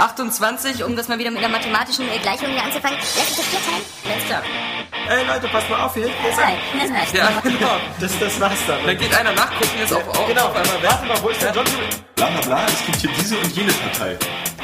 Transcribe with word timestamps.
28, 0.00 0.84
um 0.84 0.96
das 0.96 1.08
mal 1.08 1.18
wieder 1.18 1.30
mit 1.30 1.40
einer 1.40 1.48
mathematischen 1.48 2.06
Gleichung 2.22 2.48
hier 2.48 2.62
anzufangen. 2.64 2.98
Lass 2.98 3.28
uns 3.28 3.36
das 3.36 3.46
vier 3.46 3.60
teilen. 3.60 3.84
Alles 4.10 4.24
klar. 4.26 4.42
Ey 5.08 5.26
Leute, 5.26 5.48
passt 5.48 5.68
mal 5.68 5.80
auf 5.80 5.94
hier. 5.94 6.06
Hier 6.06 6.30
ist 6.30 6.38
Nein, 6.38 6.56
ein. 6.80 6.94
das. 6.94 7.12
Ja, 7.12 7.30
genau. 7.42 7.76
Das, 8.00 8.18
das 8.18 8.40
war's 8.40 8.58
dann. 8.66 8.78
Dann 8.86 8.98
geht 8.98 9.14
einer 9.14 9.32
nachgucken, 9.32 9.78
jetzt 9.78 9.92
auf, 9.92 10.06
auf, 10.08 10.26
Genau, 10.26 10.46
auf 10.46 10.56
einmal 10.56 10.82
warte 10.82 11.06
mal, 11.06 11.22
wo 11.22 11.28
ist 11.28 11.42
der 11.42 11.52
John? 11.52 11.64
Bla 12.16 12.26
bla 12.26 12.40
bla, 12.40 12.66
es 12.66 12.86
gibt 12.86 12.98
hier 12.98 13.10
diese 13.18 13.36
und 13.38 13.54
jene 13.54 13.72
Partei. 13.72 14.16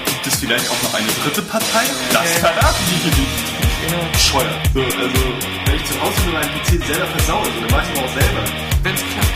Gibt 0.06 0.26
es 0.26 0.36
vielleicht 0.36 0.70
auch 0.70 0.82
noch 0.82 0.94
eine 0.94 1.08
dritte 1.22 1.42
Partei? 1.42 1.84
Das 2.12 2.32
verraten 2.38 2.84
die 2.90 3.10
hier 3.10 3.12
nicht. 3.12 4.12
Bescheuert. 4.12 4.50
So, 4.74 4.80
also, 4.80 4.98
wenn 5.66 5.76
ich 5.76 5.84
zu 5.84 6.00
Hause 6.02 6.20
nur 6.24 6.32
meinen 6.34 6.50
PC 6.60 6.84
selber 6.86 7.06
versaue, 7.06 7.44
so, 7.44 7.60
dann 7.60 7.70
mach 7.70 7.84
ich 7.92 8.00
auch 8.00 8.20
selber. 8.20 8.42
Wenn's 8.82 9.00
klappt. 9.00 9.35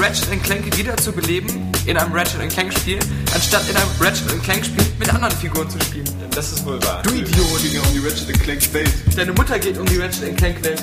Ratchet 0.00 0.42
Clank 0.42 0.76
wieder 0.78 0.96
zu 0.96 1.12
beleben 1.12 1.70
in 1.84 1.96
einem 1.96 2.12
Ratchet 2.12 2.48
Clank 2.50 2.72
Spiel, 2.72 2.98
anstatt 3.34 3.68
in 3.68 3.76
einem 3.76 3.90
Ratchet 4.00 4.42
Clank 4.42 4.64
Spiel 4.64 4.84
mit 4.98 5.12
anderen 5.12 5.34
Figuren 5.36 5.68
zu 5.68 5.78
spielen. 5.80 6.08
Das 6.34 6.52
ist 6.52 6.64
wohl 6.64 6.82
wahr. 6.84 7.02
Du 7.02 7.10
Idiot! 7.10 7.60
ging 7.62 7.74
ja 7.74 7.80
um 7.82 7.92
die 7.92 7.98
Ratchet 7.98 8.40
Clank 8.42 8.72
Welt. 8.72 8.90
Deine 9.14 9.32
Mutter 9.32 9.58
geht 9.58 9.76
um 9.76 9.84
die 9.84 9.98
Ratchet 9.98 10.36
Clank 10.38 10.64
Welt. 10.64 10.82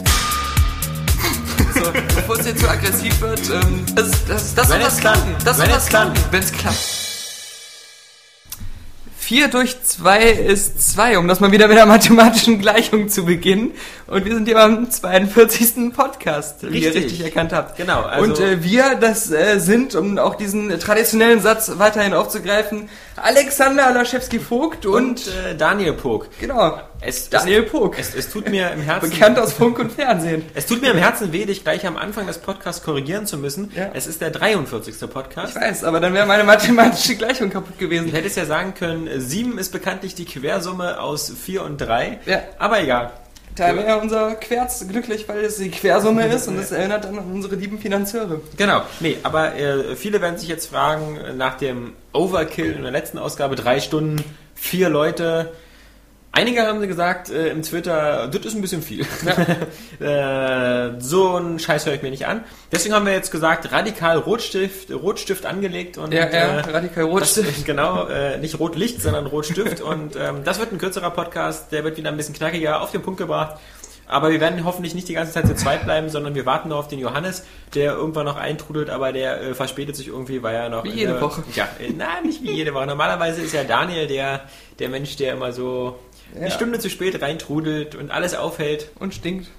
So, 1.74 1.92
bevor 1.92 2.40
es 2.40 2.46
jetzt 2.46 2.60
zu 2.62 2.70
aggressiv 2.70 3.20
wird, 3.22 3.42
ähm, 3.50 3.86
das, 3.96 4.12
das, 4.28 4.54
das 4.56 4.70
Wenn 4.70 4.82
soll 4.82 4.90
klappt. 4.90 5.02
klappen. 5.02 5.36
Das 5.44 5.58
soll 5.58 5.68
Wenn 5.68 5.76
es 5.76 5.86
klappt. 5.88 6.14
klappen, 6.16 6.32
wenn 6.32 6.44
es 6.44 6.52
klappt. 6.52 7.07
4 9.28 9.50
durch 9.50 9.84
2 9.84 10.22
ist 10.24 10.94
2, 10.94 11.18
um 11.18 11.28
das 11.28 11.42
mal 11.42 11.52
wieder 11.52 11.68
mit 11.68 11.76
einer 11.78 11.86
mathematischen 11.86 12.62
Gleichung 12.62 13.10
zu 13.10 13.26
beginnen. 13.26 13.72
Und 14.08 14.24
wir 14.24 14.34
sind 14.34 14.46
hier 14.46 14.56
beim 14.56 14.90
42. 14.90 15.94
Podcast, 15.94 16.62
wie 16.62 16.80
ihr 16.80 16.88
Richtig. 16.88 17.04
richtig 17.04 17.26
erkannt 17.26 17.52
habt. 17.52 17.76
Genau, 17.76 18.04
also- 18.04 18.24
Und 18.24 18.40
äh, 18.40 18.64
wir, 18.64 18.96
das 18.96 19.30
äh, 19.30 19.60
sind, 19.60 19.96
um 19.96 20.18
auch 20.18 20.36
diesen 20.36 20.70
traditionellen 20.80 21.42
Satz 21.42 21.70
weiterhin 21.76 22.14
aufzugreifen, 22.14 22.88
Alexander 23.18 23.92
Laschewski-Vogt 23.92 24.86
und, 24.86 24.96
Und 24.96 25.28
äh, 25.28 25.56
Daniel 25.56 25.94
Pog. 25.94 26.28
genau, 26.40 26.80
Es, 27.02 27.30
Daniel 27.30 27.64
Pog. 27.64 27.98
Es, 28.00 28.16
es 28.16 28.30
tut 28.30 28.50
mir 28.50 28.72
im 28.72 28.82
Herzen... 28.82 29.10
bekannt 29.10 29.40
aus 29.40 29.54
Funk 29.54 29.80
und 29.80 29.92
Fernsehen. 29.92 30.44
Es 30.54 30.66
tut 30.66 30.82
mir 30.82 30.92
im 30.92 30.98
Herzen 30.98 31.32
weh, 31.34 31.46
dich 31.46 31.64
gleich 31.64 31.86
am 31.86 31.98
Anfang 31.98 32.28
des 32.28 32.38
Podcasts 32.38 32.84
korrigieren 32.84 33.26
zu 33.26 33.38
müssen. 33.38 33.72
Ja. 33.76 33.90
Es 33.94 34.08
ist 34.08 34.22
der 34.22 34.30
43. 34.32 35.10
Podcast. 35.10 35.56
Ich 35.56 35.62
weiß, 35.62 35.84
aber 35.84 36.00
dann 36.00 36.14
wäre 36.14 36.26
meine 36.26 36.44
mathematische 36.44 37.16
Gleichung 37.16 37.50
kaputt 37.50 37.78
gewesen. 37.78 38.12
Du 38.12 38.18
hättest 38.18 38.38
ja 38.38 38.46
sagen 38.46 38.74
können, 38.74 39.10
7 39.20 39.58
ist 39.58 39.72
bekanntlich 39.72 40.16
die 40.16 40.26
Quersumme 40.26 41.00
aus 41.00 41.32
4 41.32 41.64
und 41.64 41.78
3. 41.78 42.20
Ja. 42.26 42.42
Aber 42.58 42.82
egal. 42.82 43.12
Da 43.58 43.76
wäre 43.76 44.00
unser 44.00 44.36
Querz 44.36 44.88
glücklich, 44.88 45.28
weil 45.28 45.44
es 45.44 45.58
die 45.58 45.72
Quersumme 45.72 46.28
ist 46.28 46.48
und 46.48 46.58
das 46.58 46.72
erinnert 46.72 47.06
dann 47.06 47.18
an 47.18 47.32
unsere 47.34 47.56
lieben 47.56 47.80
Finanzieure. 47.80 48.42
Genau. 48.56 48.84
Nee, 49.00 49.18
aber 49.24 49.56
äh, 49.56 49.96
viele 49.96 50.22
werden 50.22 50.38
sich 50.38 50.48
jetzt 50.48 50.68
fragen, 50.68 51.18
äh, 51.18 51.34
nach 51.34 51.58
dem 51.58 51.94
Overkill 52.14 52.74
in 52.74 52.84
der 52.84 52.92
letzten 52.92 53.18
Ausgabe, 53.18 53.56
drei 53.56 53.80
Stunden, 53.80 54.24
vier 54.54 54.90
Leute. 54.90 55.52
Einige 56.32 56.62
haben 56.62 56.88
gesagt 56.88 57.32
äh, 57.32 57.50
im 57.50 57.64
Twitter, 57.64 58.28
das 58.28 58.46
ist 58.46 58.54
ein 58.54 58.62
bisschen 58.62 58.84
viel. 58.84 59.02
äh, 60.00 61.00
so 61.00 61.36
einen 61.36 61.58
Scheiß 61.58 61.86
höre 61.88 61.96
ich 61.96 62.04
mir 62.04 62.12
nicht 62.12 62.28
an. 62.28 62.44
Deswegen 62.72 62.94
haben 62.94 63.06
wir 63.08 63.14
jetzt 63.14 63.32
gesagt, 63.32 63.72
radikal 63.72 64.18
Rotstift, 64.20 64.92
Rotstift 64.92 65.46
angelegt 65.48 65.98
und 65.98 66.14
Ja, 66.14 66.26
ja, 66.30 66.30
äh, 66.30 66.60
radikal 66.60 67.06
Rotstift. 67.06 67.58
Das, 67.58 67.66
genau, 67.66 68.06
äh, 68.08 68.38
nicht 68.38 68.60
Rotlicht, 68.60 69.02
sondern 69.02 69.26
Rotstift. 69.26 69.82
und 69.82 70.16
ähm, 70.16 70.44
das 70.44 70.60
wird 70.60 70.72
ein 70.72 70.78
kürzerer 70.78 71.10
Podcast, 71.10 71.72
der 71.72 71.84
wird 71.84 71.98
wieder 71.98 72.10
ein 72.12 72.18
bisschen 72.18 72.36
knackiger 72.36 72.82
auf 72.82 72.92
den 72.92 73.02
Punkt 73.02 73.20
gebracht. 73.20 73.58
Aber 74.10 74.32
wir 74.32 74.40
werden 74.40 74.64
hoffentlich 74.64 74.96
nicht 74.96 75.10
die 75.10 75.14
ganze 75.16 75.34
Zeit 75.34 75.48
zu 75.48 75.56
zweit 75.56 75.84
bleiben, 75.84 76.08
sondern 76.08 76.34
wir 76.34 76.46
warten 76.46 76.70
noch 76.70 76.78
auf 76.78 76.88
den 76.88 77.00
Johannes, 77.00 77.44
der 77.76 77.92
irgendwann 77.92 78.26
noch 78.26 78.38
eintrudelt, 78.38 78.90
aber 78.90 79.12
der 79.12 79.42
äh, 79.42 79.54
verspätet 79.54 79.98
sich 79.98 80.08
irgendwie, 80.08 80.42
weil 80.42 80.56
er 80.56 80.70
noch... 80.70 80.86
Wie 80.86 80.92
jede 80.92 81.14
der- 81.14 81.22
Woche. 81.22 81.44
Ja, 81.56 81.68
äh, 81.78 81.92
nein, 81.92 82.24
nicht 82.26 82.42
wie 82.42 82.52
jede 82.52 82.74
Woche. 82.74 82.86
Normalerweise 82.88 83.42
ist 83.42 83.54
ja 83.54 83.66
Daniel 83.66 84.08
der, 84.08 84.44
der 84.80 84.88
Mensch, 84.88 85.18
der 85.18 85.34
immer 85.34 85.52
so 85.52 86.00
Ja. 86.34 86.42
eine 86.42 86.52
Stunde 86.52 86.80
zu 86.80 86.90
spät 86.90 87.22
reintrudelt 87.22 87.96
und 87.96 88.12
alles 88.12 88.36
aufhält. 88.36 88.90
Und 89.00 89.14
stinkt. 89.14 89.50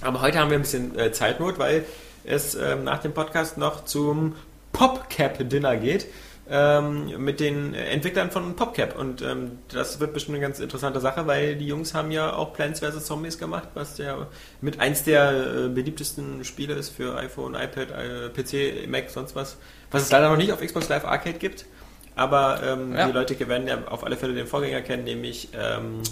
Aber 0.00 0.20
heute 0.20 0.38
haben 0.38 0.50
wir 0.50 0.58
ein 0.58 0.62
bisschen 0.62 0.98
äh, 0.98 1.12
Zeitnot, 1.12 1.58
weil 1.58 1.84
es 2.24 2.54
ähm, 2.54 2.84
nach 2.84 2.98
dem 2.98 3.12
Podcast 3.12 3.58
noch 3.58 3.84
zum 3.84 4.34
PopCap-Dinner 4.72 5.76
geht. 5.76 6.06
Ähm, 6.50 7.22
mit 7.24 7.38
den 7.38 7.72
Entwicklern 7.72 8.30
von 8.32 8.56
PopCap. 8.56 8.98
Und 8.98 9.22
ähm, 9.22 9.58
das 9.68 10.00
wird 10.00 10.12
bestimmt 10.12 10.36
eine 10.36 10.44
ganz 10.44 10.58
interessante 10.58 10.98
Sache, 11.00 11.26
weil 11.26 11.54
die 11.56 11.66
Jungs 11.66 11.94
haben 11.94 12.10
ja 12.10 12.34
auch 12.34 12.52
Plants 12.52 12.80
vs. 12.80 13.06
Zombies 13.06 13.38
gemacht, 13.38 13.68
was 13.74 13.96
ja 13.98 14.26
mit 14.60 14.80
eins 14.80 15.04
der 15.04 15.30
äh, 15.30 15.68
beliebtesten 15.68 16.44
Spiele 16.44 16.74
ist 16.74 16.90
für 16.90 17.16
iPhone, 17.16 17.54
iPad, 17.54 17.92
äh, 17.92 18.28
PC, 18.28 18.88
Mac, 18.88 19.08
sonst 19.08 19.36
was. 19.36 19.56
Was 19.92 20.02
es 20.02 20.10
leider 20.10 20.28
noch 20.30 20.36
nicht 20.36 20.52
auf 20.52 20.60
Xbox 20.60 20.88
Live 20.88 21.04
Arcade 21.04 21.38
gibt. 21.38 21.64
Aber 22.14 22.60
ähm, 22.66 22.94
Ja. 22.94 23.06
die 23.06 23.12
Leute 23.12 23.48
werden 23.48 23.66
ja 23.66 23.78
auf 23.88 24.04
alle 24.04 24.16
Fälle 24.16 24.34
den 24.34 24.46
Vorgänger 24.46 24.82
kennen, 24.82 25.04
nämlich 25.04 25.48
ähm, 25.58 26.02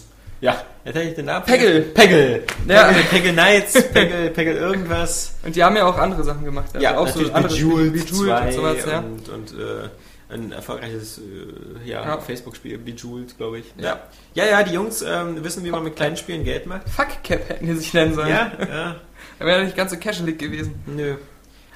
ja, 0.40 0.62
jetzt 0.86 0.94
hätte 0.94 1.08
ich 1.10 1.14
den 1.16 1.26
Namen. 1.26 1.44
Peggle. 1.44 1.80
Peggle. 1.82 2.42
Ja. 2.66 2.84
Peggle, 2.84 3.02
Peggle 3.10 3.32
Knights, 3.32 3.88
Peggle, 3.92 4.30
Peggle 4.30 4.54
irgendwas. 4.54 5.34
Und 5.44 5.54
die 5.54 5.62
haben 5.62 5.76
ja 5.76 5.84
auch 5.84 5.98
andere 5.98 6.24
Sachen 6.24 6.44
gemacht. 6.44 6.70
Also 6.74 6.86
auch 6.88 7.08
so 7.08 7.30
andere 7.32 7.54
Spiele, 7.54 7.90
Bejeweled 7.90 7.92
Bejeweled 7.92 8.08
2 8.08 8.46
und 8.46 8.52
sowas, 8.54 8.76
ja. 8.90 8.98
und, 9.00 9.28
und 9.28 9.50
äh, 9.52 10.32
ein 10.32 10.52
erfolgreiches 10.52 11.18
äh, 11.18 11.86
ja, 11.86 12.02
Ja. 12.06 12.18
Facebook-Spiel, 12.18 12.78
Bejeweled, 12.78 13.36
glaube 13.36 13.58
ich. 13.58 13.66
Ja. 13.76 14.00
ja, 14.32 14.46
ja, 14.46 14.62
die 14.62 14.72
Jungs 14.72 15.02
ähm, 15.02 15.44
wissen, 15.44 15.62
wie 15.64 15.70
man 15.70 15.84
mit 15.84 15.96
kleinen 15.96 16.16
Spielen 16.16 16.44
Geld 16.44 16.64
macht. 16.66 16.88
Fuck 16.88 17.22
Cap 17.22 17.46
hätten 17.48 17.66
die 17.66 17.74
sich 17.74 17.92
nennen 17.92 18.14
sollen. 18.14 18.28
Ja, 18.30 18.50
ja, 18.58 18.96
Da 19.38 19.44
wäre 19.44 19.64
nicht 19.64 19.76
ganz 19.76 19.90
so 19.90 19.98
casual 19.98 20.32
gewesen. 20.32 20.82
nö. 20.86 21.16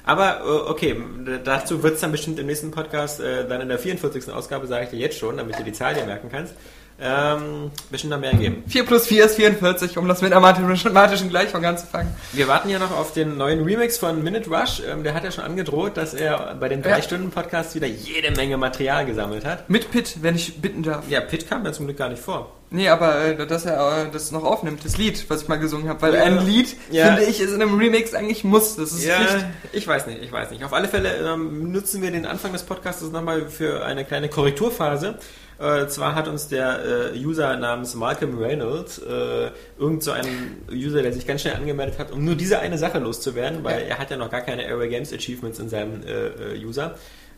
Aber 0.05 0.41
äh, 0.41 0.69
okay, 0.69 0.95
dazu 1.43 1.81
wird 1.83 1.95
es 1.95 2.01
dann 2.01 2.11
bestimmt 2.11 2.39
im 2.39 2.45
nächsten 2.45 2.71
Podcast, 2.71 3.19
äh, 3.19 3.47
dann 3.47 3.61
in 3.61 3.69
der 3.69 3.79
44. 3.79 4.31
Ausgabe, 4.31 4.67
sage 4.67 4.85
ich 4.85 4.89
dir 4.91 4.99
jetzt 4.99 5.17
schon, 5.17 5.37
damit 5.37 5.57
du 5.57 5.63
die 5.63 5.73
Zahl 5.73 5.95
dir 5.95 6.05
merken 6.05 6.29
kannst, 6.31 6.53
ähm, 6.99 7.71
bestimmt 7.91 8.11
noch 8.11 8.19
mehr 8.19 8.33
geben. 8.33 8.63
4 8.67 8.85
plus 8.85 9.05
4 9.07 9.25
ist 9.25 9.35
44, 9.35 9.97
um 9.97 10.07
das 10.07 10.21
mit 10.21 10.31
einer 10.31 10.39
mathematischen 10.39 11.29
Gleichung 11.29 11.65
anzufangen. 11.65 12.13
Wir 12.31 12.47
warten 12.47 12.69
ja 12.69 12.79
noch 12.79 12.91
auf 12.91 13.11
den 13.11 13.37
neuen 13.37 13.63
Remix 13.63 13.97
von 13.97 14.23
Minute 14.23 14.49
Rush. 14.49 14.81
Ähm, 14.89 15.03
der 15.03 15.13
hat 15.13 15.23
ja 15.25 15.31
schon 15.31 15.43
angedroht, 15.43 15.97
dass 15.97 16.13
er 16.13 16.55
bei 16.59 16.69
den 16.69 16.81
Ja. 16.83 16.95
3-Stunden-Podcasts 16.95 17.75
wieder 17.75 17.87
jede 17.87 18.31
Menge 18.31 18.55
Material 18.57 19.05
gesammelt 19.05 19.43
hat. 19.43 19.69
Mit 19.69 19.91
Pit, 19.91 20.17
wenn 20.21 20.35
ich 20.35 20.61
bitten 20.61 20.83
darf. 20.83 21.03
Ja, 21.09 21.19
Pit 21.21 21.49
kam 21.49 21.65
ja 21.65 21.73
zum 21.73 21.85
Glück 21.85 21.97
gar 21.97 22.09
nicht 22.09 22.21
vor. 22.21 22.51
Nee, 22.71 22.87
aber 22.89 23.23
äh, 23.23 23.45
dass 23.45 23.65
er 23.65 24.05
äh, 24.07 24.11
das 24.11 24.31
noch 24.31 24.43
aufnimmt, 24.43 24.83
das 24.83 24.97
Lied, 24.97 25.29
was 25.29 25.43
ich 25.43 25.47
mal 25.47 25.57
gesungen 25.59 25.87
habe. 25.89 26.01
Weil 26.01 26.15
Ja. 26.15 26.23
ein 26.23 26.45
Lied, 26.45 26.75
Ja. 26.91 27.07
finde 27.07 27.23
ich, 27.23 27.39
ist 27.41 27.53
in 27.53 27.61
einem 27.61 27.77
Remix 27.77 28.13
eigentlich 28.13 28.43
muss. 28.45 28.75
Das 28.77 28.91
ist 28.93 29.05
Pflicht. 29.05 29.45
ich 29.73 29.87
weiß 29.87 30.07
nicht, 30.07 30.23
ich 30.23 30.31
weiß 30.31 30.49
nicht. 30.51 30.63
Auf 30.63 30.73
alle 30.73 30.87
Fälle 30.87 31.09
ähm, 31.17 31.71
nutzen 31.71 32.01
wir 32.01 32.11
den 32.11 32.25
Anfang 32.25 32.53
des 32.53 32.63
Podcasts 32.63 33.03
nochmal 33.03 33.47
für 33.49 33.85
eine 33.85 34.03
kleine 34.05 34.29
Korrekturphase. 34.29 35.15
Äh, 35.57 35.87
zwar 35.87 36.15
hat 36.15 36.27
uns 36.27 36.47
der 36.49 37.13
äh, 37.13 37.17
User 37.17 37.55
namens 37.57 37.95
Malcolm 37.95 38.37
Reynolds, 38.37 38.97
äh, 38.99 39.51
irgend 39.79 40.03
so 40.03 40.11
ein 40.11 40.25
User, 40.71 41.01
der 41.01 41.13
sich 41.13 41.25
ganz 41.25 41.41
schnell 41.41 41.55
angemeldet 41.55 41.97
hat, 41.97 42.11
um 42.11 42.25
nur 42.25 42.35
diese 42.35 42.59
eine 42.59 42.77
Sache 42.77 42.99
loszuwerden, 42.99 43.63
weil 43.63 43.81
Ja. 43.81 43.87
er 43.87 43.99
hat 43.99 44.11
ja 44.11 44.17
noch 44.17 44.29
gar 44.29 44.41
keine 44.41 44.63
Airway 44.65 44.89
Games 44.89 45.13
Achievements 45.13 45.59
in 45.59 45.69
seinem 45.69 46.03
äh, 46.03 46.55
äh, 46.55 46.65
User. 46.65 46.95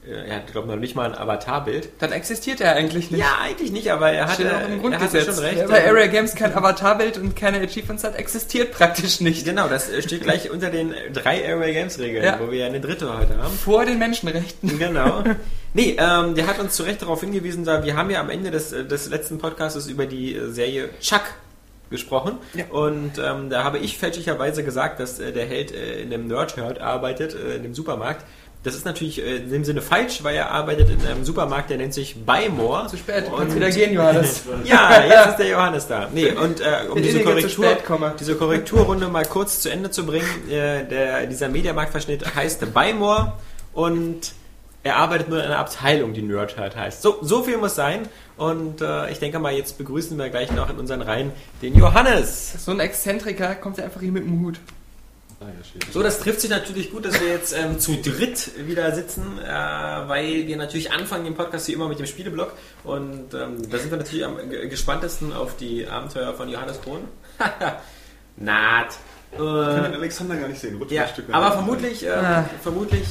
Äh, 0.07 0.29
er 0.29 0.35
hat, 0.37 0.51
glaube 0.51 0.67
ich, 0.67 0.73
noch 0.73 0.79
nicht 0.79 0.95
mal 0.95 1.05
ein 1.11 1.17
Avatarbild. 1.17 1.89
Dann 1.99 2.11
existiert 2.11 2.61
er 2.61 2.73
eigentlich 2.75 3.11
nicht. 3.11 3.19
Ja, 3.19 3.37
eigentlich 3.41 3.71
nicht, 3.71 3.91
aber 3.91 4.11
er 4.11 4.27
hatte, 4.27 4.43
auch 4.45 4.47
im 4.47 4.53
er 4.53 4.61
hatte 4.61 4.77
Grundgesetz. 4.79 5.25
schon 5.25 5.43
recht. 5.43 5.67
Bei 5.67 5.87
Area 5.87 6.07
Games 6.07 6.35
kein 6.35 6.53
Avatarbild 6.53 7.17
und 7.17 7.35
keine 7.35 7.59
Achievements 7.59 8.03
hat, 8.03 8.15
existiert 8.15 8.71
praktisch 8.71 9.19
nicht. 9.21 9.45
Genau, 9.45 9.67
das 9.67 9.89
äh, 9.89 10.01
steht 10.01 10.23
gleich 10.23 10.49
unter 10.51 10.69
den 10.69 10.93
drei 11.13 11.41
Airway 11.41 11.73
Games 11.73 11.99
Regeln, 11.99 12.23
Ja. 12.23 12.39
wo 12.39 12.51
wir 12.51 12.59
ja 12.59 12.65
eine 12.67 12.79
dritte 12.81 13.17
heute 13.17 13.37
haben. 13.37 13.53
Vor 13.57 13.85
den 13.85 13.99
Menschenrechten. 13.99 14.79
Genau. 14.79 15.23
Nee, 15.73 15.95
ähm, 15.99 16.33
der 16.33 16.47
hat 16.47 16.59
uns 16.59 16.75
zu 16.75 16.83
Recht 16.83 17.03
darauf 17.03 17.19
hingewiesen, 17.19 17.63
da 17.63 17.83
wir 17.83 17.95
haben 17.95 18.09
ja 18.09 18.19
am 18.19 18.31
Ende 18.31 18.49
des, 18.49 18.71
äh, 18.71 18.83
des 18.83 19.09
letzten 19.09 19.37
Podcasts 19.37 19.85
über 19.85 20.07
die 20.07 20.33
äh, 20.35 20.49
Serie 20.49 20.89
Chuck 21.01 21.21
gesprochen. 21.91 22.37
Ja. 22.55 22.65
Und 22.69 23.19
ähm, 23.23 23.49
da 23.49 23.63
habe 23.63 23.77
ich 23.77 23.97
fälschlicherweise 23.97 24.63
gesagt, 24.63 24.99
dass 24.99 25.19
äh, 25.19 25.31
der 25.31 25.45
Held 25.45 25.71
äh, 25.71 26.01
in 26.01 26.11
einem 26.13 26.27
Nerd-Herd 26.27 26.81
arbeitet, 26.81 27.35
äh, 27.35 27.57
in 27.57 27.63
dem 27.63 27.73
Supermarkt. 27.75 28.25
Das 28.63 28.75
ist 28.75 28.85
natürlich 28.85 29.21
äh, 29.23 29.37
in 29.37 29.51
dem 29.51 29.63
Sinne 29.63 29.81
falsch, 29.81 30.23
weil 30.23 30.35
er 30.35 30.51
arbeitet 30.51 30.89
in 30.89 31.05
einem 31.05 31.23
Supermarkt, 31.23 31.69
der 31.69 31.77
nennt 31.77 31.93
sich 31.93 32.15
Buymore. 32.25 32.87
Zu 32.87 32.97
spät, 32.97 33.25
Und- 33.29 33.37
kannst 33.37 33.55
wieder 33.55 33.69
gehen, 33.69 33.93
Johannes. 33.93 34.43
Ja, 34.65 35.05
jetzt 35.05 35.29
ist 35.29 35.37
der 35.39 35.47
Johannes 35.49 35.87
da. 35.87 36.09
Nee, 36.13 36.31
und 36.31 36.59
äh, 36.59 36.87
um 36.89 37.01
diese 37.01 37.21
Korrektur, 37.21 37.77
diese 38.19 38.35
Korrekturrunde 38.35 39.07
mal 39.07 39.25
kurz 39.25 39.61
zu 39.61 39.69
Ende 39.69 39.89
zu 39.91 40.05
bringen, 40.05 40.49
äh, 40.49 40.85
der, 40.85 41.27
dieser 41.27 41.49
Mediamarktverschnitt 41.49 42.35
heißt 42.35 42.73
Buymore 42.73 43.33
und 43.73 44.33
er 44.83 44.95
arbeitet 44.97 45.29
nur 45.29 45.39
in 45.39 45.45
einer 45.45 45.59
Abteilung, 45.59 46.13
die 46.13 46.21
Nerdhurt 46.21 46.75
heißt. 46.75 47.01
So, 47.01 47.17
so 47.21 47.43
viel 47.43 47.57
muss 47.57 47.75
sein. 47.75 48.07
Und 48.37 48.81
äh, 48.81 49.09
ich 49.11 49.19
denke 49.19 49.39
mal, 49.39 49.51
jetzt 49.53 49.77
begrüßen 49.77 50.17
wir 50.17 50.29
gleich 50.29 50.51
noch 50.51 50.69
in 50.69 50.77
unseren 50.77 51.01
Reihen 51.01 51.31
den 51.61 51.75
Johannes. 51.75 52.53
So 52.63 52.71
ein 52.71 52.79
Exzentriker 52.79 53.55
kommt 53.55 53.77
ja 53.77 53.83
einfach 53.83 53.99
hier 54.01 54.11
mit 54.11 54.23
dem 54.23 54.39
Hut. 54.41 54.59
Ah, 55.39 55.45
ja. 55.45 55.79
So, 55.93 56.01
das 56.01 56.19
trifft 56.19 56.41
sich 56.41 56.49
natürlich 56.49 56.91
gut, 56.91 57.05
dass 57.05 57.21
wir 57.21 57.27
jetzt 57.27 57.55
ähm, 57.55 57.79
zu 57.79 57.95
dritt 58.01 58.51
wieder 58.67 58.93
sitzen, 58.95 59.37
äh, 59.39 59.47
weil 59.47 60.47
wir 60.47 60.57
natürlich 60.57 60.91
anfangen 60.91 61.25
den 61.25 61.35
Podcast 61.35 61.67
wie 61.67 61.73
immer 61.73 61.87
mit 61.87 61.99
dem 61.99 62.07
Spieleblock 62.07 62.53
und 62.83 63.33
ähm, 63.35 63.69
da 63.69 63.77
sind 63.77 63.91
wir 63.91 63.97
natürlich 63.99 64.25
am 64.25 64.49
ge- 64.49 64.67
gespanntesten 64.67 65.31
auf 65.33 65.55
die 65.57 65.87
Abenteuer 65.87 66.33
von 66.33 66.49
Johannes 66.49 66.81
Krohn. 66.81 67.01
Naht. 68.37 68.89
Ich 69.31 69.37
kann 69.37 69.83
den 69.83 69.93
Äh, 69.93 69.95
Alexander 69.97 70.35
gar 70.37 70.47
nicht 70.47 70.59
sehen. 70.61 70.77
Rutsch 70.77 70.91
ja, 70.91 71.03
ein 71.03 71.09
Stück 71.09 71.25
aber 71.31 71.51
vermutlich, 71.51 72.03
ähm, 72.03 72.11
Ah. 72.15 72.45
vermutlich 72.63 73.03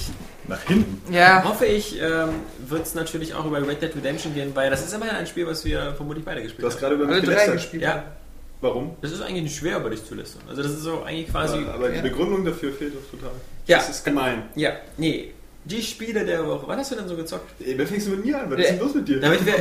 Nach 0.48 0.60
hinten. 0.62 1.12
Ja, 1.12 1.44
hoffe 1.44 1.66
ich, 1.66 2.00
ähm, 2.00 2.28
wird 2.66 2.86
es 2.86 2.94
natürlich 2.94 3.34
auch 3.34 3.44
über 3.44 3.58
Red 3.66 3.82
Dead 3.82 3.94
Redemption 3.96 4.32
gehen, 4.34 4.52
weil 4.54 4.70
das 4.70 4.84
ist 4.84 4.94
immerhin 4.94 5.16
ein 5.16 5.26
Spiel, 5.26 5.46
was 5.46 5.64
wir 5.64 5.92
vermutlich 5.96 6.24
beide 6.24 6.42
gespielt 6.42 6.62
Du 6.62 6.66
hast 6.68 6.74
haben. 6.76 6.80
gerade 6.80 6.94
über 6.94 7.06
mich 7.06 7.20
gelästert. 7.22 7.54
gespielt. 7.54 7.82
Ja, 7.82 8.04
Warum? 8.60 8.96
das 9.02 9.12
ist 9.12 9.20
eigentlich 9.20 9.42
nicht 9.42 9.56
schwer, 9.56 9.78
über 9.78 9.90
dich 9.90 10.04
zu 10.04 10.14
lästern. 10.14 10.42
Also 10.48 10.62
das 10.62 10.72
ist 10.72 10.82
so 10.82 11.02
eigentlich 11.02 11.28
quasi... 11.28 11.58
Aber, 11.58 11.74
aber 11.74 11.88
die 11.90 11.96
ja. 11.96 12.02
Begründung 12.02 12.44
dafür 12.44 12.72
fehlt 12.72 12.94
doch 12.94 13.10
total. 13.10 13.34
Ja. 13.66 13.78
Das 13.78 13.90
ist 13.90 14.04
gemein. 14.04 14.44
Ja, 14.54 14.72
nee. 14.96 15.32
Die 15.68 15.82
Spiele 15.82 16.24
der 16.24 16.46
Woche. 16.46 16.68
Was 16.68 16.76
hast 16.76 16.92
du 16.92 16.94
denn 16.94 17.08
so 17.08 17.16
gezockt? 17.16 17.60
Ey, 17.60 17.76
wer 17.76 17.88
fängst 17.88 18.06
du 18.06 18.12
mit 18.12 18.24
mir 18.24 18.40
an? 18.40 18.48
Was 18.48 18.60
ist 18.60 18.70
denn 18.70 18.78
los 18.78 18.94
mit 18.94 19.08
dir? 19.08 19.18
Damit 19.20 19.44
wir, 19.44 19.54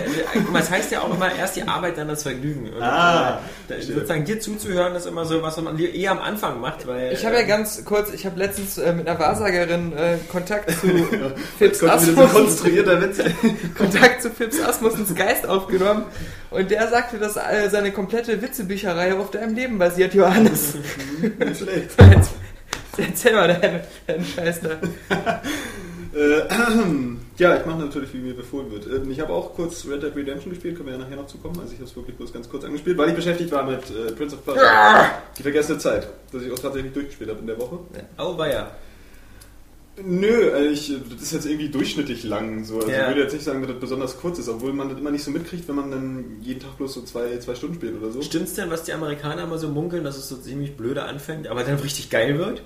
es 0.59 0.69
heißt 0.69 0.91
ja 0.91 1.01
auch 1.01 1.11
immer 1.11 1.33
erst 1.33 1.55
die 1.55 1.63
Arbeit, 1.63 1.97
dann 1.97 2.07
das 2.07 2.21
Vergnügen. 2.21 2.71
Und 2.75 2.83
Ah, 2.83 3.39
äh, 3.67 3.73
da, 3.73 3.81
sozusagen 3.81 4.23
dir 4.23 4.39
zuzuhören 4.39 4.93
ist 4.93 5.07
immer 5.07 5.25
so, 5.25 5.41
was 5.41 5.59
man 5.59 5.79
eher 5.79 6.11
am 6.11 6.19
Anfang 6.19 6.61
macht, 6.61 6.85
weil. 6.85 7.11
Ich 7.11 7.25
habe 7.25 7.37
ja 7.37 7.41
äh, 7.41 7.47
ganz 7.47 7.83
kurz, 7.85 8.13
ich 8.13 8.23
habe 8.27 8.37
letztens 8.37 8.77
äh, 8.77 8.93
mit 8.93 9.07
einer 9.07 9.17
Wahrsagerin 9.17 9.93
äh, 9.97 10.17
Kontakt 10.31 10.69
zu 10.69 10.87
Fips 11.57 11.83
Asmus, 11.83 12.31
konstruierter 12.31 13.01
Witz. 13.01 13.17
Kontakt 13.75 14.21
zu 14.21 14.29
Fips 14.29 14.61
Asmussens 14.61 15.15
Geist 15.15 15.47
aufgenommen 15.49 16.03
und 16.51 16.69
der 16.69 16.87
sagte, 16.87 17.17
dass 17.17 17.35
äh, 17.35 17.67
seine 17.71 17.91
komplette 17.91 18.39
Witzebücherei 18.43 19.15
auf 19.15 19.31
deinem 19.31 19.55
Leben 19.55 19.79
basiert, 19.79 20.13
Johannes. 20.13 20.75
Nicht 21.19 21.57
schlecht. 21.57 21.89
Erzähl 22.97 23.33
mal 23.33 23.47
deinen, 23.47 23.81
deinen 24.05 24.23
Scheiß 24.23 24.61
da. 24.61 25.41
Äh, 26.15 26.47
ja, 27.37 27.57
ich 27.57 27.65
mache 27.65 27.79
natürlich, 27.79 28.13
wie 28.13 28.19
mir 28.19 28.33
befohlen 28.33 28.71
wird. 28.71 28.87
Ähm, 28.87 29.11
ich 29.11 29.19
habe 29.19 29.33
auch 29.33 29.53
kurz 29.53 29.85
Red 29.85 30.01
Dead 30.01 30.15
Redemption 30.15 30.53
gespielt, 30.53 30.77
können 30.77 30.87
wir 30.87 30.95
ja 30.95 31.01
nachher 31.01 31.17
noch 31.17 31.27
zukommen. 31.27 31.59
Also 31.59 31.73
ich 31.73 31.79
habe 31.79 31.89
es 31.89 31.95
wirklich 31.95 32.15
bloß 32.15 32.31
ganz 32.31 32.49
kurz 32.49 32.63
angespielt, 32.63 32.97
weil 32.97 33.09
ich 33.09 33.15
beschäftigt 33.15 33.51
war 33.51 33.63
mit 33.63 33.81
äh, 33.89 34.11
Prince 34.13 34.35
of 34.35 34.45
Persia. 34.45 35.21
Die 35.37 35.43
vergessene 35.43 35.77
Zeit, 35.77 36.07
dass 36.31 36.41
ich 36.41 36.51
auch 36.51 36.59
tatsächlich 36.59 36.93
durchgespielt 36.93 37.29
habe 37.29 37.39
in 37.39 37.47
der 37.47 37.59
Woche. 37.59 37.79
Oh, 38.17 38.37
war 38.37 38.49
ja. 38.49 38.71
Nö, 40.03 40.51
also 40.51 40.69
ich, 40.69 40.93
das 41.09 41.21
ist 41.21 41.33
jetzt 41.33 41.45
irgendwie 41.45 41.69
durchschnittlich 41.69 42.23
lang. 42.25 42.65
So. 42.65 42.79
Also 42.79 42.89
Ja. 42.89 43.03
Ich 43.03 43.07
würde 43.07 43.21
jetzt 43.21 43.33
nicht 43.33 43.45
sagen, 43.45 43.61
dass 43.61 43.71
das 43.71 43.79
besonders 43.79 44.17
kurz 44.17 44.39
ist, 44.39 44.49
obwohl 44.49 44.73
man 44.73 44.89
das 44.89 44.99
immer 44.99 45.11
nicht 45.11 45.23
so 45.23 45.31
mitkriegt, 45.31 45.67
wenn 45.69 45.75
man 45.75 45.89
dann 45.89 46.25
jeden 46.41 46.59
Tag 46.59 46.77
bloß 46.77 46.93
so 46.93 47.01
zwei, 47.03 47.37
zwei 47.37 47.55
Stunden 47.55 47.75
spielt 47.75 48.01
oder 48.01 48.11
so. 48.11 48.21
Stimmt's 48.21 48.55
denn, 48.55 48.69
was 48.69 48.83
die 48.83 48.93
Amerikaner 48.93 49.43
immer 49.43 49.57
so 49.57 49.69
munkeln, 49.69 50.03
dass 50.03 50.17
es 50.17 50.27
so 50.27 50.35
ziemlich 50.35 50.75
blöde 50.75 51.03
anfängt, 51.03 51.47
aber 51.47 51.63
dann 51.63 51.79
richtig 51.79 52.09
geil 52.09 52.37
wird? 52.37 52.61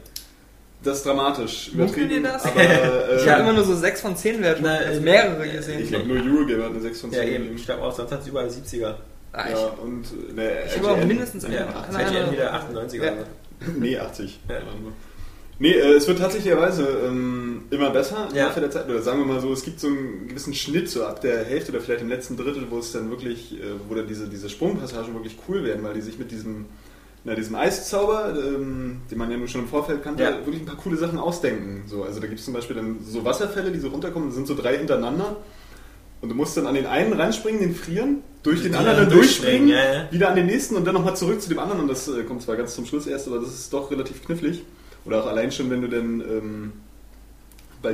Das 0.83 0.97
ist 0.99 1.05
dramatisch. 1.05 1.71
Übertrieben, 1.73 2.23
das? 2.23 2.45
Aber, 2.45 2.61
äh, 2.61 3.17
Ich 3.17 3.29
habe 3.29 3.41
immer 3.41 3.53
nur 3.53 3.63
so 3.65 3.75
6 3.75 4.01
von 4.01 4.15
10 4.15 4.41
Wertungen, 4.41 4.71
Na, 4.71 4.85
also 4.85 4.99
äh, 4.99 5.03
mehrere 5.03 5.45
äh, 5.45 5.51
gesehen. 5.57 5.81
ich 5.81 5.89
glaube 5.89 6.05
nur 6.07 6.17
Eurogamer 6.17 6.63
hat 6.65 6.71
eine 6.71 6.81
6 6.81 7.01
von 7.01 7.11
10. 7.11 7.19
Ja, 7.21 7.29
eben. 7.35 7.55
Ich 7.55 7.65
glaube 7.65 7.81
auch, 7.83 7.93
sonst 7.95 8.11
hat 8.11 8.21
es 8.21 8.27
überall 8.27 8.47
70er. 8.47 8.95
Ah, 9.33 9.45
ich, 9.47 9.51
Ja, 9.51 9.65
und 9.83 10.35
ne, 10.35 10.51
ich 10.65 10.77
habe 10.77 10.89
auch 10.91 11.05
mindestens 11.05 11.43
Ja, 11.43 11.49
eine. 11.49 12.15
ja. 12.17 12.31
Wieder 12.31 12.53
98er. 12.53 13.03
Ja. 13.03 13.13
Nee, 13.77 13.97
80. 13.97 14.39
Ja. 14.47 14.55
Nee, 15.61 15.73
äh, 15.73 15.95
es 15.95 16.07
wird 16.07 16.19
tatsächlicherweise 16.19 16.87
ähm, 17.07 17.63
immer 17.71 17.89
besser 17.89 18.29
im 18.31 18.37
Ja. 18.37 18.45
Laufe 18.47 18.61
der 18.61 18.71
Zeit. 18.71 18.89
Oder 18.89 19.01
sagen 19.01 19.19
wir 19.19 19.25
mal 19.25 19.41
so, 19.41 19.51
es 19.51 19.63
gibt 19.63 19.81
so 19.81 19.87
einen 19.87 20.29
gewissen 20.29 20.53
Schnitt, 20.53 20.89
so 20.89 21.03
ab 21.03 21.19
der 21.19 21.43
Hälfte 21.43 21.73
oder 21.73 21.81
vielleicht 21.81 22.01
im 22.01 22.07
letzten 22.07 22.37
Drittel, 22.37 22.67
wo 22.69 22.79
es 22.79 22.93
dann 22.93 23.09
wirklich, 23.09 23.59
äh, 23.59 23.63
wo 23.89 23.95
dann 23.95 24.07
diese, 24.07 24.29
diese 24.29 24.49
Sprungpassagen 24.49 25.13
wirklich 25.13 25.35
cool 25.49 25.65
werden, 25.65 25.83
weil 25.83 25.93
die 25.93 25.99
sich 26.01 26.17
mit 26.17 26.31
diesem, 26.31 26.67
na, 27.23 27.35
diesem 27.35 27.55
Eiszauber, 27.55 28.33
ähm, 28.37 29.01
den 29.11 29.17
man 29.17 29.29
ja 29.29 29.37
nur 29.37 29.47
schon 29.47 29.61
im 29.61 29.67
Vorfeld 29.67 30.03
kannte, 30.03 30.23
Ja. 30.23 30.31
wirklich 30.45 30.61
ein 30.61 30.65
paar 30.65 30.77
coole 30.77 30.95
Sachen 30.97 31.19
ausdenken. 31.19 31.83
So, 31.87 32.03
also 32.03 32.19
da 32.19 32.27
gibt 32.27 32.39
es 32.39 32.45
zum 32.45 32.53
Beispiel 32.53 32.75
dann 32.75 32.99
so 33.05 33.25
Wasserfälle, 33.25 33.71
die 33.71 33.79
so 33.79 33.89
runterkommen, 33.89 34.31
sind 34.31 34.47
so 34.47 34.55
drei 34.55 34.77
hintereinander. 34.77 35.37
Und 36.21 36.29
du 36.29 36.35
musst 36.35 36.57
dann 36.57 36.67
an 36.67 36.75
den 36.75 36.85
einen 36.85 37.13
reinspringen, 37.13 37.61
den 37.61 37.75
frieren, 37.75 38.23
durch 38.43 38.61
den 38.61 38.71
Die 38.73 38.77
anderen 38.77 38.97
dann 38.97 39.09
durchspringen, 39.09 39.69
ja, 39.69 39.93
ja. 39.93 40.11
wieder 40.11 40.29
an 40.29 40.35
den 40.35 40.47
nächsten 40.47 40.75
und 40.75 40.85
dann 40.85 40.93
nochmal 40.93 41.15
zurück 41.15 41.41
zu 41.41 41.47
dem 41.49 41.59
anderen. 41.59 41.81
Und 41.81 41.87
das 41.87 42.07
äh, 42.09 42.23
kommt 42.23 42.41
zwar 42.41 42.57
ganz 42.57 42.75
zum 42.75 42.85
Schluss 42.85 43.07
erst, 43.07 43.27
aber 43.27 43.39
das 43.39 43.49
ist 43.53 43.71
doch 43.73 43.89
relativ 43.91 44.23
knifflig. 44.25 44.63
Oder 45.05 45.23
auch 45.23 45.27
allein 45.27 45.51
schon, 45.51 45.69
wenn 45.69 45.81
du 45.81 45.87
dann, 45.87 46.21
ähm, 46.21 46.73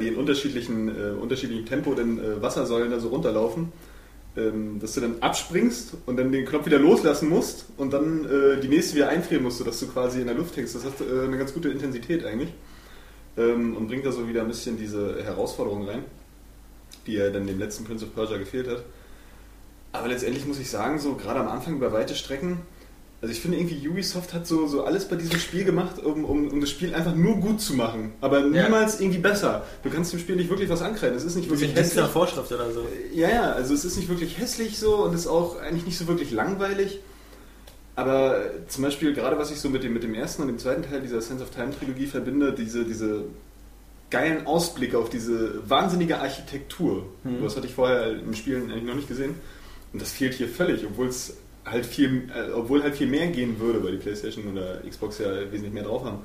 die 0.02 0.08
in 0.08 0.16
unterschiedlichen, 0.16 0.88
äh, 0.90 1.12
unterschiedlichem 1.22 1.66
Tempo 1.68 1.94
dann 1.94 2.18
äh, 2.18 2.42
Wassersäulen 2.42 2.90
da 2.90 3.00
so 3.00 3.10
runterlaufen, 3.10 3.72
ähm, 4.38 4.80
dass 4.80 4.94
du 4.94 5.02
dann 5.02 5.16
abspringst 5.22 5.96
und 6.06 6.18
dann 6.18 6.32
den 6.32 6.46
Knopf 6.46 6.66
wieder 6.66 6.80
loslassen 6.80 7.30
musst 7.30 7.68
und 7.78 7.94
dann 7.94 8.26
äh, 8.26 8.60
die 8.60 8.68
nächste 8.68 8.96
wieder 8.96 9.10
einfrieren 9.10 9.44
musst, 9.44 9.60
sodass 9.60 9.80
du 9.80 9.88
quasi 9.88 10.20
in 10.20 10.28
der 10.28 10.36
Luft 10.36 10.58
hängst. 10.58 10.76
Das 10.76 10.84
hat 10.84 10.94
äh, 11.02 11.26
eine 11.26 11.38
ganz 11.38 11.54
gute 11.54 11.70
Intensität 11.70 12.26
eigentlich 12.26 12.54
ähm, 13.38 13.76
und 13.78 13.88
bringt 13.88 14.06
da 14.06 14.12
so 14.12 14.28
wieder 14.28 14.42
ein 14.42 14.48
bisschen 14.48 14.78
diese 14.78 15.24
Herausforderung 15.24 15.88
rein, 15.88 16.04
die 17.08 17.14
ja 17.14 17.30
dann 17.30 17.48
dem 17.48 17.60
letzten 17.60 17.86
Prince 17.86 18.06
of 18.06 18.14
Persia 18.14 18.38
gefehlt 18.38 18.68
hat. 18.68 18.84
Aber 19.94 20.10
letztendlich 20.10 20.46
muss 20.46 20.60
ich 20.60 20.70
sagen, 20.70 21.00
so 21.00 21.16
gerade 21.16 21.40
am 21.40 21.48
Anfang 21.48 21.76
über 21.76 21.94
weite 21.94 22.16
Strecken, 22.16 22.60
also 23.26 23.34
ich 23.34 23.42
finde 23.42 23.58
irgendwie 23.58 23.88
Ubisoft 23.90 24.34
hat 24.34 24.46
so, 24.46 24.68
so 24.68 24.84
alles 24.84 25.06
bei 25.08 25.16
diesem 25.16 25.40
Spiel 25.40 25.64
gemacht, 25.64 25.98
um, 25.98 26.24
um, 26.26 26.48
um 26.48 26.62
das 26.62 26.70
Spiel 26.70 26.94
einfach 26.94 27.16
nur 27.16 27.38
gut 27.38 27.60
zu 27.60 27.74
machen, 27.74 28.14
aber 28.22 28.40
Ja. 28.46 28.64
niemals 28.66 29.00
irgendwie 29.02 29.18
besser. 29.18 29.64
Du 29.82 29.90
kannst 29.90 30.14
dem 30.14 30.20
Spiel 30.20 30.36
nicht 30.36 30.50
wirklich 30.52 30.70
was 30.70 30.84
ankreiden. 30.84 31.18
Es 31.18 31.24
ist 31.24 31.36
nicht 31.36 31.50
wirklich 31.50 31.74
Dienst 31.74 31.96
nach 31.96 32.04
hässlich. 32.04 32.14
Vorschrift 32.14 32.52
oder 32.52 32.72
so. 32.72 32.86
Ja, 33.14 33.30
ja, 33.30 33.52
also 33.54 33.74
es 33.74 33.84
ist 33.84 33.98
nicht 33.98 34.10
wirklich 34.10 34.38
hässlich 34.38 34.78
so 34.78 34.98
und 35.06 35.16
ist 35.16 35.26
auch 35.26 35.60
eigentlich 35.60 35.88
nicht 35.88 35.98
so 35.98 36.08
wirklich 36.08 36.30
langweilig. 36.32 37.00
Aber 37.96 38.46
äh, 38.46 38.50
zum 38.68 38.84
Beispiel 38.84 39.14
gerade 39.14 39.40
was 39.40 39.50
ich 39.50 39.60
so 39.60 39.70
mit 39.70 39.82
dem, 39.84 39.94
mit 39.94 40.04
dem 40.04 40.14
ersten 40.14 40.44
und 40.44 40.50
dem 40.50 40.60
zweiten 40.60 40.84
Teil 40.84 41.02
dieser 41.02 41.20
Sense 41.22 41.44
of 41.44 41.50
Time 41.50 41.72
Trilogie 41.78 42.06
verbinde, 42.06 42.54
diese, 42.54 42.84
diese 42.86 43.24
geilen 44.12 44.46
Ausblicke 44.46 45.00
auf 45.00 45.10
diese 45.10 45.68
wahnsinnige 45.68 46.20
Architektur. 46.20 47.08
Mhm. 47.24 47.42
Das 47.44 47.56
hatte 47.56 47.66
ich 47.66 47.74
vorher 47.74 48.12
im 48.12 48.36
Spielen 48.36 48.70
eigentlich 48.70 48.84
noch 48.84 48.96
nicht 48.96 49.08
gesehen. 49.08 49.36
Und 49.94 50.02
das 50.02 50.12
fehlt 50.12 50.34
hier 50.36 50.48
völlig, 50.48 50.86
obwohl 50.86 51.08
es 51.08 51.38
halt 51.66 51.86
viel, 51.86 52.30
äh, 52.36 52.52
obwohl 52.54 52.84
halt 52.84 52.96
viel 52.96 53.08
mehr 53.08 53.28
gehen 53.28 53.60
würde, 53.60 53.84
weil 53.84 53.94
die 53.94 53.98
PlayStation 53.98 54.46
oder 54.52 54.82
Xbox 54.88 55.20
ja 55.20 55.52
wesentlich 55.52 55.74
mehr 55.74 55.84
drauf 55.84 56.04
haben. 56.06 56.20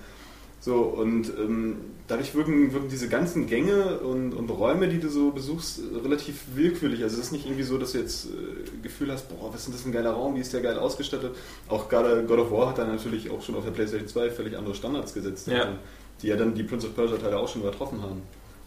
So, 0.62 0.74
und 0.82 1.32
ähm, 1.38 1.76
dadurch 2.06 2.34
wirken, 2.34 2.70
wirken 2.74 2.90
diese 2.90 3.08
ganzen 3.08 3.46
Gänge 3.46 4.00
und, 4.00 4.34
und 4.34 4.50
Räume, 4.50 4.88
die 4.88 5.00
du 5.00 5.08
so 5.08 5.30
besuchst, 5.30 5.78
äh, 5.78 5.98
relativ 6.04 6.42
willkürlich. 6.54 7.02
Also 7.02 7.16
es 7.16 7.26
ist 7.26 7.32
nicht 7.32 7.46
irgendwie 7.46 7.62
so, 7.62 7.78
dass 7.78 7.92
du 7.92 7.98
jetzt 7.98 8.26
äh, 8.26 8.82
Gefühl 8.82 9.10
hast, 9.10 9.30
boah, 9.30 9.48
was 9.50 9.60
ist 9.60 9.66
denn 9.68 9.72
das 9.72 9.82
für 9.82 9.88
ein 9.88 9.92
geiler 9.92 10.10
Raum, 10.10 10.36
wie 10.36 10.40
ist 10.40 10.52
der 10.52 10.60
geil 10.60 10.78
ausgestattet. 10.78 11.34
Auch 11.68 11.88
gerade 11.88 12.24
God 12.24 12.40
of 12.40 12.50
War 12.50 12.68
hat 12.68 12.76
da 12.78 12.84
natürlich 12.84 13.30
auch 13.30 13.40
schon 13.42 13.54
auf 13.54 13.64
der 13.64 13.70
PlayStation 13.70 14.06
2 14.06 14.30
völlig 14.30 14.58
andere 14.58 14.74
Standards 14.74 15.14
gesetzt, 15.14 15.46
Ja. 15.48 15.60
also, 15.62 15.72
die 16.20 16.26
ja 16.26 16.36
dann 16.36 16.54
die 16.54 16.62
Prince 16.64 16.86
of 16.88 16.94
Persia 16.94 17.16
Teile 17.16 17.38
auch 17.38 17.48
schon 17.48 17.62
übertroffen 17.62 18.02
haben. 18.02 18.20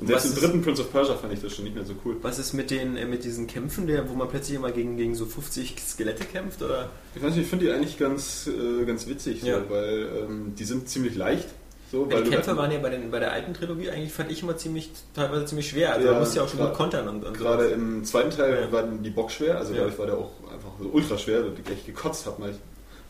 Und 0.04 0.08
selbst 0.08 0.26
im 0.26 0.36
dritten 0.36 0.62
Prince 0.62 0.82
of 0.82 0.92
Persia 0.92 1.16
fand 1.16 1.34
ich 1.34 1.42
das 1.42 1.54
schon 1.56 1.64
nicht 1.66 1.76
mehr 1.76 1.86
so 1.86 1.94
cool. 2.04 2.18
Was 2.22 2.38
ist 2.40 2.54
mit 2.54 2.70
den 2.72 2.98
äh, 2.98 3.06
mit 3.06 3.24
diesen 3.24 3.48
Kämpfen, 3.48 3.88
der, 3.88 4.10
wo 4.10 4.14
man 4.14 4.28
plötzlich 4.28 4.58
immer 4.58 4.72
gegen, 4.72 4.98
gegen 4.98 5.16
so 5.16 5.26
50 5.26 5.76
Skelette 5.80 6.26
kämpft? 6.26 6.62
Oder? 6.62 6.90
Ich 7.16 7.22
weiß 7.24 7.32
nicht, 7.36 7.44
ich 7.44 7.48
finde 7.50 7.66
die 7.66 7.72
eigentlich 7.72 7.98
ganz, 7.98 8.48
äh, 8.48 8.86
ganz 8.86 9.08
witzig, 9.08 9.42
so, 9.42 9.48
Ja. 9.48 9.62
weil 9.70 10.10
ähm, 10.28 10.54
die 10.58 10.64
sind 10.66 10.90
ziemlich 10.90 11.16
leicht. 11.16 11.48
So, 11.92 12.08
Weil 12.08 12.16
weil 12.18 12.24
die 12.24 12.30
Kämpfe 12.32 12.58
waren 12.58 12.72
ja 12.72 12.80
bei, 12.80 12.90
den, 12.90 13.12
bei 13.12 13.20
der 13.20 13.32
alten 13.32 13.54
Trilogie 13.54 13.90
eigentlich, 13.92 14.12
fand 14.12 14.32
ich 14.32 14.42
immer 14.42 14.58
ziemlich, 14.58 14.90
teilweise 15.14 15.46
ziemlich 15.46 15.70
schwer. 15.70 15.94
Also 15.94 16.06
Ja, 16.08 16.12
man 16.14 16.22
musste 16.22 16.38
ja 16.38 16.44
auch 16.44 16.50
schon 16.50 16.60
gut 16.60 16.74
kontern 16.74 17.08
und, 17.08 17.24
und 17.24 17.38
Gerade 17.38 17.66
sowas. 17.66 17.76
im 17.78 18.04
zweiten 18.04 18.30
Teil 18.32 18.62
Ja. 18.64 18.72
waren 18.72 19.04
die 19.04 19.12
Bock 19.12 19.30
schwer, 19.32 19.60
also 19.60 19.74
Ja. 19.74 19.82
dadurch 19.82 20.00
war 20.00 20.08
der 20.08 20.18
auch 20.18 20.32
einfach 20.52 20.72
so 20.82 20.90
ultra 20.92 21.18
schwer, 21.20 21.44
dass 21.44 21.54
ich 21.58 21.64
gleich 21.64 21.86
gekotzt 21.86 22.26
habe 22.26 22.52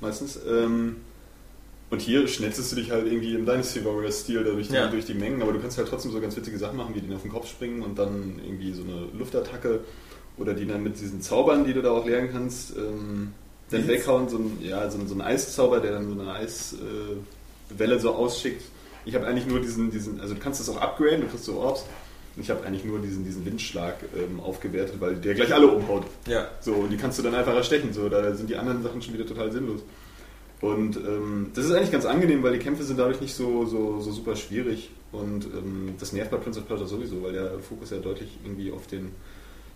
meistens. 0.02 0.38
Ähm, 0.48 0.98
und 1.94 2.02
hier 2.02 2.28
schnetzelst 2.28 2.72
du 2.72 2.76
dich 2.76 2.92
halt 2.92 3.06
irgendwie 3.08 3.34
im 3.34 3.46
Dynasty 3.46 3.86
Warrior-Stil 3.86 4.44
durch, 4.44 4.68
die- 4.68 4.74
Ja. 4.76 4.88
durch 4.88 5.06
die 5.06 5.14
Mengen, 5.14 5.42
aber 5.42 5.54
du 5.54 5.60
kannst 5.60 5.78
halt 5.78 5.88
trotzdem 5.88 6.12
so 6.12 6.20
ganz 6.20 6.36
witzige 6.36 6.58
Sachen 6.58 6.76
machen, 6.78 6.94
wie 6.96 7.02
den 7.02 7.14
auf 7.14 7.22
den 7.22 7.32
Kopf 7.32 7.48
springen 7.48 7.82
und 7.82 7.98
dann 7.98 8.40
irgendwie 8.44 8.74
so 8.74 8.82
eine 8.84 9.08
Luftattacke 9.18 9.80
oder 10.38 10.54
die 10.54 10.66
dann 10.66 10.84
mit 10.84 11.00
diesen 11.00 11.22
Zaubern, 11.22 11.64
die 11.66 11.74
du 11.74 11.82
da 11.82 11.92
auch 11.92 12.06
lernen 12.06 12.30
kannst, 12.32 12.76
ähm, 12.76 13.32
dann 13.72 13.88
weghauen, 13.88 14.28
so 14.30 14.38
ein, 14.38 14.58
ja, 14.62 14.90
so, 14.92 14.98
ein- 15.00 15.08
so 15.08 15.16
ein 15.16 15.22
Eiszauber, 15.22 15.80
der 15.80 15.94
dann 15.94 16.08
so 16.14 16.20
eine 16.20 16.32
Eiswelle 16.34 17.96
äh, 17.96 18.00
so 18.00 18.12
ausschickt. 18.14 18.64
Ich 19.06 19.16
habe 19.16 19.26
eigentlich 19.28 19.46
nur 19.48 19.60
diesen, 19.60 19.92
diesen, 19.92 20.20
also 20.22 20.34
du 20.34 20.40
kannst 20.40 20.60
das 20.60 20.70
auch 20.70 20.78
upgraden, 20.82 21.22
du 21.22 21.28
kriegst 21.28 21.46
so 21.46 21.56
Orbs. 21.60 21.86
Und 22.36 22.42
ich 22.42 22.50
habe 22.50 22.66
eigentlich 22.66 22.84
nur 22.84 22.98
diesen, 23.00 23.24
diesen 23.24 23.46
Windschlag 23.46 23.96
ähm, 24.18 24.40
aufgewertet, 24.40 24.96
weil 25.00 25.16
der 25.18 25.36
gleich 25.36 25.54
alle 25.54 25.68
umhaut. 25.68 26.04
Ja. 26.28 26.48
So, 26.62 26.74
und 26.74 26.90
die 26.90 26.98
kannst 26.98 27.20
du 27.20 27.24
dann 27.24 27.36
einfach 27.36 27.54
erstechen. 27.54 27.94
So, 27.94 28.10
da 28.10 28.34
sind 28.34 28.50
die 28.50 28.56
anderen 28.56 28.82
Sachen 28.82 29.04
schon 29.04 29.14
wieder 29.14 29.26
total 29.28 29.52
sinnlos. 29.52 29.82
Und 30.64 30.96
ähm, 30.96 31.52
das 31.54 31.66
ist 31.66 31.74
eigentlich 31.74 31.92
ganz 31.92 32.06
angenehm, 32.06 32.42
weil 32.42 32.54
die 32.54 32.60
Kämpfe 32.60 32.84
sind 32.84 32.98
dadurch 32.98 33.20
nicht 33.20 33.36
so, 33.36 33.66
so, 33.66 34.00
so 34.00 34.12
super 34.12 34.38
schwierig. 34.38 34.92
Und 35.12 35.44
ähm, 35.46 35.96
das 36.00 36.14
nervt 36.14 36.32
bei 36.32 36.38
Prince 36.38 36.62
of 36.62 36.68
Persia 36.68 36.88
sowieso, 36.88 37.22
weil 37.22 37.34
der 37.34 37.60
Fokus 37.60 37.90
ja 37.90 37.98
deutlich 37.98 38.40
irgendwie 38.46 38.72
auf 38.72 38.88
den 38.88 39.12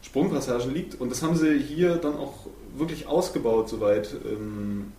Sprungpassagen 0.01 0.73
liegt. 0.73 1.01
Und 1.01 1.11
das 1.11 1.21
haben 1.21 1.35
sie 1.35 1.59
hier 1.59 1.97
dann 1.97 2.15
auch 2.15 2.47
wirklich 2.77 3.05
ausgebaut, 3.05 3.67
soweit 3.67 4.15
ähm, 4.25 4.93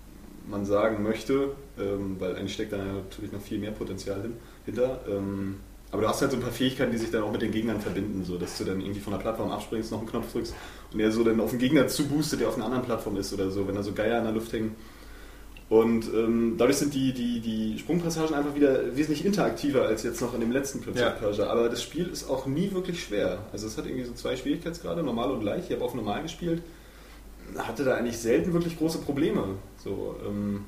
man 0.50 0.66
sagen 0.66 1.02
möchte, 1.02 1.52
ähm, 1.78 2.16
weil 2.18 2.36
eigentlich 2.36 2.52
steckt 2.52 2.72
da 2.72 2.76
natürlich 2.76 3.32
noch 3.32 3.40
viel 3.40 3.58
mehr 3.58 3.72
Potenzial 3.72 4.20
hin, 4.20 4.34
hinter. 4.66 5.00
Ähm, 5.08 5.56
Aber 5.90 6.02
du 6.02 6.08
hast 6.08 6.20
halt 6.20 6.32
so 6.32 6.36
ein 6.36 6.42
paar 6.42 6.52
Fähigkeiten, 6.52 6.92
die 6.92 6.98
sich 6.98 7.10
dann 7.10 7.22
auch 7.22 7.32
mit 7.32 7.40
den 7.40 7.50
Gegnern 7.50 7.80
verbinden, 7.80 8.24
so 8.24 8.36
dass 8.36 8.58
du 8.58 8.64
dann 8.64 8.82
irgendwie 8.82 9.00
von 9.00 9.14
der 9.14 9.20
Plattform 9.20 9.50
abspringst, 9.50 9.90
noch 9.90 10.00
einen 10.00 10.08
Knopf 10.10 10.32
drückst 10.32 10.54
und 10.92 11.00
er 11.00 11.10
so 11.10 11.24
dann 11.24 11.40
auf 11.40 11.50
den 11.50 11.58
Gegner 11.58 11.88
zuboostet, 11.88 12.40
der 12.40 12.48
auf 12.48 12.56
einer 12.56 12.66
anderen 12.66 12.84
Plattform 12.84 13.16
ist 13.16 13.32
oder 13.32 13.50
so, 13.50 13.66
wenn 13.66 13.74
da 13.74 13.82
so 13.82 13.92
Geier 13.92 14.18
in 14.18 14.24
der 14.24 14.34
Luft 14.34 14.52
hängen. 14.52 14.76
Und 15.70 16.06
ähm, 16.14 16.54
dadurch 16.56 16.78
sind 16.78 16.94
die, 16.94 17.12
die, 17.12 17.40
die 17.40 17.78
Sprungpassagen 17.78 18.34
einfach 18.34 18.54
wieder 18.54 18.96
wesentlich 18.96 19.24
interaktiver 19.26 19.82
als 19.82 20.02
jetzt 20.02 20.20
noch 20.22 20.32
in 20.32 20.40
dem 20.40 20.50
letzten 20.50 20.80
Prince 20.80 21.00
Ja. 21.00 21.10
Persia. 21.10 21.46
Aber 21.48 21.68
das 21.68 21.82
Spiel 21.82 22.06
ist 22.06 22.30
auch 22.30 22.46
nie 22.46 22.72
wirklich 22.72 23.02
schwer. 23.04 23.40
Also 23.52 23.66
es 23.66 23.76
hat 23.76 23.84
irgendwie 23.84 24.04
so 24.04 24.14
zwei 24.14 24.34
Schwierigkeitsgrade, 24.36 25.02
normal 25.02 25.30
und 25.30 25.42
leicht. 25.42 25.66
Ich 25.68 25.76
habe 25.76 25.84
auf 25.84 25.94
normal 25.94 26.22
gespielt. 26.22 26.62
Hatte 27.58 27.84
da 27.84 27.96
eigentlich 27.96 28.18
selten 28.18 28.52
wirklich 28.54 28.78
große 28.78 28.98
Probleme. 28.98 29.42
So, 29.82 30.16
ähm, 30.26 30.64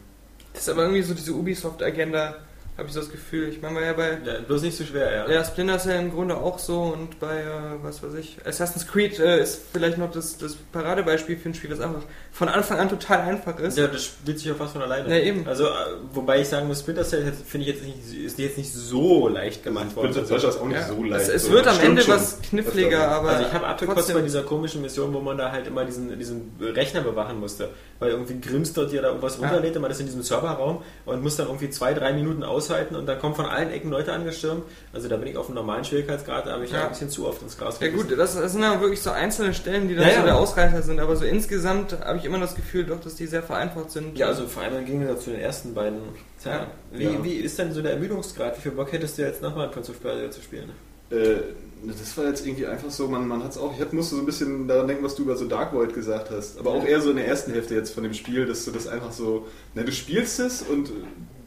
Das 0.52 0.62
ist 0.62 0.68
aber 0.68 0.82
irgendwie 0.82 1.02
so 1.02 1.14
diese 1.14 1.32
Ubisoft-Agenda, 1.32 2.36
habe 2.78 2.88
ich 2.88 2.94
so 2.94 3.00
das 3.00 3.10
Gefühl. 3.10 3.48
Ich 3.48 3.60
meine, 3.60 3.74
war 3.74 3.82
ja 3.82 3.92
bei 3.92 4.18
Ja, 4.24 4.40
bloß 4.46 4.62
nicht 4.62 4.76
so 4.76 4.84
schwer, 4.84 5.12
ja. 5.12 5.30
ja, 5.30 5.44
Splinter 5.44 5.78
Cell 5.78 6.00
im 6.00 6.10
Grunde 6.12 6.36
auch 6.36 6.58
so 6.58 6.80
und 6.82 7.20
bei, 7.20 7.40
äh, 7.40 7.44
was 7.82 8.02
weiß 8.02 8.14
ich, 8.14 8.38
Assassin's 8.46 8.86
Creed 8.86 9.18
äh, 9.18 9.42
ist 9.42 9.60
vielleicht 9.72 9.98
noch 9.98 10.10
das, 10.10 10.38
das 10.38 10.54
Paradebeispiel 10.72 11.36
für 11.36 11.50
ein 11.50 11.54
Spiel, 11.54 11.68
das 11.70 11.80
einfach 11.80 12.02
von 12.32 12.48
Anfang 12.48 12.78
an 12.78 12.88
total 12.88 13.20
einfach 13.20 13.58
ist. 13.58 13.76
Ja, 13.76 13.86
das 13.86 14.04
spielt 14.04 14.38
sich 14.38 14.46
ja 14.48 14.54
fast 14.54 14.72
von 14.72 14.82
alleine. 14.82 15.08
Ja, 15.10 15.22
eben. 15.22 15.46
Also, 15.46 15.64
äh, 15.66 15.68
wobei 16.12 16.40
ich 16.40 16.48
sagen 16.48 16.68
muss, 16.68 16.80
Splinter 16.80 17.04
Cell 17.04 17.30
finde 17.46 17.66
ich 17.68 17.74
jetzt 17.74 17.84
nicht, 17.84 18.24
ist 18.24 18.38
jetzt 18.38 18.56
nicht 18.56 18.72
so 18.72 19.28
leicht 19.28 19.62
gemacht 19.62 19.94
worden. 19.94 20.16
Of 20.16 20.28
Persia 20.28 20.48
ist 20.48 20.56
auch 20.58 20.66
nicht 20.66 20.78
Ja. 20.80 20.88
so 20.88 21.02
leicht. 21.02 21.22
Es, 21.28 21.34
es 21.34 21.44
so. 21.46 21.52
wird 21.52 21.66
am 21.66 21.74
Stimmt 21.74 21.88
Ende 21.90 22.02
schon. 22.02 22.14
was 22.14 22.40
kniffliger, 22.40 22.98
Das 22.98 23.08
aber 23.18 23.28
Also 23.30 23.46
ich 23.46 23.52
habe 23.52 23.66
abgekotzt 23.66 24.14
bei 24.14 24.22
dieser 24.22 24.42
komischen 24.42 24.80
Mission, 24.80 25.12
wo 25.12 25.20
man 25.20 25.36
da 25.36 25.52
halt 25.52 25.66
immer 25.66 25.84
diesen, 25.84 26.18
diesen 26.18 26.52
Rechner 26.60 27.02
bewachen 27.02 27.38
musste. 27.40 27.68
Weil 27.98 28.12
irgendwie 28.12 28.40
Grimms 28.40 28.72
dort 28.72 28.90
dir 28.92 29.02
da 29.02 29.08
irgendwas 29.08 29.36
Ja. 29.38 29.42
runterlädt, 29.48 29.78
man 29.78 29.90
ist 29.90 30.00
in 30.00 30.06
diesem 30.06 30.22
Serverraum 30.22 30.82
und 31.04 31.22
muss 31.22 31.36
dann 31.36 31.46
irgendwie 31.48 31.68
zwei, 31.68 31.92
drei 31.92 32.12
Minuten 32.14 32.42
aushalten 32.60 32.94
und 32.96 33.06
dann 33.06 33.18
kommen 33.18 33.34
von 33.34 33.46
allen 33.46 33.70
Ecken 33.70 33.90
Leute 33.90 34.12
angestürmt. 34.12 34.64
Also 34.92 35.08
da 35.08 35.16
bin 35.16 35.28
ich 35.28 35.36
auf 35.36 35.46
einem 35.46 35.54
normalen 35.56 35.84
Schwierigkeitsgrad, 35.84 36.46
da 36.46 36.52
habe 36.52 36.64
ich 36.64 36.70
Ja. 36.72 36.84
ein 36.84 36.88
bisschen 36.90 37.08
zu 37.10 37.26
oft 37.26 37.40
ins 37.42 37.56
Gras 37.56 37.80
Ja 37.80 37.88
gut, 37.88 38.08
gebissen. 38.08 38.18
das, 38.18 38.34
das 38.36 38.52
sind 38.52 38.62
ja 38.62 38.80
wirklich 38.80 39.00
so 39.00 39.10
einzelne 39.10 39.54
Stellen, 39.54 39.88
die 39.88 39.94
dann 39.94 40.04
Ja, 40.06 40.10
so 40.12 40.18
ja. 40.20 40.24
der 40.26 40.36
Ausreißer 40.36 40.82
sind, 40.82 41.00
aber 41.00 41.16
so 41.16 41.24
insgesamt 41.24 41.98
habe 42.04 42.18
ich 42.18 42.24
immer 42.24 42.38
das 42.38 42.54
Gefühl, 42.54 42.84
doch, 42.84 43.00
dass 43.00 43.14
die 43.14 43.26
sehr 43.26 43.42
vereinfacht 43.42 43.90
sind. 43.90 44.16
Ja, 44.18 44.26
also 44.26 44.46
vor 44.46 44.62
allem 44.62 44.76
im 44.78 44.84
Gegensatz 44.86 45.24
zu 45.24 45.30
den 45.30 45.40
ersten 45.40 45.74
beiden. 45.74 46.00
Tja, 46.42 46.52
Ja. 46.52 46.66
wie, 46.92 47.04
Ja. 47.04 47.24
wie 47.24 47.34
ist 47.36 47.58
denn 47.58 47.72
so 47.72 47.80
der 47.82 47.92
Ermüdungsgrad? 47.92 48.56
Wie 48.58 48.60
viel 48.62 48.72
Bock 48.72 48.92
hättest 48.92 49.18
du 49.18 49.22
jetzt 49.22 49.42
nochmal 49.42 49.68
Prince 49.68 49.90
of 49.90 50.00
Persia 50.02 50.30
zu 50.30 50.42
spielen? 50.42 50.70
Äh, 51.10 51.36
das 51.82 52.16
war 52.18 52.26
jetzt 52.26 52.46
irgendwie 52.46 52.66
einfach 52.66 52.90
so, 52.90 53.08
man, 53.08 53.26
man 53.26 53.42
hat 53.42 53.52
es 53.52 53.58
auch, 53.58 53.72
ich 53.80 53.92
musste 53.92 54.14
so 54.16 54.20
ein 54.20 54.26
bisschen 54.26 54.68
daran 54.68 54.86
denken, 54.86 55.02
was 55.02 55.14
du 55.16 55.22
über 55.22 55.34
so 55.36 55.46
Dark 55.46 55.72
Void 55.72 55.92
gesagt 55.94 56.30
hast, 56.30 56.58
aber 56.58 56.70
auch 56.70 56.84
eher 56.86 57.00
so 57.00 57.10
in 57.10 57.16
der 57.16 57.26
ersten 57.26 57.52
Hälfte 57.52 57.74
jetzt 57.74 57.94
von 57.94 58.02
dem 58.04 58.12
Spiel, 58.14 58.44
dass 58.46 58.64
du 58.66 58.70
das 58.70 58.86
einfach 58.86 59.10
so, 59.10 59.48
na, 59.74 59.82
du 59.82 59.90
spielst 59.90 60.38
es 60.40 60.60
und 60.62 60.90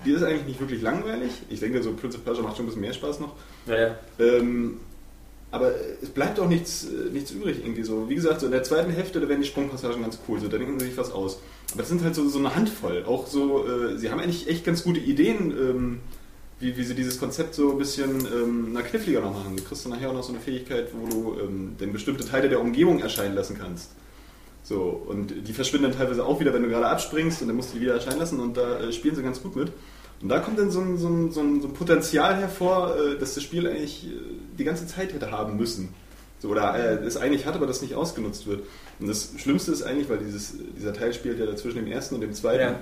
dir 0.05 0.17
ist 0.17 0.23
eigentlich 0.23 0.45
nicht 0.45 0.59
wirklich 0.59 0.81
langweilig. 0.81 1.31
Ich 1.49 1.59
denke, 1.59 1.81
so 1.81 1.93
Prince 1.93 2.17
of 2.17 2.25
Persia 2.25 2.43
macht 2.43 2.57
schon 2.57 2.65
ein 2.65 2.67
bisschen 2.67 2.81
mehr 2.81 2.93
Spaß 2.93 3.19
noch. 3.19 3.35
Ja, 3.67 3.79
ja. 3.79 3.99
Ähm, 4.19 4.79
aber 5.51 5.71
es 6.01 6.09
bleibt 6.09 6.39
auch 6.39 6.47
nichts, 6.47 6.85
äh, 6.85 7.11
nichts 7.11 7.29
übrig 7.31 7.59
irgendwie 7.63 7.83
so. 7.83 8.09
Wie 8.09 8.15
gesagt, 8.15 8.39
so 8.39 8.47
in 8.47 8.51
der 8.51 8.63
zweiten 8.63 8.91
Hälfte, 8.91 9.19
da 9.19 9.29
werden 9.29 9.41
die 9.41 9.47
Sprungpassagen 9.47 10.01
ganz 10.01 10.17
cool, 10.27 10.39
so, 10.39 10.47
da 10.47 10.57
denken 10.57 10.79
sie 10.79 10.87
sich 10.87 10.97
was 10.97 11.11
aus. 11.11 11.39
Aber 11.71 11.83
das 11.83 11.89
sind 11.89 12.03
halt 12.03 12.15
so, 12.15 12.27
so 12.27 12.39
eine 12.39 12.55
Handvoll. 12.55 13.03
Auch 13.05 13.27
so, 13.27 13.67
äh, 13.67 13.97
sie 13.97 14.09
haben 14.09 14.19
eigentlich 14.19 14.49
echt 14.49 14.65
ganz 14.65 14.83
gute 14.83 14.99
Ideen, 14.99 15.51
ähm, 15.51 15.99
wie, 16.59 16.75
wie 16.75 16.83
sie 16.83 16.95
dieses 16.95 17.19
Konzept 17.19 17.53
so 17.53 17.71
ein 17.71 17.77
bisschen 17.77 18.25
ähm, 18.25 18.69
na, 18.73 18.81
kniffliger 18.81 19.21
noch 19.21 19.33
machen. 19.33 19.55
Du 19.55 19.63
kriegst 19.63 19.85
dann 19.85 19.91
nachher 19.91 20.09
auch 20.09 20.15
noch 20.15 20.23
so 20.23 20.33
eine 20.33 20.41
Fähigkeit, 20.41 20.89
wo 20.93 21.07
du 21.07 21.39
ähm, 21.39 21.75
dann 21.77 21.93
bestimmte 21.93 22.25
Teile 22.25 22.49
der 22.49 22.59
Umgebung 22.59 22.99
erscheinen 22.99 23.35
lassen 23.35 23.57
kannst. 23.59 23.91
So, 24.63 25.03
und 25.07 25.33
die 25.47 25.53
verschwinden 25.53 25.91
dann 25.91 25.99
teilweise 25.99 26.25
auch 26.25 26.39
wieder, 26.39 26.53
wenn 26.53 26.63
du 26.63 26.69
gerade 26.69 26.87
abspringst 26.87 27.41
und 27.41 27.47
dann 27.47 27.57
musst 27.57 27.71
du 27.71 27.75
die 27.75 27.81
wieder 27.81 27.95
erscheinen 27.95 28.19
lassen 28.19 28.39
und 28.39 28.55
da 28.55 28.79
äh, 28.79 28.93
spielen 28.93 29.15
sie 29.15 29.21
ganz 29.21 29.43
gut 29.43 29.55
mit. 29.55 29.71
Und 30.23 30.29
da 30.29 30.39
kommt 30.39 30.57
dann 30.57 30.71
so 30.71 30.79
ein, 30.79 30.97
so 30.97 31.09
ein, 31.09 31.31
so 31.31 31.41
ein, 31.41 31.73
Potenzial 31.73 32.37
hervor, 32.37 32.95
äh, 32.97 33.19
dass 33.19 33.35
das 33.35 33.43
Spiel 33.43 33.67
eigentlich 33.67 34.07
äh, 34.07 34.09
die 34.57 34.63
ganze 34.63 34.87
Zeit 34.87 35.13
hätte 35.13 35.31
haben 35.31 35.57
müssen. 35.57 35.93
So, 36.39 36.47
oder 36.49 36.75
äh, 36.75 37.05
es 37.05 37.17
eigentlich 37.17 37.45
hat, 37.45 37.55
aber 37.55 37.67
das 37.67 37.81
nicht 37.81 37.93
ausgenutzt 37.95 38.47
wird. 38.47 38.61
Und 38.99 39.07
das 39.07 39.33
Schlimmste 39.37 39.73
ist 39.73 39.83
eigentlich, 39.83 40.09
weil 40.09 40.19
dieses, 40.19 40.53
dieser 40.77 40.93
Teil 40.93 41.13
spielt 41.13 41.39
ja 41.39 41.55
zwischen 41.57 41.75
dem 41.77 41.87
ersten 41.87 42.15
und 42.15 42.21
dem 42.21 42.33
zweiten. 42.33 42.61
Ja. 42.63 42.79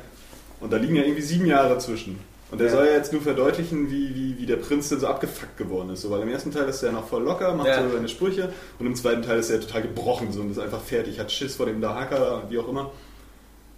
Und 0.60 0.71
da 0.71 0.77
liegen 0.77 0.95
ja 0.95 1.01
irgendwie 1.03 1.24
sieben 1.24 1.48
Jahre 1.48 1.79
zwischen. 1.79 2.19
Und 2.51 2.60
der 2.60 2.67
Ja. 2.67 2.74
soll 2.74 2.86
ja 2.86 2.93
jetzt 2.93 3.12
nur 3.12 3.21
verdeutlichen, 3.24 3.89
wie, 3.89 4.13
wie, 4.13 4.38
wie 4.38 4.45
der 4.45 4.57
Prinz 4.57 4.89
denn 4.89 5.00
so 5.00 5.07
abgefuckt 5.07 5.57
geworden 5.57 5.89
ist. 5.89 6.01
So, 6.01 6.12
weil 6.12 6.21
im 6.21 6.29
ersten 6.29 6.51
Teil 6.51 6.67
ist 6.69 6.83
er 6.83 6.91
noch 6.91 7.07
voll 7.07 7.24
locker, 7.24 7.55
macht 7.55 7.67
Ja. 7.67 7.81
so 7.81 7.95
seine 7.95 8.10
Sprüche. 8.10 8.51
Und 8.77 8.86
im 8.86 8.93
zweiten 8.95 9.24
Teil 9.24 9.39
ist 9.39 9.50
er 9.50 9.62
total 9.62 9.81
gebrochen 9.83 10.31
so, 10.31 10.41
und 10.41 10.51
ist 10.51 10.60
einfach 10.60 10.81
fertig, 10.81 11.19
hat 11.19 11.31
Schiss 11.31 11.55
vor 11.55 11.65
dem 11.65 11.81
Dahaka 11.81 12.41
und 12.41 12.51
wie 12.51 12.60
auch 12.60 12.67
immer. 12.67 12.91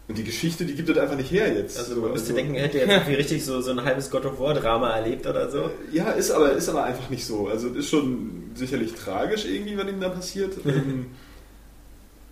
Und 0.08 0.18
die 0.18 0.24
Geschichte, 0.26 0.66
die 0.66 0.76
gibt 0.76 0.90
das 0.90 0.98
einfach 0.98 1.16
nicht 1.16 1.32
her 1.32 1.54
jetzt. 1.54 1.78
Also 1.80 1.96
So, 1.96 2.02
man 2.02 2.12
müsste 2.12 2.28
also- 2.34 2.36
denken, 2.36 2.56
er 2.56 2.64
hätte 2.64 2.78
jetzt 2.80 2.90
irgendwie 2.90 3.14
richtig 3.14 3.46
so, 3.46 3.62
so 3.62 3.72
ein 3.72 3.84
halbes 3.86 4.10
God 4.10 4.26
of 4.26 4.40
War 4.40 4.54
Drama 4.54 4.90
erlebt 4.98 5.26
oder 5.26 5.50
so. 5.50 5.70
Ja, 5.94 6.12
ist 6.12 6.30
aber, 6.32 6.52
ist 6.52 6.68
aber 6.68 6.84
einfach 6.84 7.10
nicht 7.10 7.26
so. 7.26 7.48
Also 7.48 7.70
ist 7.70 7.90
schon 7.90 8.52
sicherlich 8.54 8.94
tragisch 8.96 9.46
irgendwie, 9.46 9.78
was 9.78 9.88
ihm 9.88 10.00
da 10.02 10.10
passiert. 10.10 10.54
Ähm, 10.66 11.06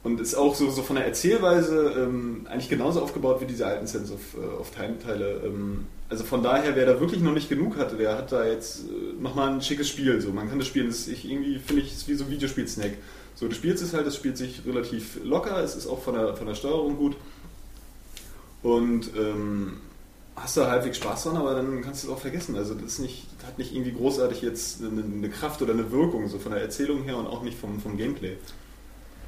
Und 0.03 0.19
ist 0.19 0.33
auch 0.33 0.55
so, 0.55 0.67
so 0.71 0.81
von 0.81 0.95
der 0.95 1.05
Erzählweise 1.05 1.93
ähm, 1.95 2.47
eigentlich 2.49 2.69
genauso 2.69 3.01
aufgebaut 3.03 3.39
wie 3.39 3.45
diese 3.45 3.67
alten 3.67 3.85
Sense 3.85 4.11
of, 4.11 4.19
äh, 4.35 4.59
of 4.59 4.71
Time-Teile. 4.71 5.41
Ähm, 5.45 5.85
also 6.09 6.23
von 6.23 6.41
daher, 6.41 6.75
wer 6.75 6.87
da 6.87 6.99
wirklich 6.99 7.21
noch 7.21 7.33
nicht 7.35 7.49
genug 7.49 7.77
hatte, 7.77 7.97
der 7.97 8.17
hat 8.17 8.31
da 8.31 8.43
jetzt 8.47 8.79
äh, 8.79 9.21
nochmal 9.21 9.49
ein 9.53 9.61
schickes 9.61 9.87
Spiel. 9.89 10.19
So, 10.19 10.31
man 10.31 10.49
kann 10.49 10.57
das 10.57 10.67
spielen, 10.67 10.87
das 10.87 11.07
ich, 11.07 11.29
irgendwie 11.29 11.59
finde 11.59 11.83
ich, 11.83 11.91
ist 11.93 12.07
wie 12.07 12.15
so 12.15 12.23
ein 12.25 12.31
Videospiel-Snack. 12.31 12.93
So, 13.35 13.47
du 13.47 13.53
spielst 13.53 13.83
es 13.83 13.93
halt, 13.93 14.07
es 14.07 14.15
spielt 14.15 14.37
sich 14.37 14.61
relativ 14.65 15.19
locker, 15.23 15.63
es 15.63 15.75
ist 15.75 15.85
auch 15.85 16.01
von 16.01 16.15
der, 16.15 16.35
von 16.35 16.47
der 16.47 16.55
Steuerung 16.55 16.97
gut. 16.97 17.15
Und 18.63 19.15
ähm, 19.17 19.81
hast 20.35 20.57
du 20.57 20.65
halbwegs 20.65 20.97
Spaß 20.97 21.23
dran, 21.23 21.37
aber 21.37 21.55
dann 21.55 21.81
kannst 21.81 22.03
du 22.03 22.07
es 22.07 22.13
auch 22.13 22.19
vergessen. 22.19 22.55
Also 22.55 22.73
das 22.73 22.99
nicht, 22.99 23.27
hat 23.45 23.57
nicht 23.57 23.73
irgendwie 23.73 23.93
großartig 23.93 24.41
jetzt 24.41 24.81
eine, 24.81 25.03
eine 25.03 25.29
Kraft 25.29 25.61
oder 25.61 25.73
eine 25.73 25.91
Wirkung, 25.91 26.27
so 26.27 26.39
von 26.39 26.51
der 26.51 26.61
Erzählung 26.61 27.03
her 27.03 27.17
und 27.17 27.27
auch 27.27 27.43
nicht 27.43 27.57
vom, 27.57 27.79
vom 27.79 27.97
Gameplay. 27.97 28.37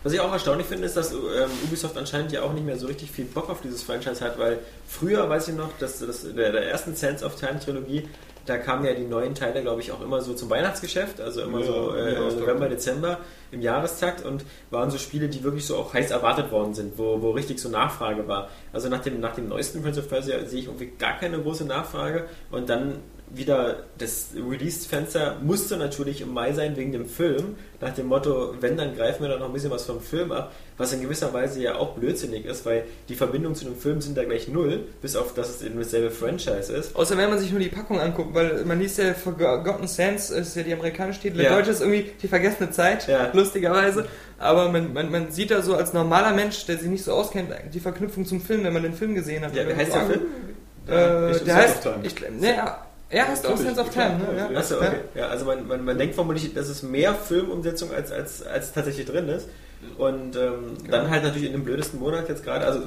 Was 0.04 0.12
ich 0.12 0.20
auch 0.20 0.34
erstaunlich 0.34 0.68
finde, 0.68 0.86
ist, 0.86 0.98
dass 0.98 1.14
ähm, 1.14 1.50
Ubisoft 1.64 1.98
anscheinend 1.98 2.34
ja 2.34 2.42
auch 2.42 2.52
nicht 2.52 2.66
mehr 2.66 2.78
so 2.78 2.88
richtig 2.88 3.10
viel 3.10 3.24
Bock 3.24 3.50
auf 3.50 3.62
dieses 3.62 3.84
Franchise 3.84 4.20
hat, 4.24 4.38
weil 4.38 4.60
früher 4.86 5.30
weiß 5.30 5.48
ich 5.48 5.56
noch, 5.56 5.70
dass 5.80 6.00
das 6.00 6.24
der, 6.24 6.52
der 6.52 6.70
ersten 6.70 6.94
Sense 6.94 7.24
of 7.24 7.36
Time 7.36 7.60
Trilogie, 7.60 8.10
da 8.46 8.58
kamen 8.58 8.86
ja 8.86 8.94
die 8.94 9.06
neuen 9.06 9.36
Teile, 9.36 9.62
glaube 9.62 9.82
ich, 9.82 9.92
auch 9.92 10.02
immer 10.02 10.22
so 10.22 10.34
zum 10.34 10.50
Weihnachtsgeschäft, 10.50 11.22
also 11.22 11.42
immer 11.42 11.60
Ja, 11.60 11.66
so 11.66 11.94
äh. 11.94 12.40
November, 12.40 12.68
Dezember 12.68 13.20
im 13.52 13.62
Jahrestakt 13.62 14.26
und 14.26 14.44
waren 14.70 14.90
so 14.92 14.98
Spiele, 14.98 15.30
die 15.30 15.44
wirklich 15.44 15.66
so 15.66 15.78
auch 15.78 15.94
heiß 15.94 16.12
erwartet 16.12 16.52
worden 16.52 16.74
sind, 16.74 16.98
wo, 16.98 17.22
wo 17.22 17.32
richtig 17.32 17.60
so 17.60 17.70
Nachfrage 17.70 18.28
war. 18.28 18.50
Also 18.74 18.90
nach 18.90 19.02
dem, 19.02 19.20
nach 19.20 19.36
dem 19.36 19.48
neuesten 19.48 19.82
Prince 19.82 20.00
of 20.00 20.10
Persia 20.10 20.44
sehe 20.46 20.60
ich 20.60 20.66
irgendwie 20.66 20.92
gar 20.98 21.18
keine 21.18 21.40
große 21.40 21.66
Nachfrage 21.66 22.28
und 22.52 22.70
dann 22.70 23.00
wieder 23.36 23.78
das 23.98 24.28
Release-Fenster 24.36 25.38
musste 25.42 25.78
natürlich 25.78 26.22
im 26.22 26.34
Mai 26.34 26.54
sein 26.54 26.78
wegen 26.78 26.92
dem 26.92 27.08
Film. 27.08 27.56
Nach 27.82 27.94
dem 27.94 28.06
Motto, 28.08 28.54
wenn, 28.62 28.78
dann 28.78 28.96
greifen 28.96 29.24
wir 29.24 29.30
da 29.30 29.38
noch 29.38 29.48
ein 29.48 29.54
bisschen 29.54 29.72
was 29.72 29.86
vom 29.86 30.00
Film 30.00 30.32
ab, 30.32 30.52
was 30.78 30.94
in 30.94 31.02
gewisser 31.02 31.34
Weise 31.34 31.62
ja 31.62 31.76
auch 31.76 31.96
blödsinnig 31.96 32.46
ist, 32.46 32.66
weil 32.66 32.84
die 33.10 33.16
Verbindungen 33.16 33.56
zu 33.56 33.66
dem 33.66 33.76
Film 33.76 34.02
sind 34.02 34.18
da 34.18 34.24
gleich 34.24 34.48
null, 34.48 34.82
bis 35.02 35.16
auf 35.16 35.34
dass 35.34 35.50
es 35.50 35.62
eben 35.64 35.78
dasselbe 35.80 36.12
Franchise 36.12 36.72
ist. 36.72 36.96
Außer 36.96 37.18
wenn 37.18 37.30
man 37.30 37.40
sich 37.40 37.52
nur 37.52 37.60
die 37.60 37.70
Packung 37.70 38.00
anguckt, 38.00 38.34
weil 38.34 38.64
man 38.66 38.80
liest 38.80 39.00
ja 39.00 39.14
Forgotten 39.14 39.88
Sands, 39.88 40.30
ist 40.30 40.56
ja 40.56 40.64
die 40.64 40.74
amerikanische 40.74 41.22
Titel, 41.22 41.38
der 41.38 41.46
Ja. 41.46 41.56
deutsche 41.56 41.72
ist 41.72 41.82
irgendwie 41.82 42.12
die 42.22 42.28
vergessene 42.28 42.70
Zeit, 42.72 43.08
Ja. 43.08 43.32
lustigerweise. 43.34 44.06
Aber 44.38 44.70
man, 44.72 44.94
man, 44.94 45.10
man 45.12 45.32
sieht 45.32 45.52
da 45.52 45.62
so 45.62 45.76
als 45.76 45.94
normaler 45.94 46.34
Mensch, 46.34 46.66
der 46.66 46.78
sich 46.78 46.88
nicht 46.88 47.04
so 47.04 47.14
auskennt, 47.14 47.50
die 47.74 47.80
Verknüpfung 47.80 48.26
zum 48.26 48.42
Film, 48.42 48.64
wenn 48.64 48.74
man 48.74 48.84
den 48.84 48.94
Film 48.94 49.16
gesehen 49.16 49.44
hat. 49.44 49.56
Ja, 49.56 49.68
wie 49.68 49.74
heißt 49.76 49.94
der 49.94 50.06
Film? 50.06 50.22
Äh, 50.86 51.40
der 51.46 51.56
heißt, 51.56 51.88
ich, 52.04 52.16
ne, 52.40 52.56
ja, 53.14 53.28
doch 53.42 53.54
ich, 53.54 53.60
Sense 53.60 53.80
of. 53.80 53.90
Time, 53.90 54.18
ne? 54.18 54.48
Ja. 54.52 54.60
Achso, 54.60 54.78
okay. 54.78 55.02
Ja, 55.16 55.28
also 55.28 55.46
man, 55.46 55.68
man, 55.68 55.86
man 55.86 55.98
denkt 55.98 56.16
vermutlich, 56.16 56.54
dass 56.54 56.68
es 56.68 56.84
mehr 56.84 57.14
Filmumsetzung 57.14 57.94
als, 57.94 58.12
als, 58.12 58.46
als 58.46 58.74
tatsächlich 58.74 59.06
drin 59.06 59.30
ist. 59.30 59.48
Und 59.98 60.36
ähm, 60.36 60.78
dann 60.90 61.10
halt 61.10 61.24
natürlich 61.24 61.48
in 61.48 61.52
dem 61.52 61.64
blödesten 61.64 62.00
Monat 62.00 62.30
jetzt 62.30 62.44
gerade, 62.44 62.66
also 62.66 62.82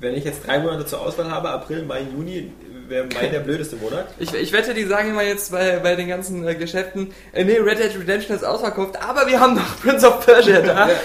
wenn 0.00 0.14
ich 0.14 0.24
jetzt 0.24 0.46
drei 0.46 0.60
Monate 0.60 0.86
zur 0.86 1.00
Auswahl 1.00 1.30
habe, 1.30 1.50
April, 1.50 1.82
Mai, 1.84 2.02
Juni, 2.02 2.52
wäre 2.88 3.06
Mai 3.06 3.26
der 3.28 3.40
blödeste 3.40 3.76
Monat. 3.76 4.06
Ich, 4.18 4.32
ich 4.34 4.52
wette, 4.52 4.74
die 4.74 4.84
sagen 4.84 5.10
immer 5.10 5.22
jetzt 5.22 5.50
bei, 5.50 5.78
bei 5.78 5.96
den 5.96 6.08
ganzen 6.08 6.46
äh, 6.46 6.54
Geschäften, 6.54 7.12
äh, 7.32 7.44
nee, 7.44 7.58
Red 7.58 7.78
Dead 7.78 7.98
Redemption 7.98 8.36
ist 8.36 8.44
ausverkauft, 8.44 9.02
aber 9.02 9.26
wir 9.26 9.40
haben 9.40 9.54
noch 9.54 9.80
Prince 9.80 10.06
of 10.06 10.24
Persia 10.24 10.60
da. 10.60 10.88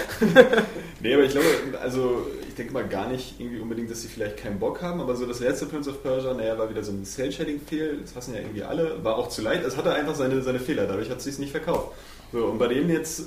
Nee, 1.02 1.14
aber 1.14 1.24
ich 1.24 1.30
glaube, 1.30 1.46
also 1.82 2.26
denke 2.60 2.74
mal 2.74 2.86
gar 2.86 3.08
nicht 3.08 3.40
irgendwie 3.40 3.58
unbedingt, 3.58 3.90
dass 3.90 4.02
sie 4.02 4.08
vielleicht 4.08 4.36
keinen 4.36 4.58
Bock 4.58 4.82
haben, 4.82 5.00
aber 5.00 5.16
so 5.16 5.26
das 5.26 5.40
letzte 5.40 5.66
Prince 5.66 5.90
of 5.90 6.02
Persia, 6.02 6.34
naja, 6.34 6.56
war 6.58 6.68
wieder 6.70 6.84
so 6.84 6.92
ein 6.92 7.04
Cell-Shading-Fehl, 7.04 7.98
das 8.02 8.14
hassen 8.14 8.34
ja 8.34 8.40
irgendwie 8.40 8.62
alle, 8.62 9.02
war 9.02 9.16
auch 9.16 9.28
zu 9.28 9.42
leicht, 9.42 9.64
es 9.64 9.76
hatte 9.76 9.92
einfach 9.92 10.14
seine, 10.14 10.42
seine 10.42 10.60
Fehler, 10.60 10.86
dadurch 10.86 11.10
hat 11.10 11.18
es 11.18 11.24
sich 11.24 11.38
nicht 11.38 11.50
verkauft. 11.50 11.92
So, 12.32 12.44
und 12.46 12.58
bei 12.58 12.68
denen 12.68 12.90
jetzt, 12.90 13.24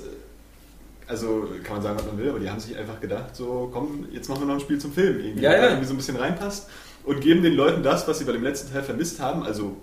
also 1.06 1.48
kann 1.64 1.74
man 1.74 1.82
sagen, 1.82 1.98
was 1.98 2.06
man 2.06 2.16
will, 2.16 2.30
aber 2.30 2.38
die 2.38 2.48
haben 2.48 2.60
sich 2.60 2.76
einfach 2.76 3.00
gedacht, 3.00 3.34
so 3.34 3.68
komm, 3.72 4.06
jetzt 4.12 4.28
machen 4.28 4.42
wir 4.42 4.46
noch 4.46 4.54
ein 4.54 4.60
Spiel 4.60 4.78
zum 4.78 4.92
Film, 4.92 5.18
irgendwie, 5.20 5.42
Ja, 5.42 5.52
ja. 5.52 5.68
irgendwie 5.68 5.86
so 5.86 5.94
ein 5.94 5.98
bisschen 5.98 6.16
reinpasst 6.16 6.68
und 7.04 7.20
geben 7.20 7.42
den 7.42 7.54
Leuten 7.54 7.82
das, 7.82 8.06
was 8.08 8.20
sie 8.20 8.24
bei 8.24 8.32
dem 8.32 8.42
letzten 8.44 8.72
Teil 8.72 8.82
vermisst 8.82 9.20
haben, 9.20 9.42
also 9.42 9.76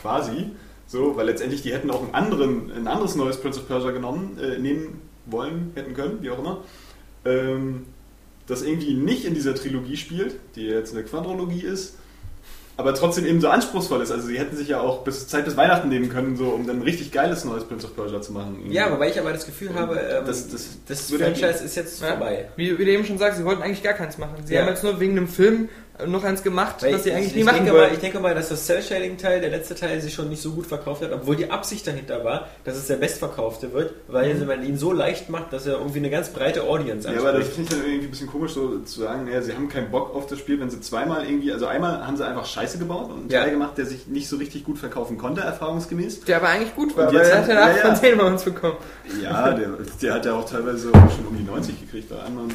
quasi, 0.00 0.50
so, 0.88 1.16
weil 1.16 1.26
letztendlich 1.26 1.62
die 1.62 1.72
hätten 1.72 1.90
auch 1.90 2.02
einen 2.02 2.14
anderen, 2.14 2.70
ein 2.72 2.86
anderes 2.86 3.14
neues 3.14 3.40
Prince 3.40 3.60
of 3.60 3.68
Persia 3.68 3.92
genommen, 3.92 4.38
äh, 4.40 4.58
nehmen 4.58 5.00
wollen, 5.26 5.72
hätten 5.74 5.94
können, 5.94 6.18
wie 6.20 6.30
auch 6.30 6.38
immer 6.38 6.62
ähm, 7.26 7.86
das 8.46 8.62
irgendwie 8.62 8.94
nicht 8.94 9.24
in 9.24 9.34
dieser 9.34 9.54
Trilogie 9.54 9.96
spielt, 9.96 10.36
die 10.54 10.66
jetzt 10.66 10.92
eine 10.94 11.02
Quadrologie 11.04 11.62
ist, 11.62 11.94
aber 12.78 12.94
trotzdem 12.94 13.24
eben 13.24 13.40
so 13.40 13.48
anspruchsvoll 13.48 14.02
ist. 14.02 14.10
Also 14.10 14.26
sie 14.28 14.38
hätten 14.38 14.54
sich 14.54 14.68
ja 14.68 14.80
auch 14.80 15.02
bis 15.02 15.26
Zeit 15.28 15.46
bis 15.46 15.56
Weihnachten 15.56 15.88
nehmen 15.88 16.10
können, 16.10 16.36
so 16.36 16.48
um 16.50 16.66
dann 16.66 16.76
ein 16.76 16.82
richtig 16.82 17.10
geiles 17.10 17.44
neues 17.46 17.64
Prince 17.64 17.86
of 17.86 17.96
Persia 17.96 18.20
zu 18.20 18.32
machen. 18.32 18.70
Ja, 18.70 18.92
wobei 18.92 19.08
ich 19.08 19.18
aber 19.18 19.32
das 19.32 19.46
Gefühl 19.46 19.72
habe, 19.74 19.98
ähm, 19.98 20.26
Das- 20.26 20.48
das 20.48 20.76
das 20.86 21.10
ja 21.10 21.16
Franchise 21.18 21.64
ist 21.64 21.74
jetzt 21.74 22.02
Ja. 22.02 22.08
vorbei. 22.08 22.50
Wie, 22.56 22.78
wie 22.78 22.84
du 22.84 22.90
eben 22.90 23.04
schon 23.06 23.16
sagst, 23.18 23.38
sie 23.38 23.44
wollten 23.46 23.62
eigentlich 23.62 23.82
gar 23.82 23.94
keins 23.94 24.18
machen. 24.18 24.34
Sie 24.44 24.54
Ja. 24.54 24.60
haben 24.60 24.68
jetzt 24.68 24.84
nur 24.84 25.00
wegen 25.00 25.12
einem 25.16 25.26
Film 25.28 25.68
noch 26.06 26.24
eins 26.24 26.42
gemacht, 26.42 26.82
Weil 26.82 26.94
was 26.94 27.04
sie 27.04 27.08
ich, 27.10 27.14
eigentlich 27.14 27.28
ich, 27.28 27.34
nie 27.34 27.40
ich 27.40 27.46
machen 27.46 27.64
denke 27.64 27.72
mal, 27.72 27.90
ich 27.92 27.98
denke 28.00 28.20
mal, 28.20 28.34
dass 28.34 28.48
das 28.50 28.66
Cell-Shading-Teil, 28.66 29.40
der 29.40 29.50
letzte 29.50 29.74
Teil, 29.74 30.00
sich 30.00 30.12
schon 30.12 30.28
nicht 30.28 30.42
so 30.42 30.50
gut 30.52 30.66
verkauft 30.66 31.02
hat, 31.02 31.10
obwohl 31.12 31.36
die 31.36 31.50
Absicht 31.50 31.86
dahinter 31.86 32.22
war, 32.24 32.48
dass 32.64 32.76
es 32.76 32.86
der 32.86 32.96
bestverkaufte 32.96 33.72
wird, 33.72 33.94
weil 34.08 34.34
Mhm. 34.34 34.46
man 34.46 34.62
ihn 34.64 34.76
so 34.76 34.92
leicht 34.92 35.30
macht, 35.30 35.52
dass 35.52 35.66
er 35.66 35.78
irgendwie 35.78 35.98
eine 35.98 36.10
ganz 36.10 36.28
breite 36.28 36.64
Audience 36.64 37.08
Ja, 37.10 37.18
aber 37.20 37.32
das 37.32 37.46
anspricht. 37.46 37.54
finde 37.54 37.62
ich 37.62 37.78
dann 37.80 37.86
irgendwie 37.88 38.06
ein 38.06 38.10
bisschen 38.10 38.26
komisch, 38.28 38.52
so 38.52 38.78
zu 38.80 39.00
sagen, 39.00 39.24
naja, 39.24 39.40
sie 39.40 39.54
haben 39.54 39.68
keinen 39.68 39.90
Bock 39.90 40.14
auf 40.14 40.26
das 40.26 40.38
Spiel, 40.38 40.60
wenn 40.60 40.68
sie 40.70 40.80
zweimal 40.80 41.24
irgendwie, 41.24 41.52
also 41.52 41.66
einmal 41.66 42.06
haben 42.06 42.16
sie 42.16 42.26
einfach 42.26 42.44
Scheiße 42.44 42.78
gebaut 42.78 43.10
und 43.10 43.20
einen 43.22 43.30
Ja. 43.30 43.42
Teil 43.42 43.52
gemacht, 43.52 43.78
der 43.78 43.86
sich 43.86 44.06
nicht 44.06 44.28
so 44.28 44.36
richtig 44.36 44.64
gut 44.64 44.78
verkaufen 44.78 45.16
konnte, 45.18 45.40
erfahrungsgemäß. 45.40 46.20
Der 46.24 46.36
aber 46.36 46.48
eigentlich 46.48 46.74
gut 46.74 46.96
war, 46.96 47.06
weil 47.06 47.16
er 47.16 47.38
hat- 47.38 47.48
ja 47.48 47.54
eine 47.54 47.62
8 47.62 47.76
ja, 47.76 47.82
von 47.82 47.90
ja. 47.92 47.96
10 47.96 48.18
bei 48.18 48.24
uns 48.24 48.42
bekommen. 48.42 48.76
Ja, 49.22 49.50
der, 49.54 49.68
der 50.02 50.14
hat 50.14 50.26
ja 50.26 50.34
auch 50.34 50.44
teilweise 50.48 50.90
schon 50.92 51.26
um 51.28 51.36
die 51.36 51.44
90 51.44 51.80
gekriegt 51.80 52.08
bei 52.10 52.16
anderen. 52.16 52.52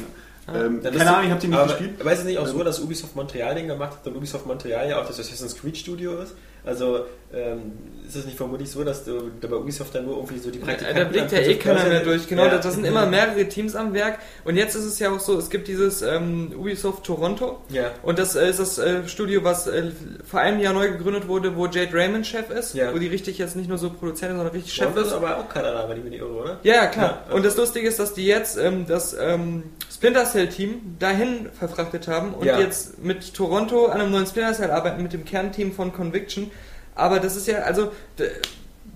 Ähm, 0.54 0.82
keine 0.82 1.10
Ahnung, 1.10 1.24
ich 1.24 1.30
habe 1.30 1.40
die 1.40 1.48
nicht 1.48 1.62
gespielt. 1.64 2.00
Ist 2.00 2.18
es 2.18 2.24
nicht 2.24 2.38
auch 2.38 2.46
so, 2.46 2.62
dass 2.62 2.80
Ubisoft 2.80 3.16
Montreal 3.16 3.54
den 3.54 3.68
gemacht 3.68 3.92
hat 3.98 4.06
und 4.06 4.16
Ubisoft 4.16 4.46
Montreal 4.46 4.88
ja 4.88 5.00
auch 5.00 5.06
das 5.06 5.18
Assassin's 5.20 5.56
Creed 5.58 5.76
Studio 5.76 6.20
ist? 6.20 6.34
Also 6.64 7.06
ähm, 7.34 7.72
ist 8.06 8.14
es 8.14 8.24
nicht 8.24 8.36
vermutlich 8.36 8.70
so, 8.70 8.84
dass 8.84 9.04
du, 9.04 9.32
da 9.40 9.48
bei 9.48 9.56
Ubisoft 9.56 9.92
dann 9.96 10.04
nur 10.04 10.14
irgendwie 10.16 10.38
so 10.38 10.48
die 10.50 10.60
Praktikanten... 10.60 11.02
da 11.02 11.08
blickt 11.10 11.32
ja 11.32 11.38
eh 11.38 11.56
keiner 11.56 11.84
mehr 11.86 12.00
durch. 12.04 12.28
Genau, 12.28 12.44
Ja. 12.44 12.58
da 12.58 12.70
sind 12.70 12.84
immer 12.84 13.06
mehrere 13.06 13.48
Teams 13.48 13.74
am 13.74 13.94
Werk. 13.94 14.20
Und 14.44 14.54
jetzt 14.56 14.76
ist 14.76 14.84
es 14.84 14.98
ja 15.00 15.10
auch 15.10 15.18
so, 15.18 15.36
es 15.38 15.50
gibt 15.50 15.66
dieses 15.66 16.02
ähm, 16.02 16.52
Ubisoft 16.56 17.02
Toronto. 17.04 17.62
Ja. 17.70 17.90
Und 18.04 18.20
das 18.20 18.36
äh, 18.36 18.48
ist 18.48 18.60
das 18.60 18.78
äh, 18.78 19.08
Studio, 19.08 19.42
was 19.42 19.66
äh, 19.66 19.90
vor 20.24 20.38
einem 20.38 20.60
Jahr 20.60 20.72
neu 20.72 20.92
gegründet 20.92 21.26
wurde, 21.26 21.56
wo 21.56 21.66
Jade 21.66 21.92
Raymond 21.92 22.26
Chef 22.28 22.48
ist. 22.50 22.74
Ja. 22.74 22.94
Wo 22.94 22.98
die 22.98 23.08
richtig 23.08 23.38
jetzt 23.38 23.56
nicht 23.56 23.68
nur 23.68 23.78
so 23.78 23.90
Produzentin, 23.90 24.36
sondern 24.36 24.54
richtig 24.54 24.72
Chef 24.72 24.88
Chef 24.88 24.96
ist 24.98 25.06
ist. 25.08 25.12
aber 25.14 25.38
auch 25.38 25.48
Kanada, 25.48 25.88
wenn 25.88 25.96
ich 25.96 26.04
mich 26.04 26.12
nicht 26.12 26.20
irre, 26.20 26.32
oder? 26.34 26.60
Ja, 26.62 26.74
ja, 26.74 26.86
klar. 26.86 27.24
Ja, 27.28 27.34
Und 27.34 27.44
das 27.44 27.56
Lustige 27.56 27.88
ist, 27.88 27.98
dass 27.98 28.14
die 28.14 28.26
jetzt 28.26 28.56
ähm, 28.56 28.86
das 28.86 29.16
ähm, 29.18 29.64
Splinter 30.02 30.24
Cell 30.26 30.48
Team 30.48 30.96
dahin 30.98 31.48
verfrachtet 31.56 32.08
haben 32.08 32.34
und 32.34 32.44
Ja. 32.44 32.58
jetzt 32.58 32.98
mit 33.04 33.34
Toronto 33.34 33.86
an 33.86 34.00
einem 34.00 34.10
neuen 34.10 34.26
Splinter 34.26 34.52
Cell 34.52 34.72
arbeiten, 34.72 35.00
mit 35.00 35.12
dem 35.12 35.24
Kernteam 35.24 35.72
von 35.72 35.92
Conviction. 35.92 36.50
Aber 36.96 37.20
das 37.20 37.36
ist 37.36 37.46
ja, 37.46 37.58
also, 37.60 37.92
d- 38.18 38.28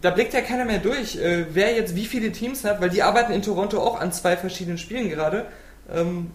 da 0.02 0.10
blickt 0.10 0.34
ja 0.34 0.40
keiner 0.40 0.64
mehr 0.64 0.80
durch, 0.80 1.14
äh, 1.14 1.46
wer 1.52 1.76
jetzt 1.76 1.94
wie 1.94 2.06
viele 2.06 2.32
Teams 2.32 2.64
hat, 2.64 2.80
weil 2.80 2.90
die 2.90 3.04
arbeiten 3.04 3.32
in 3.32 3.40
Toronto 3.42 3.78
auch 3.80 4.00
an 4.00 4.10
zwei 4.10 4.36
verschiedenen 4.36 4.78
Spielen 4.78 5.08
gerade. 5.08 5.46
Ähm, 5.94 6.32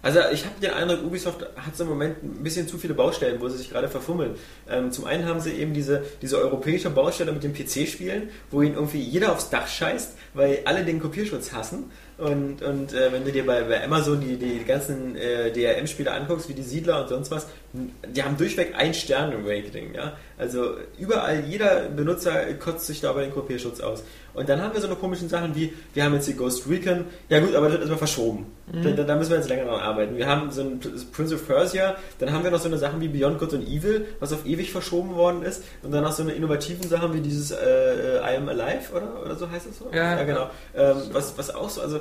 Also 0.00 0.20
ich 0.32 0.44
habe 0.44 0.54
den 0.62 0.70
Eindruck, 0.70 1.02
Ubisoft 1.04 1.40
hat 1.56 1.76
so 1.76 1.82
im 1.82 1.90
Moment 1.90 2.22
ein 2.22 2.44
bisschen 2.44 2.68
zu 2.68 2.78
viele 2.78 2.94
Baustellen, 2.94 3.40
wo 3.40 3.48
sie 3.48 3.58
sich 3.58 3.68
gerade 3.68 3.88
verfummeln. 3.88 4.36
Ähm, 4.70 4.92
zum 4.92 5.06
einen 5.06 5.26
haben 5.26 5.40
sie 5.40 5.50
eben 5.50 5.74
diese, 5.74 6.04
diese 6.22 6.38
europäische 6.38 6.88
Baustelle 6.88 7.32
mit 7.32 7.42
den 7.42 7.52
PC-Spielen, 7.52 8.30
wo 8.52 8.62
ihnen 8.62 8.76
irgendwie 8.76 9.00
jeder 9.02 9.32
aufs 9.32 9.50
Dach 9.50 9.66
scheißt, 9.66 10.12
weil 10.34 10.60
alle 10.66 10.84
den 10.84 11.00
Kopierschutz 11.00 11.52
hassen. 11.52 11.90
Und, 12.18 12.62
und 12.62 12.92
äh, 12.92 13.12
wenn 13.12 13.24
du 13.24 13.30
dir 13.30 13.46
bei, 13.46 13.62
bei 13.62 13.84
Amazon 13.84 14.20
die, 14.20 14.36
die 14.36 14.64
ganzen 14.64 15.14
äh, 15.16 15.52
DRM-Spiele 15.52 16.10
anguckst, 16.10 16.48
wie 16.48 16.54
die 16.54 16.62
Siedler 16.62 17.02
und 17.02 17.08
sonst 17.08 17.30
was, 17.30 17.46
die 17.72 18.22
haben 18.24 18.36
durchweg 18.36 18.74
ein 18.76 18.92
Stern 18.92 19.30
im 19.32 19.46
Rating. 19.46 19.94
Ja? 19.94 20.14
Also 20.36 20.74
überall, 20.98 21.44
jeder 21.46 21.82
Benutzer 21.94 22.32
kotzt 22.54 22.86
sich 22.86 23.00
da 23.00 23.12
bei 23.12 23.22
den 23.22 23.32
Kopierschutz 23.32 23.80
aus. 23.80 24.02
Und 24.34 24.48
dann 24.48 24.60
haben 24.62 24.72
wir 24.72 24.80
so 24.80 24.86
eine 24.86 24.94
komischen 24.96 25.28
Sachen 25.28 25.54
wie, 25.56 25.72
wir 25.94 26.04
haben 26.04 26.14
jetzt 26.14 26.28
die 26.28 26.34
Ghost 26.34 26.68
Recon, 26.68 27.06
ja 27.28 27.40
gut, 27.40 27.54
aber 27.54 27.66
das 27.66 27.72
wird 27.72 27.80
erstmal 27.82 27.98
verschoben. 27.98 28.46
Da, 28.72 28.90
da- 28.90 29.02
da 29.02 29.16
müssen 29.16 29.30
wir 29.30 29.38
jetzt 29.38 29.48
länger 29.48 29.64
dran 29.64 29.80
arbeiten. 29.80 30.16
Wir 30.16 30.26
haben 30.28 30.50
so 30.52 30.60
ein 30.60 30.78
Prince 31.12 31.34
of 31.34 31.46
Persia, 31.46 31.96
dann 32.20 32.32
haben 32.32 32.44
wir 32.44 32.50
noch 32.50 32.60
so 32.60 32.68
eine 32.68 32.78
Sachen 32.78 33.00
wie 33.00 33.08
Beyond 33.08 33.38
Good 33.38 33.54
and 33.54 33.66
Evil, 33.68 34.06
was 34.20 34.32
auf 34.32 34.44
ewig 34.46 34.70
verschoben 34.70 35.14
worden 35.16 35.42
ist. 35.42 35.64
Und 35.82 35.90
dann 35.92 36.04
noch 36.04 36.12
so 36.12 36.22
eine 36.22 36.32
innovativen 36.32 36.88
Sachen 36.88 37.14
wie 37.14 37.20
dieses 37.20 37.50
äh, 37.50 37.56
äh, 37.56 38.18
I 38.18 38.36
Am 38.36 38.48
Alive, 38.48 38.92
oder? 38.94 39.22
Oder 39.24 39.34
so 39.36 39.50
heißt 39.50 39.66
das 39.68 39.78
so? 39.78 39.90
Ja. 39.92 40.22
genau. 40.24 40.50
Ähm, 40.76 40.96
was, 41.12 41.36
was 41.36 41.52
auch 41.54 41.70
so, 41.70 41.80
also 41.80 42.00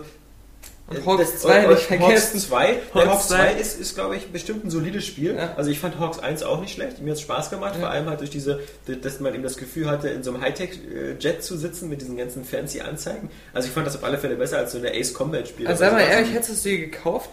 Und 0.90 0.98
äh, 0.98 1.06
Hawks 1.06 1.32
das- 1.34 1.42
2 1.42 1.58
äh, 1.58 1.68
nicht 1.68 1.82
vergessen. 1.84 2.34
Hawks 2.36 2.48
2, 2.48 2.68
Hawks 2.68 2.78
Hawks, 2.94 3.08
Hawks 3.10 3.28
2 3.28 3.36
2 3.38 3.54
ist, 3.60 3.80
ist 3.80 3.96
glaube 3.96 4.16
ich, 4.16 4.28
bestimmt 4.32 4.64
ein 4.66 4.70
solides 4.70 5.06
Spiel. 5.06 5.36
Ja. 5.36 5.54
Also 5.58 5.70
ich 5.70 5.80
fand 5.80 6.00
Hawks 6.00 6.20
1 6.20 6.44
auch 6.44 6.62
nicht 6.62 6.74
schlecht. 6.74 7.02
Mir 7.02 7.10
hat 7.12 7.18
es 7.18 7.22
Spaß 7.22 7.50
gemacht, 7.50 7.74
Ja. 7.76 7.82
vor 7.82 7.90
allem 7.90 8.08
halt 8.08 8.22
durch 8.22 8.30
diese, 8.30 8.62
dass 9.02 9.20
man 9.20 9.34
eben 9.34 9.44
das 9.44 9.58
Gefühl 9.58 9.90
hatte, 9.90 10.08
in 10.10 10.24
so 10.24 10.32
einem 10.34 10.42
Hightech-Jet 10.42 11.44
zu 11.44 11.58
sitzen 11.58 11.90
mit 11.90 12.00
diesen 12.02 12.16
ganzen 12.16 12.46
fancy 12.46 12.80
Anzeigen. 12.82 13.30
Also 13.54 13.68
ich 13.68 13.74
fand 13.74 13.86
das 13.86 13.96
auf 13.98 14.04
alle 14.06 14.18
Fälle 14.18 14.36
besser 14.36 14.60
als 14.60 14.72
so 14.72 14.78
eine 14.78 14.92
Ace 14.92 15.14
Combat-Spiel. 15.14 15.68
also 15.68 15.80
sei 15.80 15.92
mal 15.92 16.00
ehrlich, 16.02 16.32
hättest 16.34 16.50
du 16.50 16.54
es 16.54 16.62
dir 16.64 16.78
gekauft? 16.80 17.32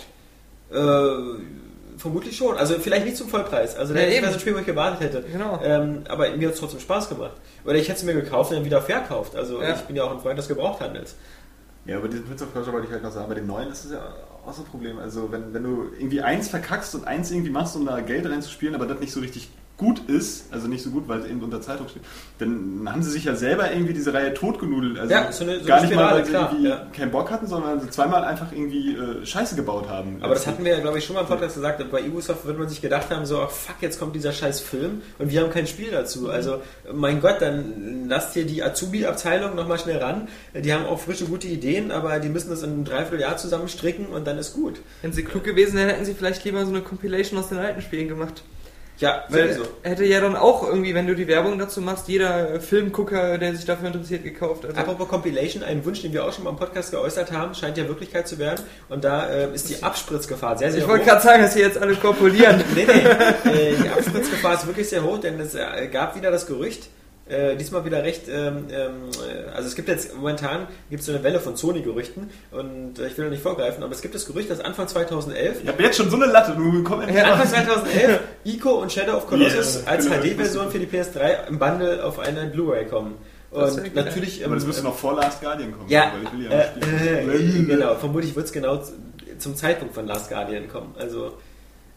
Äh, 0.72 0.76
vermutlich 1.96 2.37
schon. 2.37 2.57
Also 2.57 2.74
vielleicht 2.81 3.05
nicht 3.05 3.16
zum 3.16 3.29
Vollpreis. 3.29 3.76
Also 3.76 3.94
Ja, 3.94 4.00
das 4.00 4.11
eben. 4.12 4.22
wäre 4.22 4.33
so 4.33 4.37
ein 4.38 4.40
Spiel, 4.40 4.55
wo 4.55 4.59
ich 4.59 4.66
gewartet 4.66 5.00
hätte. 5.00 5.22
Genau. 5.31 5.61
Ähm, 5.62 6.02
aber 6.09 6.29
mir 6.37 6.48
hat 6.48 6.55
es 6.55 6.61
trotzdem 6.61 6.81
Spaß 6.81 7.09
gemacht. 7.09 7.35
Oder 7.64 7.76
ich 7.76 7.88
hätte 7.88 7.98
es 7.98 8.05
mir 8.05 8.14
gekauft 8.14 8.50
und 8.50 8.57
dann 8.57 8.64
wieder 8.64 8.83
verkauft. 8.83 9.37
Also 9.37 9.62
Ja. 9.62 9.74
ich 9.74 9.81
bin 9.83 9.94
ja 9.94 10.02
auch 10.05 10.11
ein 10.11 10.20
Freund 10.20 10.38
des 10.38 10.48
Gebrauchthandels. 10.48 11.14
Ja, 11.87 11.99
aber 11.99 12.09
diesen 12.09 12.25
Prince 12.25 12.44
of 12.44 12.53
Persia 12.53 12.73
wollte 12.73 12.87
ich 12.87 12.92
halt 12.92 13.03
noch 13.03 13.12
sagen, 13.12 13.29
bei 13.29 13.35
dem 13.35 13.47
neuen 13.47 13.68
ist 13.68 13.85
es 13.85 13.92
ja 13.92 14.01
auch 14.44 14.53
so 14.53 14.62
ein 14.62 14.68
Problem. 14.68 14.99
Also 14.99 15.31
wenn, 15.31 15.53
wenn 15.53 15.62
du 15.62 15.90
irgendwie 15.99 16.23
eins 16.23 16.49
verkackst 16.49 16.94
und 16.94 17.07
eins 17.07 17.31
irgendwie 17.31 17.51
machst, 17.51 17.77
um 17.77 17.85
da 17.85 18.01
Geld 18.01 18.27
reinzuspielen, 18.27 18.75
aber 18.75 18.87
das 18.87 19.01
nicht 19.01 19.12
so 19.12 19.20
richtig 19.20 19.51
gut 19.76 20.08
ist, 20.08 20.52
also 20.52 20.68
nicht 20.68 20.84
so 20.84 20.90
gut, 20.90 21.08
weil 21.08 21.20
es 21.20 21.26
eben 21.26 21.42
unter 21.42 21.60
Zeitdruck 21.60 21.90
steht, 21.90 22.02
dann 22.38 22.82
haben 22.87 23.02
sie 23.02 23.10
sich 23.10 23.24
ja 23.24 23.34
selber 23.34 23.72
irgendwie 23.72 23.92
diese 23.92 24.14
Reihe 24.14 24.32
totgenudelt. 24.32 25.00
Also 25.00 25.12
Ja, 25.12 25.32
so 25.32 25.42
eine- 25.42 25.58
so 25.58 25.66
gar 25.66 25.78
eine 25.78 25.87
nicht 25.88 25.96
mal, 25.96 26.02
Spirale, 26.04 26.16
weil 26.18 26.24
sie 26.24 26.30
klar, 26.30 26.50
irgendwie 26.52 26.68
ja. 26.68 26.87
keinen 26.96 27.10
Bock 27.10 27.30
hatten, 27.32 27.46
sondern 27.48 27.70
weil 27.72 27.80
sie 27.80 27.90
zweimal 27.90 28.22
einfach 28.24 28.52
irgendwie 28.52 28.94
äh, 28.94 29.26
Scheiße 29.26 29.56
gebaut 29.56 29.88
haben. 29.88 30.18
Aber 30.20 30.34
das 30.34 30.46
hatten 30.46 30.64
wir 30.64 30.72
ja, 30.74 30.80
glaube 30.80 30.98
ich, 30.98 31.04
schon 31.04 31.14
mal 31.14 31.22
im 31.22 31.26
Podcast 31.26 31.56
gesagt. 31.56 31.90
Bei 31.90 32.04
Ubisoft 32.04 32.46
wird 32.46 32.56
man 32.56 32.68
sich 32.68 32.80
gedacht 32.82 33.10
haben, 33.10 33.26
so, 33.26 33.40
ach 33.40 33.50
fuck, 33.50 33.74
jetzt 33.80 33.98
kommt 33.98 34.14
dieser 34.14 34.32
scheiß 34.32 34.60
Film 34.60 35.02
und 35.18 35.30
wir 35.32 35.40
haben 35.42 35.50
kein 35.50 35.66
Spiel 35.66 35.90
dazu. 35.90 36.30
Also, 36.30 36.62
mein 36.92 37.20
Gott, 37.20 37.37
dann 37.40 38.08
lasst 38.08 38.37
ihr 38.37 38.46
die 38.46 38.62
Azubi-Abteilung 38.62 39.56
nochmal 39.56 39.80
schnell 39.80 39.98
ran. 39.98 40.28
Die 40.54 40.72
haben 40.72 40.87
auch 40.87 41.00
frische, 41.00 41.24
gute 41.24 41.48
Ideen, 41.48 41.90
aber 41.90 42.20
die 42.20 42.28
müssen 42.28 42.50
das 42.50 42.62
in 42.62 42.70
einem 42.70 42.84
Dreivierteljahr 42.84 43.37
zusammenstricken 43.38 44.06
und 44.06 44.24
dann 44.26 44.38
ist 44.38 44.54
gut. 44.54 44.80
Wenn 45.02 45.12
sie 45.12 45.24
klug 45.24 45.42
gewesen 45.42 45.74
wären, 45.76 45.88
hätten 45.88 46.04
sie 46.04 46.14
vielleicht 46.14 46.44
lieber 46.44 46.64
so 46.64 46.70
eine 46.70 46.80
Compilation 46.80 47.40
aus 47.40 47.48
den 47.48 47.58
alten 47.58 47.82
Spielen 47.82 48.06
gemacht. 48.06 48.42
Ja, 48.98 49.24
Weil 49.28 49.54
sowieso. 49.54 49.68
hätte 49.83 50.04
ja 50.04 50.20
dann 50.20 50.37
auch 50.37 50.66
irgendwie, 50.66 50.94
wenn 50.94 51.07
du 51.09 51.16
die 51.16 51.26
Werbung 51.26 51.59
dazu 51.59 51.80
machst, 51.80 52.07
jeder 52.07 52.61
Filmgucker, 52.61 53.38
der 53.38 53.54
sich 53.57 53.64
dafür 53.64 53.88
interessiert, 53.88 54.22
gekauft. 54.22 54.64
Also, 54.64 54.76
Apropos 54.76 55.09
Compilation, 55.09 55.64
ein 55.64 55.85
Wunsch, 55.85 56.02
den 56.02 56.12
wir 56.12 56.24
auch 56.24 56.33
schon 56.33 56.44
mal 56.44 56.50
im 56.50 56.57
Podcast 56.57 56.92
geäußert 56.92 57.33
haben, 57.33 57.54
scheint 57.54 57.76
ja 57.76 57.88
Wirklichkeit 57.88 58.28
zu 58.28 58.38
werden. 58.38 58.64
Und 58.88 59.02
da 59.02 59.28
äh, 59.28 59.52
ist 59.52 59.68
die 59.68 59.83
Abspritzgefahr 59.83 60.57
sehr, 60.59 60.70
sehr 60.70 60.78
ich 60.78 60.85
hoch. 60.87 60.90
wollte 60.90 61.07
gerade 61.07 61.22
sagen, 61.22 61.42
dass 61.42 61.54
sie 61.54 61.61
jetzt 61.61 61.78
alle 61.78 61.94
korpulieren. 61.96 62.62
Nee, 62.74 62.87
nee. 62.87 63.50
Äh, 63.50 63.74
die 63.83 63.88
Abspritzgefahr 63.88 64.54
ist 64.54 64.66
wirklich 64.66 64.88
sehr 64.88 65.02
hoch, 65.02 65.18
denn 65.18 65.38
es 65.40 65.54
äh, 65.54 65.88
gab 65.92 66.14
wieder 66.16 66.30
das 66.30 66.46
Gerücht, 66.46 66.88
äh, 67.26 67.56
diesmal 67.56 67.84
wieder 67.84 68.02
recht, 68.02 68.28
ähm, 68.28 68.66
ähm, 68.70 68.92
äh, 69.26 69.50
also 69.50 69.66
es 69.66 69.74
gibt 69.74 69.88
jetzt 69.88 70.14
momentan 70.14 70.66
gibt 70.90 71.00
es 71.00 71.06
so 71.06 71.12
eine 71.12 71.22
Welle 71.22 71.40
von 71.40 71.56
Sony-Gerüchten 71.56 72.28
und 72.50 72.98
äh, 72.98 73.06
ich 73.06 73.16
will 73.16 73.24
noch 73.24 73.32
nicht 73.32 73.42
vorgreifen, 73.42 73.82
aber 73.82 73.92
es 73.92 74.02
gibt 74.02 74.14
das 74.14 74.26
Gerücht, 74.26 74.50
dass 74.50 74.60
Anfang 74.60 74.88
2011 74.88 75.62
Ich 75.62 75.68
habe 75.68 75.82
jetzt 75.82 75.96
schon 75.96 76.10
so 76.10 76.16
eine 76.16 76.26
Latte, 76.26 76.52
du 76.52 76.82
komm 76.82 77.00
endlich. 77.00 77.24
Anfang 77.24 77.48
2011 77.48 78.20
Ico 78.44 78.72
und 78.72 78.92
Shadow 78.92 79.16
of 79.16 79.26
Colossus 79.26 79.82
Yeah. 79.84 79.90
als 79.90 80.06
HD-Version 80.06 80.70
für 80.70 80.78
die 80.78 80.87
PS3 80.87 81.48
im 81.48 81.58
Bundle 81.58 82.04
auf 82.04 82.18
eine 82.18 82.46
Blu-ray 82.46 82.87
kommen. 82.87 83.14
Und 83.50 83.94
natürlich... 83.94 84.44
Aber 84.44 84.54
das 84.54 84.64
ähm, 84.64 84.68
müsste 84.68 84.84
noch 84.84 84.96
vor 84.96 85.14
Last 85.14 85.40
Guardian 85.40 85.72
kommen. 85.72 85.88
Ja, 85.88 86.12
weil 86.12 86.24
ich 86.24 86.32
will 86.32 86.44
ja 86.44 86.60
äh, 86.60 86.66
spielen. 87.22 87.70
äh, 87.70 87.74
genau. 87.74 87.94
Vermutlich 87.94 88.34
wird 88.37 88.46
es 88.46 88.52
genau 88.52 88.82
zum 89.38 89.56
Zeitpunkt 89.56 89.94
von 89.94 90.06
Last 90.06 90.28
Guardian 90.28 90.68
kommen. 90.68 90.94
Also 90.98 91.38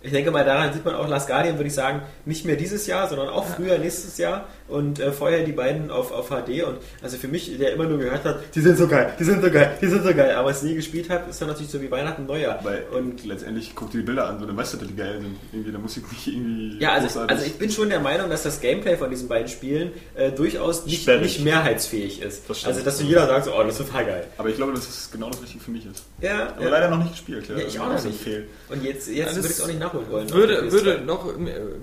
ich 0.02 0.12
denke 0.12 0.32
mal, 0.32 0.46
daran 0.46 0.72
sieht 0.74 0.86
man 0.86 0.96
auch 0.96 1.08
Last 1.08 1.28
Guardian, 1.28 1.58
würde 1.58 1.68
ich 1.68 1.74
sagen, 1.74 2.02
nicht 2.26 2.46
mehr 2.46 2.56
dieses 2.56 2.86
Jahr, 2.86 3.10
sondern 3.10 3.30
auch 3.30 3.46
früher 3.46 3.78
nächstes 3.78 4.18
Jahr 4.18 4.48
und 4.68 5.00
äh, 5.00 5.12
vorher 5.12 5.44
die 5.44 5.52
beiden 5.52 5.90
auf, 5.90 6.12
auf 6.12 6.30
HD. 6.30 6.64
Und 6.64 6.78
also 7.02 7.18
für 7.18 7.28
mich, 7.28 7.58
der 7.58 7.74
immer 7.74 7.86
nur 7.86 7.98
gehört 7.98 8.24
hat, 8.24 8.40
die 8.54 8.62
sind 8.62 8.78
so 8.78 8.88
geil, 8.88 9.14
die 9.20 9.24
sind 9.24 9.42
so 9.42 9.50
geil, 9.50 9.76
die 9.82 9.88
sind 9.88 10.04
so 10.04 10.14
geil, 10.14 10.36
aber 10.36 10.52
es 10.52 10.62
nie 10.62 10.76
gespielt 10.76 11.10
hat, 11.10 11.28
ist 11.28 11.42
dann 11.42 11.48
natürlich 11.48 11.72
so 11.72 11.82
wie 11.82 11.90
Weihnachten 11.90 12.26
Neujahr. 12.26 12.60
Weil 12.64 12.84
Und 12.92 13.26
letztendlich 13.26 13.74
guck 13.76 13.92
dir 13.92 14.00
die 14.00 14.04
Bilder 14.04 14.28
an, 14.30 14.40
so, 14.40 14.46
dann 14.46 14.56
weißt 14.56 14.74
du, 14.74 14.78
dass 14.78 14.88
die 14.88 14.96
geil 14.96 15.20
sind. 15.20 15.36
Irgendwie, 15.52 15.72
da 15.72 15.80
muss 15.80 15.98
ich 15.98 16.04
nicht 16.12 16.28
irgendwie. 16.28 16.78
Ja, 16.80 16.94
also, 16.94 17.20
also 17.22 17.46
ich 17.46 17.58
bin 17.58 17.72
schon 17.72 17.90
der 17.90 18.00
Meinung, 18.00 18.30
dass 18.30 18.44
das 18.44 18.62
Gameplay 18.62 18.98
von 18.98 19.10
diesen 19.10 19.28
beiden 19.28 19.48
Spielen 19.48 19.92
äh, 20.16 20.32
durchaus 20.32 20.86
nicht, 20.86 21.02
Sperrig. 21.02 21.24
nicht 21.24 21.44
mehrheitsfähig 21.44 22.22
ist. 22.22 22.50
Das 22.50 22.66
also, 22.66 22.82
dass 22.82 23.00
so 23.00 23.04
jeder 23.04 23.26
sagt, 23.26 23.46
so, 23.46 23.56
oh, 23.56 23.64
das 23.64 23.80
ist 23.80 23.88
total 23.88 24.06
geil. 24.06 24.28
Aber 24.38 24.50
ich 24.50 24.56
glaube, 24.56 24.74
dass 24.74 24.88
es 24.88 25.10
genau 25.12 25.30
das 25.30 25.42
Richtige 25.42 25.64
für 25.64 25.72
mich 25.72 25.86
ist. 25.86 26.04
Ja, 26.22 26.54
Aber 26.56 26.64
ja. 26.64 26.70
leider 26.70 26.90
noch 26.90 27.00
nicht 27.00 27.12
gespielt. 27.12 27.50
Ja, 27.50 27.58
ich 27.58 27.80
auch 27.80 27.88
noch 27.88 28.04
nicht. 28.04 28.22
Fehlt. 28.22 28.48
Und 28.70 28.84
jetzt, 28.84 29.08
jetzt 29.08 29.36
würde 29.36 29.48
ich 29.48 29.54
es 29.54 29.62
auch 29.62 29.68
nicht 29.68 29.80
nachholen 29.80 29.97
wollen. 30.12 30.30
würde, 30.32 30.56
Auf 30.56 30.62
der 30.64 30.72
würde 30.72 30.96
PS2. 30.98 31.04
noch, 31.06 31.26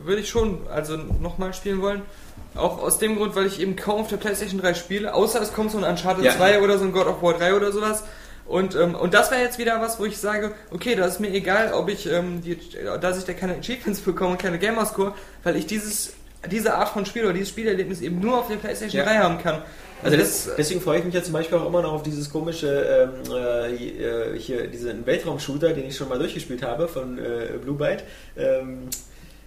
würde 0.05 0.21
ich 0.21 0.29
schon, 0.29 0.59
also 0.73 0.97
nochmal 0.97 1.55
spielen 1.55 1.81
wollen. 1.83 2.03
Auch 2.55 2.81
aus 2.83 2.99
dem 2.99 3.17
Grund, 3.17 3.35
weil 3.35 3.47
ich 3.47 3.61
eben 3.61 3.75
kaum 3.77 4.03
auf 4.03 4.09
der 4.09 4.17
PlayStation 4.17 4.61
3 4.61 4.75
spiele, 4.75 5.13
außer 5.15 5.41
es 5.43 5.53
kommt 5.53 5.73
so 5.73 5.79
ein 5.79 5.85
Uncharted 5.85 6.25
Ja. 6.25 6.37
2 6.37 6.61
oder 6.63 6.79
so 6.79 6.85
ein 6.85 6.93
God 6.93 7.07
of 7.09 7.21
War 7.23 7.35
3 7.35 7.55
oder 7.55 7.73
sowas. 7.73 8.05
Und, 8.47 8.77
ähm, 8.77 8.95
und 8.95 9.15
das 9.15 9.31
wäre 9.31 9.41
jetzt 9.43 9.59
wieder 9.59 9.81
was, 9.81 9.99
wo 9.99 10.05
ich 10.05 10.19
sage, 10.19 10.53
okay, 10.71 10.95
da 10.95 11.07
ist 11.07 11.19
mir 11.19 11.31
egal, 11.31 11.73
ob 11.73 11.89
ich, 11.89 12.07
ähm, 12.07 12.43
die, 12.43 12.59
dass 13.01 13.19
ich 13.19 13.25
da 13.25 13.33
keine 13.33 13.55
Achievements 13.57 14.01
bekomme 14.01 14.37
keine 14.37 14.59
Gamerscore, 14.59 15.15
weil 15.43 15.57
ich 15.57 15.67
dieses, 15.67 16.13
diese 16.51 16.75
Art 16.75 16.91
von 16.91 17.07
Spiel 17.07 17.25
oder 17.25 17.33
dieses 17.33 17.49
Spielerlebnis 17.49 18.03
eben 18.03 18.21
nur 18.21 18.39
auf 18.39 18.49
der 18.49 18.57
PlayStation 18.57 18.99
Ja. 19.01 19.07
3 19.07 19.17
haben 19.19 19.39
kann. 19.43 19.63
Also 20.05 20.19
das, 20.19 20.51
deswegen 20.59 20.83
freue 20.83 20.99
ich 20.99 21.05
mich 21.05 21.15
ja 21.15 21.23
zum 21.23 21.33
Beispiel 21.33 21.57
auch 21.57 21.67
immer 21.67 21.81
noch 21.81 21.95
auf 21.95 22.03
dieses 22.03 22.29
komische 22.31 23.11
ähm, 23.27 23.33
äh, 23.35 24.39
hier 24.39 24.67
diesen 24.67 25.07
Weltraum-Shooter, 25.07 25.73
den 25.73 25.87
ich 25.87 25.97
schon 25.97 26.11
mal 26.11 26.19
durchgespielt 26.19 26.63
habe 26.63 26.89
von 26.89 27.19
äh, 27.19 27.57
Blue 27.63 27.77
Byte. 27.77 28.05
Ähm, 28.37 28.91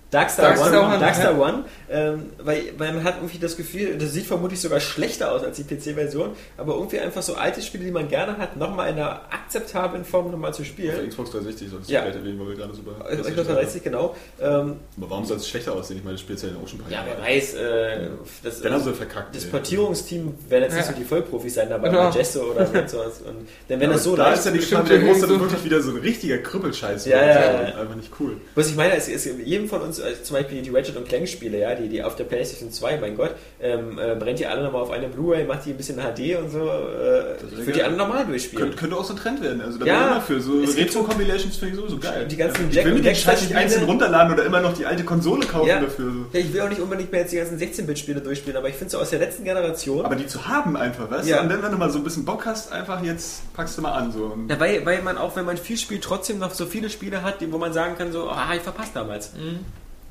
Darkstar, 0.10 0.46
Darkstar 0.56 0.84
One, 0.84 0.88
One, 0.94 1.00
Darkstar 1.00 1.32
ja. 1.34 1.38
One 1.38 1.66
ähm, 1.90 2.26
weil, 2.42 2.64
weil 2.78 2.94
man 2.94 3.04
hat 3.04 3.16
irgendwie 3.18 3.40
das 3.40 3.58
Gefühl, 3.58 3.98
das 3.98 4.14
sieht 4.14 4.26
vermutlich 4.26 4.60
sogar 4.62 4.80
schlechter 4.80 5.32
aus 5.32 5.44
als 5.44 5.58
die 5.58 5.64
PC-Version, 5.64 6.32
aber 6.58 6.76
irgendwie 6.76 7.00
einfach 7.00 7.22
so 7.22 7.36
alte 7.36 7.62
Spiele, 7.62 7.86
die 7.86 7.92
man 7.92 8.08
gerne 8.08 8.38
hat, 8.38 8.56
nochmal 8.58 8.90
in 8.90 8.96
einer 8.96 9.22
akzeptablen 9.32 10.06
Form 10.06 10.32
nochmal 10.32 10.54
zu 10.54 10.62
Auf 10.62 10.68
der 10.68 10.74
spielen. 10.74 11.10
Xbox 11.10 11.32
360 11.32 11.70
sollst 11.70 11.90
du 11.90 11.94
Ja. 11.94 12.02
vielleicht 12.02 12.18
erwähnen, 12.20 12.40
weil 12.40 12.48
wir 12.50 12.56
gerade 12.56 12.74
super. 12.74 12.92
Xbox 13.10 13.36
360, 13.36 13.84
genau. 13.84 14.16
Ähm, 14.42 14.78
Aber 14.98 15.10
warum 15.10 15.26
soll 15.26 15.38
es 15.38 15.48
schlechter 15.48 15.74
aussehen? 15.74 15.98
Ich 15.98 16.04
meine, 16.04 16.14
das 16.16 16.22
spielt 16.22 16.42
ja 16.42 16.50
auch 16.62 16.68
schon 16.68 16.80
ein 16.80 16.84
paar 16.84 16.92
ja, 16.92 17.06
wer 17.06 17.22
weiß, 17.26 17.54
äh, 17.56 18.08
das, 18.44 18.62
Dann 18.62 18.74
haben 18.74 18.84
sie 18.84 18.94
verkackt. 18.94 19.36
das. 19.36 19.46
Portierungsteam 19.46 20.34
werden 20.50 20.64
jetzt 20.64 20.74
nicht 20.76 20.86
Ja. 20.88 20.94
so 20.94 20.98
die 21.00 21.06
Vollprofis 21.06 21.54
sein 21.56 21.70
dabei, 21.70 21.90
Genau. 21.90 22.10
bei 22.10 22.18
Gesso 22.18 22.42
oder 22.52 22.66
sonst 22.66 22.94
was. 22.98 23.22
Und 23.22 23.48
denn 23.70 23.80
wenn 23.80 23.90
das 23.92 24.04
so 24.04 24.16
da 24.16 24.32
ist 24.34 24.46
ja 24.46 24.52
die 24.52 24.60
Gefahr, 24.60 24.84
der 24.84 24.94
irgendwie 24.98 25.12
groß 25.12 25.22
dann 25.22 25.30
so- 25.30 25.40
wirklich 25.42 25.64
wieder 25.64 25.82
so 25.82 25.92
ein 25.92 25.98
richtiger 25.98 26.38
Krüppelscheiß. 26.38 27.06
Ja, 27.06 27.26
ja, 27.26 27.42
ja. 27.42 27.60
Einfach 27.80 27.96
nicht 27.96 28.12
cool. 28.20 28.38
Was 28.56 28.70
ich 28.70 28.76
meine, 28.76 28.96
es 28.96 29.08
ist 29.08 29.26
jedem 29.26 29.68
von 29.70 29.82
uns, 29.82 29.97
also 30.02 30.22
zum 30.24 30.36
Beispiel 30.38 30.62
die 30.62 30.70
Ratchet 30.70 30.96
und 30.98 31.08
Clank 31.08 31.28
Spiele, 31.28 31.60
ja, 31.60 31.76
die, 31.76 31.88
die 31.90 32.04
auf 32.04 32.16
der 32.16 32.24
PlayStation 32.26 32.72
2, 32.72 32.98
mein 33.00 33.16
Gott, 33.18 33.32
ähm, 33.62 33.98
äh, 34.00 34.16
brennt 34.16 34.40
die 34.40 34.46
alle 34.46 34.64
nochmal 34.64 34.82
auf 34.84 34.92
eine 34.92 35.08
Blu-ray, 35.08 35.46
macht 35.46 35.66
die 35.66 35.72
ein 35.72 35.78
bisschen 35.78 35.98
HD 35.98 36.38
und 36.38 36.50
so. 36.52 36.60
Äh, 36.68 37.36
ich 37.52 37.58
würde 37.58 37.72
die 37.74 37.84
alle 37.84 37.96
normal 37.98 38.26
durchspielen. 38.26 38.66
Könnte, 38.66 38.78
könnte 38.78 38.96
auch 38.98 39.04
so 39.04 39.14
ein 39.14 39.18
Trend 39.18 39.42
werden. 39.42 39.62
Also 39.62 39.80
da 39.80 39.86
Ja, 39.86 39.94
bin 39.94 40.04
ich 40.04 40.12
immer 40.12 40.22
für. 40.22 40.42
So 40.42 40.62
Retro-Compilations 40.82 41.56
finde 41.58 41.74
ich 41.76 41.80
sowieso 41.80 41.98
geil. 41.98 42.28
Die 42.30 42.36
ganzen 42.38 42.70
ich 42.70 42.76
Jack- 42.76 42.86
will 42.86 42.94
mir 42.94 43.02
den 43.02 43.16
Scheiß 43.16 43.42
nicht 43.42 43.56
einzeln 43.56 43.84
runterladen 43.86 44.34
oder 44.34 44.46
immer 44.46 44.62
noch 44.62 44.74
die 44.74 44.86
alte 44.86 45.04
Konsole 45.04 45.46
kaufen 45.46 45.68
Ja. 45.68 45.80
dafür. 45.82 46.12
So. 46.12 46.38
Ja, 46.38 46.40
ich 46.46 46.54
will 46.54 46.62
auch 46.62 46.70
nicht 46.70 46.82
unbedingt 46.82 47.12
mehr 47.12 47.22
jetzt 47.22 47.32
die 47.34 47.38
ganzen 47.38 47.58
16-Bit-Spiele 47.58 48.22
durchspielen, 48.22 48.58
aber 48.58 48.70
ich 48.70 48.76
finde 48.76 48.92
so 48.92 49.00
aus 49.00 49.10
der 49.10 49.20
letzten 49.20 49.44
Generation. 49.44 50.06
Aber 50.06 50.16
die 50.16 50.28
zu 50.28 50.48
haben 50.48 50.76
einfach, 50.78 51.10
weißt 51.10 51.28
Ja. 51.28 51.38
du? 51.38 51.44
Und 51.44 51.50
dann, 51.50 51.64
wenn 51.64 51.72
du 51.72 51.78
mal 51.78 51.90
so 51.90 51.98
ein 52.00 52.04
bisschen 52.04 52.26
Bock 52.26 52.46
hast, 52.46 52.72
einfach 52.72 53.04
jetzt 53.04 53.54
packst 53.54 53.78
du 53.78 53.82
mal 53.82 53.92
an. 53.94 54.12
So. 54.12 54.38
Ja, 54.50 54.60
weil, 54.60 54.86
weil 54.86 55.02
man 55.02 55.18
auch, 55.18 55.36
wenn 55.36 55.46
man 55.46 55.58
viel 55.58 55.78
spielt, 55.78 56.04
trotzdem 56.04 56.40
noch 56.40 56.54
so 56.54 56.66
viele 56.66 56.90
Spiele 56.90 57.24
hat, 57.24 57.42
die, 57.42 57.52
wo 57.52 57.58
man 57.58 57.74
sagen 57.74 57.96
kann, 57.98 58.12
so, 58.12 58.30
ah, 58.30 58.50
ich 58.56 58.62
verpasst 58.62 58.92
damals. 58.96 59.32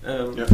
Ähm, 0.07 0.37
Ja. 0.37 0.45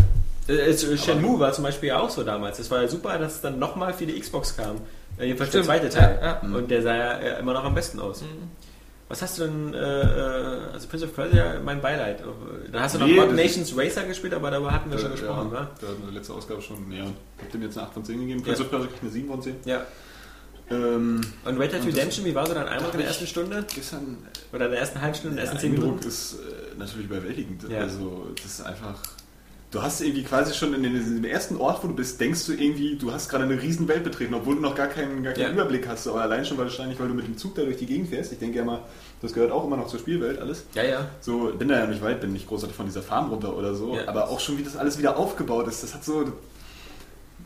äh, 0.48 0.70
äh, 0.70 0.96
Shenmue 0.98 1.38
war 1.40 1.52
zum 1.52 1.64
Beispiel 1.64 1.90
ja 1.90 2.00
auch 2.00 2.10
so 2.10 2.22
damals. 2.24 2.58
Es 2.58 2.70
war 2.70 2.82
ja 2.82 2.88
super, 2.88 3.18
dass 3.18 3.34
es 3.36 3.40
dann 3.40 3.58
nochmal 3.58 3.92
für 3.94 4.06
die 4.06 4.18
Xbox 4.18 4.56
kam. 4.56 4.76
Äh, 5.18 5.26
jedenfalls 5.26 5.50
Stimmt, 5.50 5.68
der 5.68 5.78
zweite 5.80 5.88
Teil. 5.90 6.18
ja, 6.22 6.40
ja. 6.42 6.56
Und 6.56 6.70
der 6.70 6.82
sah 6.82 6.94
ja 6.96 7.12
immer 7.38 7.52
noch 7.52 7.64
am 7.64 7.74
besten 7.74 8.00
aus. 8.00 8.24
Was 9.08 9.20
hast 9.20 9.38
du 9.38 9.42
denn, 9.44 9.74
äh, 9.74 9.76
also 10.72 10.88
Prince 10.88 11.04
of 11.04 11.14
Persia, 11.14 11.60
mein 11.62 11.82
Beileid. 11.82 12.20
Da 12.72 12.80
hast 12.80 12.94
du 12.94 13.04
Nee, 13.04 13.14
noch 13.16 13.26
Mod 13.26 13.34
Nations 13.36 13.76
Racer 13.76 14.04
gespielt, 14.04 14.32
aber 14.32 14.50
darüber 14.50 14.72
hatten 14.72 14.90
wir 14.90 14.98
schon 14.98 15.10
gesprochen, 15.12 15.50
ja, 15.52 15.60
ne? 15.60 15.68
Da 15.82 15.86
hat 15.88 15.96
eine 16.02 16.12
letzte 16.12 16.32
Ausgabe 16.32 16.62
schon, 16.62 16.90
ja, 16.90 17.04
ich 17.36 17.44
hab 17.44 17.52
dem 17.52 17.62
jetzt 17.62 17.76
eine 17.76 17.88
8 17.88 17.92
von 17.94 18.04
10 18.06 18.20
gegeben. 18.20 18.38
Ja. 18.40 18.46
Prince 18.46 18.62
of 18.62 18.70
Persia 18.70 18.86
kriegt 18.88 19.02
eine 19.02 19.10
7 19.10 19.28
von 19.28 19.42
10. 19.42 19.56
Ja. 19.66 19.82
Ähm, 20.70 21.20
Und 21.44 21.58
Red 21.58 21.72
Dead 21.74 21.84
Redemption, 21.86 22.24
wie 22.24 22.34
war 22.34 22.46
so 22.46 22.54
dein 22.54 22.68
Eindruck 22.68 22.92
in 22.94 23.00
der 23.00 23.08
ersten 23.08 23.26
Stunde? 23.26 23.66
gestern 23.74 24.16
Oder 24.52 24.64
in 24.66 24.70
der 24.70 24.80
ersten 24.80 25.00
halben 25.02 25.14
Stunde, 25.14 25.30
in 25.32 25.36
Der 25.36 25.44
der 25.44 25.52
ersten 25.52 25.60
zehn 25.60 25.72
Eindruck 25.74 25.88
Minuten? 25.90 26.08
ist 26.08 26.34
äh, 26.34 26.78
natürlich 26.78 27.06
überwältigend. 27.06 27.64
Ja. 27.68 27.80
Also, 27.80 28.28
das 28.36 28.46
ist 28.46 28.60
einfach. 28.62 29.02
Du 29.72 29.82
hast 29.82 30.02
irgendwie 30.02 30.22
quasi 30.22 30.52
schon 30.54 30.74
in 30.74 30.82
dem 30.82 31.24
ersten 31.24 31.56
Ort, 31.56 31.82
wo 31.82 31.88
du 31.88 31.94
bist, 31.94 32.20
denkst 32.20 32.44
du 32.44 32.52
irgendwie, 32.52 32.96
du 32.96 33.10
hast 33.10 33.30
gerade 33.30 33.44
eine 33.44 33.60
riesen 33.60 33.88
Welt 33.88 34.04
betreten, 34.04 34.34
obwohl 34.34 34.56
du 34.56 34.60
noch 34.60 34.74
gar 34.74 34.86
keinen, 34.86 35.22
gar 35.24 35.32
keinen 35.32 35.42
Ja. 35.46 35.50
Überblick 35.52 35.88
hast. 35.88 36.06
Aber 36.08 36.20
allein 36.20 36.44
schon 36.44 36.58
wahrscheinlich, 36.58 37.00
weil 37.00 37.08
du 37.08 37.14
mit 37.14 37.26
dem 37.26 37.38
Zug 37.38 37.54
da 37.54 37.62
durch 37.62 37.78
die 37.78 37.86
Gegend 37.86 38.10
fährst. 38.10 38.32
Ich 38.32 38.38
denke 38.38 38.58
ja 38.58 38.64
mal, 38.66 38.80
das 39.22 39.32
gehört 39.32 39.50
auch 39.50 39.64
immer 39.64 39.78
noch 39.78 39.86
zur 39.86 39.98
Spielwelt 39.98 40.38
alles. 40.38 40.64
Ja, 40.74 40.82
ja. 40.84 41.08
So, 41.22 41.52
bin 41.58 41.68
da 41.68 41.78
ja 41.78 41.86
nicht 41.86 42.02
weit, 42.02 42.20
bin 42.20 42.34
nicht 42.34 42.46
großartig 42.48 42.76
von 42.76 42.84
dieser 42.84 43.00
Farm 43.00 43.30
runter 43.30 43.56
oder 43.56 43.74
so. 43.74 43.96
Ja. 43.96 44.06
Aber 44.08 44.28
auch 44.28 44.40
schon, 44.40 44.58
wie 44.58 44.62
das 44.62 44.76
alles 44.76 44.98
wieder 44.98 45.16
aufgebaut 45.16 45.66
ist, 45.68 45.82
das 45.82 45.94
hat 45.94 46.04
so. 46.04 46.30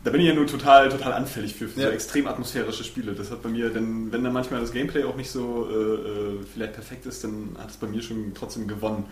Da 0.03 0.11
bin 0.11 0.19
ich 0.19 0.27
ja 0.27 0.33
nur 0.33 0.47
total, 0.47 0.89
total 0.89 1.13
anfällig 1.13 1.55
für, 1.55 1.69
für 1.69 1.79
Ja. 1.79 1.87
so 1.87 1.93
extrem 1.93 2.27
atmosphärische 2.27 2.83
Spiele. 2.83 3.13
Das 3.13 3.31
hat 3.31 3.41
bei 3.41 3.47
mir, 3.49 3.69
denn 3.69 4.11
wenn 4.11 4.23
dann 4.25 4.33
manchmal 4.33 4.59
das 4.59 4.71
Gameplay 4.73 5.05
auch 5.05 5.15
nicht 5.15 5.31
so 5.31 5.67
äh, 5.71 5.73
äh, 5.73 6.43
vielleicht 6.53 6.73
perfekt 6.73 7.05
ist, 7.05 7.23
dann 7.23 7.55
hat 7.57 7.69
es 7.69 7.77
bei 7.77 7.87
mir 7.87 8.01
schon 8.01 8.33
trotzdem 8.35 8.67
gewonnen. 8.67 9.05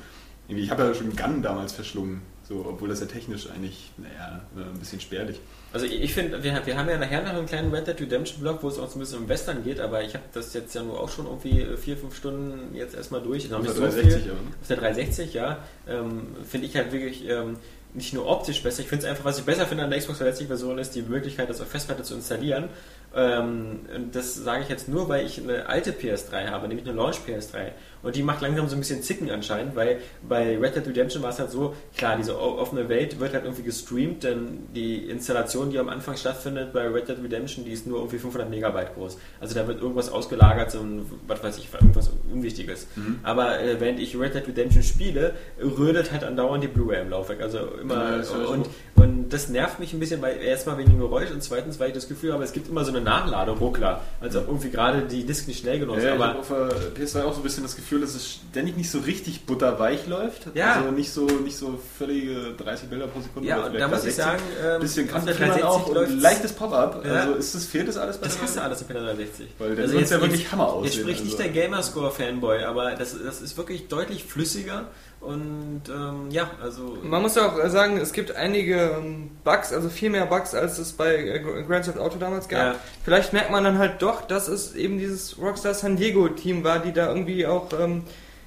Irgendwie, 0.50 0.66
ich 0.66 0.70
habe 0.72 0.84
ja 0.84 0.94
schon 0.94 1.16
Gun 1.16 1.42
damals 1.42 1.72
verschlungen, 1.74 2.22
so, 2.48 2.64
obwohl 2.68 2.90
das 2.90 3.00
ja 3.00 3.08
technisch 3.08 3.50
eigentlich, 3.50 3.92
naja, 3.98 4.42
äh, 4.56 4.62
ein 4.62 4.80
bisschen 4.80 5.00
spärlich. 5.00 5.40
Also 5.74 5.88
ich 5.88 6.14
finde, 6.14 6.44
wir, 6.44 6.66
wir 6.66 6.78
haben 6.78 6.90
ja 6.90 6.98
nachher 6.98 7.24
noch 7.24 7.34
einen 7.34 7.48
kleinen 7.48 7.74
Red 7.74 7.88
Dead 7.88 8.00
Redemption 8.00 8.40
Blog, 8.40 8.62
wo 8.62 8.68
es 8.68 8.78
auch 8.78 8.88
so 8.88 8.98
ein 8.98 9.00
bisschen 9.00 9.20
um 9.20 9.30
Western 9.30 9.64
geht, 9.64 9.80
aber 9.80 10.04
ich 10.04 10.14
habe 10.14 10.24
das 10.34 10.54
jetzt 10.54 10.76
ja 10.76 10.84
nur 10.84 11.00
auch 11.00 11.10
schon 11.10 11.26
irgendwie 11.26 11.62
äh, 11.62 11.76
vier, 11.76 11.98
fünf 11.98 12.16
Stunden 12.16 12.76
jetzt 12.76 12.96
erstmal 12.96 13.22
durch. 13.22 13.50
Noch 13.50 13.60
Auf 13.60 13.64
nicht 13.64 13.78
der 13.78 13.92
so 13.92 13.98
360 13.98 14.24
viel. 14.24 14.32
Auf 14.32 14.68
der 14.68 14.78
360, 14.78 15.34
ja. 15.34 15.58
Ähm, 15.88 16.28
finde 16.48 16.68
ich 16.68 16.76
halt 16.76 16.92
wirklich 16.92 17.28
ähm, 17.28 17.58
nicht 17.96 18.14
nur 18.14 18.28
optisch 18.28 18.62
besser, 18.62 18.82
ich 18.82 18.88
finde 18.88 19.06
es 19.06 19.10
einfach, 19.10 19.26
was 19.26 19.40
ich 19.40 19.46
besser 19.46 19.66
finde 19.66 19.84
an 19.84 19.90
der 19.90 20.00
Xbox 20.00 20.20
360 20.20 20.48
Version 20.48 20.78
ist 20.78 20.92
die 20.96 21.02
Möglichkeit, 21.02 21.50
das 21.50 21.62
auf 21.62 21.70
Festplatte 21.70 22.04
zu 22.04 22.14
installieren. 22.14 22.70
Ähm, 23.16 23.80
und 23.96 24.16
das 24.16 24.36
sage 24.36 24.64
ich 24.64 24.70
jetzt 24.70 24.90
nur, 24.90 25.08
weil 25.08 25.26
ich 25.26 25.42
eine 25.42 25.68
alte 25.68 25.92
PS3 25.92 26.50
habe, 26.50 26.68
nämlich 26.68 26.86
eine 26.88 26.96
Launch 26.96 27.20
PS3. 27.26 27.72
Und 28.06 28.16
die 28.16 28.24
macht 28.24 28.42
langsam 28.42 28.70
so 28.70 28.76
ein 28.76 28.80
bisschen 28.80 29.02
Zicken 29.02 29.30
anscheinend, 29.32 29.76
weil 29.76 29.98
bei 30.28 30.58
Red 30.58 30.76
Dead 30.76 30.88
Redemption 30.88 31.24
war 31.24 31.32
es 31.32 31.40
halt 31.40 31.52
so, 31.52 31.74
klar, 31.98 32.16
diese 32.18 32.40
offene 32.40 32.88
Welt 32.88 33.20
wird 33.20 33.34
halt 33.34 33.44
irgendwie 33.44 33.64
gestreamt, 33.64 34.24
denn 34.24 34.68
die 34.76 35.10
Installation, 35.10 35.72
die 35.72 35.80
am 35.80 35.90
Anfang 35.90 36.16
stattfindet 36.16 36.72
bei 36.72 36.88
Red 36.88 37.10
Dead 37.10 37.18
Redemption, 37.22 37.66
die 37.66 37.72
ist 37.72 37.88
nur 37.88 37.98
irgendwie 37.98 38.20
500 38.20 38.50
Megabyte 38.50 38.94
groß. 38.94 39.18
Also 39.40 39.56
da 39.56 39.68
wird 39.68 39.82
irgendwas 39.82 40.10
ausgelagert, 40.10 40.72
so 40.72 40.80
ein, 40.80 41.06
was 41.28 41.44
weiß 41.44 41.58
ich, 41.58 41.68
irgendwas 41.74 42.12
Unwichtiges. 42.32 42.88
Aber 43.24 43.60
äh, 43.60 43.80
während 43.80 44.00
ich 44.00 44.18
Red 44.18 44.36
Dead 44.36 44.48
Redemption 44.48 44.84
spiele, 44.84 45.34
rödelt 45.60 46.12
halt 46.12 46.24
andauernd 46.24 46.64
die 46.64 46.68
Blu-ray 46.68 47.02
im 47.02 47.10
Laufwerk. 47.10 47.42
Also 47.42 47.58
immer, 47.82 47.96
Ja, 47.96 48.20
ich 48.22 48.30
und, 48.30 48.68
und 48.96 49.30
das 49.30 49.50
nervt 49.50 49.80
mich 49.80 49.94
ein 49.94 50.00
bisschen, 50.00 50.22
weil 50.22 50.38
erstmal 50.38 50.78
wegen 50.78 50.92
dem 50.92 51.00
Geräusch 51.00 51.32
und 51.32 51.42
zweitens, 51.42 51.80
weil 51.80 51.88
ich 51.90 51.96
das 51.96 52.08
Gefühl 52.08 52.34
habe, 52.34 52.44
es 52.44 52.54
gibt 52.54 52.70
immer 52.70 52.86
so 52.86 52.92
eine 52.92 53.02
Nachladeruckler. 53.02 54.02
Also 54.22 54.40
irgendwie 54.42 54.70
gerade 54.70 55.02
die 55.02 55.26
Disk 55.26 55.48
nicht 55.48 55.60
schnell 55.60 55.80
genug. 55.80 55.98
Ja, 55.98 56.04
ich 56.04 56.12
aber 56.12 56.28
habe 56.28 56.40
auf 56.40 56.48
der 56.48 56.94
PS3 56.96 57.24
auch 57.24 57.34
so 57.34 57.40
ein 57.40 57.44
bisschen 57.44 57.64
das 57.64 57.76
Gefühl, 57.76 57.95
dass 58.00 58.16
es 58.16 58.40
ständig 58.52 58.78
nicht 58.78 58.90
so 58.90 59.00
richtig 59.00 59.46
butterweich 59.46 60.08
läuft. 60.08 60.48
Ja. 60.54 60.76
Also 60.76 60.92
nicht 60.92 61.12
so, 61.12 61.26
nicht 61.26 61.58
so 61.58 61.80
völlige 61.98 62.54
30 62.58 62.90
Bilder 62.90 63.08
pro 63.08 63.22
Sekunde. 63.22 63.48
Ja, 63.48 63.70
da 63.70 63.88
muss 63.88 64.00
ich 64.00 64.16
60. 64.16 64.24
sagen, 64.24 64.44
ähm, 64.64 64.82
bisschen 64.82 65.08
360 65.08 65.64
auch 65.64 65.88
und 65.88 66.22
leichtes 66.22 66.54
Pop-up. 66.54 67.06
Ja. 67.06 67.14
Also 67.14 67.34
ist 67.34 67.56
das, 67.56 67.66
fehlt 67.66 67.88
das 67.88 67.98
alles 67.98 68.18
bei 68.18 68.28
Das 68.28 68.38
kriegst 68.38 68.56
du 68.56 68.62
alles 68.62 68.82
auf 68.82 68.88
der 68.88 68.96
360. 68.98 69.48
Weil 69.58 69.76
der 69.76 69.92
wird's 69.92 70.10
ja 70.10 70.22
wirklich 70.22 70.52
Hammer 70.52 70.66
Jetzt 70.66 70.74
aussehen, 70.74 71.02
spricht 71.02 71.24
nicht 71.24 71.40
also. 71.40 71.52
der 71.52 71.64
Gamerscore-Fanboy, 71.64 72.64
aber 72.64 72.92
das, 72.92 73.16
das 73.24 73.42
ist 73.42 73.58
wirklich 73.58 73.88
deutlich 73.88 74.24
flüssiger 74.24 74.86
und 75.22 75.82
ähm, 75.90 76.30
ja, 76.30 76.52
also. 76.62 76.98
Man 77.04 77.22
muss 77.22 77.36
ja 77.36 77.48
auch 77.48 77.68
sagen, 77.70 77.98
es 77.98 78.14
gibt 78.14 78.36
einige 78.36 78.96
ähm, 78.98 79.32
Bugs, 79.44 79.74
also 79.74 79.90
viel 79.90 80.10
mehr 80.10 80.26
Bugs, 80.28 80.54
als 80.54 80.78
es 80.78 80.94
bei 80.94 81.16
äh, 81.16 81.40
Grand 81.40 81.86
Theft 81.86 81.98
Auto 81.98 82.18
damals 82.20 82.48
gab. 82.48 82.74
Ja. 82.74 82.80
Vielleicht 83.04 83.34
merkt 83.34 83.50
man 83.52 83.64
dann 83.64 83.78
halt 83.80 84.02
doch, 84.02 84.22
dass 84.28 84.48
es 84.48 84.76
eben 84.76 85.00
dieses 85.00 85.40
Rockstar 85.40 85.74
San 85.74 85.96
Diego 85.96 86.28
Team 86.30 86.64
war, 86.64 86.80
die 86.80 86.94
da 86.94 87.08
irgendwie 87.10 87.48
auch 87.48 87.70
ähm, 87.80 88.04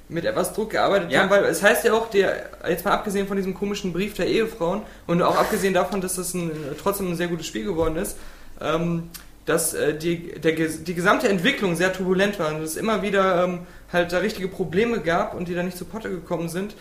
mit 0.08 0.24
etwas 0.24 0.52
Druck 0.52 0.70
gearbeitet 0.70 1.10
Ja. 1.10 1.20
haben, 1.22 1.30
weil 1.30 1.44
es 1.44 1.62
heißt 1.62 1.84
ja 1.84 1.92
auch, 1.94 2.08
der, 2.10 2.48
jetzt 2.68 2.84
mal 2.84 2.92
abgesehen 2.92 3.26
von 3.26 3.36
diesem 3.36 3.54
komischen 3.54 3.92
Brief 3.92 4.14
der 4.14 4.26
Ehefrauen 4.26 4.82
und 5.06 5.20
auch 5.22 5.36
abgesehen 5.36 5.74
davon, 5.74 6.00
dass 6.00 6.16
das 6.16 6.32
ein, 6.34 6.50
trotzdem 6.80 7.10
ein 7.10 7.16
sehr 7.16 7.28
gutes 7.28 7.46
Spiel 7.46 7.64
geworden 7.64 7.96
ist, 7.96 8.16
ähm, 8.60 9.10
dass 9.44 9.74
äh, 9.74 9.94
die, 9.96 10.38
der, 10.40 10.52
die 10.52 10.94
gesamte 10.94 11.28
Entwicklung 11.28 11.74
sehr 11.76 11.92
turbulent 11.92 12.38
war 12.38 12.54
und 12.54 12.62
es 12.62 12.76
immer 12.76 13.02
wieder 13.02 13.44
ähm, 13.44 13.60
halt 13.92 14.12
da 14.12 14.18
richtige 14.18 14.48
Probleme 14.48 15.00
gab 15.00 15.34
und 15.34 15.48
die 15.48 15.54
da 15.54 15.62
nicht 15.62 15.76
zu 15.78 15.84
Potte 15.84 16.10
gekommen 16.10 16.48
sind. 16.48 16.74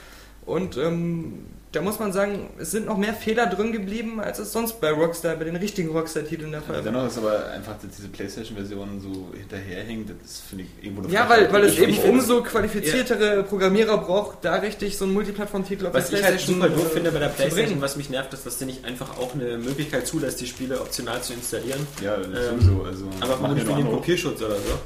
Und 0.46 0.78
ähm, 0.78 1.46
da 1.74 1.82
muss 1.82 2.00
man 2.00 2.14
sagen, 2.14 2.50
es 2.58 2.72
sind 2.72 2.86
noch 2.86 2.98
mehr 2.98 3.14
Fehler 3.14 3.48
drin 3.48 3.74
geblieben, 3.74 4.22
als 4.22 4.40
es 4.40 4.54
sonst 4.54 4.80
bei 4.80 4.92
Rockstar, 4.92 5.36
bei 5.36 5.44
den 5.44 5.58
richtigen 5.58 5.90
Rockstar-Titeln 5.90 6.52
der 6.54 6.62
Fall 6.62 6.78
Ja, 6.78 6.86
war. 6.86 6.92
dennoch 6.94 7.08
ist 7.08 7.18
aber 7.18 7.50
einfach, 7.50 7.74
dass 7.82 7.92
diese 7.98 8.08
Playstation-Version 8.08 9.02
so 9.02 9.28
hinterherhängt, 9.38 10.10
das 10.24 10.40
finde 10.40 10.64
ich 10.64 10.84
irgendwo 10.86 11.04
eine 11.04 11.12
Ja, 11.12 11.28
weil, 11.28 11.52
weil 11.52 11.66
es 11.66 11.78
eben 11.78 11.98
umso 12.10 12.42
qualifiziertere 12.44 13.44
Programmierer 13.44 13.98
braucht, 13.98 14.38
da 14.46 14.56
richtig 14.56 14.98
so 14.98 15.04
einen 15.04 15.14
Multiplattform-Titel 15.16 15.88
auf 15.88 15.94
Was 15.94 16.10
der 16.10 16.20
ich 16.20 16.26
halt 16.26 16.36
PlayStation 16.38 16.62
super 16.62 16.76
doof 16.82 16.92
äh, 16.92 16.94
finde 16.96 17.12
bei 17.12 17.20
der 17.20 17.30
zu 17.30 17.36
PlayStation, 17.36 17.82
was 17.82 17.98
mich 17.98 18.10
nervt, 18.10 18.34
ist, 18.34 18.46
dass 18.46 18.58
sie 18.60 18.66
nicht 18.66 18.86
einfach 18.86 19.18
auch 19.18 19.34
eine 19.34 19.58
Möglichkeit 19.58 20.08
zulässt, 20.08 20.40
die 20.40 20.48
Spiele 20.48 20.80
optional 20.80 21.22
zu 21.22 21.34
installieren. 21.34 21.86
Ja, 22.02 22.16
Ähm, 22.16 22.62
sowieso. 22.62 22.84
Also, 22.84 23.06
Aber 23.20 23.36
machen 23.42 23.58
ja 23.58 23.64
nur 23.66 23.76
den. 23.76 23.92
Kopierschutz 23.92 24.42
oder 24.42 24.56
so. 24.56 24.80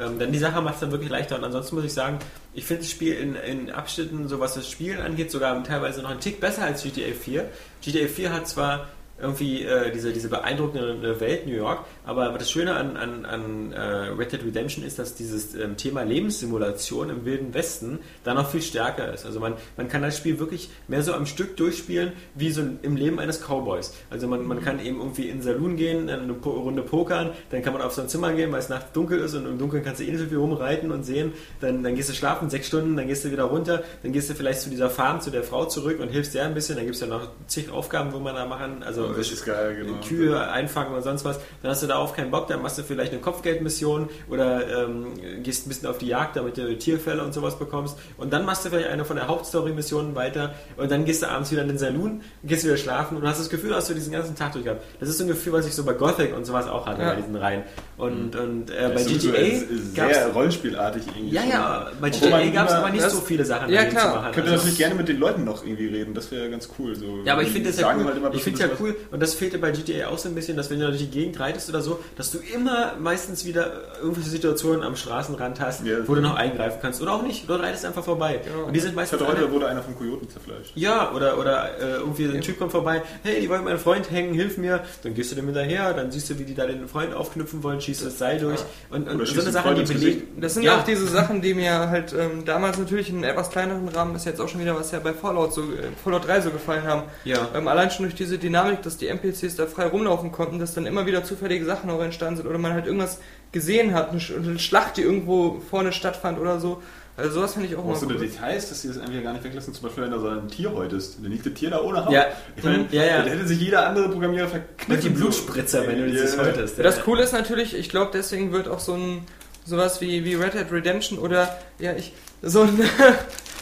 Ähm, 0.00 0.18
denn 0.18 0.32
die 0.32 0.38
Sache 0.38 0.60
macht 0.60 0.74
es 0.74 0.80
dann 0.80 0.90
wirklich 0.90 1.10
leichter. 1.10 1.36
Und 1.36 1.44
ansonsten 1.44 1.76
muss 1.76 1.84
ich 1.84 1.92
sagen, 1.92 2.18
ich 2.54 2.64
finde 2.64 2.82
das 2.82 2.90
Spiel 2.90 3.14
in, 3.14 3.34
in 3.34 3.70
Abschnitten, 3.70 4.28
so 4.28 4.40
was 4.40 4.54
das 4.54 4.70
Spielen 4.70 5.00
angeht, 5.00 5.30
sogar 5.30 5.62
teilweise 5.64 6.02
noch 6.02 6.10
einen 6.10 6.20
Tick 6.20 6.40
besser 6.40 6.64
als 6.64 6.82
GTA 6.82 7.12
4. 7.12 7.48
GTA 7.82 8.08
4 8.08 8.32
hat 8.32 8.48
zwar 8.48 8.88
irgendwie 9.18 9.62
äh, 9.62 9.90
diese, 9.92 10.12
diese 10.12 10.28
beeindruckende 10.28 11.20
Welt 11.20 11.46
New 11.46 11.54
York, 11.54 11.84
aber 12.04 12.28
das 12.36 12.50
Schöne 12.50 12.74
an, 12.76 12.96
an, 12.96 13.24
an 13.24 13.72
äh, 13.72 13.80
Red 13.80 14.32
Dead 14.32 14.44
Redemption 14.44 14.84
ist, 14.84 14.98
dass 14.98 15.14
dieses 15.14 15.54
ähm, 15.54 15.76
Thema 15.76 16.02
Lebenssimulation 16.02 17.08
im 17.10 17.24
Wilden 17.24 17.54
Westen 17.54 18.00
da 18.24 18.34
noch 18.34 18.50
viel 18.50 18.60
stärker 18.62 19.12
ist. 19.14 19.24
Also 19.24 19.40
man, 19.40 19.54
man 19.76 19.88
kann 19.88 20.02
das 20.02 20.16
Spiel 20.16 20.38
wirklich 20.38 20.68
mehr 20.88 21.02
so 21.02 21.14
am 21.14 21.24
Stück 21.26 21.56
durchspielen, 21.56 22.12
wie 22.34 22.50
so 22.50 22.62
im 22.82 22.96
Leben 22.96 23.18
eines 23.18 23.40
Cowboys. 23.40 23.94
Also 24.10 24.28
man, 24.28 24.44
man 24.46 24.62
kann 24.62 24.84
eben 24.84 24.98
irgendwie 24.98 25.28
in 25.28 25.38
den 25.38 25.42
Saloon 25.42 25.76
gehen, 25.76 26.10
eine 26.10 26.34
Po- 26.34 26.50
Runde 26.50 26.82
pokern, 26.82 27.30
dann 27.50 27.62
kann 27.62 27.72
man 27.72 27.82
auf 27.82 27.94
sein 27.94 28.08
Zimmer 28.08 28.32
gehen, 28.34 28.52
weil 28.52 28.60
es 28.60 28.68
nachts 28.68 28.92
dunkel 28.92 29.20
ist 29.20 29.34
und 29.34 29.46
im 29.46 29.58
Dunkeln 29.58 29.82
kannst 29.82 30.00
du 30.00 30.04
eh 30.04 30.10
nicht 30.10 30.20
so 30.20 30.26
viel 30.26 30.38
rumreiten 30.38 30.90
und 30.90 31.04
sehen. 31.04 31.32
Dann, 31.60 31.82
dann 31.82 31.94
gehst 31.94 32.10
du 32.10 32.12
schlafen, 32.12 32.50
sechs 32.50 32.66
Stunden, 32.66 32.96
dann 32.96 33.06
gehst 33.06 33.24
du 33.24 33.30
wieder 33.30 33.44
runter, 33.44 33.82
dann 34.02 34.12
gehst 34.12 34.28
du 34.28 34.34
vielleicht 34.34 34.60
zu 34.60 34.68
dieser 34.68 34.90
Farm, 34.90 35.20
zu 35.20 35.30
der 35.30 35.42
Frau 35.42 35.64
zurück 35.64 36.00
und 36.00 36.08
hilfst 36.10 36.34
der 36.34 36.44
ein 36.44 36.54
bisschen. 36.54 36.76
Dann 36.76 36.84
gibt 36.84 36.96
es 36.96 37.00
ja 37.00 37.06
noch 37.06 37.30
zig 37.46 37.70
Aufgaben, 37.70 38.12
wo 38.12 38.18
man 38.18 38.34
da 38.34 38.44
machen. 38.44 38.82
Also 38.82 39.05
so 39.08 39.14
Das 39.14 39.30
ist 39.30 39.44
geil, 39.44 39.76
genau. 39.76 39.98
Kühe 40.06 40.40
einfangen 40.50 40.92
oder 40.92 41.02
sonst 41.02 41.24
was, 41.24 41.38
dann 41.62 41.70
hast 41.70 41.82
du 41.82 41.86
darauf 41.86 42.14
keinen 42.14 42.30
Bock, 42.30 42.46
dann 42.48 42.62
machst 42.62 42.78
du 42.78 42.82
vielleicht 42.82 43.12
eine 43.12 43.20
Kopfgeldmission 43.20 44.08
oder 44.28 44.84
ähm, 44.84 45.06
gehst 45.42 45.66
ein 45.66 45.68
bisschen 45.68 45.88
auf 45.88 45.98
die 45.98 46.08
Jagd, 46.08 46.36
damit 46.36 46.56
du 46.56 46.76
Tierfälle 46.76 47.22
und 47.22 47.32
sowas 47.34 47.58
bekommst 47.58 47.96
und 48.16 48.32
dann 48.32 48.44
machst 48.44 48.64
du 48.64 48.70
vielleicht 48.70 48.88
eine 48.88 49.04
von 49.04 49.16
der 49.16 49.28
Hauptstory-Missionen 49.28 50.14
weiter 50.14 50.54
und 50.76 50.90
dann 50.90 51.04
gehst 51.04 51.22
du 51.22 51.28
abends 51.28 51.50
wieder 51.50 51.62
in 51.62 51.68
den 51.68 51.78
Saloon, 51.78 52.22
gehst 52.44 52.64
wieder 52.64 52.76
schlafen 52.76 53.16
und 53.16 53.26
hast 53.26 53.38
das 53.40 53.48
Gefühl, 53.50 53.70
dass 53.70 53.88
du 53.88 53.94
diesen 53.94 54.12
ganzen 54.12 54.34
Tag 54.36 54.52
durch 54.52 54.64
gehabt. 54.64 54.82
Das 55.00 55.08
ist 55.08 55.18
so 55.18 55.24
ein 55.24 55.28
Gefühl, 55.28 55.52
was 55.52 55.66
ich 55.66 55.74
so 55.74 55.84
bei 55.84 55.92
Gothic 55.92 56.34
und 56.36 56.44
sowas 56.44 56.66
auch 56.68 56.86
hatte 56.86 57.02
Ja. 57.02 57.10
bei 57.10 57.16
diesen 57.16 57.36
Reihen. 57.36 57.62
Und, 57.96 58.36
und 58.36 58.70
äh, 58.70 58.92
Das 58.92 59.04
bei 59.04 59.10
GTA 59.10 59.30
sehr 59.32 59.62
gab's, 59.94 60.34
rollenspielartig 60.34 61.02
irgendwie. 61.16 61.34
ja, 61.34 61.44
ja, 61.44 61.90
bei 62.00 62.10
GTA 62.10 62.46
gab 62.50 62.68
es 62.68 62.74
aber 62.74 62.90
nicht 62.90 63.04
das- 63.04 63.12
so 63.12 63.20
viele 63.20 63.44
Sachen 63.44 63.72
Ja, 63.72 63.84
klar. 63.84 64.02
zu 64.02 64.08
machen. 64.18 64.32
Könnte 64.32 64.50
Also- 64.50 64.62
natürlich 64.62 64.78
gerne 64.78 64.94
mit 64.94 65.08
den 65.08 65.18
Leuten 65.18 65.44
noch 65.44 65.64
irgendwie 65.64 65.86
reden, 65.88 66.12
das 66.14 66.30
wäre 66.30 66.50
ganz 66.50 66.68
cool. 66.78 66.94
So. 66.94 67.20
Ja, 67.24 67.32
aber 67.34 67.42
ich 67.42 67.50
finde 67.50 67.70
das 67.70 67.80
ja 67.80 67.94
cool. 67.96 68.04
halt 68.04 68.16
immer 68.16 68.34
ich 68.34 68.42
finde 68.42 68.60
ja 68.60 68.68
was- 68.70 68.78
cool 68.98 69.06
und 69.12 69.22
das 69.22 69.34
fehlte 69.34 69.58
bei 69.58 69.70
GTA 69.70 70.08
auch 70.08 70.18
so 70.18 70.28
ein 70.28 70.34
bisschen, 70.34 70.56
dass 70.56 70.70
wenn 70.70 70.80
du 70.80 70.86
durch 70.86 70.98
die 70.98 71.10
Gegend 71.10 71.38
reitest 71.40 71.68
oder 71.68 71.80
so, 71.82 71.98
dass 72.16 72.30
du 72.30 72.38
immer 72.54 72.94
meistens 72.98 73.44
wieder 73.44 73.72
irgendwelche 74.00 74.30
Situationen 74.30 74.82
am 74.82 74.96
Straßenrand 74.96 75.60
hast, 75.60 75.84
Ja. 75.84 75.98
wo 76.06 76.14
du 76.14 76.20
noch 76.20 76.34
eingreifen 76.36 76.78
kannst 76.82 77.00
oder 77.02 77.12
auch 77.12 77.22
nicht. 77.22 77.48
Du 77.48 77.54
reitest 77.54 77.84
einfach 77.84 78.04
vorbei. 78.04 78.40
Genau. 78.44 78.66
Und 78.66 78.72
die 78.72 78.80
sind 78.80 78.90
Ich 78.90 78.96
meistens 78.96 79.20
hatte 79.20 79.30
heute 79.30 79.50
wurde 79.50 79.68
einer 79.68 79.82
von 79.82 79.96
Kojoten 79.96 80.28
zerfleischt. 80.28 80.72
ja, 80.74 81.12
oder, 81.12 81.38
oder 81.38 81.78
äh, 81.78 81.90
irgendwie 81.96 82.24
ein 82.26 82.40
Typ 82.40 82.58
kommt 82.58 82.72
vorbei, 82.72 83.02
hey, 83.22 83.40
die 83.40 83.48
wollen 83.48 83.64
meinen 83.64 83.78
Freund 83.78 84.10
hängen, 84.10 84.34
hilf 84.34 84.58
mir. 84.58 84.80
Dann 85.02 85.14
gehst 85.14 85.30
du 85.32 85.36
dem 85.36 85.46
hinterher, 85.46 85.92
dann 85.94 86.10
siehst 86.10 86.30
du, 86.30 86.38
wie 86.38 86.44
die 86.44 86.54
da 86.54 86.66
den 86.66 86.88
Freund 86.88 87.14
aufknüpfen 87.14 87.62
wollen, 87.62 87.80
schießt 87.80 88.04
das 88.04 88.18
Seil 88.18 88.38
durch. 88.38 88.60
Und, 88.90 89.08
und 89.08 89.16
Oder 89.16 89.26
so 89.26 89.40
eine 89.40 89.50
Sache, 89.50 89.74
die 89.74 89.82
belegt. 89.92 90.42
Das 90.42 90.54
sind 90.54 90.62
ja, 90.64 90.78
auch 90.78 90.84
diese 90.84 91.06
Sachen, 91.06 91.40
die 91.42 91.54
mir 91.54 91.88
halt 91.90 92.12
ähm, 92.12 92.44
damals 92.44 92.78
natürlich 92.78 93.08
in 93.10 93.16
einem 93.16 93.24
etwas 93.24 93.50
kleineren 93.50 93.88
Rahmen, 93.88 94.14
ist 94.16 94.24
jetzt 94.26 94.40
auch 94.40 94.48
schon 94.48 94.60
wieder 94.60 94.74
was 94.76 94.90
ja 94.90 94.98
bei 94.98 95.12
Fallout, 95.12 95.52
so, 95.54 95.62
äh, 95.62 95.66
Fallout 96.02 96.26
3 96.26 96.40
so 96.42 96.50
gefallen 96.50 96.84
haben. 96.84 97.02
Ja. 97.24 97.48
Ähm, 97.54 97.68
allein 97.68 97.90
schon 97.90 98.04
durch 98.04 98.14
diese 98.14 98.38
Dynamik, 98.38 98.82
dass 98.86 98.96
die 98.96 99.08
NPCs 99.08 99.56
da 99.56 99.66
frei 99.66 99.86
rumlaufen 99.86 100.32
konnten, 100.32 100.58
dass 100.58 100.72
dann 100.74 100.86
immer 100.86 101.04
wieder 101.06 101.24
zufällige 101.24 101.64
Sachen 101.64 101.90
auch 101.90 102.00
entstanden 102.02 102.36
sind 102.38 102.46
oder 102.46 102.58
man 102.58 102.72
halt 102.72 102.86
irgendwas 102.86 103.18
gesehen 103.52 103.92
hat, 103.94 104.10
eine, 104.10 104.20
Sch- 104.20 104.36
eine 104.36 104.58
Schlacht, 104.58 104.96
die 104.96 105.02
irgendwo 105.02 105.60
vorne 105.70 105.92
stattfand 105.92 106.38
oder 106.38 106.58
so. 106.60 106.82
Also 107.18 107.30
sowas 107.30 107.54
finde 107.54 107.68
ich 107.68 107.74
auch 107.76 107.80
Auch 107.80 107.86
mal 107.86 107.94
so 107.96 108.06
cool. 108.06 108.18
Details, 108.18 108.68
dass 108.68 108.82
sie 108.82 108.88
das 108.88 108.98
einfach 108.98 109.22
gar 109.22 109.32
nicht 109.32 109.42
weglassen, 109.42 109.72
zum 109.72 109.84
Beispiel 109.84 110.04
wenn 110.04 110.10
da 110.10 110.18
so 110.18 110.28
ein 110.28 110.48
Tier 110.48 110.70
häutest. 110.72 111.16
Dann 111.22 111.30
liegt 111.32 111.46
das 111.46 111.54
Tier 111.54 111.70
da 111.70 111.80
ohne 111.80 112.04
Haut. 112.04 112.12
Ja. 112.12 112.26
Ich 112.56 112.62
meine, 112.62 112.86
Ja, 112.90 113.04
ja. 113.04 113.22
da 113.22 113.30
hätte 113.30 113.46
sich 113.46 113.58
jeder 113.58 113.86
andere 113.86 114.10
Programmierer 114.10 114.48
verkniffen. 114.48 114.94
Und 114.94 115.02
die 115.04 115.08
Blutspritzer, 115.18 115.86
wenn 115.86 115.96
du 115.98 116.04
Ja. 116.06 116.10
dieses 116.12 116.36
häutest. 116.36 116.76
Ja, 116.76 116.82
Das 116.84 117.00
Coole 117.02 117.22
ist 117.22 117.32
natürlich, 117.32 117.74
ich 117.74 117.88
glaube, 117.88 118.10
deswegen 118.12 118.52
wird 118.52 118.68
auch 118.68 118.80
so 118.80 118.92
ein 118.94 119.22
sowas 119.64 120.00
wie, 120.02 120.24
wie 120.26 120.34
Red 120.34 120.52
Dead 120.54 120.70
Redemption 120.70 121.18
oder 121.18 121.56
ja, 121.78 121.94
ich 121.94 122.12
so 122.42 122.60
ein 122.62 122.78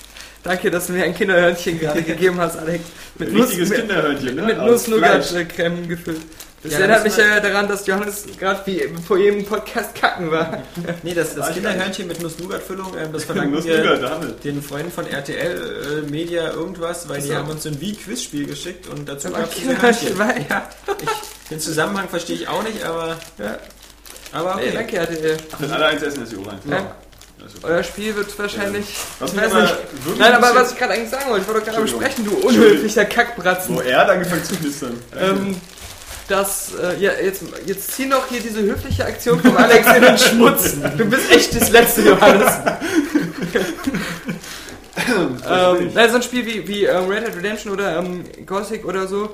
Danke, 0.45 0.71
dass 0.71 0.89
du 0.89 0.93
mir 0.93 1.05
ein 1.05 1.15
Kinderhörnchen 1.15 1.81
gerade 1.81 2.03
gegeben 2.03 2.39
hast, 2.39 2.59
Alex. 2.59 2.85
Mit 3.19 3.31
Ein 3.31 3.41
richtiges 3.41 3.71
mit, 3.71 3.79
Kinderhörnchen, 3.79 4.37
ne? 4.37 4.43
mit. 4.43 4.59
Nuss-Nougat-Creme 4.59 5.89
gefüllt. 5.89 6.21
Das 6.63 6.73
Ja, 6.73 6.79
erinnert 6.81 6.99
das 6.99 7.17
mich 7.17 7.17
ja 7.17 7.41
daran, 7.41 7.67
dass 7.67 7.87
Johannes 7.87 8.27
gerade 8.39 8.61
wie 8.67 8.83
vor 9.07 9.17
jedem 9.19 9.45
Podcast 9.45 9.95
kacken 9.95 10.31
war. 10.31 10.63
Nee, 11.03 11.15
das, 11.15 11.35
das 11.35 11.49
ich 11.49 11.55
Kinderhörnchen 11.55 12.07
mit 12.09 12.23
Nuss-Nougat-Füllung, 12.23 12.95
ähm, 12.99 13.13
das 13.13 13.25
verdanken 13.27 13.55
Nuss 13.55 13.65
wir 13.65 13.83
den 14.45 14.63
Freunden 14.63 14.93
von 14.93 15.07
RTL 15.07 16.05
äh, 16.07 16.11
Media 16.11 16.53
irgendwas, 16.53 17.09
weil 17.09 17.23
die 17.23 17.31
Ach 17.31 17.37
so. 17.37 17.41
haben 17.41 17.51
uns 17.51 17.67
ein 17.67 17.81
Wie-Quizspiel 17.81 18.47
geschickt 18.47 18.87
und 18.87 19.09
dazu 19.09 19.31
gab 19.31 19.51
es 19.51 19.55
Kinderhörnchen 19.55 20.19
Hörnchen. 20.19 20.19
war 20.19 20.37
ja. 20.51 20.69
Ich, 21.01 21.49
den 21.49 21.61
Zusammenhang 21.61 22.09
verstehe 22.09 22.37
ich 22.37 22.49
auch 22.49 22.63
nicht, 22.63 22.83
aber, 22.85 23.19
ja. 23.39 23.59
aber 24.33 24.57
okay. 24.57 24.73
danke, 24.75 24.97
RTL. 24.97 25.37
Wenn 25.59 25.71
alle 25.71 25.87
eins 25.87 26.03
essen, 26.03 26.23
ist 26.23 26.33
die 26.33 26.37
Ohren. 26.37 26.59
Ja. 26.69 26.97
Euer 27.63 27.83
Spiel 27.83 28.15
wird 28.17 28.39
wahrscheinlich. 28.39 28.87
Ich 29.25 29.33
mich 29.33 29.43
weiß 29.43 29.53
nicht. 29.55 29.75
Nein, 30.19 30.33
ein 30.33 30.43
aber 30.45 30.55
was 30.55 30.73
ich 30.73 30.79
gerade 30.79 30.95
eigentlich 30.95 31.11
sagen 31.11 31.25
wollte, 31.31 31.43
ich 31.43 31.49
wollte 31.49 31.61
doch 31.61 31.67
gerade 31.67 31.77
am 31.79 31.83
Entschuldigung. 31.85 32.13
Sprechen, 32.13 32.25
du 32.43 32.47
unhöflicher 32.49 33.05
Kackbratzen. 33.05 33.77
Wo 33.77 33.81
er 33.81 33.99
hat 34.01 34.11
angefangen 34.11 34.45
zu 34.45 34.55
knistern. 34.57 34.99
Ähm, 35.19 35.57
das, 36.29 36.73
äh, 36.83 36.99
ja, 37.03 37.13
jetzt, 37.23 37.43
jetzt 37.67 37.93
zieh 37.93 38.07
noch 38.07 38.27
hier 38.29 38.41
diese 38.41 38.63
höfliche 38.63 39.05
Aktion 39.05 39.41
von 39.41 39.57
Alex 39.57 39.87
in 39.95 40.03
den 40.03 40.19
Schmutz. 40.19 40.75
Du 40.97 41.05
bist 41.05 41.31
echt 41.31 41.55
das 41.61 41.71
letzte 41.71 42.01
Johannes. 42.03 42.51
ähm, 45.47 45.91
nein, 45.95 46.11
so 46.11 46.17
ein 46.17 46.23
Spiel 46.23 46.47
wie, 46.47 46.67
wie 46.69 46.85
ähm, 46.85 47.09
Red 47.09 47.27
Dead 47.27 47.37
Redemption 47.37 47.73
oder 47.73 47.99
ähm, 47.99 48.25
Gothic 48.47 48.85
oder 48.85 49.07
so, 49.07 49.31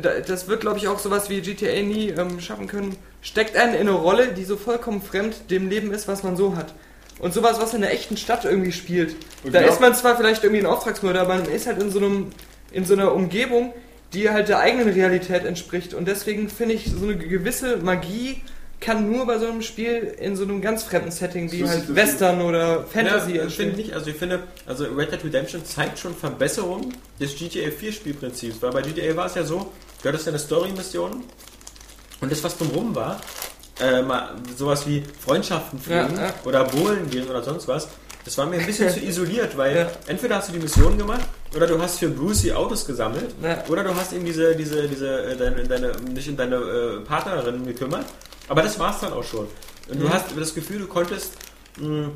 da- 0.00 0.20
das 0.20 0.48
wird, 0.48 0.60
glaube 0.60 0.78
ich, 0.78 0.88
auch 0.88 0.98
sowas 0.98 1.28
wie 1.30 1.40
GTA 1.40 1.82
nie 1.82 2.10
ähm, 2.10 2.40
schaffen 2.40 2.66
können. 2.66 2.96
Steckt 3.20 3.56
einen 3.56 3.74
in 3.74 3.80
eine 3.80 3.92
Rolle, 3.92 4.28
die 4.28 4.44
so 4.44 4.56
vollkommen 4.56 5.02
fremd 5.02 5.50
dem 5.50 5.68
Leben 5.68 5.92
ist, 5.92 6.08
was 6.08 6.22
man 6.22 6.36
so 6.36 6.56
hat. 6.56 6.74
Und 7.18 7.32
sowas, 7.32 7.60
was 7.60 7.74
in 7.74 7.82
der 7.82 7.92
echten 7.92 8.16
Stadt 8.16 8.44
irgendwie 8.44 8.72
spielt. 8.72 9.14
Und 9.44 9.54
da 9.54 9.60
genau- 9.60 9.72
ist 9.72 9.80
man 9.80 9.94
zwar 9.94 10.16
vielleicht 10.16 10.42
irgendwie 10.42 10.62
ein 10.62 10.66
Auftragsmörder, 10.66 11.20
aber 11.20 11.36
man 11.36 11.46
ist 11.46 11.66
halt 11.66 11.80
in 11.80 11.90
so 11.90 11.98
einem, 11.98 12.26
in 12.72 12.84
so 12.84 12.94
einer 12.94 13.14
Umgebung, 13.14 13.72
die 14.12 14.30
halt 14.30 14.48
der 14.48 14.58
eigenen 14.58 14.88
Realität 14.88 15.44
entspricht. 15.44 15.94
Und 15.94 16.06
deswegen 16.06 16.48
finde 16.48 16.74
ich, 16.74 16.90
so 16.90 17.04
eine 17.04 17.16
gewisse 17.16 17.78
Magie 17.78 18.42
kann 18.82 19.10
nur 19.10 19.26
bei 19.26 19.38
so 19.38 19.46
einem 19.46 19.62
Spiel 19.62 20.14
in 20.20 20.36
so 20.36 20.42
einem 20.42 20.60
ganz 20.60 20.82
fremden 20.82 21.12
Setting 21.12 21.50
wie 21.52 21.66
halt 21.66 21.94
Western 21.94 22.42
oder 22.42 22.84
Fantasy 22.84 23.36
ja, 23.36 23.42
entstehen. 23.42 23.70
finde 23.70 23.82
nicht. 23.82 23.94
Also 23.94 24.10
ich 24.10 24.16
finde, 24.16 24.42
also 24.66 24.84
Red 24.84 25.12
Dead 25.12 25.24
Redemption 25.24 25.64
zeigt 25.64 26.00
schon 26.00 26.14
Verbesserungen 26.14 26.92
des 27.20 27.36
GTA 27.36 27.70
4 27.70 27.92
Spielprinzips, 27.92 28.60
weil 28.60 28.72
bei 28.72 28.82
GTA 28.82 29.14
war 29.16 29.26
es 29.26 29.36
ja 29.36 29.44
so, 29.44 29.72
du 30.02 30.08
hattest 30.08 30.26
ja 30.26 30.32
eine 30.32 30.40
Story-Mission 30.40 31.22
und 32.20 32.32
das, 32.32 32.42
was 32.42 32.58
drumherum 32.58 32.94
war, 32.94 33.20
äh, 33.82 34.02
mal 34.02 34.30
sowas 34.56 34.86
wie 34.86 35.02
Freundschaften 35.24 35.78
pflegen 35.80 36.14
Ja, 36.16 36.22
ja. 36.28 36.34
oder 36.44 36.64
Bohlen 36.64 37.10
gehen 37.10 37.28
oder 37.28 37.42
sonst 37.42 37.66
was, 37.68 37.88
das 38.24 38.38
war 38.38 38.46
mir 38.46 38.58
ein 38.60 38.66
bisschen 38.66 38.88
zu 38.96 39.00
isoliert, 39.00 39.56
weil 39.56 39.76
Ja. 39.76 39.90
entweder 40.06 40.36
hast 40.36 40.48
du 40.48 40.52
die 40.52 40.60
Mission 40.60 40.96
gemacht 40.96 41.26
oder 41.56 41.66
du 41.66 41.80
hast 41.80 41.98
für 41.98 42.08
Brucey 42.08 42.52
Autos 42.52 42.86
gesammelt 42.86 43.34
oder 43.68 43.82
du 43.84 43.94
hast 43.94 44.12
eben 44.12 44.24
diese, 44.24 44.54
diese, 44.56 44.86
diese, 44.88 45.22
äh, 45.24 45.36
deine, 45.36 45.64
deine, 45.64 45.92
nicht 46.14 46.28
in 46.28 46.36
deine 46.36 46.56
äh, 46.56 47.00
Partnerin 47.04 47.66
gekümmert. 47.66 48.04
Aber 48.48 48.62
das 48.62 48.78
war's 48.78 49.00
dann 49.00 49.12
auch 49.12 49.24
schon. 49.24 49.46
Und 49.90 50.00
du 50.00 50.06
Mhm. 50.06 50.12
hast 50.12 50.26
das 50.38 50.54
Gefühl, 50.54 50.78
du 50.80 50.86
konntest 50.86 51.32
mh, 51.80 52.10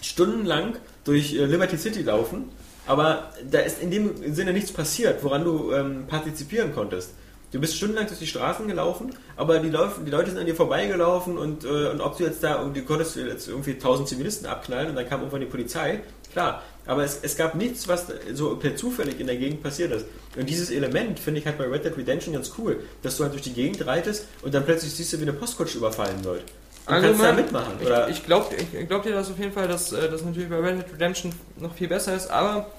stundenlang 0.00 0.76
durch 1.04 1.34
äh, 1.34 1.44
Liberty 1.46 1.76
City 1.76 2.02
laufen, 2.02 2.50
aber 2.86 3.32
da 3.50 3.60
ist 3.60 3.80
in 3.82 3.90
dem 3.90 4.34
Sinne 4.34 4.52
nichts 4.52 4.72
passiert, 4.72 5.22
woran 5.22 5.44
du 5.44 5.72
ähm, 5.72 6.06
partizipieren 6.06 6.74
konntest. 6.74 7.10
Du 7.50 7.58
bist 7.60 7.76
stundenlang 7.76 8.06
durch 8.06 8.18
die 8.18 8.26
Straßen 8.26 8.68
gelaufen, 8.68 9.10
aber 9.36 9.58
die, 9.58 9.70
Lauf, 9.70 9.98
die 10.04 10.10
Leute 10.10 10.30
sind 10.30 10.38
an 10.40 10.44
dir 10.46 10.54
vorbeigelaufen 10.54 11.38
und, 11.38 11.64
äh, 11.64 11.88
und 11.88 12.00
ob 12.02 12.18
du 12.18 12.24
jetzt 12.24 12.42
da, 12.44 12.56
und 12.56 12.76
du 12.76 12.82
konntest 12.82 13.16
jetzt 13.16 13.48
irgendwie 13.48 13.70
1000 13.72 14.06
Zivilisten 14.08 14.46
abknallen 14.46 14.90
und 14.90 14.96
dann 14.96 15.08
kam 15.08 15.20
irgendwann 15.20 15.40
die 15.40 15.46
Polizei, 15.46 16.00
klar. 16.32 16.62
Aber 16.84 17.04
es, 17.04 17.18
es 17.22 17.36
gab 17.36 17.54
nichts, 17.54 17.86
was 17.88 18.06
so 18.34 18.56
per 18.56 18.74
zufällig 18.76 19.18
in 19.20 19.26
der 19.26 19.36
Gegend 19.36 19.62
passiert 19.62 19.92
ist. 19.92 20.06
Und 20.36 20.48
dieses 20.48 20.70
Element 20.70 21.18
finde 21.18 21.40
ich 21.40 21.46
halt 21.46 21.58
bei 21.58 21.64
Red 21.66 21.84
Dead 21.84 21.96
Redemption 21.96 22.32
ganz 22.34 22.52
cool, 22.58 22.80
dass 23.02 23.16
du 23.16 23.24
halt 23.24 23.32
durch 23.34 23.42
die 23.42 23.52
Gegend 23.52 23.86
reitest 23.86 24.26
und 24.42 24.52
dann 24.54 24.64
plötzlich 24.64 24.92
siehst 24.94 25.12
du, 25.12 25.18
wie 25.18 25.22
eine 25.22 25.32
Postkutsche 25.34 25.78
überfallen 25.78 26.22
wird. 26.24 26.42
Und 26.86 26.94
Also 26.94 27.06
kannst 27.08 27.22
da 27.22 27.26
man- 27.28 27.36
mitmachen. 27.36 27.72
Oder? 27.84 28.08
Ich, 28.08 28.18
ich 28.18 28.24
glaube 28.26 28.56
ich 28.56 28.88
glaub 28.88 29.02
dir 29.02 29.12
das 29.12 29.30
auf 29.30 29.38
jeden 29.38 29.52
Fall, 29.52 29.68
dass 29.68 29.92
äh, 29.92 30.08
das 30.10 30.22
natürlich 30.24 30.48
bei 30.48 30.56
Red 30.58 30.78
Dead 30.78 30.92
Redemption 30.94 31.32
noch 31.58 31.74
viel 31.74 31.88
besser 31.88 32.14
ist, 32.14 32.30
aber 32.30 32.70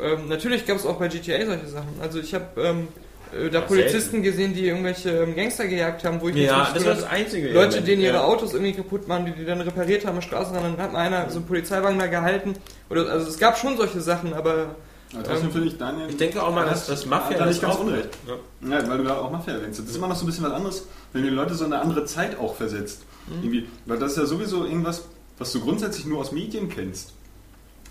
ähm, 0.00 0.28
natürlich 0.28 0.66
gab 0.66 0.76
es 0.76 0.86
auch 0.86 0.98
bei 0.98 1.06
GTA 1.08 1.44
solche 1.46 1.68
Sachen. 1.68 1.88
Also 2.00 2.18
ich 2.18 2.34
habe 2.34 2.60
ähm, 2.60 2.88
äh, 3.34 3.50
da 3.50 3.60
Ja, 3.60 3.64
Polizisten 3.66 4.22
gesehen, 4.22 4.54
die 4.54 4.66
irgendwelche 4.66 5.10
ähm, 5.10 5.34
Gangster 5.34 5.66
gejagt 5.66 6.04
haben, 6.04 6.20
wo 6.20 6.28
ich 6.28 6.36
ja, 6.36 6.70
das 6.72 6.84
war 6.84 6.94
das 6.94 7.04
einzige. 7.04 7.48
Leute, 7.48 7.68
Element. 7.68 7.88
denen 7.88 8.02
ihre 8.02 8.14
ja. 8.14 8.24
Autos 8.24 8.52
irgendwie 8.52 8.72
kaputt 8.72 9.08
waren, 9.08 9.26
die 9.26 9.32
die 9.32 9.44
dann 9.44 9.60
repariert 9.60 10.06
haben 10.06 10.16
am 10.16 10.22
Straßenrand, 10.22 10.78
dann 10.78 10.84
hat 10.84 10.92
mal 10.92 11.00
einer 11.00 11.30
so 11.30 11.38
einen 11.38 11.46
Polizeiwagen 11.46 11.98
da 11.98 12.06
gehalten. 12.06 12.54
Oder, 12.90 13.08
also 13.08 13.28
es 13.28 13.38
gab 13.38 13.58
schon 13.58 13.76
solche 13.76 14.00
Sachen, 14.00 14.34
aber 14.34 14.76
trotzdem 15.12 15.46
Ähm, 15.46 15.52
finde 15.52 15.68
ich 15.68 15.78
Daniel. 15.78 16.08
Ich 16.08 16.16
denke 16.16 16.42
auch 16.42 16.54
mal, 16.54 16.64
dass 16.66 16.86
das 16.86 17.06
Mafia 17.06 17.38
er 17.38 17.46
nicht 17.46 17.60
ganz 17.60 17.76
unrecht. 17.76 18.10
Ja. 18.26 18.78
Ja, 18.78 18.88
weil 18.88 18.98
du 18.98 19.04
gerade 19.04 19.20
auch 19.20 19.30
Mafia 19.30 19.54
erwähnst. 19.54 19.80
Das 19.80 19.86
ist 19.86 19.96
immer 19.96 20.08
noch 20.08 20.16
so 20.16 20.24
ein 20.24 20.26
bisschen 20.26 20.44
was 20.44 20.52
anderes, 20.52 20.86
wenn 21.12 21.22
die 21.22 21.30
Leute 21.30 21.54
so 21.54 21.64
eine 21.64 21.80
andere 21.80 22.04
Zeit 22.04 22.38
auch 22.38 22.54
versetzt. 22.54 23.02
Mhm. 23.26 23.34
Irgendwie, 23.42 23.68
weil 23.86 23.98
das 23.98 24.12
ist 24.12 24.18
ja 24.18 24.26
sowieso 24.26 24.64
irgendwas, 24.64 25.04
was 25.38 25.52
du 25.52 25.60
grundsätzlich 25.60 26.06
nur 26.06 26.20
aus 26.20 26.32
Medien 26.32 26.68
kennst. 26.68 27.12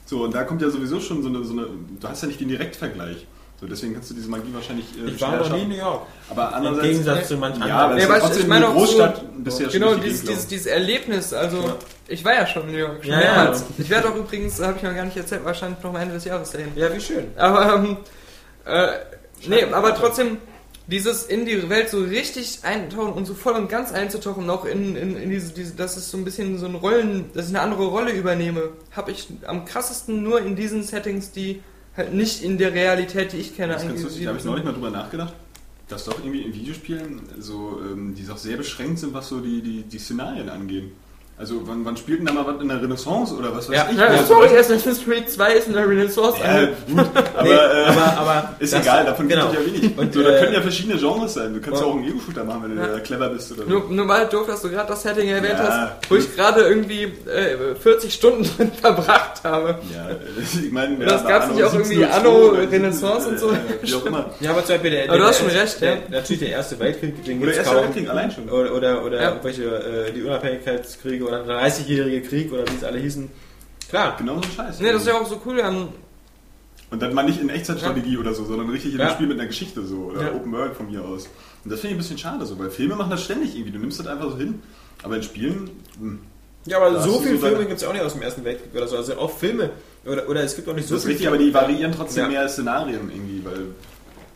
So, 0.06 0.24
und 0.24 0.36
da 0.36 0.44
kommt 0.44 0.62
ja 0.62 0.70
sowieso 0.70 1.00
schon 1.00 1.24
so 1.24 1.30
eine, 1.30 1.44
so 1.44 1.54
eine 1.54 1.68
du 2.00 2.08
hast 2.08 2.22
ja 2.22 2.28
nicht 2.28 2.40
den 2.40 2.50
Direktvergleich. 2.50 3.26
So, 3.64 3.70
deswegen 3.70 3.94
kannst 3.94 4.10
du 4.10 4.14
diese 4.16 4.28
Magie 4.30 4.54
wahrscheinlich 4.54 4.86
äh, 5.02 5.10
Ich 5.10 5.22
war 5.22 5.38
noch 5.38 5.50
nie 5.50 5.62
in. 5.62 5.70
New 5.70 5.76
York. 5.78 6.02
Aber 6.30 6.50
Im 6.50 6.54
andererseits... 6.56 6.86
Gegensatz 6.88 7.28
zu 7.30 7.38
manchen 7.38 7.62
ja, 7.66 7.76
aber 7.78 7.94
anderen. 7.94 7.98
es 8.00 8.08
Ja, 8.10 8.14
du, 8.16 8.20
trotzdem 8.20 8.42
ich 8.42 8.48
meine 8.50 8.66
eine 8.66 8.76
auch 8.76 8.80
so- 8.80 8.86
Großstadt, 8.98 9.44
bist 9.44 9.60
du 9.60 9.64
ja 9.64 9.70
schon 9.70 9.80
genau 9.80 9.96
dieses, 9.96 10.22
dieses, 10.26 10.48
dieses 10.48 10.66
Erlebnis, 10.66 11.34
also 11.34 11.58
Ja. 11.60 11.76
ich 12.10 12.26
war 12.26 12.34
ja 12.34 12.46
schon 12.46 12.64
in 12.64 12.72
New 12.74 12.78
York, 12.80 13.04
schon 13.06 13.14
Ja, 13.14 13.22
ja. 13.22 13.34
mehrmals. 13.36 13.64
Ich 13.78 13.90
werde 13.90 14.10
auch 14.10 14.16
übrigens, 14.18 14.62
habe 14.62 14.76
ich 14.76 14.84
noch 14.84 14.94
gar 14.94 15.06
nicht 15.06 15.16
erzählt, 15.16 15.46
wahrscheinlich 15.46 15.82
noch 15.82 15.92
am 15.92 15.96
Ende 15.96 16.16
des 16.16 16.26
Jahres 16.26 16.52
dahin. 16.52 16.68
Ja, 16.76 16.94
wie 16.94 17.00
schön. 17.00 17.28
Aber, 17.38 17.74
ähm, 17.76 17.98
äh, 18.66 18.88
nee, 19.48 19.64
aber 19.72 19.96
trotzdem, 19.96 20.40
dieses 20.88 21.24
in 21.24 21.46
die 21.46 21.70
Welt 21.70 21.88
so 21.88 22.00
richtig 22.00 22.60
eintauchen 22.64 23.14
und 23.14 23.26
so 23.26 23.34
voll 23.34 23.54
und 23.54 23.70
ganz 23.70 23.94
einzutauchen, 23.94 24.50
auch 24.50 24.66
in, 24.66 24.98
in, 24.98 25.16
in 25.16 25.30
diese, 25.30 25.54
diese, 25.54 25.74
dass 25.76 25.96
es 25.96 26.12
so 26.12 26.18
ein 26.18 26.26
bisschen 26.26 26.58
so 26.58 26.66
ein 26.66 26.76
Rollen, 26.76 27.30
dass 27.34 27.46
ich 27.48 27.56
eine 27.56 27.62
andere 27.62 27.86
Rolle 27.86 28.12
übernehme, 28.12 28.72
habe 28.92 29.12
ich 29.12 29.30
am 29.48 29.64
krassesten 29.64 30.22
nur 30.22 30.42
in 30.42 30.58
diesen 30.58 30.84
Settings, 30.84 31.32
die 31.32 31.62
halt 31.96 32.14
nicht 32.14 32.44
in 32.44 32.58
der 32.58 32.74
Realität, 32.74 33.34
die 33.34 33.38
ich 33.38 33.56
kenne, 33.56 33.74
Das 33.74 33.84
ganz 33.84 34.02
lustig, 34.02 34.24
da 34.24 34.30
habe 34.30 34.40
ich 34.40 34.46
neulich 34.46 34.64
sind. 34.64 34.72
mal 34.74 34.74
drüber 34.74 34.90
nachgedacht, 34.98 35.34
dass 35.88 36.06
doch 36.06 36.18
irgendwie 36.20 36.42
in 36.42 36.54
Videospielen 36.54 37.22
so, 37.40 37.80
ähm, 37.82 38.16
die 38.16 38.26
doch 38.26 38.38
sehr 38.38 38.58
beschränkt 38.58 39.00
sind, 39.00 39.14
was 39.14 39.30
so 39.30 39.40
die, 39.40 39.62
die, 39.62 39.84
die 39.84 40.00
Szenarien 40.00 40.50
angeht. 40.50 40.92
Also 41.36 41.56
wann, 41.66 41.84
wann 41.84 41.98
spielt 41.98 42.20
denn 42.20 42.28
da 42.28 42.34
mal 42.34 42.46
was 42.46 42.62
in 42.62 42.70
der 42.70 42.80
Renaissance 42.82 43.34
oder 43.36 43.52
was 43.56 43.68
weiß 43.68 43.76
Ja. 43.76 43.88
ich? 43.92 43.98
Ja, 43.98 44.06
Also, 44.06 44.36
sorry, 44.36 44.56
Assassin's 44.56 45.04
Creed 45.04 45.30
2 45.30 45.54
ist 45.54 45.68
in 45.68 45.74
der 45.74 45.90
Renaissance. 45.90 46.38
ja, 46.40 46.66
gut, 46.66 46.70
aber, 47.36 47.44
Nee, 47.44 47.50
äh, 47.50 47.86
aber, 47.88 48.18
aber 48.18 48.56
ist 48.60 48.74
egal, 48.74 49.04
davon 49.06 49.28
genau. 49.28 49.50
gibt 49.50 49.60
es 49.66 49.68
ja 49.76 49.82
wenig. 49.82 49.98
Und, 49.98 50.14
so, 50.14 50.22
da 50.22 50.30
äh, 50.30 50.40
können 50.40 50.54
ja 50.54 50.62
verschiedene 50.62 50.96
Genres 51.00 51.34
sein. 51.34 51.54
Du 51.56 51.60
kannst 51.60 51.82
ja 51.82 51.88
auch 51.88 51.96
einen 51.96 52.08
Ego-Shooter 52.08 52.44
machen, 52.44 52.62
wenn 52.66 52.76
du 52.76 52.82
Ja. 52.84 52.88
da 52.88 53.00
clever 53.00 53.30
bist 53.30 53.52
oder 53.52 53.64
so. 53.64 53.70
Nur, 53.70 53.90
nur 53.90 54.06
mal 54.06 54.28
doof, 54.28 54.46
dass 54.46 54.62
du 54.62 54.70
gerade 54.70 54.88
das 54.90 55.02
Setting 55.02 55.28
erwähnt 55.28 55.56
Ja. 55.58 55.96
hast, 56.00 56.12
wo 56.12 56.16
ich 56.16 56.36
gerade 56.36 56.62
irgendwie 56.62 57.04
äh, 57.28 57.76
40 57.82 58.14
Stunden 58.14 58.44
drin 58.58 58.72
verbracht 58.80 59.44
habe. 59.44 59.80
Ja, 59.92 60.10
äh, 60.12 60.16
ich 60.66 60.72
meine, 60.72 60.94
Und 60.96 61.06
das 61.10 61.26
gab's 61.28 61.46
Anno 61.46 61.56
nicht 61.56 61.64
auch 61.66 61.74
irgendwie 61.74 62.06
1702 62.06 62.30
Anno 62.30 62.50
oder 62.62 62.72
Renaissance 62.72 63.28
und 63.30 63.40
so? 63.40 63.50
äh, 63.50 63.56
Wie 63.82 63.94
auch 63.96 64.06
immer. 64.06 64.30
Ja, 64.40 64.52
aber 64.52 64.64
zum 64.64 64.76
Beispiel 64.76 64.92
der, 64.92 65.10
Aber 65.10 65.18
du 65.18 65.24
hast 65.26 65.40
schon 65.40 65.50
der, 65.50 65.62
recht, 65.64 65.82
ja. 65.82 65.96
Natürlich 66.12 66.40
der 66.42 66.50
Erste 66.50 66.80
Weltkrieg, 66.80 67.26
den 67.26 67.38
Oder 67.40 67.46
gibt's 67.48 67.58
Erster 67.58 67.74
kaum. 67.74 67.84
Weltkrieg 67.86 68.10
allein 68.10 68.32
schon. 68.32 68.50
Oder, 68.50 68.74
oder, 68.76 69.04
oder 69.04 69.20
Ja. 69.22 69.30
irgendwelche, 69.30 69.64
äh, 69.64 70.12
die 70.14 70.22
Unabhängigkeitskriege 70.22 71.23
oder 71.28 71.44
der 71.44 71.60
30-jährige 71.62 72.22
Krieg 72.28 72.52
oder 72.52 72.64
wie 72.68 72.76
es 72.76 72.84
alle 72.84 73.00
hießen. 73.00 73.30
Klar. 73.90 74.16
Genau 74.18 74.36
so 74.36 74.42
ein 74.42 74.52
Scheiß. 74.56 74.80
Ne, 74.80 74.92
das 74.94 75.02
ist 75.02 75.08
ja 75.08 75.14
auch 75.16 75.26
so 75.28 75.42
cool. 75.46 75.60
Ähm, 75.60 75.88
Und 76.92 77.02
dann 77.02 77.14
mal 77.14 77.24
nicht 77.24 77.42
in 77.42 77.50
Echtzeitstrategie 77.50 78.18
oder 78.18 78.34
so, 78.34 78.46
sondern 78.46 78.70
richtig 78.70 78.94
in 78.94 79.00
einem 79.02 79.10
Ja. 79.10 79.16
Spiel 79.16 79.28
mit 79.28 79.40
einer 79.40 79.48
Geschichte 79.48 79.84
so. 79.86 80.12
Oder 80.14 80.22
Ja. 80.24 80.34
Open 80.34 80.52
World 80.52 80.76
von 80.76 80.90
mir 80.92 81.04
aus. 81.04 81.28
Und 81.64 81.72
das 81.72 81.80
finde 81.80 81.94
ich 81.94 81.96
ein 81.96 81.98
bisschen 81.98 82.18
schade 82.18 82.46
so, 82.46 82.58
weil 82.60 82.70
Filme 82.70 82.96
machen 82.96 83.10
das 83.12 83.24
ständig 83.24 83.56
irgendwie. 83.56 83.72
Du 83.72 83.80
nimmst 83.80 84.00
das 84.00 84.08
einfach 84.08 84.30
so 84.32 84.38
hin. 84.38 84.62
Aber 85.04 85.16
in 85.18 85.24
Spielen, 85.24 85.70
hm, 86.00 86.20
Ja, 86.66 86.78
aber 86.78 87.02
so 87.02 87.20
viele 87.20 87.38
so 87.38 87.48
Filme 87.48 87.66
gibt 87.66 87.78
es 87.78 87.84
auch 87.84 87.92
nicht 87.94 88.02
aus 88.04 88.14
dem 88.14 88.22
Ersten 88.22 88.44
Weltkrieg 88.46 88.74
oder 88.76 88.88
so. 88.88 88.96
Also 88.98 89.18
auch 89.18 89.32
Filme. 89.32 89.72
Oder, 90.06 90.30
oder 90.30 90.44
es 90.44 90.56
gibt 90.56 90.68
auch 90.70 90.74
nicht 90.76 90.88
so 90.88 90.96
das 90.96 91.04
ist 91.04 91.08
viele 91.08 91.14
richtig, 91.16 91.28
aber 91.28 91.38
die 91.38 91.54
variieren 91.54 91.92
trotzdem 91.92 92.24
Ja. 92.26 92.30
mehr 92.30 92.48
Szenarien 92.50 93.10
irgendwie, 93.10 93.44
weil 93.44 93.68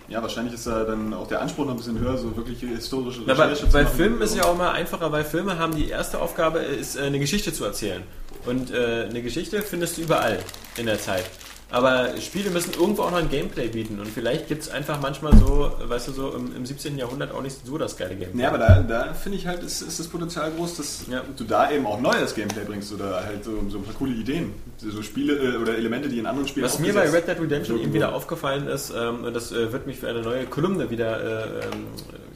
ja, 0.10 0.22
wahrscheinlich 0.22 0.54
ist 0.54 0.66
da 0.66 0.84
dann 0.86 1.14
auch 1.14 1.28
der 1.28 1.42
Anspruch 1.42 1.66
noch 1.66 1.72
ein 1.72 1.78
bisschen 1.78 2.00
höher, 2.00 2.18
so 2.18 2.36
wirklich 2.36 2.60
historische 2.60 3.22
Na, 3.26 3.34
bei, 3.34 3.44
Recherche 3.44 3.68
zu 3.68 3.74
bei 3.74 3.84
machen. 3.84 3.96
Filmen 3.96 4.22
ist 4.22 4.36
ja 4.36 4.46
auch 4.46 4.56
mal 4.56 4.72
einfacher, 4.72 5.12
weil 5.12 5.26
Filme 5.26 5.60
haben 5.60 5.76
die 5.76 5.90
erste 5.90 6.20
Aufgabe, 6.20 6.60
ist 6.60 6.96
äh, 6.96 7.02
eine 7.02 7.20
Geschichte 7.20 7.52
zu 7.52 7.66
erzählen. 7.66 8.04
Und 8.46 8.72
äh, 8.72 9.08
eine 9.10 9.22
Geschichte 9.22 9.62
findest 9.62 9.98
du 9.98 10.04
überall 10.04 10.40
in 10.78 10.86
der 10.86 11.00
Zeit. 11.00 11.26
Aber 11.70 12.16
Spiele 12.22 12.50
müssen 12.50 12.72
irgendwo 12.74 13.02
auch 13.04 13.12
noch 13.12 13.18
ein 13.18 13.30
Gameplay 13.30 13.68
bieten. 13.68 14.00
Und 14.00 14.08
vielleicht 14.08 14.48
gibt 14.48 14.62
es 14.64 14.70
einfach 14.70 15.02
manchmal 15.02 15.36
so, 15.38 15.70
weißt 15.84 16.08
du, 16.08 16.12
so 16.14 16.32
im, 16.32 16.56
im 16.56 16.66
17. 16.66 16.98
Jahrhundert 16.98 17.34
auch 17.34 17.42
nicht 17.42 17.58
so 17.66 17.78
das 17.78 17.98
geile 17.98 18.16
Gameplay. 18.16 18.42
Ja, 18.44 18.50
aber 18.50 18.58
da, 18.58 18.80
da 18.82 19.14
finde 19.14 19.38
ich 19.38 19.48
halt, 19.48 19.64
ist, 19.64 19.82
ist 19.82 20.00
das 20.00 20.08
Potenzial 20.08 20.50
groß, 20.52 20.78
dass 20.78 21.02
Ja. 21.12 21.24
du 21.36 21.44
da 21.44 21.70
eben 21.72 21.86
auch 21.86 22.00
neues 22.00 22.34
Gameplay 22.36 22.64
bringst 22.64 22.94
oder 22.94 23.22
halt 23.26 23.44
so, 23.44 23.52
so 23.70 23.80
ein 23.80 23.84
paar 23.84 23.94
coole 23.96 24.14
Ideen. 24.14 24.54
So 24.78 25.02
Spiele 25.04 25.34
äh, 25.34 25.58
oder 25.58 25.76
Elemente, 25.76 26.08
die 26.08 26.20
in 26.20 26.26
anderen 26.26 26.48
Spielen 26.48 26.66
Was 26.66 26.80
mir 26.80 26.94
bei 26.94 27.10
Red 27.10 27.28
Dead 27.28 27.40
Redemption 27.40 27.80
eben 27.82 27.94
wieder 27.94 28.14
aufgefallen 28.16 28.68
ist, 28.68 28.94
ähm, 28.98 29.26
und 29.26 29.34
das 29.34 29.52
äh, 29.52 29.72
wird 29.74 29.88
mich 29.88 29.98
für 29.98 30.08
eine 30.08 30.22
neue 30.22 30.46
Kolumne 30.46 30.90
wieder 30.90 31.20
äh, 31.22 31.66
ähm, 31.66 31.88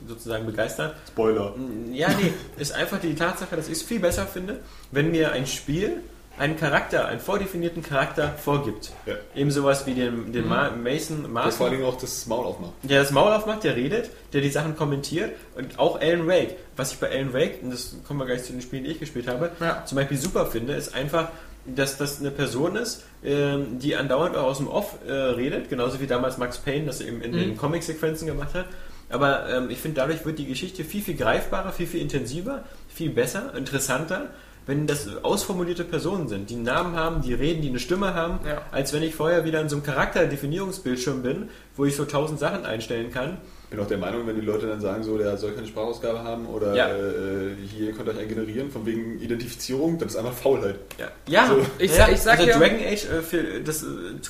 sozusagen 0.08 0.46
begeistern, 0.46 0.92
Spoiler. 1.08 1.56
Ja, 1.94 2.10
nee, 2.22 2.34
ist 2.58 2.74
einfach 2.74 3.00
die 3.00 3.16
Tatsache, 3.16 3.56
dass 3.56 3.68
ich 3.68 3.74
es 3.76 3.82
viel 3.82 4.00
besser 4.02 4.26
finde, 4.26 4.60
wenn 4.92 5.12
mir 5.12 5.32
ein 5.32 5.48
Spiel 5.48 6.02
einen 6.38 6.58
Charakter, 6.58 7.06
einen 7.08 7.20
vordefinierten 7.20 7.84
Charakter 7.84 8.30
vorgibt. 8.38 8.92
Ja. 9.06 9.16
Eben 9.36 9.52
sowas 9.52 9.86
wie 9.86 9.94
den, 9.94 10.32
den 10.34 10.48
Ma 10.48 10.72
Mason 10.72 11.24
Das 11.24 11.32
Mason, 11.32 11.52
vor 11.52 11.66
allen 11.68 11.76
Dingen 11.78 11.86
auch 11.88 11.98
das 12.00 12.26
Maul 12.26 12.46
aufmacht. 12.46 12.72
der 12.84 13.02
das 13.02 13.12
Maul 13.12 13.32
aufmacht, 13.34 13.64
der 13.64 13.76
redet, 13.76 14.10
der 14.34 14.42
die 14.42 14.50
Sachen 14.50 14.76
kommentiert 14.76 15.32
und 15.56 15.78
auch 15.78 16.00
Alan 16.02 16.28
Wake. 16.28 16.56
Was 16.78 16.94
ich 16.94 17.00
bei 17.00 17.10
Alan 17.12 17.34
Wake, 17.34 17.60
und 17.62 17.72
das 17.72 17.96
kommen 18.08 18.20
wir 18.20 18.26
gleich 18.26 18.44
zu 18.44 18.54
den 18.54 18.62
Spielen, 18.62 18.84
die 18.86 18.92
ich 18.92 19.00
gespielt 19.00 19.28
habe, 19.28 19.52
Ja. 19.60 19.86
zum 19.86 19.98
Beispiel 19.98 20.18
super 20.18 20.46
finde, 20.48 20.74
ist 20.74 20.96
einfach, 20.96 21.30
dass 21.66 21.98
das 21.98 22.20
eine 22.20 22.32
Person 22.32 22.76
ist, 22.76 23.04
ähm, 23.24 23.78
die 23.78 23.96
andauernd 23.96 24.36
auch 24.36 24.46
aus 24.46 24.58
dem 24.58 24.68
Off 24.68 24.96
äh, 25.08 25.12
redet, 25.12 25.70
genauso 25.70 26.00
wie 26.00 26.08
damals 26.08 26.40
Max 26.40 26.58
Payne 26.58 26.86
das 26.88 27.02
eben 27.02 27.22
in 27.22 27.34
den 27.34 27.56
Comic-Sequenzen 27.58 28.26
gemacht 28.26 28.56
hat. 28.56 28.66
Aber 29.10 29.48
ähm, 29.50 29.70
ich 29.70 29.78
finde, 29.78 30.00
dadurch 30.02 30.26
wird 30.26 30.40
die 30.40 30.48
Geschichte 30.48 30.84
viel, 30.86 31.02
viel 31.04 31.18
greifbarer, 31.18 31.72
viel, 31.74 31.86
viel 31.86 32.02
intensiver, 32.02 32.64
viel 32.88 33.10
besser, 33.12 33.54
interessanter, 33.56 34.30
wenn 34.72 34.88
das 34.88 35.06
ausformulierte 35.22 35.84
Personen 35.84 36.30
sind, 36.30 36.50
die 36.50 36.54
einen 36.56 36.64
Namen 36.64 36.96
haben, 36.96 37.22
die 37.22 37.34
reden, 37.34 37.62
die 37.62 37.68
eine 37.68 37.80
Stimme 37.80 38.14
haben, 38.14 38.40
Ja. 38.48 38.62
als 38.72 38.94
wenn 38.94 39.04
ich 39.04 39.14
vorher 39.14 39.44
wieder 39.44 39.60
in 39.60 39.68
so 39.68 39.76
einem 39.76 39.84
Charakterdefinierungsbildschirm 39.84 41.22
bin, 41.22 41.50
wo 41.76 41.84
ich 41.84 41.98
so 41.98 42.06
tausend 42.06 42.40
Sachen 42.40 42.66
einstellen 42.66 43.12
kann. 43.12 43.38
Ich 43.72 43.78
bin 43.78 43.86
auch 43.86 43.88
der 43.88 44.00
Meinung, 44.00 44.28
wenn 44.28 44.36
die 44.36 44.46
Leute 44.46 44.68
dann 44.68 44.82
sagen, 44.82 45.02
so, 45.02 45.18
der 45.18 45.38
soll 45.38 45.54
keine 45.54 45.66
Sprachausgabe 45.66 46.22
haben 46.26 46.46
oder 46.46 46.76
Ja. 46.76 46.90
äh, 46.90 47.56
hier 47.74 47.88
ihr 47.88 47.94
könnt 47.94 48.10
euch 48.10 48.18
einen 48.20 48.28
generieren 48.28 48.70
von 48.70 48.86
wegen 48.86 49.18
Identifizierung, 49.22 49.98
dann 49.98 50.10
ist 50.10 50.18
einfach 50.18 50.34
Faulheit. 50.34 50.76
Ja, 51.00 51.08
ja. 51.26 51.48
So. 51.48 51.66
Ich 51.80 51.90
ja. 51.92 52.06
sa- 52.08 52.12
ich 52.12 52.20
sag 52.20 52.40
also 52.40 52.52
ja- 52.52 52.60
Dragon 52.60 52.80
Age, 52.86 53.06
äh, 53.06 53.22
für, 53.22 53.62
das 53.64 53.84
äh, 53.84 53.86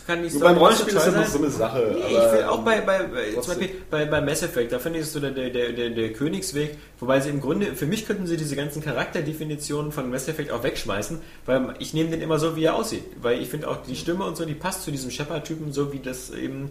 kann 0.05 0.21
nicht 0.21 0.33
So 0.33 0.41
beim 0.41 0.57
Rollenspiel 0.57 0.93
ist 0.95 1.07
das 1.07 1.15
noch 1.15 1.25
so 1.25 1.39
eine 1.39 1.49
Sache. 1.49 1.95
Nee, 1.95 2.15
aber, 2.17 2.27
ich 2.27 2.33
will 2.37 2.43
auch 2.43 2.59
bei, 2.63 2.81
bei, 2.81 2.99
bei, 2.99 3.23
zum 3.25 3.33
trotzdem. 3.33 3.57
Beispiel 3.61 3.75
bei, 3.89 4.05
bei 4.05 4.21
Mass 4.21 4.43
Effect, 4.43 4.71
da 4.73 4.77
finde 4.77 4.99
ich 4.99 5.05
es 5.05 5.13
so 5.13 5.19
der, 5.19 5.31
der, 5.31 5.49
der, 5.49 5.71
der, 5.71 5.89
der 5.89 6.13
Königsweg, 6.13 6.77
wobei 6.99 7.19
sie 7.19 7.31
im 7.31 7.41
Grunde, 7.41 7.73
für 7.75 7.87
mich 7.87 8.05
könnten 8.05 8.27
sie 8.27 8.37
diese 8.37 8.55
ganzen 8.55 8.83
Charakterdefinitionen 8.83 9.91
von 9.91 10.11
Mass 10.11 10.27
Effect 10.27 10.51
auch 10.51 10.61
wegschmeißen, 10.61 11.19
weil 11.47 11.73
ich 11.79 11.95
nehme 11.95 12.11
den 12.11 12.21
immer 12.21 12.37
so, 12.37 12.55
wie 12.55 12.65
er 12.65 12.75
aussieht. 12.75 13.05
Weil 13.19 13.41
ich 13.41 13.47
finde 13.49 13.69
auch 13.69 13.77
die 13.81 13.95
Stimme 13.95 14.23
und 14.23 14.37
so, 14.37 14.45
die 14.45 14.53
passt 14.53 14.83
zu 14.83 14.91
diesem 14.91 15.09
Shepard-Typen, 15.09 15.73
so 15.73 15.91
wie 15.93 15.99
das 15.99 16.29
eben. 16.29 16.69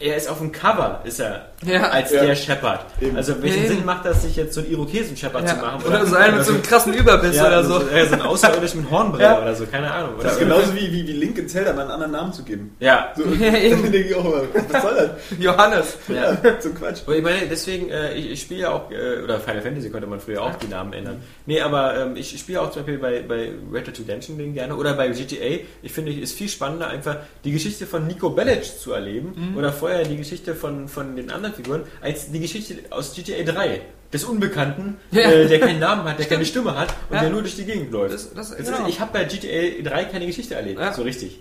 Er 0.00 0.16
ist 0.16 0.28
auf 0.28 0.38
dem 0.38 0.50
Cover, 0.50 1.00
ist 1.04 1.20
er, 1.20 1.46
Ja. 1.64 1.90
als 1.90 2.10
Ja. 2.12 2.24
der 2.24 2.34
Shepard. 2.34 2.80
Eben. 3.00 3.16
Also 3.16 3.40
welchen 3.40 3.58
eben. 3.64 3.68
Sinn 3.68 3.84
macht 3.84 4.04
das, 4.04 4.22
sich 4.22 4.34
jetzt 4.34 4.54
so 4.54 4.60
einen 4.60 4.72
Irokesen-Shepard 4.72 5.48
zu 5.48 5.54
ja. 5.54 5.62
machen? 5.62 5.84
Oder 5.86 6.04
so 6.06 6.16
einen 6.16 6.36
mit 6.38 6.44
so 6.44 6.52
einem 6.54 6.62
krassen 6.62 6.92
Überbiss 6.92 7.36
ja, 7.36 7.46
oder 7.46 7.62
so. 7.62 7.80
Ja, 7.94 8.06
so 8.06 8.14
ein 8.14 8.22
Außerirdischen 8.22 8.80
mit 8.82 8.90
Hornbrille 8.90 9.22
Ja. 9.24 9.40
oder 9.40 9.54
so, 9.54 9.64
keine 9.66 9.90
Ahnung. 9.92 10.14
Oder 10.14 10.24
das 10.24 10.32
ist 10.32 10.38
genauso 10.40 10.74
wie, 10.74 10.92
wie, 10.92 11.06
wie 11.06 11.12
Link 11.12 11.38
in 11.38 11.48
Zelda 11.48 11.72
mal 11.72 11.82
einen 11.82 11.90
anderen 11.92 12.12
Namen 12.12 12.32
zu 12.32 12.42
geben. 12.42 12.74
Ja, 12.80 13.12
So, 13.16 13.22
Ja, 13.40 13.54
eben. 13.56 13.82
denke 13.92 14.08
ich 14.08 14.14
auch 14.16 14.24
immer, 14.24 14.42
was 14.70 14.82
soll 14.82 14.94
das? 14.96 15.10
Johannes. 15.38 15.96
ja. 16.08 16.36
so 16.60 16.70
Quatsch. 16.70 17.02
Aber 17.06 17.14
ich 17.16 17.22
meine, 17.22 17.46
deswegen, 17.48 17.88
äh, 17.90 18.14
ich, 18.14 18.30
ich 18.32 18.40
spiele 18.42 18.62
ja 18.62 18.70
auch, 18.70 18.90
äh, 18.90 19.22
oder 19.22 19.38
Final 19.38 19.62
Fantasy 19.62 19.90
konnte 19.90 20.08
man 20.08 20.18
früher 20.18 20.42
auch 20.42 20.56
die 20.56 20.66
Namen 20.68 20.92
ändern. 20.94 21.22
Nee, 21.46 21.60
aber 21.60 21.96
ähm, 21.96 22.16
ich 22.16 22.36
spiele 22.40 22.60
auch 22.60 22.70
zum 22.72 22.82
Beispiel 22.82 22.98
bei, 22.98 23.22
bei 23.22 23.52
Red 23.72 23.86
Dead 23.86 24.00
Redemption 24.00 24.36
den 24.36 24.52
gerne 24.54 24.74
oder 24.74 24.94
bei 24.94 25.08
GTA. 25.08 25.60
Ich 25.82 25.92
finde, 25.92 26.10
es 26.12 26.18
ist 26.30 26.38
viel 26.38 26.48
spannender, 26.48 26.88
einfach 26.88 27.18
die 27.44 27.52
Geschichte 27.52 27.86
von 27.86 28.06
Nico 28.08 28.30
Bellic 28.30 28.64
zu 28.64 28.92
erleben 28.92 29.54
oder 29.56 29.72
vorher 29.72 29.91
die 30.04 30.16
Geschichte 30.16 30.54
von, 30.54 30.88
von 30.88 31.16
den 31.16 31.30
anderen 31.30 31.54
Figuren, 31.54 31.82
als 32.00 32.30
die 32.30 32.40
Geschichte 32.40 32.76
aus 32.90 33.14
GTA 33.14 33.42
3. 33.42 33.80
Des 34.12 34.24
Unbekannten, 34.24 34.98
Ja. 35.10 35.22
äh, 35.30 35.46
der 35.48 35.58
keinen 35.60 35.78
Namen 35.80 36.04
hat, 36.04 36.18
der 36.18 36.26
keine 36.26 36.44
Stimme 36.44 36.76
hat 36.78 36.92
und 37.08 37.16
Ja. 37.16 37.22
der 37.22 37.30
nur 37.30 37.40
durch 37.40 37.56
die 37.56 37.64
Gegend 37.64 37.92
läuft. 37.92 38.12
Das, 38.14 38.34
das, 38.34 38.54
genau. 38.56 38.86
ich 38.86 39.00
habe 39.00 39.10
bei 39.12 39.24
GTA 39.24 39.82
3 39.82 40.04
keine 40.04 40.26
Geschichte 40.26 40.54
erlebt, 40.54 40.78
Ja. 40.80 40.92
so 40.92 41.02
richtig. 41.02 41.40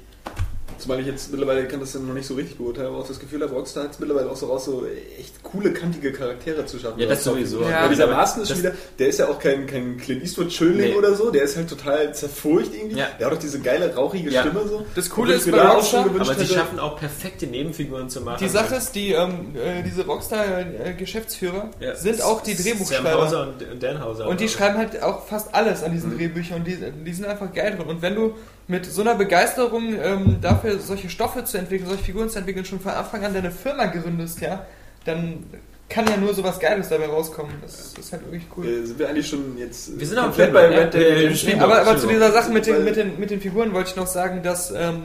Zumal 0.82 1.00
ich 1.00 1.06
jetzt 1.06 1.30
mittlerweile 1.32 1.68
kann 1.68 1.80
das 1.80 1.92
dann 1.94 2.08
noch 2.08 2.14
nicht 2.16 2.26
so 2.26 2.34
richtig 2.34 2.58
beurteilen, 2.58 2.88
aber 2.88 2.98
auch 2.98 3.08
das 3.08 3.20
Gefühl 3.20 3.42
habe, 3.44 3.54
Rockstar 3.54 3.84
hat 3.84 3.92
es 3.92 4.00
mittlerweile 4.00 4.30
auch 4.32 4.36
so 4.36 4.48
raus, 4.48 4.66
so 4.66 4.86
echt 5.20 5.44
coole, 5.44 5.72
kantige 5.74 6.12
Charaktere 6.12 6.66
zu 6.66 6.80
schaffen. 6.80 7.00
Ja, 7.00 7.08
das 7.08 7.24
sowieso. 7.24 7.62
Ja. 7.62 7.70
Ja, 7.70 7.88
dieser 7.88 8.08
Marston 8.08 8.44
ist 8.44 8.58
wieder, 8.58 8.74
der 8.98 9.08
ist 9.10 9.20
ja 9.20 9.28
auch 9.28 9.38
kein, 9.40 9.68
kein 9.68 9.98
Clint 9.98 10.24
Eastwood-Schönling 10.24 10.92
Nee. 10.92 10.96
oder 10.96 11.14
so, 11.14 11.30
der 11.30 11.44
ist 11.44 11.56
halt 11.56 11.70
total 11.70 12.14
zerfurcht 12.16 12.74
irgendwie. 12.74 12.98
Ja. 12.98 13.08
Der 13.20 13.28
hat 13.28 13.34
doch 13.34 13.40
diese 13.40 13.60
geile, 13.60 13.94
rauchige 13.96 14.32
Ja. 14.32 14.42
Stimme 14.42 14.68
so. 14.68 14.86
Das 14.96 15.10
Coole 15.10 15.34
ist 15.36 15.46
bei 15.46 15.52
mir 15.52 15.58
da 15.58 15.70
auch 15.70 15.76
Rockstar- 15.78 15.90
schon 15.92 16.04
gewünscht 16.06 16.32
Aber 16.32 16.40
sie 16.40 16.46
hätte- 16.46 16.54
schaffen 16.56 16.80
auch 16.80 16.98
perfekte 16.98 17.46
Nebenfiguren 17.48 18.10
zu 18.10 18.22
machen. 18.22 18.40
Die 18.44 18.50
Sache 18.50 18.76
ist, 18.76 18.94
die 18.96 19.12
ähm, 19.12 19.56
äh, 19.56 19.84
diese 19.84 20.06
Rockstar-Geschäftsführer 20.06 21.70
Ja. 21.80 21.96
sind 21.96 22.22
auch 22.22 22.42
die 22.42 22.54
Sam 22.54 22.74
Drehbuchschreiber. 22.74 23.22
Hauser 23.26 23.44
und, 23.48 23.72
und 23.72 23.84
Dan 23.84 24.02
Hauser. 24.04 24.28
Und 24.28 24.40
die 24.40 24.50
schreiben 24.50 24.78
halt 24.78 25.02
auch 25.04 25.26
fast 25.28 25.54
alles 25.54 25.84
an 25.84 25.92
diesen 25.94 26.18
Drehbüchern 26.18 26.60
und 26.60 26.68
die, 26.68 26.78
die 27.06 27.14
sind 27.14 27.26
einfach 27.26 27.54
geil 27.54 27.76
drin. 27.78 27.88
Und 27.88 28.02
wenn 28.02 28.16
du 28.16 28.34
mit 28.72 28.86
so 28.86 29.02
einer 29.02 29.16
Begeisterung 29.16 29.94
ähm, 30.02 30.38
dafür, 30.42 30.80
solche 30.80 31.10
Stoffe 31.10 31.44
zu 31.44 31.58
entwickeln, 31.58 31.90
solche 31.90 32.06
Figuren 32.06 32.30
zu 32.30 32.40
entwickeln, 32.40 32.64
schon 32.64 32.80
von 32.80 32.94
Anfang 32.94 33.26
an 33.26 33.34
deine 33.34 33.52
Firma 33.52 33.86
gründest, 33.88 34.40
ja, 34.40 34.66
dann 35.04 35.44
kann 35.90 36.08
ja 36.08 36.16
nur 36.16 36.34
sowas 36.34 36.58
Geiles 36.58 36.88
dabei 36.88 37.08
rauskommen. 37.08 37.52
Das 37.62 37.94
ist 38.00 38.14
halt 38.14 38.24
wirklich 38.24 38.46
cool. 38.56 38.66
Äh, 38.66 38.86
sind 38.86 38.98
wir 38.98 39.10
eigentlich 39.10 39.28
schon 39.28 39.58
jetzt 39.58 40.00
Wir 40.00 40.08
sind 40.08 40.18
auch 40.18 40.24
komplett 40.28 40.48
im 40.48 40.54
bei 40.54 40.68
Red 40.68 40.94
Dead? 40.94 41.48
Äh, 41.54 41.60
aber, 41.60 41.82
aber 41.82 41.98
zu 41.98 42.08
dieser 42.08 42.32
Sache 42.32 42.50
mit 42.50 42.66
den, 42.66 42.86
mit, 42.86 42.96
den, 42.96 43.20
mit 43.20 43.30
den 43.30 43.42
Figuren 43.42 43.74
wollte 43.74 43.90
ich 43.90 43.96
noch 43.98 44.08
sagen, 44.08 44.42
dass, 44.42 44.72
ähm, 44.72 45.04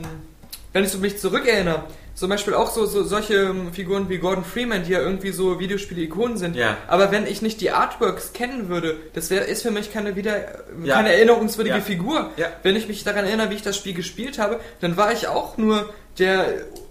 wenn 0.71 0.85
ich 0.85 0.89
so 0.89 0.99
mich 0.99 1.19
zurückerinnere, 1.19 1.83
zum 2.17 2.29
Beispiel 2.31 2.55
auch 2.55 2.71
so, 2.71 2.87
so 2.87 3.03
solche 3.03 3.35
ähm, 3.35 3.71
Figuren 3.71 4.09
wie 4.09 4.17
Gordon 4.17 4.43
Freeman, 4.43 4.83
die 4.83 4.91
ja 4.93 4.99
irgendwie 5.01 5.29
so 5.31 5.59
Videospiele-Ikonen 5.59 6.35
sind. 6.37 6.55
Ja. 6.55 6.75
Aber 6.87 7.11
wenn 7.11 7.27
ich 7.27 7.43
nicht 7.43 7.61
die 7.61 7.69
Artworks 7.69 8.33
kennen 8.33 8.69
würde, 8.69 8.95
das 9.13 9.29
wär, 9.29 9.45
ist 9.47 9.61
für 9.61 9.69
mich 9.69 9.93
keine 9.93 10.15
wieder 10.15 10.35
Ja. 10.83 10.95
keine 10.95 11.13
erinnerungswürdige 11.13 11.75
Ja. 11.77 11.81
Figur. 11.81 12.31
Ja. 12.35 12.47
Wenn 12.63 12.75
ich 12.75 12.87
mich 12.87 13.03
daran 13.03 13.25
erinnere, 13.25 13.51
wie 13.51 13.55
ich 13.55 13.61
das 13.61 13.77
Spiel 13.77 13.93
gespielt 13.93 14.39
habe, 14.39 14.59
dann 14.81 14.97
war 14.97 15.13
ich 15.13 15.27
auch 15.27 15.57
nur 15.57 15.93
der 16.17 16.45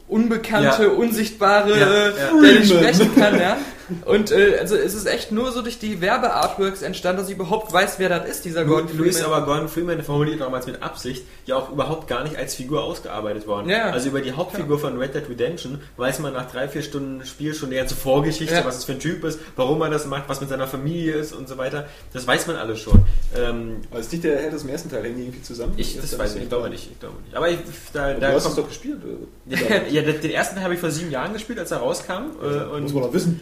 unbekannte, 0.06 0.84
Ja. 0.84 0.88
unsichtbare, 0.90 1.70
Ja, 1.70 1.86
äh, 1.86 2.06
ja. 2.08 2.12
der 2.40 2.60
nicht 2.60 2.72
sprechen 2.72 3.14
kann, 3.16 3.40
ja. 3.40 3.56
Und 4.04 4.32
äh, 4.32 4.58
also 4.60 4.74
es 4.76 4.94
ist 4.94 5.06
echt 5.06 5.30
nur 5.32 5.52
so 5.52 5.62
durch 5.62 5.78
die 5.78 6.00
Werbeartworks 6.00 6.82
entstanden, 6.82 7.20
dass 7.20 7.28
ich 7.28 7.36
überhaupt 7.36 7.72
weiß, 7.72 7.98
wer 7.98 8.08
das 8.08 8.28
ist, 8.28 8.44
dieser 8.44 8.64
Gordon 8.64 8.88
Freeman. 8.88 9.22
aber 9.24 9.44
Gordon 9.46 9.68
Freeman 9.68 10.02
formuliert 10.02 10.40
damals 10.40 10.66
mit 10.66 10.82
Absicht 10.82 11.24
ja 11.46 11.56
auch 11.56 11.70
überhaupt 11.70 12.08
gar 12.08 12.24
nicht 12.24 12.36
als 12.36 12.54
Figur 12.54 12.82
ausgearbeitet 12.84 13.46
worden. 13.46 13.68
Ja. 13.68 13.90
Also 13.90 14.08
über 14.08 14.20
die 14.20 14.32
Hauptfigur 14.32 14.78
von 14.78 14.98
Red 14.98 15.14
Dead 15.14 15.28
Redemption 15.28 15.80
weiß 15.96 16.18
man 16.18 16.32
nach 16.32 16.50
drei, 16.50 16.68
vier 16.68 16.82
Stunden 16.82 17.24
Spiel 17.24 17.54
schon 17.54 17.70
die 17.70 17.76
ganze 17.76 17.94
Vorgeschichte, 17.94 18.54
Ja. 18.54 18.64
was 18.64 18.78
es 18.78 18.84
für 18.84 18.92
ein 18.92 18.98
Typ 19.00 19.22
ist, 19.24 19.38
warum 19.56 19.80
er 19.82 19.90
das 19.90 20.06
macht, 20.06 20.28
was 20.28 20.40
mit 20.40 20.50
seiner 20.50 20.66
Familie 20.66 21.14
ist 21.14 21.32
und 21.32 21.48
so 21.48 21.56
weiter. 21.58 21.86
Das 22.12 22.26
weiß 22.26 22.46
man 22.48 22.56
alles 22.56 22.80
schon. 22.80 23.04
Ähm, 23.36 23.76
Aber 23.90 24.00
ist 24.00 24.10
nicht 24.12 24.24
der 24.24 24.38
Held 24.38 24.54
aus 24.54 24.62
dem 24.62 24.70
ersten 24.70 24.90
Teil 24.90 25.04
hängen 25.04 25.18
irgendwie 25.18 25.42
zusammen? 25.42 25.74
ich, 25.76 25.96
das 26.00 26.18
weiß 26.18 26.34
ich, 26.36 26.42
ich 26.42 26.48
glaube 26.48 26.70
nicht, 26.70 26.90
ich 26.90 26.98
glaube 26.98 27.16
nicht. 27.24 27.36
Aber 27.36 27.48
ich, 27.48 27.58
da, 27.92 28.14
Du 28.14 28.20
da 28.20 28.32
hast 28.32 28.46
es 28.46 28.54
doch 28.56 28.66
gespielt. 28.68 28.98
oder? 29.04 29.56
ja, 29.90 30.02
den 30.02 30.20
den 30.20 30.30
ersten 30.30 30.54
Teil 30.56 30.64
habe 30.64 30.74
ich 30.74 30.80
vor 30.80 30.90
sieben 30.90 31.10
Jahren 31.10 31.32
gespielt, 31.32 31.58
als 31.58 31.70
er 31.70 31.78
rauskam. 31.78 32.30
Äh, 32.42 32.64
und 32.74 32.82
Muss 32.82 32.92
man 32.92 33.02
doch 33.04 33.12
wissen. 33.12 33.40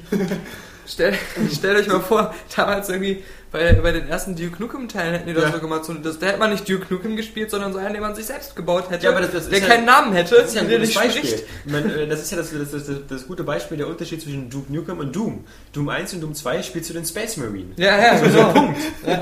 Stell, 0.87 1.15
stellt 1.53 1.79
euch 1.79 1.89
mal 1.89 2.01
vor, 2.01 2.35
damals 2.55 2.89
irgendwie 2.89 3.25
bei, 3.55 3.73
bei 3.75 3.93
den 3.93 4.09
ersten 4.09 4.35
Duke 4.35 4.61
Nukem 4.61 4.89
Teilen 4.89 5.13
hätten 5.15 5.29
die 5.29 5.33
das 5.33 5.45
Ja. 5.45 5.53
so 5.53 5.61
gemacht. 5.61 5.85
So, 5.85 5.95
das, 5.95 6.19
da 6.19 6.27
hätte 6.27 6.39
man 6.41 6.51
nicht 6.51 6.69
Duke 6.69 6.93
Nukem 6.93 7.15
gespielt, 7.17 7.51
sondern 7.53 7.73
so 7.73 7.79
einen, 7.79 7.95
den 7.95 8.03
man 8.03 8.15
sich 8.15 8.27
selbst 8.27 8.57
gebaut 8.57 8.91
hätte. 8.91 9.05
Ja, 9.05 9.11
aber 9.13 9.21
das- 9.21 9.31
das 9.31 9.49
der 9.49 9.59
ist 9.59 9.69
ja- 9.69 9.75
keinen 9.75 9.85
Namen 9.87 10.13
hätte, 10.13 10.35
Das 10.35 10.47
ist 10.49 10.55
ja 10.57 10.63
ein 10.63 10.69
der 10.69 10.81
nicht 10.81 10.95
Beispiel. 10.95 11.25
spricht. 11.25 11.45
Meine, 11.67 11.93
äh, 11.95 12.07
das 12.09 12.21
ist 12.23 12.33
ja 12.33 12.37
das, 12.39 12.51
das, 12.51 12.71
das, 12.87 12.97
das 13.09 13.27
gute 13.29 13.45
Beispiel, 13.45 13.77
der 13.79 13.87
Unterschied 13.87 14.21
zwischen 14.21 14.51
Duke 14.51 14.73
Nukem 14.73 14.99
und 14.99 15.15
Doom. 15.15 15.45
Doom 15.73 15.89
1 15.89 16.13
und 16.15 16.21
Doom 16.23 16.35
2 16.35 16.63
spielst 16.65 16.91
du 16.91 16.95
den 16.95 17.05
Space 17.07 17.37
Marine. 17.37 17.71
Ja, 17.77 17.97
ja, 17.97 18.19
genau. 18.19 18.53
Punkt. 18.53 18.77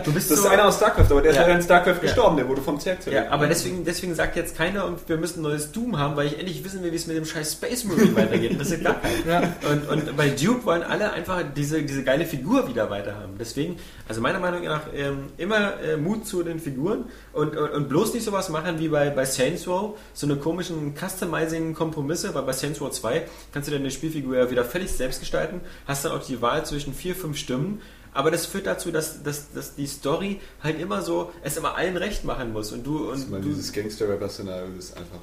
Du 0.05 0.13
bist 0.15 0.31
Das 0.31 0.39
ist 0.39 0.45
so, 0.45 0.49
einer 0.49 0.65
aus 0.67 0.77
StarCraft, 0.77 1.11
aber 1.11 1.21
der 1.21 1.33
ist 1.33 1.37
Ja. 1.37 1.43
leider 1.43 1.57
in 1.57 1.63
StarCraft 1.63 1.97
Ja. 1.97 2.01
gestorben, 2.01 2.37
der 2.39 2.49
wurde 2.49 2.63
vom 2.63 2.81
Zerg 2.81 2.99
ja, 3.11 3.29
aber 3.31 3.47
deswegen, 3.49 3.85
deswegen 3.85 4.15
sagt 4.15 4.37
jetzt 4.37 4.57
keiner, 4.57 4.87
und 4.87 5.07
wir 5.09 5.19
müssen 5.19 5.41
ein 5.41 5.43
neues 5.43 5.73
Doom 5.73 5.99
haben, 5.99 6.17
weil 6.17 6.27
ich 6.29 6.39
endlich 6.39 6.65
wissen 6.65 6.83
will, 6.83 6.93
wie 6.93 6.97
es 6.97 7.07
mit 7.07 7.17
dem 7.19 7.27
scheiß 7.27 7.53
Space 7.53 7.85
Marine 7.85 8.17
weitergeht. 8.17 8.59
Das 8.59 8.71
ist. 8.71 8.83
Ja. 8.83 9.43
Und, 9.71 9.89
und 9.89 10.17
bei 10.17 10.29
Duke 10.31 10.65
wollen 10.65 10.83
alle 10.83 11.13
einfach 11.13 11.43
diese, 11.55 11.83
diese 11.83 12.03
geile 12.05 12.25
Figur 12.25 12.67
wieder 12.69 12.89
weiter 12.89 13.15
haben. 13.17 13.35
Deswegen, 13.39 13.77
also 14.09 14.22
meiner 14.23 14.39
Meinung 14.39 14.65
nach, 14.65 14.83
ähm, 14.95 15.25
immer 15.37 15.81
äh, 15.81 15.97
Mut 15.97 16.27
zu 16.27 16.43
den 16.43 16.59
Figuren 16.59 17.05
und, 17.33 17.57
und, 17.57 17.71
und 17.71 17.89
bloß 17.89 18.15
nicht 18.15 18.25
sowas 18.25 18.49
machen 18.49 18.79
wie 18.79 18.89
bei, 18.89 19.11
bei 19.11 19.25
Saints 19.25 19.67
Row, 19.69 19.99
so 20.15 20.27
eine 20.27 20.37
komischen 20.37 20.95
Customizing-Kompromisse, 20.95 22.35
weil 22.35 22.43
bei 22.43 22.53
Saints 22.53 22.81
Row 22.81 22.91
2 22.91 23.27
kannst 23.53 23.69
du 23.69 23.73
deine 23.73 23.91
Spielfigur 23.91 24.37
ja 24.39 24.51
wieder 24.51 24.65
völlig 24.65 24.91
selbst 24.91 25.21
gestalten, 25.21 25.61
hast 25.87 26.05
dann 26.05 26.13
auch 26.13 26.25
die 26.25 26.41
Wahl 26.41 26.65
zwischen 26.65 26.95
vier, 26.95 27.15
fünf 27.15 27.37
Stimmen, 27.37 27.83
aber 28.15 28.31
das 28.31 28.47
führt 28.47 28.67
dazu, 28.67 28.91
dass, 28.91 29.23
dass, 29.23 29.53
dass 29.53 29.75
die 29.75 29.87
Story 29.87 30.41
halt 30.63 30.81
immer 30.81 31.03
so, 31.03 31.33
es 31.43 31.57
immer 31.57 31.77
allen 31.77 31.97
recht 31.97 32.25
machen 32.25 32.53
muss 32.53 32.73
und 32.73 32.87
du, 32.87 33.13
Ich 33.13 33.25
und 33.25 33.31
meine, 33.31 33.43
du 33.43 33.51
dieses 33.51 33.73
Gangster-Rapper-Szenario 33.73 34.77
ist 34.79 34.97
einfach 34.97 35.21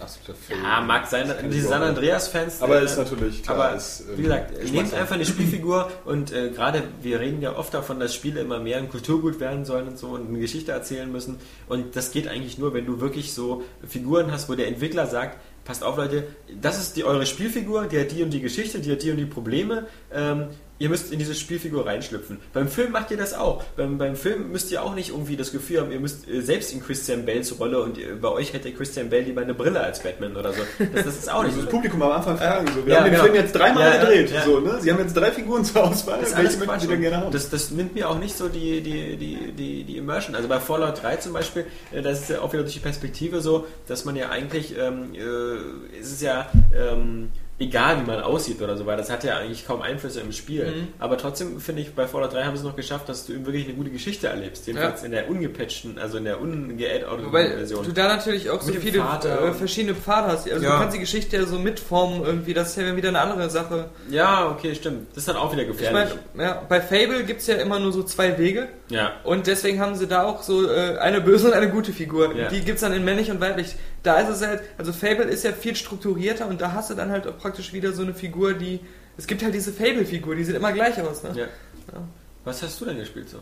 absoluter 0.00 0.34
Fail. 0.34 0.56
ja, 0.62 0.80
mag 0.80 1.06
sein, 1.06 1.32
ich 1.50 1.62
San. 1.62 1.82
Andreas-Fans. 1.82 2.62
Aber 2.62 2.80
äh, 2.80 2.84
ist 2.84 2.96
natürlich 2.96 3.42
klar. 3.42 3.56
aber 3.56 3.76
ist, 3.76 4.00
ähm, 4.00 4.18
wie 4.18 4.22
gesagt, 4.22 4.64
nehmt 4.72 4.94
einfach 4.94 5.14
eine 5.14 5.26
Spielfigur 5.26 5.90
und 6.04 6.32
äh, 6.32 6.50
gerade 6.50 6.82
wir 7.02 7.20
reden 7.20 7.42
ja 7.42 7.56
oft 7.56 7.74
davon, 7.74 8.00
dass 8.00 8.14
Spiele 8.14 8.40
immer 8.40 8.58
mehr 8.58 8.78
ein 8.78 8.88
Kulturgut 8.88 9.40
werden 9.40 9.64
sollen 9.64 9.88
und 9.88 9.98
so 9.98 10.08
und 10.08 10.28
eine 10.28 10.38
Geschichte 10.38 10.72
erzählen 10.72 11.10
müssen. 11.10 11.38
Und 11.68 11.96
das 11.96 12.10
geht 12.12 12.28
eigentlich 12.28 12.58
nur, 12.58 12.74
wenn 12.74 12.86
du 12.86 13.00
wirklich 13.00 13.32
so 13.32 13.62
Figuren 13.86 14.32
hast, 14.32 14.48
wo 14.48 14.54
der 14.54 14.68
Entwickler 14.68 15.06
sagt, 15.06 15.38
passt 15.64 15.84
auf 15.84 15.96
Leute, 15.96 16.26
das 16.60 16.80
ist 16.80 16.96
die 16.96 17.04
eure 17.04 17.26
Spielfigur, 17.26 17.86
die 17.86 18.00
hat 18.00 18.10
die 18.10 18.22
und 18.22 18.30
die 18.30 18.40
Geschichte, 18.40 18.80
die 18.80 18.92
hat 18.92 19.02
die 19.02 19.10
und 19.10 19.18
die 19.18 19.26
Probleme. 19.26 19.86
Ähm, 20.12 20.48
ihr 20.80 20.88
müsst 20.88 21.12
in 21.12 21.18
diese 21.20 21.34
Spielfigur 21.36 21.86
reinschlüpfen. 21.86 22.38
Beim 22.52 22.66
Film 22.66 22.90
macht 22.90 23.10
ihr 23.12 23.16
das 23.18 23.34
auch. 23.34 23.62
Beim, 23.76 23.98
beim 23.98 24.16
Film 24.16 24.50
müsst 24.50 24.72
ihr 24.72 24.82
auch 24.82 24.94
nicht 24.96 25.10
irgendwie 25.10 25.36
das 25.36 25.52
Gefühl 25.52 25.80
haben, 25.82 25.92
ihr 25.92 26.00
müsst 26.00 26.26
äh, 26.28 26.40
selbst 26.40 26.72
in 26.72 26.82
Christian 26.82 27.24
Bells 27.26 27.60
Rolle 27.60 27.82
und 27.82 27.98
ihr, 27.98 28.18
bei 28.20 28.28
euch 28.30 28.52
hätte 28.54 28.72
Christian 28.72 29.10
Bell 29.10 29.22
lieber 29.22 29.42
eine 29.42 29.54
Brille 29.54 29.78
als 29.78 30.02
Batman 30.02 30.34
oder 30.36 30.52
so. 30.52 30.62
Das, 30.92 31.04
das 31.04 31.18
ist 31.18 31.30
auch 31.32 31.44
nicht 31.44 31.54
das 31.56 31.64
so. 31.64 31.70
Publikum 31.70 32.02
am 32.02 32.10
Anfang 32.12 32.36
fragen 32.38 32.66
so. 32.74 32.84
Wir 32.84 32.94
Ja, 32.94 32.98
haben 33.00 33.04
den 33.04 33.12
genau. 33.12 33.24
Film 33.24 33.34
jetzt 33.36 33.54
dreimal 33.54 33.82
Ja, 33.94 34.00
gedreht. 34.00 34.30
ja. 34.32 34.42
So, 34.42 34.58
ne? 34.58 34.78
Sie 34.80 34.90
haben 34.90 34.98
jetzt 35.00 35.14
drei 35.14 35.30
Figuren 35.30 35.64
zur 35.64 35.84
Auswahl. 35.84 36.18
Das 36.20 36.34
Welche 36.36 36.56
möchten. 36.58 36.80
Sie 36.80 36.86
denn 36.88 37.00
gerne 37.02 37.16
haben? 37.18 37.30
Das, 37.30 37.50
das 37.50 37.70
nimmt 37.70 37.94
mir 37.94 38.08
auch 38.08 38.18
nicht 38.18 38.34
so 38.36 38.48
die, 38.48 38.80
die, 38.80 39.16
die, 39.18 39.52
die, 39.52 39.84
die 39.84 39.96
Immersion. 39.98 40.34
Also 40.34 40.48
bei 40.48 40.58
Fallout 40.60 41.02
3 41.02 41.16
zum 41.16 41.34
Beispiel, 41.34 41.66
äh, 41.92 42.00
das 42.00 42.20
ist 42.22 42.30
ja 42.30 42.40
auch 42.40 42.52
wieder 42.54 42.62
durch 42.62 42.74
die 42.74 42.80
Perspektive 42.80 43.42
so, 43.42 43.66
dass 43.86 44.06
man 44.06 44.16
ja 44.16 44.30
eigentlich, 44.30 44.74
ähm, 44.78 45.12
äh, 45.14 45.98
es 46.00 46.10
ist 46.10 46.22
ja 46.22 46.50
ähm, 46.74 47.28
egal, 47.60 48.00
wie 48.00 48.06
man 48.06 48.20
aussieht 48.22 48.60
oder 48.62 48.76
so, 48.76 48.86
weil 48.86 48.96
das 48.96 49.10
hat 49.10 49.22
ja 49.22 49.36
eigentlich 49.36 49.66
kaum 49.66 49.82
Einflüsse 49.82 50.20
im 50.20 50.32
Spiel. 50.32 50.64
Mhm. 50.66 50.88
Aber 50.98 51.18
trotzdem 51.18 51.60
finde 51.60 51.82
ich, 51.82 51.94
bei 51.94 52.08
Fallout 52.08 52.32
3 52.32 52.44
haben 52.44 52.56
sie 52.56 52.60
es 52.62 52.66
noch 52.66 52.74
geschafft, 52.74 53.08
dass 53.08 53.26
du 53.26 53.34
eben 53.34 53.44
wirklich 53.46 53.66
eine 53.66 53.74
gute 53.74 53.90
Geschichte 53.90 54.28
erlebst. 54.28 54.66
Jedenfalls 54.66 55.02
in 55.04 55.10
der 55.12 55.28
ungepatchten, 55.28 55.98
also 55.98 56.18
in 56.18 56.24
der 56.24 56.40
ungeadd-outeten 56.40 57.26
Wobei 57.26 57.48
Version. 57.50 57.84
du 57.84 57.92
da 57.92 58.08
natürlich 58.08 58.48
auch 58.50 58.60
so 58.62 58.68
Mit 58.72 58.76
dem 58.76 58.82
viele 58.82 58.98
Vater 59.02 59.42
äh, 59.48 59.52
verschiedene 59.52 59.94
Pfade 59.94 60.28
hast. 60.28 60.50
Also 60.50 60.64
Ja. 60.64 60.72
du 60.72 60.78
kannst 60.78 60.96
die 60.96 61.00
Geschichte 61.00 61.36
ja 61.36 61.44
so 61.44 61.58
mitformen 61.58 62.24
irgendwie, 62.24 62.54
das 62.54 62.70
ist 62.70 62.76
ja 62.76 62.96
wieder 62.96 63.10
eine 63.10 63.20
andere 63.20 63.50
Sache. 63.50 63.90
Ja, 64.08 64.48
okay, 64.50 64.74
stimmt. 64.74 65.08
Das 65.10 65.18
ist 65.18 65.28
dann 65.28 65.36
auch 65.36 65.52
wieder 65.52 65.62
Ich 65.62 65.68
gefährlich. 65.68 66.14
meine, 66.34 66.44
ja, 66.48 66.62
bei 66.68 66.80
Fable 66.80 67.24
gibt 67.24 67.42
es 67.42 67.46
ja 67.46 67.56
immer 67.56 67.78
nur 67.78 67.92
so 67.92 68.02
zwei 68.02 68.38
Wege 68.38 68.68
ja. 68.88 69.12
und 69.24 69.46
deswegen 69.46 69.80
haben 69.80 69.94
sie 69.94 70.06
da 70.06 70.24
auch 70.24 70.42
so 70.42 70.66
äh, 70.66 70.96
eine 70.98 71.20
böse 71.20 71.48
und 71.48 71.52
eine 71.52 71.68
gute 71.68 71.92
Figur. 71.92 72.34
Ja. 72.34 72.48
Die 72.48 72.60
gibt 72.60 72.76
es 72.76 72.80
dann 72.80 72.92
in 72.94 73.04
männlich 73.04 73.30
und 73.30 73.40
weiblich. 73.40 73.74
Da 74.02 74.18
ist 74.20 74.28
es 74.30 74.46
halt, 74.46 74.62
also 74.78 74.92
Fable 74.92 75.24
ist 75.24 75.44
ja 75.44 75.52
viel 75.52 75.76
strukturierter 75.76 76.46
und 76.48 76.60
da 76.60 76.72
hast 76.72 76.90
du 76.90 76.94
dann 76.94 77.10
halt 77.10 77.26
auch 77.26 77.36
praktisch 77.36 77.72
wieder 77.72 77.92
so 77.92 78.02
eine 78.02 78.14
Figur, 78.14 78.54
die. 78.54 78.80
Es 79.18 79.26
gibt 79.26 79.42
halt 79.42 79.52
diese 79.54 79.72
Fable-Figur, 79.72 80.34
die 80.34 80.44
sieht 80.44 80.56
immer 80.56 80.72
gleich 80.72 81.00
aus, 81.02 81.22
ne? 81.22 81.32
ja. 81.36 81.46
Was 82.44 82.62
hast 82.62 82.80
du 82.80 82.86
denn 82.86 82.96
gespielt 82.98 83.28
so? 83.28 83.36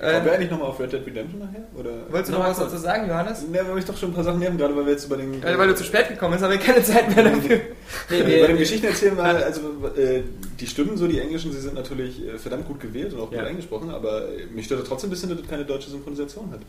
Kommen 0.00 0.12
wir 0.12 0.20
Ähm, 0.22 0.28
eigentlich 0.30 0.50
nochmal 0.50 0.68
auf 0.68 0.78
Red 0.80 0.92
Dead 0.92 1.04
Redemption 1.04 1.40
nachher? 1.40 1.64
Oder? 1.76 1.90
wolltest 2.08 2.28
du 2.28 2.32
noch 2.36 2.44
Noch 2.44 2.50
was 2.50 2.58
dazu 2.58 2.76
sagen, 2.78 3.08
Johannes? 3.08 3.42
Ne, 3.42 3.54
wir 3.54 3.64
haben 3.66 3.84
doch 3.84 3.96
schon 3.96 4.10
ein 4.10 4.14
paar 4.14 4.22
Sachen 4.24 4.38
nerven, 4.38 4.56
gerade 4.56 4.74
weil 4.76 4.86
wir 4.86 4.92
jetzt 4.92 5.04
über 5.06 5.16
den... 5.16 5.42
Ja, 5.42 5.58
weil 5.58 5.66
du 5.68 5.74
zu 5.74 5.82
spät 5.84 6.08
gekommen 6.08 6.32
bist, 6.32 6.44
haben 6.44 6.52
wir 6.52 6.58
keine 6.58 6.82
Zeit 6.84 7.14
mehr 7.14 7.24
dafür. 7.24 7.60
Nee, 8.08 8.40
Bei 8.40 8.46
den 8.46 8.56
Geschichten 8.58 8.86
erzählen 8.86 9.16
wir, 9.16 9.24
also 9.24 9.60
äh, 9.96 10.22
die 10.58 10.66
Stimmen, 10.68 10.96
so 10.96 11.08
die 11.08 11.18
englischen, 11.18 11.52
sie 11.52 11.60
sind 11.60 11.74
natürlich 11.74 12.24
äh, 12.26 12.38
verdammt 12.38 12.66
gut 12.68 12.78
gewählt 12.80 13.12
und 13.12 13.20
auch 13.20 13.32
Ja. 13.32 13.40
gut 13.40 13.48
eingesprochen, 13.48 13.90
aber 13.90 14.28
äh, 14.28 14.46
mich 14.46 14.66
stört 14.66 14.86
trotzdem 14.86 15.08
ein 15.08 15.10
bisschen, 15.10 15.30
dass 15.30 15.40
das 15.40 15.48
keine 15.48 15.64
deutsche 15.64 15.90
Synchronisation 15.90 16.52
hat. 16.52 16.60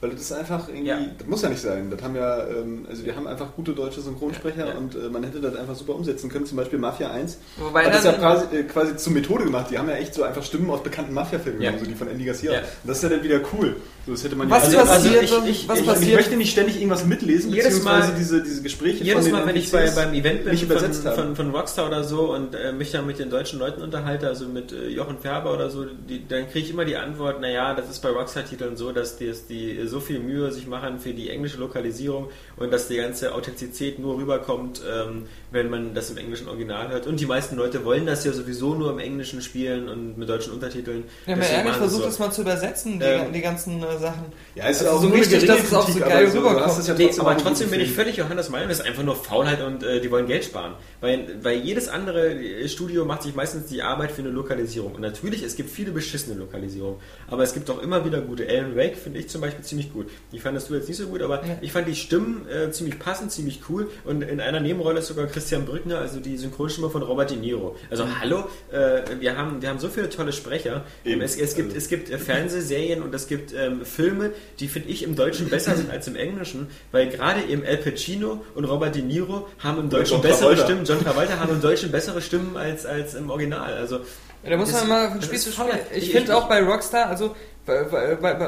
Weil 0.00 0.10
das 0.10 0.22
ist 0.22 0.32
einfach 0.32 0.68
irgendwie, 0.68 0.86
Ja. 0.88 0.98
das 1.18 1.26
muss 1.28 1.42
ja 1.42 1.50
nicht 1.50 1.60
sein. 1.60 1.90
Das 1.90 2.02
haben 2.02 2.16
ja, 2.16 2.46
ähm, 2.46 2.86
also 2.88 3.04
wir 3.04 3.14
haben 3.14 3.26
einfach 3.26 3.54
gute 3.54 3.72
deutsche 3.72 4.00
Synchronsprecher 4.00 4.60
Ja, 4.60 4.66
ja. 4.72 4.78
und 4.78 4.94
äh, 4.94 5.10
man 5.10 5.22
hätte 5.24 5.40
das 5.40 5.54
einfach 5.56 5.74
super 5.76 5.94
umsetzen 5.94 6.30
können. 6.30 6.46
Zum 6.46 6.56
Beispiel 6.56 6.78
Mafia 6.78 7.10
1 7.10 7.36
Wobei 7.58 7.84
hat 7.84 7.94
das 7.94 8.04
ja 8.04 8.12
quasi, 8.12 8.56
äh, 8.56 8.62
quasi 8.62 8.96
zur 8.96 9.12
Methode 9.12 9.44
gemacht. 9.44 9.66
Die 9.70 9.78
haben 9.78 9.88
ja 9.90 9.96
echt 9.96 10.14
so 10.14 10.22
einfach 10.22 10.42
Stimmen 10.42 10.70
aus 10.70 10.82
bekannten 10.82 11.12
Mafia-Filmen, 11.12 11.60
genommen, 11.60 11.78
so 11.80 11.84
die 11.84 11.94
von 11.94 12.08
Andy 12.08 12.24
Garcia. 12.24 12.52
Und 12.52 12.60
das 12.84 12.96
ist 12.96 13.02
ja 13.02 13.08
dann 13.10 13.22
wieder 13.22 13.40
cool. 13.52 13.76
So, 14.06 14.12
das 14.12 14.24
hätte 14.24 14.36
man 14.36 14.48
Was 14.48 14.72
ja 14.72 14.82
passiert? 14.84 15.20
also 15.20 15.42
ich, 15.46 15.68
was 15.68 15.80
ich, 15.80 15.86
passiert? 15.86 16.08
ich 16.08 16.14
möchte 16.16 16.36
nicht 16.38 16.52
ständig 16.52 16.76
irgendwas 16.76 17.04
mitlesen, 17.04 17.50
Jedes 17.50 17.66
beziehungsweise 17.66 18.08
Mal- 18.12 18.18
diese, 18.18 18.42
diese 18.42 18.62
Gespräche 18.62 19.04
Jedes 19.04 19.12
von 19.16 19.24
den 19.24 19.32
Mal, 19.34 19.46
wenn 19.46 19.56
ich 19.56 19.70
bei, 19.70 19.90
beim 19.90 20.14
Event 20.14 20.44
bin 20.46 20.56
von, 20.56 20.92
von, 21.14 21.36
von 21.36 21.50
Rockstar 21.50 21.86
oder 21.86 22.04
so 22.04 22.32
und 22.34 22.54
äh, 22.54 22.72
mich 22.72 22.90
dann 22.92 23.06
mit 23.06 23.18
den 23.18 23.28
deutschen 23.28 23.58
Leuten 23.58 23.82
unterhalte, 23.82 24.26
also 24.28 24.46
mit 24.48 24.72
äh, 24.72 24.88
Jochen 24.88 25.18
Färber 25.18 25.52
oder 25.52 25.68
so, 25.68 25.84
die, 25.84 26.26
dann 26.26 26.48
kriege 26.48 26.64
ich 26.64 26.70
immer 26.72 26.86
die 26.86 26.96
Antwort, 26.96 27.42
naja, 27.42 27.74
das 27.74 27.90
ist 27.90 28.00
bei 28.00 28.08
Rockstar-Titeln 28.08 28.78
so, 28.78 28.90
dass 28.92 29.18
die, 29.18 29.26
dass 29.26 29.46
die 29.46 29.86
so 29.90 30.00
viel 30.00 30.20
Mühe 30.20 30.50
sich 30.52 30.66
machen 30.66 30.98
für 30.98 31.12
die 31.12 31.28
englische 31.28 31.58
Lokalisierung 31.58 32.30
und 32.56 32.72
dass 32.72 32.88
die 32.88 32.96
ganze 32.96 33.34
Authentizität 33.34 33.98
nur 33.98 34.16
rüberkommt, 34.16 34.80
ähm, 34.90 35.26
wenn 35.50 35.68
man 35.68 35.92
das 35.94 36.10
im 36.10 36.16
englischen 36.16 36.48
Original 36.48 36.88
hört. 36.88 37.06
Und 37.06 37.20
die 37.20 37.26
meisten 37.26 37.56
Leute 37.56 37.84
wollen 37.84 38.06
das 38.06 38.24
ja 38.24 38.32
sowieso 38.32 38.74
nur 38.74 38.90
im 38.92 38.98
Englischen 38.98 39.42
spielen 39.42 39.88
und 39.88 40.16
mit 40.16 40.28
deutschen 40.28 40.52
Untertiteln. 40.52 41.04
Wir 41.26 41.34
haben 41.34 41.42
ja 41.42 41.64
machen 41.64 41.72
sie 41.74 41.78
versucht, 41.80 42.02
so. 42.02 42.08
das 42.08 42.18
mal 42.18 42.30
zu 42.30 42.42
übersetzen, 42.42 42.98
die, 42.98 43.04
Ähm, 43.04 43.32
die 43.32 43.40
ganzen 43.40 43.82
äh, 43.82 43.98
Sachen. 43.98 44.26
Ja, 44.54 44.68
ist 44.68 44.78
Also 44.78 44.84
ja 44.84 44.90
auch 44.92 45.02
so 45.02 45.08
geringe 45.10 45.46
dass 45.46 45.62
es 45.64 45.74
auch 45.74 45.88
so 45.88 45.98
geil 45.98 46.10
aber 46.12 46.30
so, 46.30 46.38
rüberkommt. 46.38 46.78
es 46.78 46.86
ja 46.86 46.94
trotzdem 46.94 47.26
aber 47.26 47.36
trotzdem 47.36 47.70
bin 47.70 47.80
ich 47.80 47.92
völlig 47.92 48.16
Johannes 48.16 48.48
Meinung, 48.48 48.68
das 48.68 48.80
ist 48.80 48.86
einfach 48.86 49.02
nur 49.02 49.16
Faulheit 49.16 49.62
und 49.62 49.82
äh, 49.82 50.00
die 50.00 50.10
wollen 50.10 50.26
Geld 50.26 50.44
sparen. 50.44 50.74
Weil, 51.00 51.38
weil 51.42 51.58
jedes 51.58 51.88
andere 51.88 52.68
Studio 52.68 53.04
macht 53.04 53.22
sich 53.22 53.34
meistens 53.34 53.66
die 53.66 53.82
Arbeit 53.82 54.12
für 54.12 54.22
eine 54.22 54.30
Lokalisierung. 54.30 54.94
Und 54.94 55.00
natürlich, 55.00 55.42
es 55.42 55.56
gibt 55.56 55.70
viele 55.70 55.90
beschissene 55.92 56.38
Lokalisierungen. 56.38 56.98
Aber 57.28 57.42
es 57.42 57.54
gibt 57.54 57.70
auch 57.70 57.82
immer 57.82 58.04
wieder 58.04 58.20
gute. 58.20 58.46
Alan 58.48 58.76
Wake 58.76 58.96
finde 58.96 59.18
ich 59.20 59.28
zum 59.28 59.40
Beispiel 59.40 59.64
ziemlich 59.64 59.79
gut. 59.92 60.08
Die 60.32 60.38
fandest 60.38 60.68
du 60.68 60.74
jetzt 60.74 60.88
nicht 60.88 60.98
so 60.98 61.06
gut, 61.06 61.22
aber 61.22 61.36
Ja. 61.46 61.56
ich 61.60 61.72
fand 61.72 61.88
die 61.88 61.94
Stimmen 61.96 62.46
äh, 62.48 62.70
ziemlich 62.70 62.98
passend, 62.98 63.32
ziemlich 63.32 63.60
cool. 63.68 63.88
Und 64.04 64.22
in 64.22 64.40
einer 64.40 64.60
Nebenrolle 64.60 64.98
ist 64.98 65.06
sogar 65.06 65.26
Christian 65.26 65.64
Brückner, 65.64 65.98
also 65.98 66.20
die 66.20 66.36
Synchronstimme 66.36 66.90
von 66.90 67.02
Robert 67.02 67.30
De 67.30 67.38
Niro. 67.38 67.76
Also 67.90 68.04
hallo, 68.20 68.44
äh, 68.70 69.00
wir, 69.20 69.36
haben, 69.36 69.62
wir 69.62 69.68
haben 69.70 69.78
so 69.78 69.88
viele 69.88 70.10
tolle 70.10 70.32
Sprecher. 70.32 70.84
Eben. 71.04 71.20
Es, 71.22 71.36
es 71.36 71.54
gibt, 71.54 71.68
Also- 71.68 71.78
es 71.78 71.88
gibt 71.88 72.10
äh, 72.10 72.18
Fernsehserien 72.18 73.02
und 73.02 73.14
es 73.14 73.26
gibt 73.28 73.52
ähm, 73.54 73.84
Filme, 73.84 74.32
die 74.58 74.68
finde 74.68 74.88
ich 74.88 75.02
im 75.02 75.16
Deutschen 75.16 75.48
besser 75.48 75.76
sind 75.76 75.90
als 75.90 76.06
im 76.08 76.16
Englischen, 76.16 76.68
weil 76.92 77.08
gerade 77.08 77.42
eben 77.44 77.64
Al 77.64 77.76
Pacino 77.78 78.44
und 78.54 78.64
Robert 78.64 78.94
De 78.94 79.02
Niro 79.02 79.48
haben 79.60 79.78
im 79.80 79.88
Deutschen 79.90 80.14
John 80.14 80.22
bessere 80.22 80.40
Travolta. 80.54 80.64
Stimmen, 80.64 80.84
John 80.84 81.02
Travolta 81.04 81.38
haben 81.38 81.52
im 81.52 81.60
Deutschen 81.60 81.90
bessere 81.90 82.20
Stimmen 82.20 82.56
als, 82.56 82.84
als 82.86 83.14
im 83.14 83.30
Original. 83.30 83.74
Also 83.74 84.00
Ja, 84.42 84.50
da 84.50 84.56
muss 84.56 84.72
man 84.72 84.88
mal 84.88 85.10
von 85.12 85.22
Spiel 85.22 85.38
zu 85.38 85.52
Spiel. 85.52 85.66
Ich 85.94 86.04
ich- 86.04 86.12
finde 86.12 86.36
auch 86.36 86.48
bei 86.48 86.62
Rockstar, 86.62 87.06
also 87.08 87.34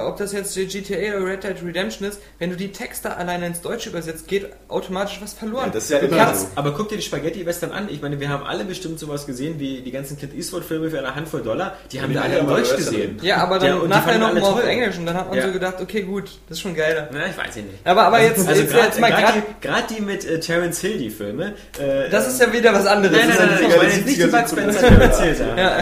ob 0.06 0.16
das 0.16 0.32
jetzt 0.32 0.54
GTA 0.54 1.16
oder 1.16 1.26
Red 1.26 1.44
Dead 1.44 1.56
Redemption 1.64 2.08
ist, 2.08 2.20
wenn 2.38 2.50
du 2.50 2.56
die 2.56 2.72
Texte 2.72 3.16
alleine 3.16 3.46
ins 3.46 3.60
Deutsche 3.60 3.88
übersetzt, 3.90 4.26
geht 4.28 4.48
automatisch 4.68 5.18
was 5.22 5.32
verloren. 5.34 5.66
Ja, 5.66 5.72
das 5.72 5.84
ist 5.84 5.90
ja 5.90 5.98
immer 5.98 6.34
so. 6.34 6.46
Aber 6.54 6.72
guck 6.74 6.88
dir 6.88 6.96
die 6.96 7.02
Spaghetti-Western 7.02 7.72
an. 7.72 7.88
Ich 7.90 8.02
meine, 8.02 8.20
wir 8.20 8.28
haben 8.28 8.44
alle 8.44 8.64
bestimmt 8.64 8.98
sowas 8.98 9.26
gesehen, 9.26 9.58
wie 9.58 9.80
die 9.80 9.90
ganzen 9.90 10.18
Clint 10.18 10.34
Eastwood-Filme 10.34 10.90
für 10.90 10.98
eine 10.98 11.14
Handvoll 11.14 11.42
Dollar. 11.42 11.76
Die 11.90 12.00
haben 12.00 12.12
wir 12.12 12.22
alle 12.22 12.40
aber 12.40 12.56
Deutsch 12.56 12.76
gesehen. 12.76 13.18
Ja, 13.22 13.36
aber 13.38 13.58
dann 13.58 13.82
Ja, 13.82 13.88
nachher 13.88 14.02
fanden 14.02 14.20
noch 14.20 14.28
alle 14.28 14.40
mal 14.40 14.46
auf. 14.48 14.64
Englisch 14.64 14.98
und 14.98 15.06
dann 15.06 15.16
hat 15.16 15.28
man 15.28 15.38
Ja. 15.38 15.46
so 15.46 15.52
gedacht, 15.52 15.80
okay, 15.80 16.02
gut, 16.02 16.24
das 16.48 16.58
ist 16.58 16.62
schon 16.62 16.74
geiler. 16.74 17.08
Na, 17.12 17.26
ich 17.28 17.36
weiß 17.36 17.56
ja 17.56 17.62
nicht. 17.62 17.78
Aber, 17.86 18.02
aber 18.02 18.20
jetzt, 18.22 18.46
Also 18.48 18.60
jetzt, 18.60 18.72
gerade 18.72 18.86
jetzt 18.86 19.00
mal 19.00 19.10
gerade, 19.10 19.42
die, 19.60 19.66
grad 19.66 19.90
die 19.90 20.00
mit 20.00 20.24
äh, 20.24 20.40
Terence 20.40 20.80
Hill, 20.80 20.98
die 20.98 21.10
Filme. 21.10 21.54
Äh, 21.78 22.08
das 22.10 22.28
ist 22.28 22.40
ja 22.40 22.52
wieder 22.52 22.72
was 22.72 22.86
anderes. 22.86 23.16
Nein, 23.16 23.28
nein, 23.28 23.38
nein, 23.38 23.48
nein, 23.60 23.70
ich 23.70 23.76
meine 23.76 23.88
jetzt 23.92 24.06
nicht 24.06 24.18
die 24.18 24.22
70er 24.24 24.40
Bud 24.40 24.50
Spencer. 24.50 24.80
Terence 24.80 25.20
Hill. 25.20 25.36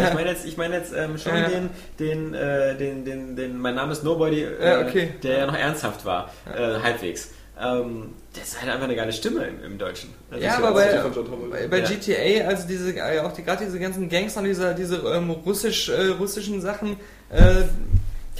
Ich 0.08 0.14
meine 0.14 0.30
jetzt, 0.30 0.46
ich 0.46 0.56
meine 0.56 0.76
jetzt 0.76 0.92
ähm, 0.96 1.18
schon 1.18 1.32
den, 1.34 1.70
den, 1.98 2.34
äh, 2.34 2.74
den, 2.76 3.29
den, 3.30 3.36
den, 3.36 3.58
mein 3.58 3.74
Name 3.74 3.92
ist 3.92 4.04
Nobody, 4.04 4.42
äh, 4.42 4.64
Ja, 4.64 4.80
okay. 4.86 5.10
der 5.22 5.38
ja 5.38 5.46
noch 5.46 5.56
ernsthaft 5.56 6.04
war, 6.04 6.30
äh, 6.46 6.78
halbwegs. 6.82 7.30
Ähm, 7.62 8.14
das 8.34 8.48
ist 8.48 8.60
halt 8.60 8.70
einfach 8.70 8.84
eine 8.84 8.96
geile 8.96 9.12
Stimme 9.12 9.44
im, 9.46 9.62
im 9.64 9.78
Deutschen. 9.78 10.10
Also 10.30 10.44
Ja, 10.44 10.56
aber 10.56 10.82
Travolta. 10.82 11.10
bei, 11.50 11.66
bei 11.68 11.78
Ja. 11.80 11.84
GTA, 11.88 12.48
also 12.48 12.66
diese, 12.66 12.96
äh, 12.96 13.20
auch 13.20 13.32
die, 13.32 13.42
gerade 13.42 13.64
diese 13.64 13.78
ganzen 13.78 14.08
Gangster, 14.08 14.42
diese, 14.42 14.74
diese 14.74 14.96
ähm, 14.96 15.30
russisch, 15.30 15.88
äh, 15.90 16.08
russischen 16.18 16.60
Sachen, 16.62 16.96
äh, 17.30 17.62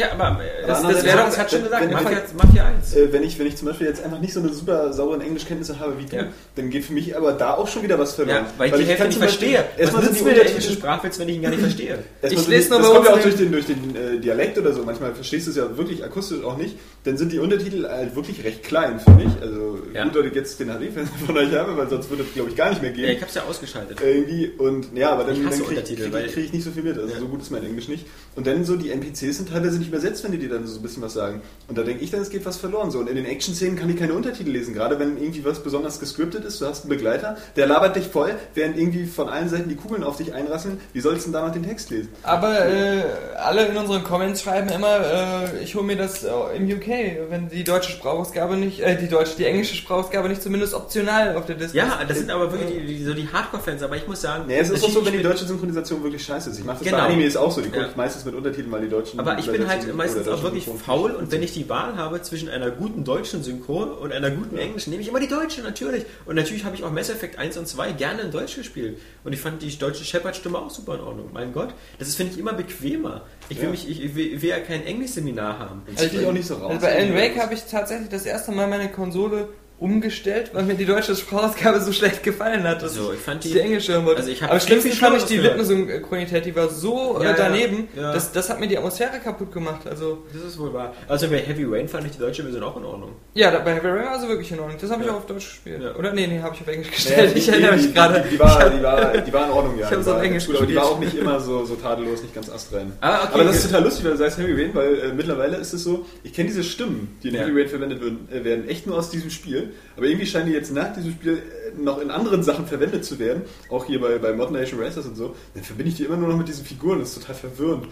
Ja, 0.00 0.12
aber 0.12 0.40
äh, 0.42 0.66
das, 0.66 0.82
das 0.82 1.04
wäre 1.04 1.18
doch, 1.18 1.36
hat 1.36 1.50
schon 1.50 1.62
gesagt, 1.62 1.82
wenn- 1.84 1.90
Mafia, 1.92 2.22
Mafia 2.36 2.64
1. 2.66 2.94
Äh, 2.96 3.12
wenn, 3.12 3.22
ich, 3.22 3.38
wenn 3.38 3.46
ich 3.46 3.56
zum 3.56 3.68
Beispiel 3.68 3.86
jetzt 3.86 4.02
einfach 4.02 4.18
nicht 4.20 4.32
so 4.32 4.40
eine 4.40 4.48
super 4.52 4.92
sauberen 4.92 5.20
Englischkenntnisse 5.20 5.78
habe 5.78 5.98
wie 5.98 6.06
du, 6.06 6.16
Ja. 6.16 6.24
dann 6.56 6.70
geht 6.70 6.84
für 6.86 6.92
mich 6.92 7.16
aber 7.16 7.32
da 7.32 7.54
auch 7.54 7.68
schon 7.68 7.82
wieder 7.82 7.98
was 7.98 8.14
verloren. 8.14 8.44
Ja, 8.46 8.52
weil 8.56 8.70
ich 8.70 8.76
die 8.76 8.84
Hälfte 8.86 9.06
nicht 9.08 9.18
verstehe. 9.18 9.64
Erstmal 9.76 10.02
sind 10.04 10.18
die 10.18 10.22
mir 10.24 10.34
der 10.34 10.46
englische 10.46 10.72
Sprachwitz, 10.72 11.18
wenn 11.18 11.28
ich 11.28 11.36
ihn 11.36 11.42
gar 11.42 11.50
nicht 11.50 11.60
verstehe? 11.60 11.98
Ich 12.22 12.46
lese 12.48 12.70
nur 12.70 12.78
das 12.80 12.88
kommt 12.90 13.06
ja 13.06 13.14
auch 13.14 13.20
durch 13.20 13.36
den, 13.36 13.52
durch 13.52 13.66
den 13.66 13.96
äh, 13.96 14.18
Dialekt 14.20 14.56
oder 14.58 14.72
so. 14.72 14.82
Manchmal 14.84 15.14
verstehst 15.14 15.46
du 15.46 15.50
es 15.50 15.56
ja 15.56 15.76
wirklich 15.76 16.02
akustisch 16.04 16.42
auch 16.44 16.56
nicht. 16.56 16.76
Dann 17.04 17.16
sind 17.18 17.32
die 17.32 17.38
Untertitel 17.38 17.86
halt 17.86 18.14
wirklich 18.16 18.42
recht 18.44 18.62
klein, 18.62 19.00
finde 19.00 19.24
ich. 19.24 19.42
Also 19.42 19.78
Ja. 19.92 20.04
gut, 20.04 20.16
dass 20.16 20.24
ich 20.26 20.34
jetzt 20.34 20.60
den 20.60 20.68
HD-Fernseher 20.68 21.06
von 21.26 21.36
euch 21.36 21.52
habe, 21.54 21.76
weil 21.76 21.88
sonst 21.90 22.08
würde 22.10 22.22
es, 22.22 22.32
glaube 22.34 22.50
ich, 22.50 22.56
gar 22.56 22.70
nicht 22.70 22.80
mehr 22.82 22.92
gehen. 22.92 23.04
Ja, 23.06 23.10
ich 23.10 23.20
hab's 23.22 23.34
ja 23.34 23.42
ausgeschaltet. 23.48 23.98
irgendwie 24.02 24.48
und 24.58 24.88
ja, 24.96 25.10
aber 25.12 25.24
dann, 25.24 25.34
kriege 25.34 25.64
Untertitel, 25.64 26.02
krieg, 26.04 26.12
weil- 26.12 26.28
krieg 26.28 26.44
ich 26.46 26.52
nicht 26.52 26.64
so 26.64 26.70
viel 26.70 26.82
mit. 26.82 26.96
Also 26.98 27.14
so 27.18 27.26
gut 27.26 27.42
ist 27.42 27.50
mein 27.50 27.64
Englisch 27.64 27.88
nicht. 27.88 28.06
Und 28.36 28.46
dann 28.46 28.64
so 28.64 28.76
die 28.76 28.90
NPCs 28.90 29.38
sind 29.38 29.48
teilweise 29.50 29.78
nicht 29.78 29.89
übersetzt, 29.90 30.24
wenn 30.24 30.32
die 30.32 30.38
dir 30.38 30.48
dann 30.48 30.66
so 30.66 30.78
ein 30.78 30.82
bisschen 30.82 31.02
was 31.02 31.12
sagen. 31.12 31.42
Und 31.68 31.76
da 31.76 31.82
denke 31.82 32.02
ich 32.02 32.10
dann, 32.10 32.20
es 32.22 32.30
geht 32.30 32.46
was 32.46 32.56
verloren. 32.56 32.90
So 32.90 32.98
und 33.00 33.08
in 33.08 33.16
den 33.16 33.26
Action-Szenen 33.26 33.76
kann 33.76 33.90
ich 33.90 33.96
keine 33.96 34.14
Untertitel 34.14 34.50
lesen, 34.50 34.72
gerade 34.74 34.98
wenn 34.98 35.16
irgendwie 35.18 35.44
was 35.44 35.62
besonders 35.62 36.00
gescriptet 36.00 36.44
ist. 36.44 36.60
Du 36.60 36.66
hast 36.66 36.82
einen 36.84 36.88
Begleiter, 36.90 37.36
der 37.56 37.66
labert 37.66 37.96
dich 37.96 38.06
voll, 38.06 38.34
während 38.54 38.78
irgendwie 38.78 39.04
von 39.06 39.28
allen 39.28 39.48
Seiten 39.48 39.68
die 39.68 39.76
Kugeln 39.76 40.02
auf 40.02 40.16
dich 40.16 40.32
einrasseln. 40.32 40.80
Wie 40.92 41.00
sollst 41.00 41.26
du 41.26 41.30
denn 41.30 41.40
da 41.40 41.46
noch 41.46 41.52
den 41.52 41.64
Text 41.64 41.90
lesen? 41.90 42.08
Aber 42.22 42.66
äh, 42.66 43.02
alle 43.36 43.66
in 43.66 43.76
unseren 43.76 44.02
Comments 44.04 44.40
schreiben 44.40 44.68
immer, 44.70 45.00
äh, 45.00 45.62
ich 45.62 45.74
hole 45.74 45.84
mir 45.84 45.96
das 45.96 46.24
äh, 46.24 46.28
im 46.56 46.64
UK, 46.70 47.28
wenn 47.28 47.48
die 47.50 47.64
deutsche 47.64 47.92
Sprachausgabe 47.92 48.56
nicht, 48.56 48.80
äh, 48.80 48.96
die 48.96 49.08
deutsche, 49.08 49.36
die 49.36 49.44
englische 49.44 49.74
Sprachausgabe 49.76 50.28
nicht 50.28 50.42
zumindest 50.42 50.74
optional 50.74 51.36
auf 51.36 51.46
der 51.46 51.56
Disney 51.56 51.78
Ja, 51.78 52.00
das 52.06 52.18
sind 52.18 52.30
aber 52.30 52.52
wirklich 52.52 52.70
die, 52.70 52.86
die, 52.86 53.04
so 53.04 53.12
die 53.14 53.28
Hardcore-Fans, 53.28 53.82
aber 53.82 53.96
ich 53.96 54.06
muss 54.06 54.20
sagen... 54.20 54.44
Nee, 54.46 54.58
es 54.58 54.70
ist 54.70 54.84
auch 54.84 54.90
so, 54.90 55.04
wenn 55.04 55.12
die 55.12 55.22
deutsche 55.22 55.44
Synchronisation 55.46 56.02
wirklich 56.02 56.24
scheiße 56.24 56.50
ist. 56.50 56.58
Ich 56.58 56.64
mache 56.64 56.78
das 56.78 56.84
Genau. 56.86 56.98
bei 56.98 57.04
Animes 57.04 57.36
auch 57.36 57.50
so. 57.50 57.60
Die 57.60 57.68
gucke 57.68 57.82
Ja. 57.82 57.88
ich 57.88 57.96
meistens 57.96 58.24
mit 58.24 58.34
Untertiteln, 58.34 58.70
weil 58.72 58.82
die 58.82 58.88
deutschen. 58.88 59.18
Aber 59.20 59.38
ich 59.38 59.50
bin 59.50 59.66
halt 59.70 59.94
meistens 59.94 60.28
auch 60.28 60.42
wirklich 60.42 60.66
faul 60.84 61.12
und 61.12 61.32
wenn 61.32 61.42
ich 61.42 61.52
die 61.54 61.68
Wahl 61.68 61.96
habe 61.96 62.20
zwischen 62.22 62.48
einer 62.48 62.70
guten 62.70 63.04
deutschen 63.04 63.42
Synchron 63.42 63.90
und 63.92 64.12
einer 64.12 64.30
guten 64.30 64.58
englischen, 64.58 64.90
nehme 64.90 65.02
ich 65.02 65.08
immer 65.08 65.20
die 65.20 65.28
deutsche, 65.28 65.62
natürlich. 65.62 66.04
Und 66.26 66.34
natürlich 66.36 66.64
habe 66.64 66.76
ich 66.76 66.84
auch 66.84 66.90
Mass 66.92 67.08
Effect 67.08 67.38
1 67.38 67.56
und 67.56 67.66
2 67.66 67.92
gerne 67.92 68.22
in 68.22 68.30
Deutsch 68.30 68.56
gespielt. 68.56 68.98
Und 69.24 69.32
ich 69.32 69.40
fand 69.40 69.62
die 69.62 69.78
deutsche 69.78 70.04
Shepard-Stimme 70.04 70.58
auch 70.58 70.70
super 70.70 70.94
in 70.96 71.00
Ordnung. 71.00 71.30
Mein 71.32 71.52
Gott, 71.52 71.70
das 71.98 72.08
ist, 72.08 72.16
finde 72.16 72.32
ich, 72.32 72.38
immer 72.38 72.52
bequemer. 72.52 73.22
Ich 73.48 73.56
will, 73.58 73.64
Ja. 73.64 73.70
mich, 73.70 73.88
ich, 73.88 74.02
ich 74.04 74.14
will, 74.14 74.34
ich 74.34 74.42
will 74.42 74.50
ja 74.50 74.60
kein 74.60 74.84
Englisch-Seminar 74.84 75.58
haben. 75.58 75.82
Das 75.86 75.96
zieht 76.02 76.12
dich 76.14 76.26
auch 76.26 76.32
nicht 76.32 76.46
so 76.46 76.54
raus. 76.56 76.70
Also 76.70 76.80
bei 76.86 76.96
Alan 76.96 77.14
Wake 77.14 77.38
habe 77.38 77.54
ich 77.54 77.64
tatsächlich 77.64 78.08
das 78.08 78.26
erste 78.26 78.52
Mal 78.52 78.66
meine 78.66 78.90
Konsole 78.90 79.48
umgestellt, 79.80 80.50
weil 80.52 80.64
mir 80.64 80.74
die 80.74 80.84
deutsche 80.84 81.16
Sprachausgabe 81.16 81.80
so 81.80 81.90
schlecht 81.92 82.22
gefallen 82.22 82.62
hat. 82.64 82.82
dass 82.82 82.94
So, 82.94 83.12
ich 83.12 83.18
fand 83.18 83.42
die, 83.42 83.52
die- 83.52 83.60
englische 83.60 83.94
hören 83.94 84.04
wollte. 84.04 84.20
also 84.20 84.30
ich 84.30 84.42
Aber 84.42 84.52
am 84.52 84.60
schlimmsten 84.60 84.90
viel 84.90 84.98
fand 85.00 85.16
ich 85.16 85.24
die 85.24 85.38
Lippensynchronität, 85.38 86.44
die 86.44 86.54
war 86.54 86.68
so 86.68 87.16
Ja, 87.18 87.20
äh, 87.20 87.24
ja, 87.30 87.32
daneben, 87.36 87.88
ja. 87.96 88.12
Das, 88.12 88.30
das 88.30 88.50
hat 88.50 88.60
mir 88.60 88.68
die 88.68 88.76
Atmosphäre 88.76 89.18
kaputt 89.24 89.50
gemacht. 89.52 89.86
Also 89.88 90.24
Das 90.34 90.42
ist 90.44 90.58
wohl 90.58 90.72
wahr. 90.74 90.94
Also 91.08 91.28
bei 91.28 91.38
Heavy 91.38 91.64
Rain 91.64 91.88
fand 91.88 92.04
ich 92.06 92.12
die 92.12 92.18
deutsche 92.18 92.42
Version 92.42 92.62
auch 92.62 92.76
in 92.76 92.84
Ordnung. 92.84 93.12
ja, 93.34 93.50
bei 93.58 93.74
Heavy 93.74 93.88
Rain 93.88 94.04
war 94.04 94.20
sie 94.20 94.28
wirklich 94.28 94.52
in 94.52 94.60
Ordnung. 94.60 94.76
Das 94.80 94.90
habe 94.90 95.00
ich 95.02 95.06
Ja. 95.08 95.14
auch 95.14 95.18
auf 95.18 95.26
Deutsch 95.26 95.46
gespielt. 95.48 95.82
Ja. 95.82 95.94
Oder 95.96 96.12
nee, 96.12 96.26
nee, 96.26 96.40
habe 96.40 96.54
ich 96.54 96.60
auf 96.60 96.68
Englisch 96.68 96.88
Ja, 96.88 96.94
gestellt. 96.94 97.34
die- 97.34 97.38
ich 97.38 97.48
erinnere 97.48 97.76
mich 97.76 97.94
gerade. 97.94 98.20
Die, 98.22 98.28
die, 98.30 98.38
war, 98.38 98.68
die, 98.70 98.82
war, 98.82 99.16
die 99.18 99.32
war 99.32 99.44
in 99.46 99.50
Ordnung, 99.50 99.78
ja. 99.78 99.86
Ich 99.86 99.92
hab's 99.92 100.04
Die 100.04 100.10
auf 100.10 100.16
war 100.18 100.22
Englisch 100.22 100.46
gut, 100.46 100.56
aber 100.56 100.66
die 100.66 100.74
war 100.76 100.82
gespielt. 100.82 100.96
auch 101.08 101.12
nicht 101.14 101.14
immer 101.22 101.40
so, 101.40 101.64
so 101.64 101.74
tadellos, 101.76 102.20
nicht 102.22 102.34
ganz 102.34 102.50
astrein. 102.50 102.92
Ah, 103.00 103.20
okay. 103.24 103.28
Aber 103.34 103.44
das 103.44 103.56
ist 103.56 103.66
total 103.68 103.84
lustig, 103.84 104.04
weil 104.04 104.12
du 104.12 104.18
sagst 104.18 104.36
Heavy 104.38 104.52
Rain, 104.52 104.70
weil 104.74 104.94
äh, 105.00 105.12
mittlerweile 105.14 105.56
ist 105.56 105.72
es 105.72 105.82
so, 105.84 106.04
ich 106.22 106.34
kenne 106.34 106.48
diese 106.48 106.64
Stimmen, 106.64 107.16
die 107.22 107.28
in 107.28 107.34
Ja. 107.34 107.42
Heavy 107.42 107.58
Rain 107.60 107.68
verwendet 107.68 108.02
äh, 108.30 108.44
werden, 108.44 108.68
echt 108.68 108.86
nur 108.86 108.98
aus 108.98 109.08
diesem 109.10 109.30
Spiel. 109.30 109.69
Aber 109.96 110.06
irgendwie 110.06 110.26
scheinen 110.26 110.46
die 110.46 110.52
jetzt 110.52 110.72
nach 110.72 110.92
diesem 110.92 111.12
Spiel 111.12 111.38
äh, 111.38 111.80
noch 111.80 112.00
in 112.00 112.10
anderen 112.10 112.42
Sachen 112.42 112.66
verwendet 112.66 113.04
zu 113.04 113.18
werden. 113.18 113.42
Auch 113.68 113.84
hier 113.84 114.00
bei, 114.00 114.18
bei 114.18 114.32
Mod 114.32 114.50
Nation 114.50 114.80
Racers 114.80 115.06
und 115.06 115.16
so. 115.16 115.34
Dann 115.54 115.64
verbinde 115.64 115.90
ich 115.90 115.96
die 115.96 116.04
immer 116.04 116.16
nur 116.16 116.28
noch 116.28 116.38
mit 116.38 116.48
diesen 116.48 116.64
Figuren. 116.64 117.00
Das 117.00 117.10
ist 117.10 117.20
total 117.20 117.34
verwirrend. 117.34 117.88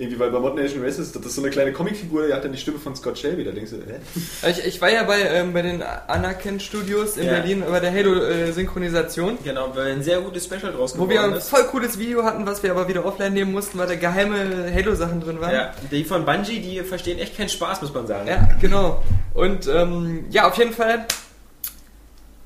Irgendwie, 0.00 0.18
weil 0.20 0.30
bei 0.30 0.38
Mod 0.38 0.54
Nation 0.54 0.80
Racers, 0.84 1.10
das 1.10 1.26
ist 1.26 1.34
so 1.34 1.42
eine 1.42 1.50
kleine 1.50 1.72
Comicfigur, 1.72 2.28
die 2.28 2.32
hat 2.32 2.44
dann 2.44 2.52
die 2.52 2.58
Stimme 2.58 2.78
von 2.78 2.94
Scott 2.94 3.18
Shelby. 3.18 3.42
Da 3.42 3.50
denkst 3.50 3.72
du, 3.72 3.76
hä? 3.78 4.48
Ich, 4.48 4.64
ich 4.64 4.80
war 4.80 4.90
ja 4.92 5.02
bei, 5.02 5.20
ähm, 5.22 5.52
bei 5.52 5.60
den 5.62 5.82
Anakin 5.82 6.60
Studios 6.60 7.16
in 7.16 7.24
Ja. 7.26 7.32
Berlin 7.32 7.64
bei 7.68 7.80
der 7.80 7.92
Halo-Synchronisation. 7.92 9.38
Genau, 9.42 9.72
weil 9.74 9.92
ein 9.92 10.02
sehr 10.04 10.20
gutes 10.20 10.44
Special 10.44 10.72
draus 10.72 10.96
Wo 10.96 11.08
wir 11.08 11.22
ein 11.22 11.32
ist. 11.34 11.48
voll 11.48 11.64
cooles 11.64 11.98
Video 11.98 12.22
hatten, 12.22 12.46
was 12.46 12.62
wir 12.62 12.70
aber 12.70 12.86
wieder 12.88 13.04
offline 13.04 13.32
nehmen 13.32 13.50
mussten, 13.52 13.76
weil 13.78 13.88
da 13.88 13.96
geheime 13.96 14.72
Halo-Sachen 14.72 15.20
drin 15.20 15.40
waren. 15.40 15.52
Ja, 15.52 15.74
die 15.90 16.04
von 16.04 16.24
Bungie, 16.24 16.60
die 16.60 16.80
verstehen 16.82 17.18
echt 17.18 17.36
keinen 17.36 17.48
Spaß, 17.48 17.82
muss 17.82 17.92
man 17.92 18.06
sagen. 18.06 18.28
Ja, 18.28 18.48
genau. 18.60 19.02
Und 19.34 19.66
ähm, 19.66 20.26
ja, 20.30 20.46
auf 20.48 20.56
jeden 20.58 20.72
Fall. 20.72 21.06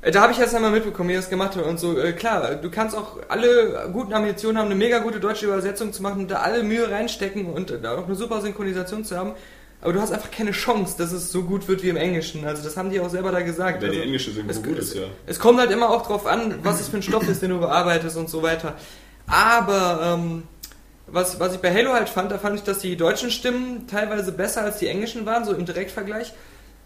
Äh, 0.03 0.11
Da 0.11 0.23
habe 0.23 0.33
ich 0.33 0.39
erst 0.39 0.55
einmal 0.55 0.71
mitbekommen, 0.71 1.09
wie 1.09 1.15
er 1.15 1.21
das 1.21 1.31
gemacht 1.31 1.57
hat 1.57 1.65
und 1.65 1.81
so. 1.81 1.99
Äh, 1.99 2.13
klar, 2.13 2.57
du 2.57 2.71
kannst 2.71 2.95
auch 2.95 3.19
alle 3.29 3.89
guten 3.93 4.13
Ambitionen 4.13 4.59
haben, 4.59 4.67
eine 4.67 4.75
mega 4.75 4.99
gute 4.99 5.19
deutsche 5.19 5.47
Übersetzung 5.47 5.93
zu 5.93 6.03
machen, 6.03 6.29
da 6.29 6.41
alle 6.41 6.63
Mühe 6.63 6.91
reinstecken 6.91 7.47
und 7.47 7.73
da 7.83 7.97
auch 7.97 8.07
eine 8.07 8.15
super 8.15 8.41
Synchronisation 8.41 9.05
zu 9.05 9.17
haben. 9.17 9.33
Aber 9.83 9.93
du 9.93 10.01
hast 10.01 10.13
einfach 10.13 10.31
keine 10.31 10.53
Chance, 10.53 10.95
dass 10.97 11.11
es 11.11 11.33
so 11.33 11.43
gut 11.43 11.67
wird 11.67 11.83
wie 11.83 11.89
im 11.89 11.97
Englischen. 11.97 12.45
Also 12.45 12.63
das 12.63 12.77
haben 12.77 12.91
die 12.91 13.01
auch 13.01 13.11
selber 13.11 13.33
da 13.33 13.41
gesagt. 13.41 13.83
Wenn 13.83 13.91
die 13.91 13.97
also, 13.97 14.07
englische 14.07 14.31
Synchro 14.31 14.51
es, 14.51 14.63
gut 14.63 14.79
es, 14.79 14.89
ist, 14.91 14.95
ja. 14.95 15.03
es 15.27 15.41
kommt 15.41 15.59
halt 15.59 15.73
immer 15.73 15.91
auch 15.91 16.07
drauf 16.07 16.27
an, 16.27 16.61
was 16.63 16.81
es 16.81 16.89
für 16.89 16.99
ein 16.99 17.03
Stoff 17.03 17.29
ist, 17.29 17.43
den 17.43 17.51
du 17.51 17.59
bearbeitest 17.59 18.17
und 18.17 18.31
so 18.31 18.45
weiter. 18.45 18.75
Aber 19.27 20.19
ähm, 20.21 20.45
was, 21.09 21.41
was 21.41 21.55
ich 21.55 21.61
bei 21.61 21.75
Halo 21.75 21.93
halt 21.93 22.09
fand, 22.09 22.31
da 22.31 22.39
fand 22.39 22.57
ich, 22.57 22.63
dass 22.63 22.79
die 22.79 22.97
deutschen 22.97 23.33
Stimmen 23.33 23.89
teilweise 23.89 24.31
besser 24.31 24.63
als 24.63 24.79
die 24.79 24.87
englischen 24.87 25.27
waren, 25.27 25.45
so 25.45 25.53
im 25.53 25.67
Direktvergleich. 25.67 26.33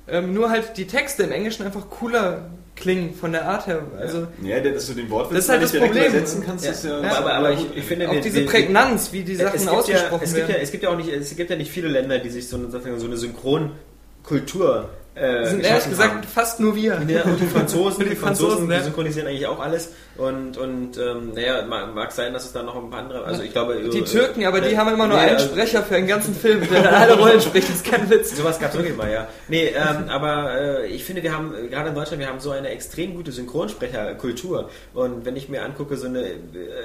Ähm, 0.08 0.32
nur 0.32 0.48
halt 0.48 0.78
die 0.78 0.86
Texte 0.86 1.24
im 1.24 1.32
Englischen 1.32 1.66
einfach 1.66 1.90
cooler 1.90 2.50
klingen 2.76 3.14
von 3.14 3.32
der 3.32 3.48
Art 3.48 3.66
her. 3.66 3.82
Also 3.98 4.26
Ja, 4.42 4.60
dass 4.60 4.86
du 4.86 4.94
den 4.94 5.10
Wortwitz 5.10 5.34
Das 5.34 5.44
ist 5.44 5.50
halt 5.50 5.60
nicht 5.62 5.74
das 5.74 5.80
Problem. 5.80 6.04
übersetzen 6.04 6.42
kannst, 6.46 6.64
Ja. 6.64 6.70
ist 6.70 6.84
ja... 6.84 7.00
Ja, 7.02 7.18
aber, 7.18 7.32
aber 7.34 7.52
ich, 7.52 7.66
ich 7.74 7.84
finde, 7.84 8.08
auch 8.08 8.12
wir- 8.12 8.20
diese 8.20 8.42
Prägnanz, 8.44 9.12
wie 9.12 9.22
die 9.24 9.34
Sachen 9.34 9.52
gibt, 9.58 9.64
ja, 9.64 9.72
ausgesprochen 9.72 10.20
es, 10.22 10.34
gibt 10.34 10.42
ja, 10.48 10.54
werden. 10.54 10.62
es 10.62 10.70
gibt 10.70 10.82
ja 10.84 10.90
auch 10.90 10.96
nicht, 10.96 11.08
es 11.08 11.34
gibt 11.36 11.50
ja 11.50 11.56
nicht 11.56 11.70
viele 11.70 11.88
Länder, 11.88 12.18
die 12.18 12.28
sich 12.30 12.46
so, 12.48 12.56
eine- 12.56 12.70
sozusagen 12.70 12.98
so 13.00 13.06
eine 13.06 13.16
Synchronkultur 13.16 14.90
äh, 15.16 15.46
sind 15.46 15.64
ehrlich 15.64 15.88
gesagt 15.88 16.14
haben. 16.14 16.22
fast 16.22 16.60
nur 16.60 16.76
wir. 16.76 17.00
Ja, 17.08 17.22
und 17.22 17.40
die 17.40 17.46
Franzosen, 17.46 18.00
Die 18.04 18.10
die 18.10 18.16
Franzosen, 18.16 18.68
die 18.68 18.78
synchronisieren 18.80 19.26
eigentlich 19.28 19.46
auch 19.46 19.60
alles. 19.60 19.92
Und, 20.16 20.56
und 20.56 20.96
ähm, 20.98 21.32
naja, 21.34 21.64
mag, 21.66 21.94
mag 21.94 22.12
sein, 22.12 22.32
dass 22.32 22.44
es 22.46 22.52
da 22.52 22.62
noch 22.62 22.74
ein 22.76 22.88
paar 22.90 23.00
andere. 23.00 23.24
Also 23.24 23.42
ich 23.42 23.52
glaube. 23.52 23.76
Die 23.92 23.98
äh, 23.98 24.04
Türken, 24.04 24.44
aber 24.46 24.60
die 24.60 24.74
äh, 24.74 24.76
haben 24.76 24.92
immer 24.92 25.06
nur 25.06 25.16
nee, 25.16 25.24
einen 25.24 25.36
also- 25.36 25.48
Sprecher 25.48 25.82
für 25.82 25.96
einen 25.96 26.06
ganzen 26.06 26.34
Film, 26.34 26.66
der 26.70 26.82
dann 26.82 26.94
alle 26.94 27.18
Rollen 27.18 27.40
spricht. 27.40 27.68
Das 27.68 27.76
ist 27.76 27.84
kein 27.84 28.08
Witz. 28.08 28.36
Sowas 28.36 28.58
gab 28.58 28.70
es 28.70 28.76
wirklich 28.76 28.96
mal, 28.96 29.10
ja. 29.10 29.26
Nee, 29.48 29.68
ähm, 29.68 30.08
aber 30.08 30.54
äh, 30.54 30.86
ich 30.86 31.04
finde, 31.04 31.22
wir 31.22 31.34
haben, 31.34 31.52
gerade 31.70 31.90
in 31.90 31.94
Deutschland, 31.94 32.20
wir 32.20 32.28
haben 32.28 32.40
so 32.40 32.50
eine 32.50 32.68
extrem 32.68 33.14
gute 33.14 33.32
Synchronsprecherkultur. 33.32 34.70
Und 34.94 35.24
wenn 35.24 35.36
ich 35.36 35.48
mir 35.48 35.62
angucke, 35.64 35.96
so 35.96 36.06
eine, 36.06 36.22
äh, 36.22 36.34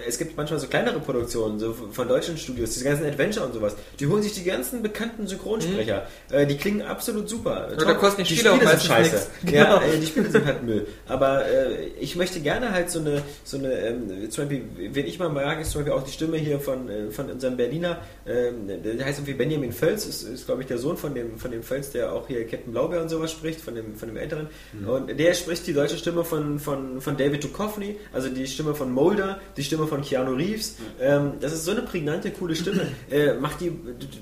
es 0.08 0.18
gibt 0.18 0.36
manchmal 0.38 0.60
so 0.60 0.68
kleinere 0.68 1.00
Produktionen, 1.00 1.60
so 1.60 1.74
von 1.74 2.08
deutschen 2.08 2.38
Studios, 2.38 2.72
diese 2.72 2.86
ganzen 2.86 3.06
Adventure 3.06 3.46
und 3.46 3.54
sowas, 3.54 3.76
die 4.00 4.08
holen 4.08 4.24
sich 4.24 4.34
die 4.34 4.44
ganzen 4.44 4.82
bekannten 4.82 5.28
Synchronsprecher. 5.28 6.08
Äh, 6.32 6.46
die 6.48 6.58
klingen 6.58 6.82
absolut 6.82 7.30
super. 7.30 7.70
Oder 7.76 7.96
kosten 7.96 8.21
die 8.30 8.34
die 8.36 8.40
Spiele 8.40 8.54
auch 8.54 8.60
sind 8.62 8.82
scheiße. 8.84 9.28
nix. 9.44 9.54
Ja, 9.54 9.64
Genau. 9.64 9.78
äh, 9.86 10.00
die 10.00 10.06
Spiele 10.08 10.30
sind 10.30 10.46
halt 10.46 10.64
Müll. 10.64 10.88
Aber 11.08 11.46
äh, 11.46 11.88
ich 12.00 12.16
möchte 12.16 12.40
gerne 12.40 12.72
halt 12.72 12.90
so 12.90 13.00
eine, 13.00 13.22
so 13.44 13.58
eine 13.58 13.72
ähm, 13.74 14.30
zum 14.30 14.46
Beispiel, 14.48 14.64
wen 14.94 15.06
ich 15.06 15.20
mal 15.20 15.30
mag, 15.30 15.60
ist 15.62 15.72
zum 15.72 15.82
Beispiel 15.82 15.98
auch 16.00 16.04
die 16.04 16.12
Stimme 16.12 16.38
hier 16.38 16.60
von, 16.60 16.90
äh, 16.90 17.12
von 17.12 17.30
unserem 17.30 17.58
Berliner, 17.58 18.00
ähm, 18.28 18.68
der 18.84 19.06
heißt 19.06 19.20
irgendwie 19.20 19.34
Benjamin 19.34 19.72
Völz, 19.72 20.06
ist, 20.06 20.24
ist 20.24 20.46
glaube 20.46 20.62
ich 20.62 20.68
der 20.68 20.78
Sohn 20.78 20.98
von 20.98 21.14
dem, 21.16 21.38
von 21.38 21.52
dem 21.52 21.64
Völz, 21.64 21.92
der 21.92 22.14
auch 22.14 22.28
hier 22.28 22.46
Captain 22.48 22.72
Blaubeer 22.72 23.02
und 23.02 23.10
sowas 23.10 23.32
spricht, 23.32 23.62
von 23.62 23.76
dem, 23.76 23.96
von 23.96 24.08
dem 24.08 24.18
Älteren. 24.18 24.48
Und 24.88 25.20
der 25.20 25.34
spricht 25.34 25.66
die 25.68 25.74
deutsche 25.74 25.98
Stimme 25.98 26.24
von, 26.24 26.60
von, 26.60 27.02
von 27.02 27.18
David 27.18 27.44
Duchovny, 27.44 27.98
also 28.14 28.30
die 28.30 28.48
Stimme 28.48 28.76
von 28.76 28.92
Mulder, 28.92 29.40
die 29.58 29.64
Stimme 29.64 29.88
von 29.88 30.02
Keanu 30.02 30.34
Reeves. 30.34 30.78
Ähm, 31.00 31.34
das 31.40 31.54
ist 31.54 31.66
so 31.66 31.72
eine 31.72 31.82
prägnante, 31.82 32.32
coole 32.32 32.56
Stimme. 32.56 32.88
äh, 33.12 33.34
macht 33.34 33.62
die, 33.62 33.72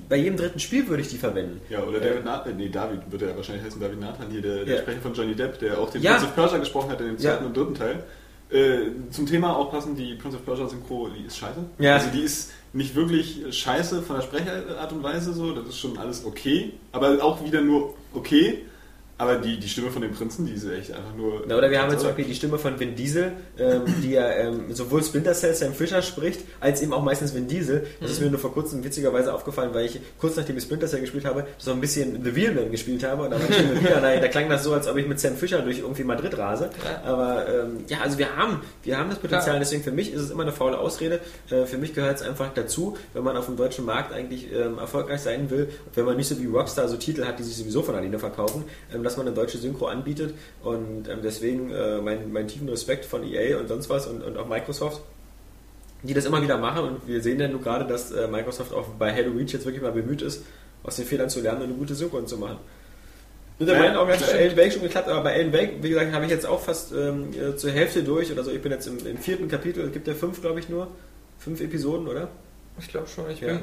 bei 0.08 0.18
jedem 0.18 0.38
dritten 0.38 0.60
Spiel 0.60 0.88
würde 0.88 1.02
ich 1.02 1.10
die 1.10 1.18
verwenden. 1.18 1.62
Ja, 1.70 1.84
oder 1.84 2.00
David 2.00 2.26
Nathan, 2.26 2.58
nee, 2.58 2.70
David 2.70 3.00
wird 3.12 3.22
er 3.22 3.36
wahrscheinlich 3.36 3.66
heißen, 3.66 3.80
David 3.90 4.00
Nathan 4.02 4.30
hier, 4.32 4.42
der, 4.42 4.66
der 4.66 4.76
Ja. 4.76 4.82
Sprecher 4.82 5.02
von 5.02 5.14
Johnny 5.14 5.36
Depp, 5.36 5.60
der 5.60 5.80
auch 5.80 5.90
den 5.90 6.02
Ja. 6.02 6.12
Prince 6.12 6.26
of 6.28 6.36
Persia 6.36 6.58
gesprochen 6.58 6.90
hat 6.92 7.02
in 7.02 7.08
dem 7.08 7.18
zweiten 7.18 7.46
und 7.46 7.58
dritten 7.58 7.76
Teil. 7.76 8.04
Äh, 8.52 8.92
zum 9.12 9.28
Thema 9.28 9.56
auch 9.56 9.72
passend, 9.72 10.00
die 10.00 10.16
Prince 10.16 10.38
of 10.38 10.46
Persia 10.46 10.68
Synchro, 10.68 11.10
die 11.10 11.26
ist 11.28 11.38
scheiße. 11.38 11.60
Ja. 11.78 11.96
Also 11.96 12.08
die 12.12 12.22
ist 12.22 12.52
nicht 12.74 12.96
wirklich 12.96 13.42
scheiße 13.52 14.02
von 14.02 14.16
der 14.18 14.24
Sprecherart 14.24 14.92
und 14.92 15.04
Weise 15.04 15.34
so, 15.34 15.52
das 15.54 15.68
ist 15.68 15.78
schon 15.80 15.98
alles 15.98 16.26
okay, 16.26 16.74
aber 16.92 17.24
auch 17.24 17.44
wieder 17.44 17.62
nur 17.62 17.94
okay. 18.14 18.64
Aber 19.20 19.36
die, 19.36 19.60
die 19.60 19.68
Stimme 19.68 19.92
von 19.92 20.02
dem 20.02 20.14
Prinzen, 20.14 20.46
die 20.46 20.54
ist 20.54 20.66
echt 20.66 20.94
einfach 20.94 21.14
nur. 21.14 21.44
Na, 21.46 21.58
oder 21.58 21.70
wir 21.70 21.82
haben 21.82 21.92
jetzt 21.92 22.00
zum 22.00 22.08
Beispiel 22.08 22.24
die 22.24 22.36
Stimme 22.36 22.58
von 22.58 22.80
Vin 22.80 22.96
Diesel, 22.96 23.34
ähm, 23.58 23.82
die 24.02 24.12
ja 24.12 24.30
ähm, 24.32 24.74
sowohl 24.74 25.04
Splinter 25.04 25.34
Cell 25.34 25.54
Sam 25.54 25.74
Fisher 25.74 26.02
spricht, 26.02 26.40
als 26.62 26.82
eben 26.82 26.94
auch 26.94 27.04
meistens 27.04 27.36
Vin 27.36 27.46
Diesel. 27.46 27.86
Das 28.00 28.12
ist 28.12 28.22
mir 28.22 28.30
nur 28.30 28.40
vor 28.40 28.54
kurzem 28.54 28.82
witzigerweise 28.82 29.34
aufgefallen, 29.34 29.74
weil 29.74 29.88
ich 29.88 30.00
kurz 30.20 30.38
nachdem 30.38 30.56
ich 30.56 30.64
Splinter 30.64 30.88
Cell 30.88 31.02
gespielt 31.02 31.26
habe, 31.26 31.46
so 31.58 31.72
ein 31.72 31.82
bisschen 31.82 32.24
The 32.24 32.30
Real 32.30 32.54
Man 32.54 32.72
gespielt 32.72 33.04
habe. 33.04 33.24
Und 33.24 33.32
da, 33.32 33.40
wieder, 33.40 34.00
da, 34.00 34.16
da 34.16 34.28
klang 34.30 34.48
das 34.48 34.64
so, 34.64 34.72
als 34.72 34.88
ob 34.88 34.96
ich 34.96 35.06
mit 35.06 35.20
Sam 35.20 35.36
Fisher 35.36 35.60
durch 35.64 35.80
irgendwie 35.80 36.06
Madrid 36.06 36.38
rase. 36.38 36.70
Aber 37.04 37.46
ähm, 37.50 37.84
ja, 37.90 37.98
also 38.02 38.18
wir 38.18 38.38
haben, 38.38 38.62
wir 38.84 38.98
haben 38.98 39.10
das 39.10 39.20
Potenzial. 39.20 39.50
Klar. 39.50 39.60
Deswegen 39.60 39.84
für 39.84 39.92
mich 39.92 40.14
ist 40.14 40.22
es 40.22 40.32
immer 40.32 40.44
eine 40.44 40.54
faule 40.54 40.78
Ausrede. 40.78 41.20
Äh, 41.50 41.66
für 41.66 41.78
mich 41.78 41.94
gehört 41.94 42.16
es 42.16 42.22
einfach 42.22 42.54
dazu, 42.54 42.96
wenn 43.14 43.26
man 43.26 43.36
auf 43.36 43.48
dem 43.48 43.58
deutschen 43.58 43.84
Markt 43.84 44.14
eigentlich 44.14 44.48
ähm, 44.54 44.78
erfolgreich 44.78 45.20
sein 45.20 45.50
will, 45.50 45.68
wenn 45.94 46.06
man 46.06 46.16
nicht 46.16 46.30
so 46.30 46.40
wie 46.40 46.46
Rockstar 46.46 46.88
so 46.88 46.96
Titel 46.96 47.26
hat, 47.26 47.38
die 47.38 47.44
sich 47.44 47.58
sowieso 47.58 47.82
von 47.82 47.96
alleine 47.96 48.18
verkaufen, 48.18 48.64
ähm, 48.96 49.04
dass 49.10 49.18
man 49.18 49.28
eine 49.28 49.36
deutsche 49.36 49.58
Synchro 49.58 49.88
anbietet. 49.88 50.34
Und 50.64 51.08
ähm, 51.10 51.20
deswegen 51.24 51.72
äh, 51.72 52.00
mein, 52.02 52.32
mein 52.32 52.48
tiefen 52.48 52.70
Respekt 52.70 53.06
von 53.06 53.24
EA 53.24 53.58
und 53.60 53.68
sonst 53.68 53.90
was 53.90 54.08
und, 54.08 54.24
und 54.24 54.38
auch 54.38 54.48
Microsoft, 54.48 55.02
die 56.04 56.14
das 56.14 56.26
immer 56.26 56.42
wieder 56.42 56.58
machen. 56.58 56.84
Und 56.86 57.08
wir 57.08 57.22
sehen 57.22 57.40
ja 57.40 57.48
nur 57.48 57.62
gerade, 57.62 57.86
dass 57.86 58.12
äh, 58.12 58.28
Microsoft 58.28 58.74
auch 58.74 58.88
bei 59.00 59.14
Halo 59.14 59.32
Reach 59.32 59.52
jetzt 59.52 59.66
wirklich 59.66 59.82
mal 59.84 59.92
bemüht 59.92 60.22
ist, 60.22 60.44
aus 60.84 60.96
den 60.96 61.06
Fehlern 61.06 61.30
zu 61.30 61.42
lernen 61.42 61.62
und 61.64 61.68
eine 61.70 61.74
gute 61.78 61.96
Synchron 61.96 62.28
zu 62.28 62.38
machen. 62.38 62.58
In 63.60 63.68
Ja, 63.68 63.78
meinen 63.78 63.98
Augen 63.98 64.10
hat 64.12 64.20
bei 64.22 64.40
Alan 64.40 64.56
Wake 64.58 64.72
schon 64.72 64.84
geklappt, 64.84 65.10
aber 65.10 65.22
bei 65.24 65.34
Alan 65.36 65.52
Wake, 65.52 65.74
wie 65.84 65.90
gesagt, 65.90 66.14
habe 66.14 66.24
ich 66.24 66.32
jetzt 66.32 66.46
auch 66.46 66.62
fast 66.62 66.94
ähm, 66.94 67.32
äh, 67.34 67.58
zur 67.58 67.72
Hälfte 67.72 68.04
durch 68.04 68.32
oder 68.32 68.44
so. 68.46 68.52
Ich 68.52 68.62
bin 68.62 68.72
jetzt 68.72 68.88
im, 68.88 69.06
im 69.06 69.18
vierten 69.18 69.50
Kapitel, 69.50 69.84
es 69.86 69.92
gibt 69.92 70.08
ja 70.08 70.14
fünf, 70.14 70.40
glaube 70.40 70.60
ich, 70.62 70.70
nur. 70.70 70.88
Fünf 71.40 71.60
Episoden, 71.60 72.08
oder? 72.08 72.30
Ich 72.80 72.88
glaube 72.88 73.08
schon, 73.08 73.30
ich 73.30 73.42
Ja. 73.42 73.48
bin. 73.48 73.60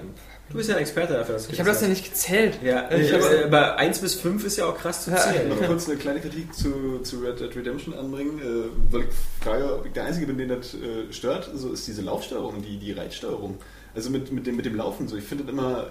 Du 0.49 0.57
bist 0.59 0.68
ja 0.68 0.76
ein 0.76 0.80
Experte 0.80 1.14
dafür. 1.14 1.34
dass 1.34 1.49
Ich 1.51 1.59
habe 1.59 1.68
das 1.68 1.80
ja 1.80 1.88
nicht 1.88 2.05
gezählt. 2.05 2.59
Ja, 2.62 2.88
Ich 2.90 3.11
äh, 3.11 3.20
hab- 3.20 3.32
äh, 3.32 3.44
aber 3.44 3.78
1 3.78 3.99
bis 3.99 4.14
5 4.14 4.44
ist 4.44 4.57
ja 4.59 4.66
auch 4.66 4.78
krass 4.78 5.05
zu 5.05 5.11
Ja. 5.11 5.16
zählen. 5.16 5.49
noch 5.49 5.61
kurz 5.66 5.88
eine 5.88 5.99
kleine 5.99 6.20
Kritik 6.20 6.55
zu, 6.55 7.01
zu 7.03 7.18
Red 7.18 7.40
Dead 7.40 7.55
Redemption 7.57 7.94
anbringen, 7.94 8.38
äh, 8.38 8.92
weil 8.92 9.03
ich 9.03 9.07
frage, 9.44 9.74
ob 9.74 9.86
ich 9.86 9.92
der 9.92 10.05
Einzige 10.05 10.26
bin, 10.26 10.38
den 10.38 10.49
das 10.51 10.74
äh, 10.74 11.12
stört. 11.12 11.51
So 11.55 11.72
ist 11.72 11.86
diese 11.88 12.03
Laufsteuerung, 12.03 12.62
die, 12.62 12.76
die 12.78 12.92
Reitsteuerung. 12.92 13.59
Also 13.94 14.11
mit, 14.11 14.30
mit, 14.30 14.47
dem, 14.47 14.57
mit 14.57 14.66
dem 14.66 14.76
Laufen 14.76 15.09
so. 15.09 15.16
Ich 15.16 15.24
finde 15.24 15.44
das 15.44 15.53
immer. 15.53 15.88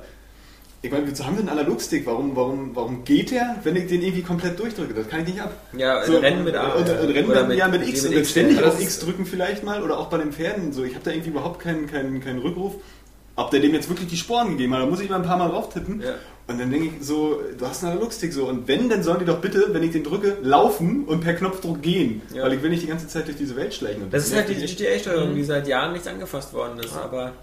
Ich 0.81 0.91
meine, 0.91 1.07
wir 1.07 1.25
haben 1.25 1.37
einen 1.39 1.49
Analogstick. 1.49 2.05
Warum, 2.05 2.35
warum, 2.35 2.75
warum 2.75 3.03
geht 3.03 3.31
der, 3.31 3.55
wenn 3.63 3.75
ich 3.75 3.87
den 3.87 4.03
irgendwie 4.03 4.21
komplett 4.21 4.59
durchdrücke? 4.59 4.93
Das 4.93 5.07
kann 5.09 5.21
ich 5.21 5.29
nicht 5.29 5.41
ab. 5.41 5.51
Ja, 5.75 6.05
So, 6.05 6.17
Rennen 6.19 6.43
mit 6.43 6.55
A. 6.55 6.73
Und, 6.73 6.87
und 6.87 7.09
Rennen 7.09 7.29
Oder 7.29 7.45
mit, 7.47 7.57
ja, 7.57 7.67
mit 7.67 7.87
X. 7.87 8.05
Und 8.05 8.11
dann 8.13 8.19
X, 8.21 8.29
ständig 8.31 8.59
ja. 8.59 8.67
auf 8.67 8.79
X 8.79 8.99
drücken 8.99 9.25
vielleicht 9.25 9.63
mal. 9.63 9.81
Oder 9.83 9.97
auch 9.97 10.07
bei 10.09 10.19
den 10.19 10.31
Pferden. 10.31 10.71
So, 10.71 10.83
ich 10.83 10.93
habe 10.93 11.03
da 11.03 11.11
irgendwie 11.11 11.31
überhaupt 11.31 11.59
keinen, 11.59 11.87
keinen, 11.87 12.23
keinen 12.23 12.39
Rückruf. 12.39 12.75
Ob 13.37 13.51
der 13.51 13.59
dem 13.59 13.73
jetzt 13.73 13.89
wirklich 13.89 14.07
die 14.07 14.17
Sporen 14.17 14.49
gegeben 14.51 14.73
hat, 14.73 14.81
da 14.81 14.85
muss 14.85 15.01
ich 15.01 15.09
mal 15.09 15.17
ein 15.17 15.23
paar 15.23 15.37
Mal 15.37 15.49
drauf 15.49 15.69
tippen. 15.73 16.01
Ja. 16.01 16.13
Und 16.47 16.59
dann 16.59 16.71
denke 16.71 16.87
ich 16.99 17.05
so, 17.05 17.41
du 17.57 17.65
hast 17.67 17.83
einen 17.83 17.93
Analogstick 17.93 18.31
so. 18.31 18.45
Und 18.47 18.67
wenn, 18.67 18.87
dann 18.87 19.03
sollen 19.03 19.19
die 19.19 19.25
doch 19.25 19.39
bitte, 19.39 19.65
wenn 19.73 19.83
ich 19.83 19.91
den 19.91 20.03
drücke, 20.03 20.37
laufen 20.43 21.03
und 21.05 21.19
per 21.21 21.33
Knopfdruck 21.33 21.81
gehen. 21.81 22.21
Ja. 22.33 22.43
Weil 22.43 22.53
ich 22.53 22.61
will 22.61 22.69
nicht 22.69 22.83
die 22.83 22.87
ganze 22.87 23.07
Zeit 23.07 23.27
durch 23.27 23.35
diese 23.37 23.55
Welt 23.55 23.73
schleichen. 23.73 24.03
Und 24.03 24.13
Das 24.13 24.25
ist 24.27 24.35
halt 24.35 24.47
die 24.47 24.55
GTA-Steuerung, 24.55 25.31
Mhm. 25.31 25.35
die 25.35 25.43
seit 25.43 25.67
Jahren 25.67 25.93
nicht 25.93 26.07
angefasst 26.07 26.53
worden 26.53 26.79
ist. 26.79 26.95
Aber, 26.95 27.33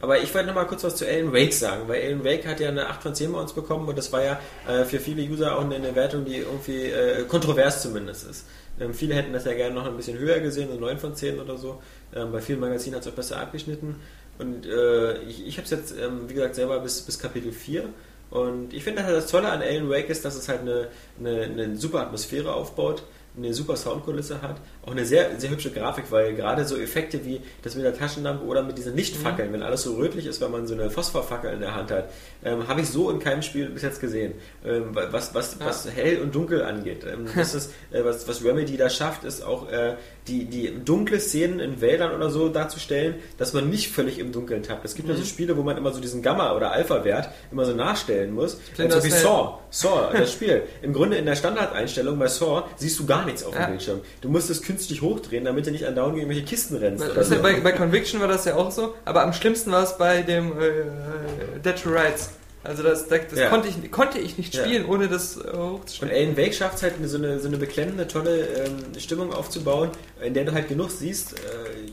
aber 0.00 0.18
ich 0.20 0.32
wollte 0.34 0.48
noch 0.48 0.54
mal 0.54 0.66
kurz 0.66 0.84
was 0.84 0.94
zu 0.96 1.06
Alan 1.06 1.32
Wake 1.32 1.52
sagen, 1.54 1.88
weil 1.88 2.02
Alan 2.02 2.22
Wake 2.22 2.46
hat 2.46 2.60
ja 2.60 2.68
eine 2.68 2.86
8 2.88 3.02
von 3.02 3.14
10 3.14 3.32
bei 3.32 3.40
uns 3.40 3.52
bekommen 3.54 3.88
und 3.88 3.96
das 3.98 4.12
war 4.12 4.22
ja 4.22 4.38
äh, 4.68 4.84
für 4.84 5.00
viele 5.00 5.22
User 5.22 5.56
auch 5.56 5.64
eine, 5.64 5.76
eine 5.76 5.94
Wertung, 5.96 6.26
die 6.26 6.36
irgendwie 6.36 6.82
äh, 6.84 7.24
kontrovers 7.24 7.82
zumindest 7.82 8.28
ist. 8.30 8.44
Ähm, 8.78 8.94
viele 8.94 9.14
hätten 9.14 9.32
das 9.32 9.46
ja 9.46 9.54
gerne 9.54 9.74
noch 9.74 9.86
ein 9.86 9.96
bisschen 9.96 10.18
höher 10.18 10.38
gesehen, 10.40 10.68
so 10.72 10.78
9 10.78 10.98
von 10.98 11.14
10 11.14 11.40
oder 11.40 11.56
so. 11.58 11.82
Ähm, 12.14 12.30
bei 12.32 12.40
vielen 12.40 12.60
Magazinen 12.60 12.96
hat 12.96 13.02
es 13.02 13.08
auch 13.08 13.16
besser 13.16 13.40
abgeschnitten. 13.40 13.96
Und 14.40 14.66
äh, 14.66 15.22
ich, 15.22 15.46
ich 15.46 15.56
habe 15.58 15.64
es 15.64 15.70
jetzt, 15.70 15.94
ähm, 15.98 16.28
wie 16.28 16.34
gesagt, 16.34 16.54
selber 16.54 16.80
bis, 16.80 17.02
bis 17.02 17.18
Kapitel 17.18 17.52
4. 17.52 17.84
Und 18.30 18.72
ich 18.72 18.84
finde 18.84 19.02
das 19.02 19.30
Tolle 19.30 19.50
an 19.50 19.60
Alan 19.60 19.90
Wake 19.90 20.08
ist, 20.08 20.24
dass 20.24 20.36
es 20.36 20.48
halt 20.48 20.60
eine, 20.60 20.88
eine, 21.18 21.42
eine 21.42 21.76
super 21.76 22.00
Atmosphäre 22.00 22.54
aufbaut, 22.54 23.02
eine 23.36 23.52
super 23.52 23.76
Soundkulisse 23.76 24.40
hat, 24.40 24.56
auch 24.86 24.92
eine 24.92 25.04
sehr, 25.04 25.38
sehr 25.38 25.50
hübsche 25.50 25.70
Grafik, 25.70 26.04
weil 26.10 26.34
gerade 26.34 26.64
so 26.64 26.76
Effekte 26.76 27.24
wie 27.24 27.40
das 27.62 27.74
mit 27.74 27.84
der 27.84 27.96
Taschenlampe 27.96 28.44
oder 28.44 28.62
mit 28.62 28.78
diesen 28.78 28.96
Lichtfackeln, 28.96 29.52
wenn 29.52 29.62
alles 29.62 29.82
so 29.82 29.94
rötlich 29.94 30.26
ist, 30.26 30.40
wenn 30.40 30.50
man 30.50 30.66
so 30.66 30.74
eine 30.74 30.90
Phosphorfackel 30.90 31.52
in 31.52 31.60
der 31.60 31.74
Hand 31.74 31.90
hat, 31.90 32.10
ähm, 32.44 32.66
habe 32.66 32.80
ich 32.80 32.88
so 32.88 33.10
in 33.10 33.18
keinem 33.18 33.42
Spiel 33.42 33.68
bis 33.68 33.82
jetzt 33.82 34.00
gesehen. 34.00 34.34
Ähm, 34.64 34.90
was, 34.92 35.34
was, 35.34 35.60
was 35.60 35.88
hell 35.94 36.20
und 36.20 36.34
dunkel 36.34 36.62
angeht. 36.62 37.04
Ähm, 37.04 37.26
das 37.36 37.54
ist, 37.54 37.72
äh, 37.90 38.02
was, 38.04 38.26
was 38.26 38.42
Remedy 38.42 38.76
da 38.76 38.88
schafft, 38.88 39.24
ist 39.24 39.44
auch 39.44 39.70
äh, 39.70 39.96
die, 40.26 40.44
die 40.46 40.82
dunkle 40.84 41.20
Szenen 41.20 41.60
in 41.60 41.80
Wäldern 41.80 42.14
oder 42.14 42.30
so 42.30 42.48
darzustellen, 42.48 43.16
dass 43.36 43.52
man 43.52 43.68
nicht 43.68 43.90
völlig 43.90 44.18
im 44.18 44.32
Dunkeln 44.32 44.62
tappt. 44.62 44.84
Es 44.84 44.94
gibt 44.94 45.08
ja 45.08 45.14
so 45.14 45.24
Spiele, 45.24 45.56
wo 45.56 45.62
man 45.62 45.76
immer 45.76 45.92
so 45.92 46.00
diesen 46.00 46.22
Gamma- 46.22 46.54
oder 46.54 46.72
Alpha-Wert 46.72 47.28
immer 47.52 47.64
so 47.64 47.74
nachstellen 47.74 48.32
muss. 48.32 48.58
Also 48.78 49.04
wie. 49.04 49.10
Saw. 49.10 49.58
Saw, 49.70 50.10
das 50.12 50.32
Spiel. 50.34 50.62
Im 50.82 50.92
Grunde 50.92 51.16
in 51.16 51.26
der 51.26 51.36
Standardeinstellung 51.36 52.18
bei 52.18 52.28
Saw 52.28 52.62
siehst 52.76 52.98
du 52.98 53.06
gar 53.06 53.24
nichts 53.24 53.44
auf 53.44 53.52
dem 53.52 53.60
Ja. 53.60 53.68
Bildschirm. 53.68 54.00
Du 54.20 54.28
musst 54.28 54.50
es 54.50 54.62
künstlich 54.70 55.02
hochdrehen, 55.02 55.44
damit 55.44 55.66
du 55.66 55.70
nicht 55.70 55.86
andauernd 55.86 56.14
gegen 56.14 56.26
irgendwelche 56.30 56.48
Kisten 56.48 56.76
rennst. 56.76 57.04
Ja 57.06 57.22
so. 57.22 57.42
bei, 57.42 57.60
bei 57.60 57.72
Conviction 57.72 58.20
war 58.20 58.28
das 58.28 58.44
ja 58.44 58.54
auch 58.56 58.70
so, 58.70 58.94
aber 59.04 59.22
am 59.22 59.32
schlimmsten 59.32 59.70
war 59.72 59.82
es 59.82 59.96
bei 59.98 60.22
dem 60.22 60.52
äh, 60.52 61.58
Dead 61.64 61.74
to 61.82 61.90
Rights. 61.90 62.30
Also 62.62 62.82
das, 62.82 63.08
das, 63.08 63.20
das 63.30 63.38
Ja. 63.38 63.48
konnte, 63.48 63.68
ich, 63.68 63.90
konnte 63.90 64.18
ich 64.18 64.36
nicht 64.36 64.54
Ja. 64.54 64.64
spielen, 64.64 64.84
ohne 64.86 65.08
das 65.08 65.36
äh, 65.36 65.40
Und 65.48 65.58
hochzustellen. 65.80 66.14
Alan 66.14 66.36
Wake 66.36 66.54
schafft 66.54 66.76
es 66.76 66.82
halt, 66.82 66.94
so 67.04 67.16
eine, 67.16 67.40
so 67.40 67.48
eine 67.48 67.56
beklemmende, 67.56 68.06
tolle 68.06 68.40
ähm, 68.46 68.76
Stimmung 68.98 69.32
aufzubauen, 69.32 69.90
in 70.22 70.34
der 70.34 70.44
du 70.44 70.52
halt 70.52 70.68
genug 70.68 70.90
siehst, 70.90 71.34
äh, 71.34 71.36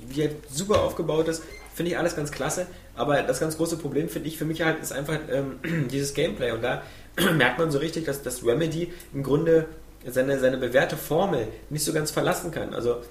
wie 0.10 0.22
halt 0.24 0.36
super 0.52 0.82
aufgebaut 0.82 1.28
ist. 1.30 1.42
Finde 1.74 1.92
ich 1.92 1.98
alles 1.98 2.16
ganz 2.16 2.32
klasse. 2.32 2.68
Aber 2.96 3.22
das 3.22 3.40
ganz 3.40 3.56
große 3.58 3.78
Problem, 3.78 4.10
finde 4.10 4.28
ich, 4.28 4.38
für 4.38 4.46
mich 4.46 4.62
halt, 4.64 4.82
ist 4.82 4.92
einfach 4.92 5.18
ähm, 5.32 5.60
dieses 5.92 6.14
Gameplay. 6.14 6.52
Und 6.52 6.64
da 6.64 6.82
merkt 7.38 7.60
man 7.60 7.72
so 7.72 7.78
richtig, 7.80 8.04
dass 8.06 8.22
das 8.22 8.44
Remedy 8.46 8.92
im 9.14 9.24
Grunde 9.24 9.68
seine, 10.14 10.40
seine 10.40 10.58
bewährte 10.58 10.98
Formel 10.98 11.48
nicht 11.70 11.84
so 11.84 11.94
ganz 11.94 12.12
verlassen 12.12 12.52
kann. 12.52 12.74
Also 12.74 13.02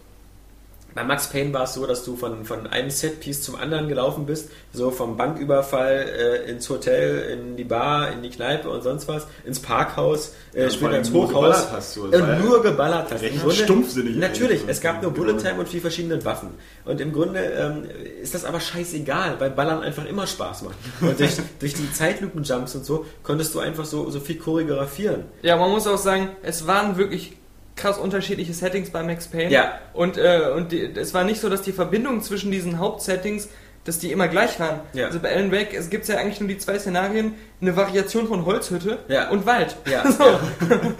bei 0.96 1.04
Max 1.04 1.28
Payne 1.28 1.52
war 1.52 1.64
es 1.64 1.74
so, 1.74 1.86
dass 1.86 2.04
du 2.04 2.16
von, 2.16 2.44
von 2.44 2.66
einem 2.66 2.90
Setpiece 2.90 3.42
zum 3.42 3.54
anderen 3.54 3.88
gelaufen 3.88 4.26
bist, 4.26 4.48
so 4.72 4.90
vom 4.90 5.16
Banküberfall 5.16 6.42
äh, 6.46 6.50
ins 6.50 6.68
Hotel, 6.68 7.30
in 7.30 7.56
die 7.56 7.64
Bar, 7.64 8.10
in 8.12 8.22
die 8.22 8.30
Kneipe 8.30 8.68
und 8.70 8.82
sonst 8.82 9.06
was, 9.06 9.26
ins 9.44 9.60
Parkhaus, 9.60 10.32
äh, 10.54 10.62
Ja, 10.64 10.70
später 10.70 10.98
ins 10.98 11.10
nur 11.10 11.28
Hochhaus 11.28 11.34
geballert 11.34 11.68
hast, 11.72 11.96
ja 11.96 12.02
und 12.02 12.44
nur 12.44 12.62
geballert 12.62 13.08
hast. 13.12 13.22
recht 13.22 13.34
Im 13.34 13.40
Grunde- 13.40 13.54
stumpfsinnig 13.56 14.16
Natürlich, 14.16 14.62
es 14.66 14.80
gab 14.80 15.02
nur 15.02 15.12
Bullet 15.12 15.36
Time 15.36 15.56
und 15.60 15.68
vier 15.68 15.80
verschiedene 15.82 16.24
Waffen. 16.24 16.48
Und 16.84 17.00
im 17.00 17.12
Grunde 17.12 17.40
ähm, 17.40 17.84
ist 18.22 18.34
das 18.34 18.44
aber 18.44 18.58
scheißegal, 18.58 19.36
weil 19.38 19.50
Ballern 19.50 19.82
einfach 19.82 20.06
immer 20.06 20.26
Spaß 20.26 20.62
macht. 20.62 20.76
Und 21.02 21.20
durch, 21.20 21.36
durch 21.60 21.74
die 21.74 21.92
Zeitlupen-Jumps 21.92 22.74
und 22.74 22.84
so 22.86 23.04
konntest 23.22 23.54
du 23.54 23.60
einfach 23.60 23.84
so, 23.84 24.08
so 24.10 24.18
viel 24.18 24.38
choreografieren. 24.38 25.24
Ja, 25.42 25.56
man 25.56 25.70
muss 25.70 25.86
auch 25.86 25.98
sagen, 25.98 26.30
es 26.42 26.66
waren 26.66 26.96
wirklich 26.96 27.35
krass 27.76 27.98
unterschiedliche 27.98 28.54
Settings 28.54 28.90
bei 28.90 29.02
Max 29.02 29.28
Payne. 29.28 29.50
Ja. 29.50 29.78
Und, 29.92 30.16
äh, 30.16 30.50
und 30.54 30.72
die, 30.72 30.82
es 30.82 31.14
war 31.14 31.24
nicht 31.24 31.40
so, 31.40 31.48
dass 31.48 31.62
die 31.62 31.72
Verbindung 31.72 32.22
zwischen 32.22 32.50
diesen 32.50 32.78
Hauptsettings, 32.78 33.48
dass 33.86 33.98
die 33.98 34.12
immer 34.12 34.28
gleich 34.28 34.60
waren. 34.60 34.80
Ja. 34.92 35.06
Also 35.06 35.18
bei 35.20 35.34
Alan 35.34 35.50
Wake, 35.50 35.72
es 35.74 35.88
gibt 35.88 36.06
ja 36.08 36.16
eigentlich 36.18 36.40
nur 36.40 36.48
die 36.48 36.58
zwei 36.58 36.78
Szenarien, 36.78 37.34
eine 37.60 37.74
Variation 37.74 38.28
von 38.28 38.44
Holzhütte 38.44 38.98
Ja. 39.08 39.30
und 39.30 39.46
Wald. 39.46 39.76
Ja, 39.90 40.10
So. 40.12 40.24
ja. 40.24 40.40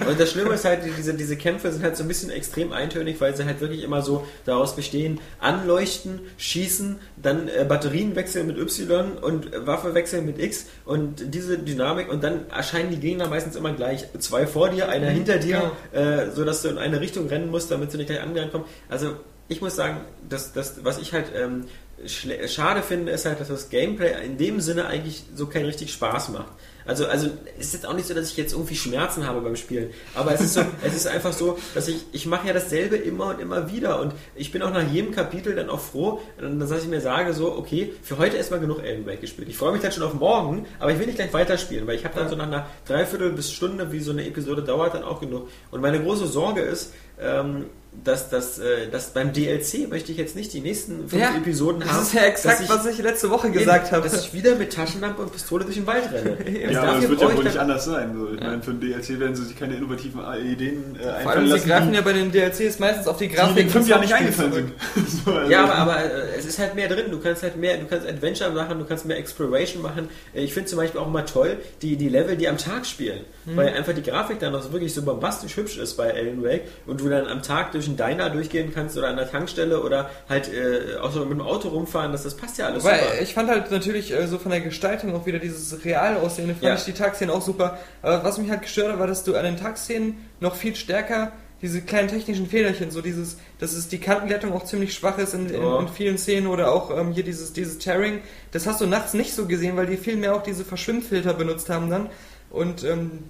Und 0.08 0.18
das 0.18 0.30
Schlimme 0.30 0.54
ist 0.54 0.64
halt, 0.64 0.80
diese, 0.96 1.12
diese 1.12 1.36
Kämpfe 1.36 1.70
sind 1.70 1.82
halt 1.82 1.96
so 1.96 2.04
ein 2.04 2.08
bisschen 2.08 2.30
extrem 2.30 2.72
eintönig, 2.72 3.20
weil 3.20 3.36
sie 3.36 3.44
halt 3.44 3.60
wirklich 3.60 3.82
immer 3.82 4.00
so 4.00 4.26
daraus 4.46 4.74
bestehen, 4.74 5.20
anleuchten, 5.38 6.20
schießen, 6.38 6.98
dann 7.16 7.48
äh, 7.48 7.64
Batterien 7.68 8.16
wechseln 8.16 8.46
mit 8.46 8.56
Y 8.58 9.12
und 9.20 9.52
äh, 9.52 9.66
Waffe 9.66 9.94
wechseln 9.94 10.24
mit 10.24 10.38
X 10.38 10.66
und 10.84 11.34
diese 11.34 11.58
Dynamik 11.58 12.08
und 12.10 12.22
dann 12.24 12.48
erscheinen 12.50 12.90
die 12.90 13.00
Gegner 13.00 13.28
meistens 13.28 13.56
immer 13.56 13.72
gleich. 13.72 14.06
Zwei 14.18 14.46
vor 14.46 14.68
dir, 14.70 14.88
einer 14.88 15.08
hinter 15.08 15.38
dir, 15.38 15.72
äh, 15.92 16.30
so 16.34 16.44
dass 16.44 16.62
du 16.62 16.68
in 16.68 16.78
eine 16.78 17.00
Richtung 17.00 17.26
rennen 17.28 17.50
musst, 17.50 17.70
damit 17.70 17.92
du 17.92 17.96
nicht 17.98 18.08
gleich 18.08 18.22
angerannt 18.22 18.52
kommst. 18.52 18.68
Also 18.88 19.16
ich 19.48 19.60
muss 19.60 19.76
sagen, 19.76 19.98
dass 20.28 20.52
das, 20.52 20.84
was 20.84 20.98
ich 20.98 21.12
halt 21.12 21.26
ähm, 21.36 21.64
schade 22.06 22.82
finde, 22.82 23.12
ist 23.12 23.24
halt, 23.24 23.40
dass 23.40 23.48
das 23.48 23.68
Gameplay 23.70 24.24
in 24.24 24.36
dem 24.36 24.60
Sinne 24.60 24.86
eigentlich 24.86 25.24
so 25.34 25.46
keinen 25.46 25.66
richtig 25.66 25.92
Spaß 25.92 26.30
macht. 26.30 26.52
Also, 26.86 27.06
also 27.06 27.28
es 27.58 27.66
ist 27.66 27.74
jetzt 27.74 27.86
auch 27.86 27.94
nicht 27.94 28.06
so, 28.06 28.14
dass 28.14 28.30
ich 28.30 28.36
jetzt 28.36 28.52
irgendwie 28.52 28.76
Schmerzen 28.76 29.26
habe 29.26 29.40
beim 29.40 29.56
Spielen. 29.56 29.90
Aber 30.14 30.32
es 30.32 30.40
ist 30.40 30.54
so, 30.54 30.60
es 30.84 30.94
ist 30.94 31.08
einfach 31.08 31.32
so, 31.32 31.58
dass 31.74 31.88
ich, 31.88 32.04
ich 32.12 32.26
mache 32.26 32.46
ja 32.46 32.52
dasselbe 32.52 32.96
immer 32.96 33.30
und 33.30 33.40
immer 33.40 33.72
wieder. 33.72 34.00
Und 34.00 34.14
ich 34.36 34.52
bin 34.52 34.62
auch 34.62 34.70
nach 34.70 34.88
jedem 34.88 35.12
Kapitel 35.12 35.56
dann 35.56 35.68
auch 35.68 35.80
froh, 35.80 36.20
dass 36.38 36.82
ich 36.82 36.88
mir 36.88 37.00
sage, 37.00 37.34
so, 37.34 37.56
okay, 37.56 37.92
für 38.02 38.18
heute 38.18 38.36
erstmal 38.36 38.60
genug 38.60 38.80
Alan 38.80 39.04
Wake 39.04 39.20
gespielt. 39.20 39.48
Ich 39.48 39.56
freue 39.56 39.72
mich 39.72 39.82
dann 39.82 39.90
schon 39.90 40.04
auf 40.04 40.14
morgen, 40.14 40.66
aber 40.78 40.92
ich 40.92 40.98
will 40.98 41.06
nicht 41.06 41.16
gleich 41.16 41.32
weiterspielen, 41.32 41.86
weil 41.86 41.96
ich 41.96 42.04
habe 42.04 42.14
dann 42.14 42.28
so 42.28 42.36
nach 42.36 42.46
einer 42.46 42.66
Dreiviertel 42.86 43.32
bis 43.32 43.50
Stunde, 43.50 43.90
wie 43.90 44.00
so 44.00 44.12
eine 44.12 44.24
Episode 44.24 44.62
dauert, 44.62 44.94
dann 44.94 45.02
auch 45.02 45.20
genug. 45.20 45.48
Und 45.72 45.80
meine 45.80 46.00
große 46.00 46.28
Sorge 46.28 46.60
ist, 46.60 46.92
ähm, 47.20 47.66
dass, 48.04 48.28
dass, 48.30 48.58
äh, 48.58 48.88
dass 48.90 49.10
beim 49.10 49.32
DLC 49.32 49.88
möchte 49.88 50.12
ich 50.12 50.18
jetzt 50.18 50.36
nicht 50.36 50.52
die 50.52 50.60
nächsten 50.60 51.08
fünf 51.08 51.20
Ja, 51.22 51.34
Episoden 51.36 51.80
das 51.80 51.90
haben. 51.90 52.02
ist 52.02 52.14
ja 52.14 52.22
exakt, 52.22 52.60
ich, 52.62 52.68
was 52.68 52.86
ich 52.86 52.98
letzte 52.98 53.30
Woche 53.30 53.50
gesagt 53.50 53.92
habe. 53.92 54.08
Dass 54.08 54.20
ich 54.26 54.32
wieder 54.34 54.54
mit 54.54 54.72
Taschenlampe 54.72 55.22
und 55.22 55.32
Pistole 55.32 55.64
durch 55.64 55.76
den 55.76 55.86
Wald 55.86 56.04
renne. 56.12 56.36
Ja, 56.72 56.82
aber 56.82 56.92
dafür 56.92 57.00
das 57.00 57.10
wird 57.10 57.20
ja 57.20 57.26
wohl 57.28 57.34
ich 57.38 57.44
nicht 57.44 57.58
anders 57.58 57.84
sein. 57.84 58.14
So, 58.16 58.32
ich 58.34 58.40
meine, 58.40 58.62
für 58.62 58.70
ein 58.72 58.80
DLC 58.80 59.18
werden 59.20 59.34
sie 59.34 59.44
sich 59.44 59.56
keine 59.58 59.76
innovativen 59.76 60.20
Ideen 60.44 60.96
äh, 60.96 61.02
Vor 61.02 61.12
einfallen 61.14 61.26
allem, 61.38 61.46
sie 61.46 61.52
lassen, 61.52 61.68
greifen 61.68 61.88
die, 61.90 61.94
ja 61.96 62.00
bei 62.02 62.12
den 62.12 62.32
DLCs 62.32 62.78
meistens 62.78 63.06
auf 63.08 63.16
die 63.18 63.28
die 63.28 63.34
Grafik. 63.34 63.56
in 63.56 63.64
den 63.64 63.70
fünf 63.70 63.88
Jahren 63.88 64.00
nicht 64.02 64.14
eingefallen 64.14 64.52
sind. 64.52 64.72
so, 65.24 65.32
also, 65.32 65.50
Ja, 65.50 65.64
aber, 65.64 65.74
aber 65.74 65.98
äh, 66.04 66.36
es 66.38 66.44
ist 66.46 66.58
halt 66.58 66.74
mehr 66.74 66.88
drin. 66.88 67.06
Du 67.10 67.18
kannst 67.18 67.42
halt 67.42 67.56
mehr, 67.56 67.76
du 67.78 67.86
kannst 67.86 68.06
Adventure 68.06 68.50
machen, 68.50 68.78
du 68.78 68.84
kannst 68.84 69.06
mehr 69.06 69.16
Exploration 69.18 69.82
machen. 69.82 70.08
Äh, 70.34 70.42
Ich 70.44 70.54
finde 70.54 70.68
zum 70.68 70.78
Beispiel 70.78 71.00
auch 71.00 71.06
immer 71.08 71.24
toll, 71.26 71.56
die, 71.82 71.96
die 71.96 72.08
Level, 72.08 72.36
die 72.36 72.48
am 72.48 72.58
Tag 72.58 72.86
spielen. 72.86 73.20
Mhm. 73.46 73.56
Weil 73.56 73.68
einfach 73.70 73.94
die 73.94 74.02
Grafik 74.02 74.38
dann 74.40 74.52
noch 74.52 74.62
so 74.62 74.72
wirklich 74.72 74.92
so 74.94 75.02
bombastisch 75.02 75.56
hübsch 75.56 75.76
ist 75.78 75.96
bei 75.96 76.12
Alan 76.14 76.42
Wake 76.42 76.62
und 76.86 77.00
du 77.00 77.08
dann 77.08 77.26
am 77.26 77.42
Tag 77.42 77.72
durch 77.72 77.85
einen 77.86 77.96
Diner 77.96 78.30
durchgehen 78.30 78.72
kannst 78.74 78.96
oder 78.96 79.08
an 79.08 79.16
der 79.16 79.30
Tankstelle 79.30 79.82
oder 79.82 80.10
halt 80.28 80.48
äh, 80.52 80.96
auch 81.00 81.10
so 81.12 81.20
mit 81.20 81.30
dem 81.38 81.40
Auto 81.42 81.68
rumfahren. 81.68 82.12
Das, 82.12 82.22
das 82.24 82.36
passt 82.36 82.58
ja 82.58 82.66
alles 82.66 82.84
Weil 82.84 82.98
super. 83.00 83.20
ich 83.22 83.34
fand 83.34 83.48
halt 83.50 83.70
natürlich 83.70 84.12
äh, 84.12 84.26
so 84.26 84.38
von 84.38 84.50
der 84.50 84.60
Gestaltung 84.60 85.14
auch 85.14 85.26
wieder 85.26 85.38
dieses 85.38 85.84
real 85.84 86.16
aussehende, 86.18 86.54
fand 86.54 86.64
Ja. 86.64 86.74
ich 86.74 86.84
die 86.84 86.92
Tagszenen 86.92 87.34
auch 87.34 87.42
super. 87.42 87.78
Aber 88.02 88.24
was 88.24 88.38
mich 88.38 88.50
halt 88.50 88.62
gestört 88.62 88.92
hat, 88.92 88.98
war, 88.98 89.06
dass 89.06 89.24
du 89.24 89.34
an 89.36 89.44
den 89.44 89.56
Tagszenen 89.56 90.16
noch 90.40 90.54
viel 90.54 90.74
stärker 90.76 91.32
diese 91.62 91.80
kleinen 91.80 92.08
technischen 92.08 92.46
Fehlerchen, 92.46 92.90
so 92.90 93.00
dieses, 93.00 93.38
dass 93.58 93.72
es 93.72 93.88
die 93.88 93.96
Kantenglättung 93.98 94.52
auch 94.52 94.64
ziemlich 94.64 94.92
schwach 94.92 95.16
ist 95.16 95.32
in, 95.32 95.48
in, 95.48 95.62
Ja. 95.62 95.80
in 95.80 95.88
vielen 95.88 96.18
Szenen 96.18 96.48
oder 96.48 96.70
auch 96.70 96.94
ähm, 96.96 97.12
hier 97.12 97.24
dieses, 97.24 97.54
dieses 97.54 97.78
Tearing, 97.78 98.20
das 98.52 98.66
hast 98.66 98.82
du 98.82 98.86
nachts 98.86 99.14
nicht 99.14 99.32
so 99.34 99.46
gesehen, 99.46 99.74
weil 99.74 99.86
die 99.86 99.96
viel 99.96 100.16
mehr 100.16 100.34
auch 100.34 100.42
diese 100.42 100.66
Verschwimmfilter 100.66 101.32
benutzt 101.32 101.70
haben 101.70 101.88
dann. 101.88 102.10
Und 102.50 102.84
ähm, 102.84 103.20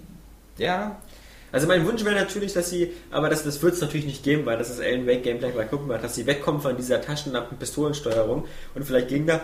ja, 0.59 0.97
Also 1.57 1.69
mein 1.69 1.87
Wunsch 1.87 2.05
wäre 2.05 2.15
natürlich, 2.15 2.53
dass 2.53 2.69
sie, 2.69 2.93
aber 3.11 3.31
das, 3.31 3.43
das 3.43 3.63
wird 3.63 3.73
es 3.73 3.81
natürlich 3.81 4.05
nicht 4.05 4.23
geben, 4.23 4.45
weil 4.45 4.59
das 4.59 4.69
ist 4.69 4.79
Alan 4.79 5.07
Wake 5.07 5.23
Gameplay 5.23 5.53
bei 5.57 5.65
gucken 5.65 5.89
dass 5.89 6.15
sie 6.15 6.27
wegkommen 6.27 6.61
von 6.61 6.77
dieser 6.77 7.01
Taschenlampen-Pistolensteuerung 7.01 8.45
und 8.75 8.85
vielleicht 8.85 9.09
Gegner 9.09 9.41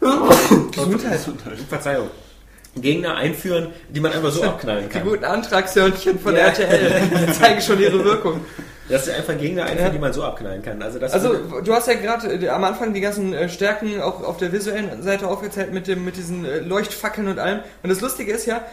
Gesundheit. 0.72 1.20
Verzeihung. 1.68 2.08
Gegner 2.76 3.16
einführen, 3.16 3.74
die 3.90 4.00
man 4.00 4.10
einfach 4.10 4.30
so 4.30 4.42
abknallen 4.42 4.84
Die 4.84 4.88
kann. 4.88 5.04
guten 5.06 5.24
Antragshörnchen 5.24 6.18
von 6.18 6.34
Ja. 6.34 6.44
RTL 6.46 7.02
die 7.26 7.32
zeigen 7.34 7.60
schon 7.60 7.78
ihre 7.78 8.02
Wirkung. 8.02 8.40
Dass 8.88 9.04
sie 9.04 9.12
einfach 9.12 9.36
Gegner 9.36 9.64
einführen, 9.64 9.86
Ja. 9.88 9.90
die 9.90 9.98
man 9.98 10.14
so 10.14 10.22
abknallen 10.24 10.62
kann. 10.62 10.80
Also, 10.80 10.98
das 10.98 11.12
Also 11.12 11.34
du 11.62 11.74
hast 11.74 11.88
ja 11.88 11.94
gerade 11.94 12.32
äh, 12.42 12.48
am 12.48 12.64
Anfang 12.64 12.94
die 12.94 13.02
ganzen 13.02 13.34
äh, 13.34 13.50
Stärken 13.50 14.00
auch 14.00 14.22
auf 14.22 14.38
der 14.38 14.50
visuellen 14.52 15.02
Seite 15.02 15.28
aufgezählt 15.28 15.74
mit 15.74 15.88
dem 15.88 16.06
mit 16.06 16.16
diesen 16.16 16.46
äh, 16.46 16.60
Leuchtfackeln 16.60 17.28
und 17.28 17.38
allem. 17.38 17.58
Und 17.82 17.90
das 17.90 18.00
Lustige 18.00 18.32
ist 18.32 18.46
ja, 18.46 18.64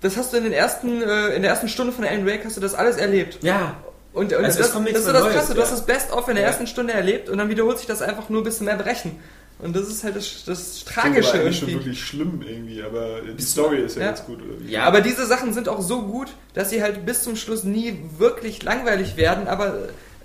das 0.00 0.16
hast 0.16 0.32
du 0.32 0.36
in 0.38 0.44
den 0.44 0.52
ersten 0.52 1.02
äh, 1.02 1.28
in 1.34 1.42
der 1.42 1.50
ersten 1.50 1.68
Stunde 1.68 1.92
von 1.92 2.04
Alan 2.04 2.26
Wake 2.26 2.44
hast 2.44 2.56
du 2.56 2.60
das 2.60 2.74
alles 2.74 2.96
erlebt. 2.96 3.38
ja, 3.42 3.76
Und, 4.12 4.32
und 4.32 4.44
Also 4.44 4.58
das, 4.58 4.74
nichts 4.78 4.92
das 4.92 5.00
ist 5.00 5.06
so 5.06 5.12
das 5.12 5.22
Neues, 5.22 5.34
Krasse, 5.34 5.54
du 5.54 5.60
hast 5.60 5.70
ja. 5.70 5.76
das 5.76 5.86
Best-of 5.86 6.28
in 6.28 6.34
der 6.34 6.44
Ja. 6.44 6.48
ersten 6.50 6.66
Stunde 6.66 6.92
erlebt 6.92 7.28
und 7.28 7.38
dann 7.38 7.48
wiederholt 7.48 7.78
sich 7.78 7.86
das 7.86 8.02
einfach 8.02 8.28
nur 8.28 8.42
bis 8.42 8.58
zum 8.58 8.68
Erbrechen. 8.68 9.18
Und 9.58 9.76
das 9.76 9.88
ist 9.88 10.04
halt 10.04 10.16
das, 10.16 10.44
das 10.46 10.46
Das 10.46 10.84
Tragische 10.86 11.34
eigentlich 11.34 11.58
schon 11.58 11.68
irgendwie. 11.68 11.84
wirklich 11.84 12.02
schlimm 12.02 12.42
irgendwie, 12.48 12.82
aber 12.82 13.20
die 13.38 13.42
Story 13.42 13.82
ist 13.82 13.96
ja, 13.96 14.02
Ja. 14.02 14.08
ganz 14.08 14.24
gut. 14.24 14.38
Oder 14.38 14.58
wie? 14.60 14.72
Ja. 14.72 14.84
Aber 14.84 15.02
diese 15.02 15.26
Sachen 15.26 15.52
sind 15.52 15.68
auch 15.68 15.82
so 15.82 16.00
gut, 16.02 16.28
dass 16.54 16.70
sie 16.70 16.82
halt 16.82 17.04
bis 17.04 17.22
zum 17.22 17.36
Schluss 17.36 17.62
nie 17.62 18.02
wirklich 18.16 18.62
langweilig 18.62 19.18
werden, 19.18 19.48
aber 19.48 19.74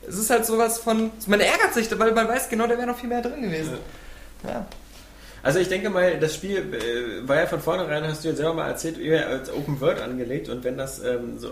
es 0.08 0.18
ist 0.18 0.30
halt 0.30 0.46
sowas 0.46 0.78
von, 0.80 1.12
man 1.28 1.42
ärgert 1.42 1.74
sich, 1.74 1.90
weil 2.00 2.14
man 2.14 2.28
weiß 2.30 2.48
genau, 2.50 2.66
da 2.68 2.78
wäre 2.78 2.88
noch 2.88 2.98
viel 2.98 3.10
mehr 3.10 3.22
drin 3.22 3.42
gewesen. 3.42 3.74
Ja. 4.48 4.66
Also 5.46 5.60
ich 5.60 5.70
denke 5.70 5.90
mal, 5.92 6.20
das 6.20 6.34
Spiel 6.34 6.58
äh, 6.58 7.28
war 7.28 7.36
ja 7.38 7.46
von 7.46 7.60
vornherein, 7.62 8.04
hast 8.04 8.24
du 8.24 8.30
ja 8.30 8.36
selber 8.36 8.56
mal 8.56 8.68
erzählt, 8.68 9.00
eher 9.00 9.28
als 9.30 9.54
Open 9.54 9.80
World 9.80 10.02
angelegt 10.02 10.50
und 10.50 10.64
wenn 10.64 10.76
das 10.78 11.04
ähm, 11.04 11.38
so... 11.38 11.50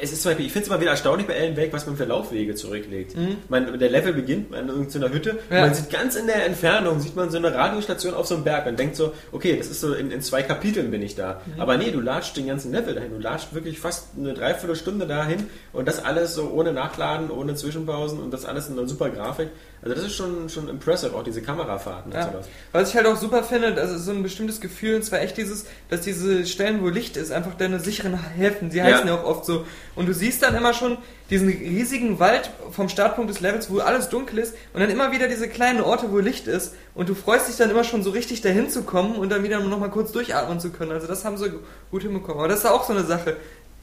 Es 0.00 0.12
ist 0.12 0.22
zum 0.22 0.30
Beispiel, 0.30 0.46
ich 0.46 0.52
finde 0.52 0.66
es 0.66 0.68
immer 0.68 0.80
wieder 0.80 0.92
erstaunlich 0.92 1.26
bei 1.26 1.34
Alan 1.36 1.56
Wake, 1.56 1.72
was 1.72 1.84
man 1.84 1.96
für 1.96 2.04
Laufwege 2.04 2.54
zurücklegt. 2.54 3.16
Man, 3.48 3.80
der 3.80 3.90
Level 3.90 4.12
beginnt 4.12 4.54
an 4.54 4.68
irgendeiner 4.68 5.10
Hütte 5.12 5.30
und 5.32 5.50
Mhm. 5.50 5.56
Ja. 5.56 5.60
man 5.62 5.74
sieht 5.74 5.90
ganz 5.90 6.14
in 6.14 6.28
der 6.28 6.46
Entfernung, 6.46 7.00
sieht 7.00 7.16
man 7.16 7.30
so 7.30 7.36
eine 7.36 7.52
Radiostation 7.52 8.14
auf 8.14 8.28
so 8.28 8.36
einem 8.36 8.44
Berg. 8.44 8.64
Man 8.64 8.76
denkt 8.76 8.94
so, 8.94 9.12
okay, 9.32 9.56
das 9.56 9.66
ist 9.66 9.80
so, 9.80 9.94
in, 9.94 10.12
in 10.12 10.22
zwei 10.22 10.44
Kapiteln 10.44 10.92
bin 10.92 11.02
ich 11.02 11.16
da. 11.16 11.40
Mhm. 11.52 11.60
Aber 11.60 11.76
nee, 11.78 11.90
du 11.90 12.00
latscht 12.00 12.36
den 12.36 12.46
ganzen 12.46 12.70
Level 12.70 12.94
dahin. 12.94 13.10
Du 13.10 13.18
latscht 13.18 13.52
wirklich 13.54 13.80
fast 13.80 14.10
eine 14.16 14.34
Dreiviertelstunde 14.34 15.04
dahin 15.08 15.48
und 15.72 15.88
das 15.88 16.04
alles 16.04 16.32
so 16.32 16.48
ohne 16.50 16.72
Nachladen, 16.72 17.28
ohne 17.32 17.56
Zwischenpausen 17.56 18.20
und 18.20 18.30
das 18.32 18.44
alles 18.44 18.68
in 18.68 18.78
einer 18.78 18.86
super 18.86 19.10
Grafik. 19.10 19.48
Also 19.80 19.94
das 19.94 20.04
ist 20.04 20.14
schon, 20.16 20.48
schon 20.48 20.68
impressive, 20.68 21.14
auch 21.14 21.22
diese 21.22 21.40
Kamerafahrten 21.40 22.12
und 22.12 22.18
Ja. 22.18 22.30
sowas. 22.30 22.48
Was 22.72 22.90
ich 22.90 22.96
halt 22.96 23.06
auch 23.06 23.16
super 23.16 23.44
finde, 23.44 23.74
das 23.74 23.92
ist 23.92 24.04
so 24.04 24.10
ein 24.10 24.22
bestimmtes 24.22 24.60
Gefühl, 24.60 24.96
und 24.96 25.04
zwar 25.04 25.20
echt 25.20 25.36
dieses, 25.36 25.66
dass 25.88 26.00
diese 26.00 26.46
Stellen, 26.46 26.82
wo 26.82 26.88
Licht 26.88 27.16
ist, 27.16 27.30
einfach 27.30 27.54
deine 27.54 27.78
sicheren 27.78 28.18
Häfen, 28.34 28.70
sie 28.70 28.82
heißen 28.82 29.06
ja. 29.06 29.14
auch 29.14 29.24
oft 29.24 29.44
so. 29.44 29.64
Und 29.94 30.06
du 30.06 30.14
siehst 30.14 30.42
dann 30.42 30.54
immer 30.56 30.74
schon 30.74 30.98
diesen 31.30 31.48
riesigen 31.48 32.18
Wald 32.18 32.50
vom 32.72 32.88
Startpunkt 32.88 33.30
des 33.30 33.40
Levels, 33.40 33.70
wo 33.70 33.78
alles 33.78 34.08
dunkel 34.08 34.38
ist, 34.38 34.54
und 34.72 34.80
dann 34.80 34.90
immer 34.90 35.12
wieder 35.12 35.28
diese 35.28 35.48
kleinen 35.48 35.80
Orte, 35.80 36.10
wo 36.10 36.18
Licht 36.18 36.48
ist, 36.48 36.74
und 36.94 37.08
du 37.08 37.14
freust 37.14 37.48
dich 37.48 37.56
dann 37.56 37.70
immer 37.70 37.84
schon 37.84 38.02
so 38.02 38.10
richtig 38.10 38.40
dahin 38.40 38.70
zu 38.70 38.82
kommen 38.82 39.14
und 39.14 39.30
dann 39.30 39.44
wieder 39.44 39.60
noch 39.60 39.78
mal 39.78 39.90
kurz 39.90 40.10
durchatmen 40.10 40.58
zu 40.58 40.70
können. 40.70 40.90
Also 40.92 41.06
das 41.06 41.24
haben 41.24 41.36
sie 41.36 41.52
gut 41.90 42.02
hinbekommen. 42.02 42.38
Aber 42.38 42.48
das 42.48 42.60
ist 42.60 42.66
auch 42.66 42.84
so 42.84 42.92
eine 42.92 43.04
Sache, 43.04 43.36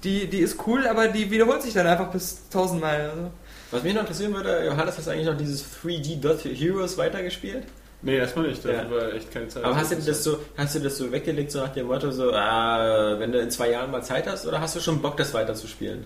die, 0.04 0.28
die 0.28 0.40
ist 0.40 0.58
cool, 0.68 0.88
aber 0.88 1.08
die 1.08 1.32
wiederholt 1.32 1.62
sich 1.62 1.74
dann 1.74 1.88
einfach 1.88 2.12
bis 2.12 2.50
tausendmal. 2.50 3.10
Also. 3.10 3.32
Was 3.76 3.84
mich 3.84 3.94
noch 3.94 4.02
interessieren 4.02 4.34
würde, 4.34 4.66
Johannes, 4.66 4.98
hast 4.98 5.08
du 5.08 5.12
eigentlich 5.12 5.28
noch 5.28 5.38
dieses 5.38 5.66
3D 5.84 6.20
Dot 6.22 6.44
Heroes 6.44 6.98
weitergespielt? 6.98 7.64
Nee, 8.02 8.18
erstmal 8.18 8.48
nicht, 8.48 8.64
dafür 8.64 8.84
Ja. 8.84 8.92
war 8.92 9.14
echt 9.14 9.32
keine 9.32 9.48
Zeit. 9.48 9.64
Aber 9.64 9.76
hast 9.76 9.92
du 9.92 9.96
das 9.96 10.24
so, 10.24 10.38
hast 10.58 10.76
du 10.76 10.80
das 10.80 10.98
so 10.98 11.12
weggelegt, 11.12 11.52
so 11.52 11.60
nach 11.60 11.70
dem 11.74 11.88
Motto, 11.88 12.12
so, 12.12 12.32
ah, 12.34 13.16
wenn 13.20 13.32
du 13.32 13.40
in 13.40 13.50
zwei 13.50 13.72
Jahren 13.72 13.90
mal 13.92 14.04
Zeit 14.04 14.28
hast, 14.28 14.46
oder 14.46 14.62
hast 14.62 14.76
du 14.76 14.80
schon 14.80 15.02
Bock, 15.02 15.18
das 15.18 15.34
weiterzuspielen? 15.34 16.06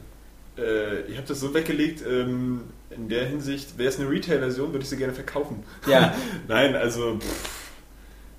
Äh, 0.57 1.01
ich 1.01 1.17
habe 1.17 1.27
das 1.27 1.39
so 1.39 1.53
weggelegt, 1.53 2.01
ähm, 2.07 2.61
in 2.89 3.09
der 3.09 3.25
Hinsicht, 3.25 3.77
wäre 3.77 3.89
es 3.89 3.99
eine 3.99 4.09
Retail-Version, 4.09 4.71
würde 4.71 4.83
ich 4.83 4.89
sie 4.89 4.97
gerne 4.97 5.13
verkaufen. 5.13 5.63
Ja. 5.87 6.15
Nein, 6.47 6.75
also 6.75 7.17
pff, 7.19 7.49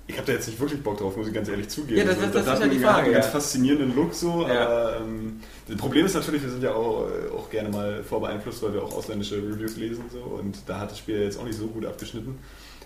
ich 0.07 0.17
habe 0.17 0.27
da 0.27 0.33
jetzt 0.33 0.47
nicht 0.47 0.59
wirklich 0.59 0.81
Bock 0.83 0.97
drauf, 0.97 1.15
muss 1.15 1.27
ich 1.27 1.33
ganz 1.33 1.47
ehrlich 1.47 1.69
zugeben. 1.69 1.97
Ja, 1.99 2.03
das- 2.05 2.17
Also, 2.17 2.25
das- 2.33 2.33
das 2.33 2.47
hat 2.47 2.53
ist 2.59 2.63
ja 2.65 2.67
die 2.73 2.79
Frage, 2.79 3.03
einen 3.05 3.13
ganz 3.13 3.25
ja. 3.25 3.31
faszinierenden 3.31 3.95
Look 3.95 4.13
so, 4.13 4.41
Ja. 4.47 4.67
aber 4.67 4.97
ähm, 5.01 5.39
das 5.67 5.77
Problem 5.77 6.05
ist 6.05 6.15
natürlich, 6.15 6.41
wir 6.43 6.49
sind 6.49 6.63
ja 6.63 6.73
auch, 6.73 7.07
äh, 7.09 7.29
auch 7.33 7.49
gerne 7.49 7.69
mal 7.69 8.03
vorbeeinflusst, 8.03 8.61
weil 8.63 8.73
wir 8.73 8.83
auch 8.83 8.93
ausländische 8.93 9.37
Reviews 9.37 9.77
lesen 9.77 10.03
so 10.11 10.19
und 10.19 10.57
da 10.67 10.79
hat 10.79 10.91
das 10.91 10.97
Spiel 10.97 11.21
jetzt 11.21 11.39
auch 11.39 11.45
nicht 11.45 11.57
so 11.57 11.67
gut 11.67 11.85
abgeschnitten. 11.85 12.37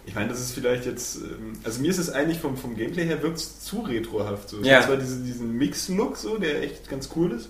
Ich 0.07 0.13
meine, 0.13 0.29
das 0.29 0.39
ist 0.39 0.51
vielleicht 0.51 0.85
jetzt, 0.85 1.15
ähm, 1.17 1.53
also 1.63 1.81
mir 1.81 1.89
ist 1.89 1.97
es 1.97 2.11
eigentlich 2.11 2.37
vom, 2.39 2.55
vom 2.57 2.75
Gameplay 2.75 3.05
her 3.05 3.23
wirkt 3.23 3.39
zu 3.39 3.79
retrohaft. 3.79 4.49
So. 4.49 4.59
Es 4.59 4.67
Ja. 4.67 4.77
hat 4.77 4.85
zwar 4.85 4.97
diese, 4.97 5.17
diesen 5.23 5.53
Mix-Look 5.57 6.17
so, 6.17 6.37
der 6.37 6.61
echt 6.61 6.87
ganz 6.89 7.09
cool 7.15 7.31
ist, 7.31 7.49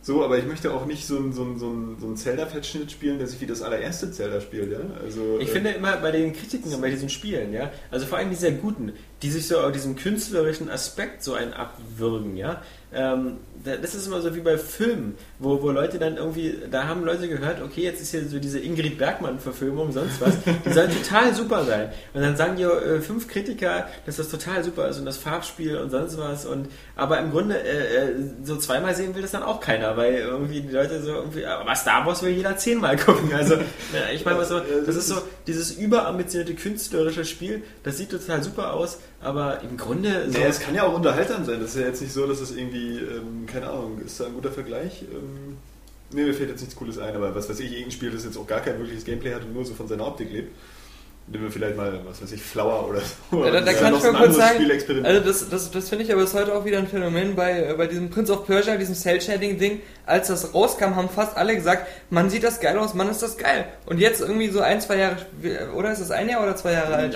so, 0.00 0.24
aber 0.24 0.38
ich 0.38 0.46
möchte 0.46 0.72
auch 0.72 0.86
nicht 0.86 1.06
so 1.06 1.16
ein, 1.18 1.32
so 1.32 1.42
ein, 1.42 1.58
so 1.58 1.68
ein, 1.70 1.96
so 2.00 2.06
ein 2.06 2.16
Zelda-Fettschnitt 2.16 2.90
spielen, 2.90 3.18
der 3.18 3.26
sich 3.26 3.40
wie 3.40 3.46
das 3.46 3.62
allererste 3.62 4.10
Zelda 4.10 4.40
spielt, 4.40 4.72
ja. 4.72 4.78
Also, 5.02 5.38
Ich 5.40 5.48
äh, 5.48 5.52
finde 5.52 5.70
immer 5.70 5.96
bei 5.96 6.10
den 6.10 6.32
Kritiken, 6.32 6.80
bei 6.80 6.90
diesen 6.90 7.08
Spielen, 7.08 7.52
ja, 7.52 7.70
also 7.90 8.06
vor 8.06 8.18
allem 8.18 8.30
die 8.30 8.36
sehr 8.36 8.52
guten, 8.52 8.92
die 9.22 9.30
sich 9.30 9.48
so 9.48 9.58
auf 9.58 9.72
diesem 9.72 9.96
künstlerischen 9.96 10.70
Aspekt 10.70 11.22
so 11.24 11.34
einen 11.34 11.52
abwürgen, 11.52 12.36
ja, 12.36 12.62
ähm, 12.90 13.36
da- 13.64 13.76
das 13.76 13.94
ist 13.94 14.06
immer 14.06 14.22
so 14.22 14.34
wie 14.34 14.40
bei 14.40 14.56
Filmen, 14.56 15.16
wo, 15.38 15.60
wo 15.60 15.70
Leute 15.70 15.98
dann 15.98 16.16
irgendwie, 16.16 16.54
da 16.70 16.84
haben 16.86 17.04
Leute 17.04 17.28
gehört, 17.28 17.60
okay, 17.60 17.82
jetzt 17.82 18.00
ist 18.00 18.12
hier 18.12 18.26
so 18.26 18.38
diese 18.38 18.60
Ingrid 18.60 18.96
Bergmann-Verfilmung, 18.96 19.92
sonst 19.92 20.20
was, 20.22 20.34
die 20.64 20.72
soll 20.72 20.88
total 20.88 21.34
super 21.34 21.64
sein. 21.66 21.90
Und 22.14 22.22
dann 22.22 22.36
sagen 22.36 22.56
dir 22.56 22.70
äh, 22.80 23.00
fünf 23.00 23.28
Kritiker, 23.28 23.88
dass 24.06 24.16
das 24.16 24.28
total 24.30 24.64
super 24.64 24.88
ist 24.88 24.98
und 24.98 25.04
das 25.04 25.18
Farbspiel 25.18 25.76
und 25.76 25.90
sonst 25.90 26.16
was 26.16 26.46
und, 26.46 26.68
aber 26.96 27.18
im 27.18 27.30
Grunde, 27.30 27.60
äh, 27.62 27.96
äh, 28.10 28.14
so 28.44 28.56
zweimal 28.56 28.94
sehen 28.94 29.14
will 29.14 29.20
das 29.22 29.32
dann 29.32 29.42
auch 29.42 29.60
keiner, 29.60 29.96
weil 29.98 30.14
irgendwie 30.14 30.60
die 30.62 30.70
Leute 30.72 31.02
so 31.02 31.10
irgendwie, 31.12 31.44
aber 31.44 31.74
Star 31.74 32.06
Wars 32.06 32.22
will 32.22 32.30
jeder 32.30 32.56
zehnmal 32.56 32.96
gucken, 33.04 33.34
also, 33.34 33.56
ich 34.14 34.24
meine, 34.24 34.42
so, 34.46 34.60
das 34.86 34.96
ist 34.96 35.08
so, 35.08 35.16
dieses 35.46 35.72
überambitionierte 35.72 36.54
künstlerische 36.54 37.24
Spiel, 37.26 37.62
das 37.82 37.98
sieht 37.98 38.10
total 38.10 38.42
super 38.42 38.72
aus, 38.72 38.98
aber 39.20 39.60
im 39.62 39.76
Grunde 39.76 40.30
so, 40.30 40.38
Nee, 40.38 40.44
es 40.44 40.60
kann 40.60 40.74
ja 40.74 40.84
auch 40.84 40.94
unterhaltsam 40.94 41.44
sein. 41.44 41.60
Das 41.60 41.74
ist 41.74 41.80
ja 41.80 41.86
jetzt 41.86 42.00
nicht 42.00 42.12
so, 42.12 42.26
dass 42.26 42.40
es 42.40 42.54
irgendwie, 42.54 42.98
ähm, 42.98 43.46
keine 43.46 43.68
Ahnung, 43.68 44.00
ist 44.04 44.20
da 44.20 44.26
ein 44.26 44.34
guter 44.34 44.52
Vergleich? 44.52 45.02
Ähm, 45.02 45.56
nee, 46.12 46.24
mir 46.24 46.34
fällt 46.34 46.50
jetzt 46.50 46.60
nichts 46.60 46.76
Cooles 46.76 46.98
ein, 46.98 47.14
aber 47.14 47.34
was 47.34 47.48
weiß 47.48 47.58
ich, 47.60 47.72
irgendein 47.72 47.90
Spiel, 47.90 48.10
das 48.10 48.24
jetzt 48.24 48.36
auch 48.36 48.46
gar 48.46 48.60
kein 48.60 48.78
wirkliches 48.78 49.04
Gameplay 49.04 49.34
hat 49.34 49.42
und 49.42 49.54
nur 49.54 49.64
so 49.64 49.74
von 49.74 49.88
seiner 49.88 50.06
Optik 50.06 50.30
lebt. 50.30 50.52
Nehmen 51.30 51.44
wir 51.44 51.50
vielleicht 51.50 51.76
mal, 51.76 52.00
was 52.06 52.22
weiß 52.22 52.32
ich, 52.32 52.42
Flower 52.42 52.88
oder 52.88 53.00
so. 53.30 53.44
Ja, 53.44 53.50
da, 53.50 53.60
da 53.60 53.72
kann 53.74 53.94
ich 53.94 54.02
mal 54.02 54.12
kurz 54.12 54.14
anderes 54.14 54.36
sagen, 54.36 55.04
also 55.04 55.20
das, 55.20 55.48
das, 55.50 55.70
das 55.70 55.88
finde 55.90 56.04
ich 56.04 56.12
aber 56.12 56.22
ist 56.22 56.32
heute 56.32 56.54
auch 56.54 56.64
wieder 56.64 56.78
ein 56.78 56.86
Phänomen 56.86 57.36
bei, 57.36 57.64
äh, 57.70 57.74
bei 57.76 57.86
diesem 57.86 58.08
Prince 58.08 58.32
of 58.32 58.46
Persia, 58.46 58.76
diesem 58.76 58.94
Cell-Shading-Ding. 58.94 59.80
Als 60.06 60.28
das 60.28 60.54
rauskam, 60.54 60.96
haben 60.96 61.10
fast 61.10 61.36
alle 61.36 61.54
gesagt, 61.54 61.86
man 62.08 62.30
sieht 62.30 62.44
das 62.44 62.60
geil 62.60 62.78
aus, 62.78 62.94
man 62.94 63.10
ist 63.10 63.22
das 63.22 63.36
geil. 63.36 63.66
Und 63.84 63.98
jetzt 63.98 64.22
irgendwie 64.22 64.48
so 64.48 64.60
ein, 64.60 64.80
zwei 64.80 64.96
Jahre, 64.96 65.16
oder 65.76 65.92
ist 65.92 66.00
das 66.00 66.10
ein 66.10 66.30
Jahr 66.30 66.42
oder 66.42 66.56
zwei 66.56 66.72
Jahre 66.72 66.94
alt? 66.94 67.14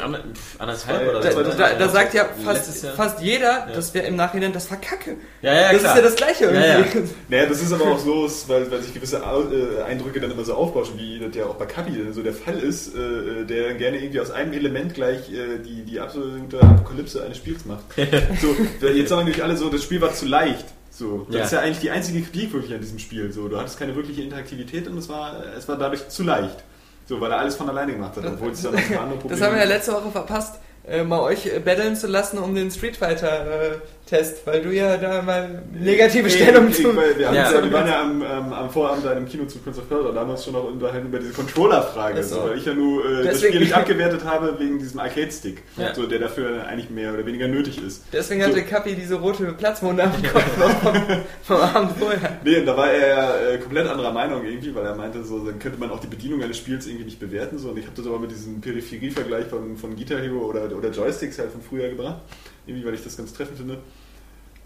Anderthalb 0.59 1.09
oder 1.09 1.21
Da, 1.21 1.33
so. 1.33 1.43
da, 1.43 1.73
da 1.73 1.89
sagt 1.89 2.13
ja 2.13 2.27
fast, 2.45 2.85
fast 2.95 3.21
jeder, 3.23 3.69
das 3.75 3.95
wäre 3.95 4.07
im 4.07 4.17
Nachhinein, 4.17 4.53
das 4.53 4.71
war 4.71 4.79
Kacke. 4.79 5.17
Ja, 5.41 5.55
ja, 5.55 5.73
das 5.73 5.81
klar. 5.81 5.93
ist 5.93 5.97
ja 5.97 6.03
das 6.03 6.17
Gleiche 6.17 6.45
Ja, 6.55 6.79
irgendwie. 6.79 6.99
ja. 6.99 7.05
Naja, 7.29 7.47
das 7.47 7.63
ist 7.63 7.73
aber 7.73 7.87
auch 7.87 7.99
so, 7.99 8.29
weil, 8.49 8.71
weil 8.71 8.83
sich 8.83 8.93
gewisse 8.93 9.17
äh, 9.23 9.83
Eindrücke 9.85 10.21
dann 10.21 10.31
immer 10.31 10.45
so 10.45 10.53
aufbauschen, 10.53 10.99
wie 10.99 11.19
das 11.19 11.35
ja 11.35 11.47
auch 11.47 11.55
bei 11.55 11.65
Kapi 11.65 11.93
so 12.13 12.23
der 12.23 12.35
Fall 12.35 12.59
ist, 12.59 12.95
äh, 12.95 13.45
der 13.47 13.73
gerne 13.73 14.02
irgendwie 14.03 14.21
aus 14.21 14.31
einem 14.31 14.53
Element 14.53 14.95
gleich 14.95 15.33
äh, 15.33 15.59
die, 15.59 15.83
die 15.83 16.01
absolute 16.01 16.61
Apokalypse 16.61 17.23
eines 17.25 17.39
Spiels 17.39 17.65
macht. 17.65 17.85
so, 18.41 18.87
jetzt 18.89 19.09
sagen 19.09 19.21
natürlich 19.23 19.43
alle 19.43 19.57
so, 19.57 19.69
das 19.71 19.83
Spiel 19.83 20.01
war 20.01 20.13
zu 20.13 20.27
leicht. 20.27 20.67
So, 20.91 21.27
das 21.31 21.37
Ja. 21.37 21.45
ist 21.45 21.53
ja 21.53 21.61
eigentlich 21.61 21.79
die 21.81 21.91
einzige 21.91 22.21
Kritik 22.23 22.53
wirklich 22.53 22.75
an 22.75 22.81
diesem 22.81 22.99
Spiel. 22.99 23.33
So, 23.33 23.49
du 23.49 23.59
hattest 23.59 23.79
keine 23.79 23.97
wirkliche 23.97 24.23
Interaktivität 24.23 24.87
und 24.89 24.99
es 24.99 25.09
war, 25.09 25.43
es 25.57 25.67
war 25.69 25.79
dadurch 25.79 26.09
zu 26.09 26.23
leicht. 26.23 26.63
So, 27.07 27.21
weil 27.21 27.31
er 27.33 27.39
alles 27.39 27.57
von 27.57 27.69
alleine 27.69 27.93
gemacht 27.93 28.17
hat, 28.17 28.25
obwohl 28.27 28.51
es 28.51 28.63
dann 28.63 28.75
andere 28.75 29.19
Probleme 29.19 29.29
Das 29.31 29.41
haben 29.41 29.55
wir 29.55 29.61
ja 29.63 29.69
letzte 29.69 29.93
Woche 29.93 30.11
verpasst, 30.11 30.61
äh, 30.87 31.03
mal 31.03 31.21
euch 31.21 31.47
äh, 31.47 31.59
battlen 31.59 31.97
zu 31.97 32.07
lassen 32.07 32.39
um 32.39 32.55
den 32.55 32.71
Street 32.71 32.97
Fighter 32.97 33.73
äh, 33.73 33.79
Test, 34.13 34.47
weil 34.47 34.61
du 34.61 34.71
ja 34.71 34.99
da 34.99 35.23
mal 35.23 35.63
negative 35.73 36.29
Stellung 36.29 36.69
ich, 36.69 36.77
zu. 36.77 36.91
ich, 36.91 36.97
weil 36.97 37.19
wir, 37.19 37.29
haben 37.29 37.35
Ja. 37.35 37.51
ja, 37.51 37.65
wir 37.65 37.73
waren 37.73 37.87
ja 37.89 38.01
am, 38.03 38.23
am, 38.23 38.53
am 38.53 38.69
Vorabend 38.71 39.07
da 39.07 39.13
im 39.15 39.25
Kino 39.27 39.47
zu 39.47 39.59
Prince 39.59 39.81
of 39.81 39.89
Persia, 39.89 40.13
da 40.13 40.21
haben 40.21 40.29
wir 40.29 40.33
uns 40.35 40.45
schon 40.45 40.53
noch 40.53 40.65
unterhalten 40.65 41.07
über 41.07 41.19
diese 41.19 41.33
Controller-Frage, 41.33 42.23
so. 42.23 42.43
weil 42.45 42.59
ich 42.59 42.67
ja 42.67 42.75
nur 42.75 43.03
äh, 43.05 43.09
das 43.25 43.35
Deswegen- 43.35 43.49
Spiel 43.55 43.61
nicht 43.61 43.75
abgewertet 43.75 44.23
habe 44.25 44.55
wegen 44.59 44.79
diesem 44.79 45.01
Arcade-Stick, 45.01 45.63
Ja. 45.79 45.95
so, 45.95 46.07
der 46.07 46.19
dafür 46.19 46.67
eigentlich 46.67 46.91
mehr 46.91 47.15
oder 47.15 47.25
weniger 47.25 47.49
nötig 47.49 47.83
ist. 47.83 48.05
Deswegen 48.13 48.43
So. 48.43 48.49
hatte 48.49 48.63
Kapi 48.65 48.95
diese 48.95 49.15
rote 49.15 49.45
Platzwunde 49.55 50.05
am 50.05 50.13
Kopf 50.23 50.59
noch 50.59 50.71
vom, 50.83 50.95
vom 51.43 51.57
Abend 51.57 51.93
vorher. 51.99 52.39
Nee, 52.45 52.59
und 52.59 52.67
da 52.67 52.77
war 52.77 52.91
er 52.93 53.09
ja 53.09 53.37
äh, 53.55 53.59
komplett 53.59 53.87
anderer 53.89 54.13
Meinung 54.13 54.45
irgendwie, 54.45 54.75
weil 54.75 54.85
er 54.85 54.95
meinte, 54.95 55.25
so, 55.25 55.39
dann 55.45 55.59
könnte 55.59 55.81
man 55.81 55.91
auch 55.91 56.01
die 56.01 56.07
Bedienung 56.09 56.43
eines 56.43 56.59
Spiels 56.59 56.87
irgendwie 56.87 57.05
nicht 57.07 57.19
bewerten. 57.19 57.57
So. 57.59 57.71
Und 57.71 57.79
ich 57.79 57.87
habe 57.87 57.97
das 57.97 58.07
aber 58.07 58.19
mit 58.19 58.31
diesem 58.31 58.61
Peripherie-Vergleich 58.61 59.47
von, 59.47 59.79
von 59.79 59.97
Guitar 59.97 60.19
Hero 60.21 60.41
oder, 60.45 60.65
oder 60.77 60.91
Joysticks 60.91 61.39
halt 61.39 61.51
von 61.51 61.63
früher 61.63 61.89
gebracht. 61.89 62.21
Irgendwie, 62.67 62.87
weil 62.87 62.95
ich 62.95 63.03
das 63.03 63.17
ganz 63.17 63.33
treffend 63.33 63.57
finde. 63.59 63.79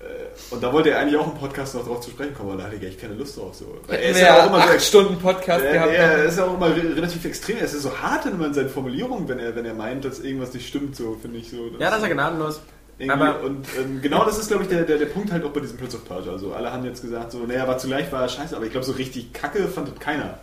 Äh, 0.01 0.55
Und 0.55 0.63
da 0.63 0.73
wollte 0.73 0.91
er 0.91 0.99
eigentlich 1.01 1.17
auch 1.17 1.33
im 1.33 1.39
Podcast 1.39 1.75
noch 1.75 1.87
drauf 1.87 2.01
zu 2.01 2.11
sprechen 2.11 2.35
kommen, 2.35 2.51
aber 2.51 2.59
da 2.63 2.67
hatte 2.67 2.77
ich 2.77 2.83
echt 2.83 3.01
keine 3.01 3.15
Lust 3.15 3.37
drauf. 3.39 3.55
So. 3.55 3.77
Weil 3.87 3.99
Hätten 3.99 4.15
wir 4.17 4.23
ja 4.23 4.47
acht 4.51 4.73
so 4.73 4.79
Stunden 4.79 5.17
Podcast 5.19 5.65
er, 5.65 5.73
gehabt. 5.73 5.93
er 5.95 6.25
ist 6.25 6.39
ja 6.39 6.45
auch 6.45 6.55
immer 6.55 6.69
re- 6.69 6.97
relativ 6.97 7.25
extrem. 7.25 7.57
Er 7.57 7.65
ist 7.65 7.81
so 7.81 7.97
hart 7.99 8.27
immer 8.27 8.47
in 8.47 8.55
seinen 8.55 8.69
Formulierungen, 8.69 9.27
wenn 9.29 9.39
er, 9.39 9.57
wenn 9.57 9.65
er 9.65 9.75
meint, 9.75 10.05
dass 10.05 10.21
irgendwas 10.21 10.53
nicht 10.53 10.69
stimmt, 10.69 10.95
so 10.97 11.17
finde 11.21 11.39
ich 11.39 11.51
so. 11.51 11.69
Ja, 11.79 11.91
das 11.91 11.99
ist 12.03 12.09
ja 12.09 12.13
gnadenlos. 12.15 12.61
Irgendwie, 12.99 13.23
Aber- 13.23 13.41
und 13.43 13.67
ähm, 13.79 14.01
genau 14.03 14.25
das 14.25 14.39
ist, 14.39 14.49
glaube 14.49 14.63
ich, 14.65 14.69
der, 14.71 14.83
der, 14.85 14.99
der 14.99 15.07
Punkt 15.07 15.31
halt 15.33 15.45
auch 15.45 15.51
bei 15.51 15.61
diesem 15.61 15.77
Prince 15.77 15.97
of 15.97 16.05
Persia. 16.07 16.33
Also 16.33 16.53
alle 16.53 16.73
haben 16.73 16.85
jetzt 16.85 17.03
gesagt, 17.03 17.33
so, 17.33 17.39
naja, 17.41 17.67
war 17.69 17.77
zu 17.79 17.89
leicht, 17.89 18.11
war 18.13 18.27
scheiße, 18.29 18.57
aber 18.57 18.65
ich 18.67 18.73
glaube, 18.73 18.87
so 18.87 18.93
richtig 18.93 19.33
kacke 19.33 19.67
fand 19.69 19.89
das 19.89 19.99
keiner. 19.99 20.39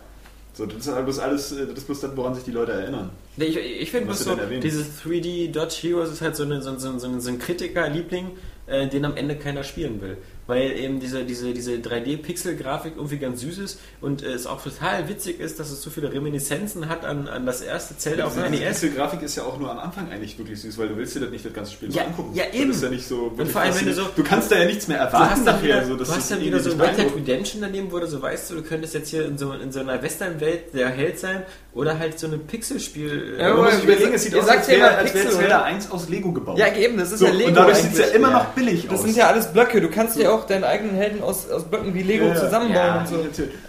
So, 0.52 0.66
das 0.66 0.86
ist 0.86 0.94
halt 0.94 1.04
bloß 1.04 1.18
alles, 1.18 1.50
äh, 1.50 1.66
das 1.66 1.78
ist 1.78 1.86
bloß 1.86 2.00
das, 2.00 2.16
woran 2.16 2.34
sich 2.36 2.44
die 2.44 2.52
Leute 2.52 2.70
erinnern. 2.72 3.10
Nee, 3.36 3.46
ich, 3.46 3.56
ich 3.56 3.90
finde 3.90 4.08
Was 4.10 4.22
bloß 4.24 4.36
so, 4.38 4.44
dieses 4.62 4.86
3D 5.04 5.50
Dodge 5.50 5.74
Heroes 5.80 6.12
ist 6.12 6.20
halt 6.20 6.36
so, 6.36 6.44
eine, 6.44 6.62
so, 6.62 6.78
so, 6.78 6.96
so, 6.96 7.18
so 7.18 7.28
ein 7.28 7.38
Kritikerliebling, 7.40 8.30
äh, 8.66 8.88
den 8.88 9.04
am 9.04 9.16
Ende 9.16 9.36
keiner 9.36 9.62
spielen 9.62 10.00
will. 10.00 10.16
Weil 10.46 10.72
eben 10.78 11.00
diese, 11.00 11.24
diese, 11.24 11.52
diese 11.54 11.72
3D-Pixel-Grafik 12.18 12.94
irgendwie 12.96 13.16
ganz 13.18 13.40
süß 13.40 13.58
ist 13.58 13.80
und 14.00 14.22
äh, 14.22 14.32
es 14.32 14.46
auch 14.46 14.62
total 14.62 15.08
witzig 15.08 15.40
ist, 15.40 15.58
dass 15.58 15.70
es 15.70 15.82
so 15.82 15.90
viele 15.90 16.12
Reminiszenzen 16.12 16.88
hat 16.88 17.04
an, 17.04 17.28
an 17.28 17.46
das 17.46 17.60
erste 17.60 17.96
Zelda 17.96 18.24
auf 18.26 18.34
dem 18.34 18.44
Die 18.44 18.58
NES. 18.58 18.60
erste 18.60 18.90
Grafik 18.90 19.22
ist 19.22 19.36
ja 19.36 19.44
auch 19.44 19.58
nur 19.58 19.70
am 19.70 19.78
Anfang 19.78 20.10
eigentlich 20.10 20.36
wirklich 20.38 20.60
süß, 20.60 20.76
weil 20.78 20.88
du 20.88 20.96
willst 20.96 21.14
dir 21.16 21.20
das 21.20 21.30
nicht 21.30 21.44
das 21.44 21.52
ganze 21.52 21.72
Spiel 21.72 21.90
Ja, 21.94 22.04
angucken. 22.04 22.34
ja, 22.34 22.44
Das 22.44 22.54
eben. 22.54 22.70
ist 22.70 22.82
ja 22.82 22.88
nicht 22.90 23.06
so. 23.08 23.30
wirklich 23.32 23.50
vor 23.52 23.62
allem, 23.62 23.74
wenn 23.74 23.86
du 23.86 23.94
so- 23.94 24.08
du 24.14 24.22
kannst 24.22 24.50
da 24.52 24.58
ja 24.58 24.64
nichts 24.66 24.86
mehr 24.88 24.98
Du 24.98 25.04
erwarten 25.04 25.30
hast 25.30 25.46
dann 25.46 25.56
nachher. 25.56 25.64
wieder, 25.64 25.84
so, 25.86 25.96
dass 25.96 26.08
du 26.08 26.14
das 26.14 26.22
hast 26.22 26.30
dann 26.30 26.38
irgendwie 26.42 26.60
wieder 26.64 26.70
so 26.76 26.82
Red 26.82 26.98
Dead. 26.98 27.14
Redemption 27.16 27.60
daneben, 27.62 27.92
wo 27.92 27.98
du 27.98 28.06
so 28.06 28.20
weißt, 28.22 28.50
du 28.50 28.62
könntest 28.62 28.94
jetzt 28.94 29.08
hier 29.08 29.24
in 29.26 29.38
so, 29.38 29.52
in 29.52 29.72
so 29.72 29.80
einer 29.80 30.02
Western-Welt 30.02 30.74
der 30.74 30.88
Held 30.90 31.18
sein 31.18 31.42
oder 31.72 31.98
halt 31.98 32.18
so 32.18 32.26
ein 32.26 32.38
Pixelspiel. 32.46 33.36
Ja, 33.38 33.48
äh, 33.48 33.54
muss 33.54 33.60
aber 33.66 33.70
sich 33.72 33.84
überlegen, 33.84 34.12
es 34.14 34.22
sieht 34.24 34.34
aus, 34.36 34.46
als 34.48 34.66
ja 34.68 34.74
wäre 34.78 35.04
Zelda 35.06 35.38
oder? 35.46 35.64
1 35.64 35.90
aus 35.90 36.08
Lego 36.08 36.32
gebaut. 36.32 36.58
Ja, 36.58 36.72
eben, 36.74 36.96
das 36.98 37.12
ist 37.12 37.20
so, 37.20 37.26
ja 37.26 37.32
Lego. 37.32 37.48
und 37.48 37.54
dadurch 37.56 37.78
sieht 37.78 37.92
es 37.94 37.98
ja 37.98 38.06
immer 38.06 38.30
noch 38.30 38.44
billig 38.46 38.84
Das 38.88 39.00
aus. 39.00 39.04
sind 39.06 39.16
ja 39.16 39.28
alles 39.28 39.46
Blöcke. 39.52 39.80
Du 39.80 39.88
kannst 39.88 40.16
ja 40.18 40.30
auch 40.30 40.33
deine 40.42 40.66
eigenen 40.66 40.96
Helden 40.96 41.22
aus, 41.22 41.48
aus 41.48 41.62
Blöcken 41.62 41.94
wie 41.94 42.02
Lego 42.02 42.24
Ja, 42.26 42.34
zusammenbauen 42.34 42.74
Ja, 42.86 42.98
und 43.00 43.06
so. 43.08 43.16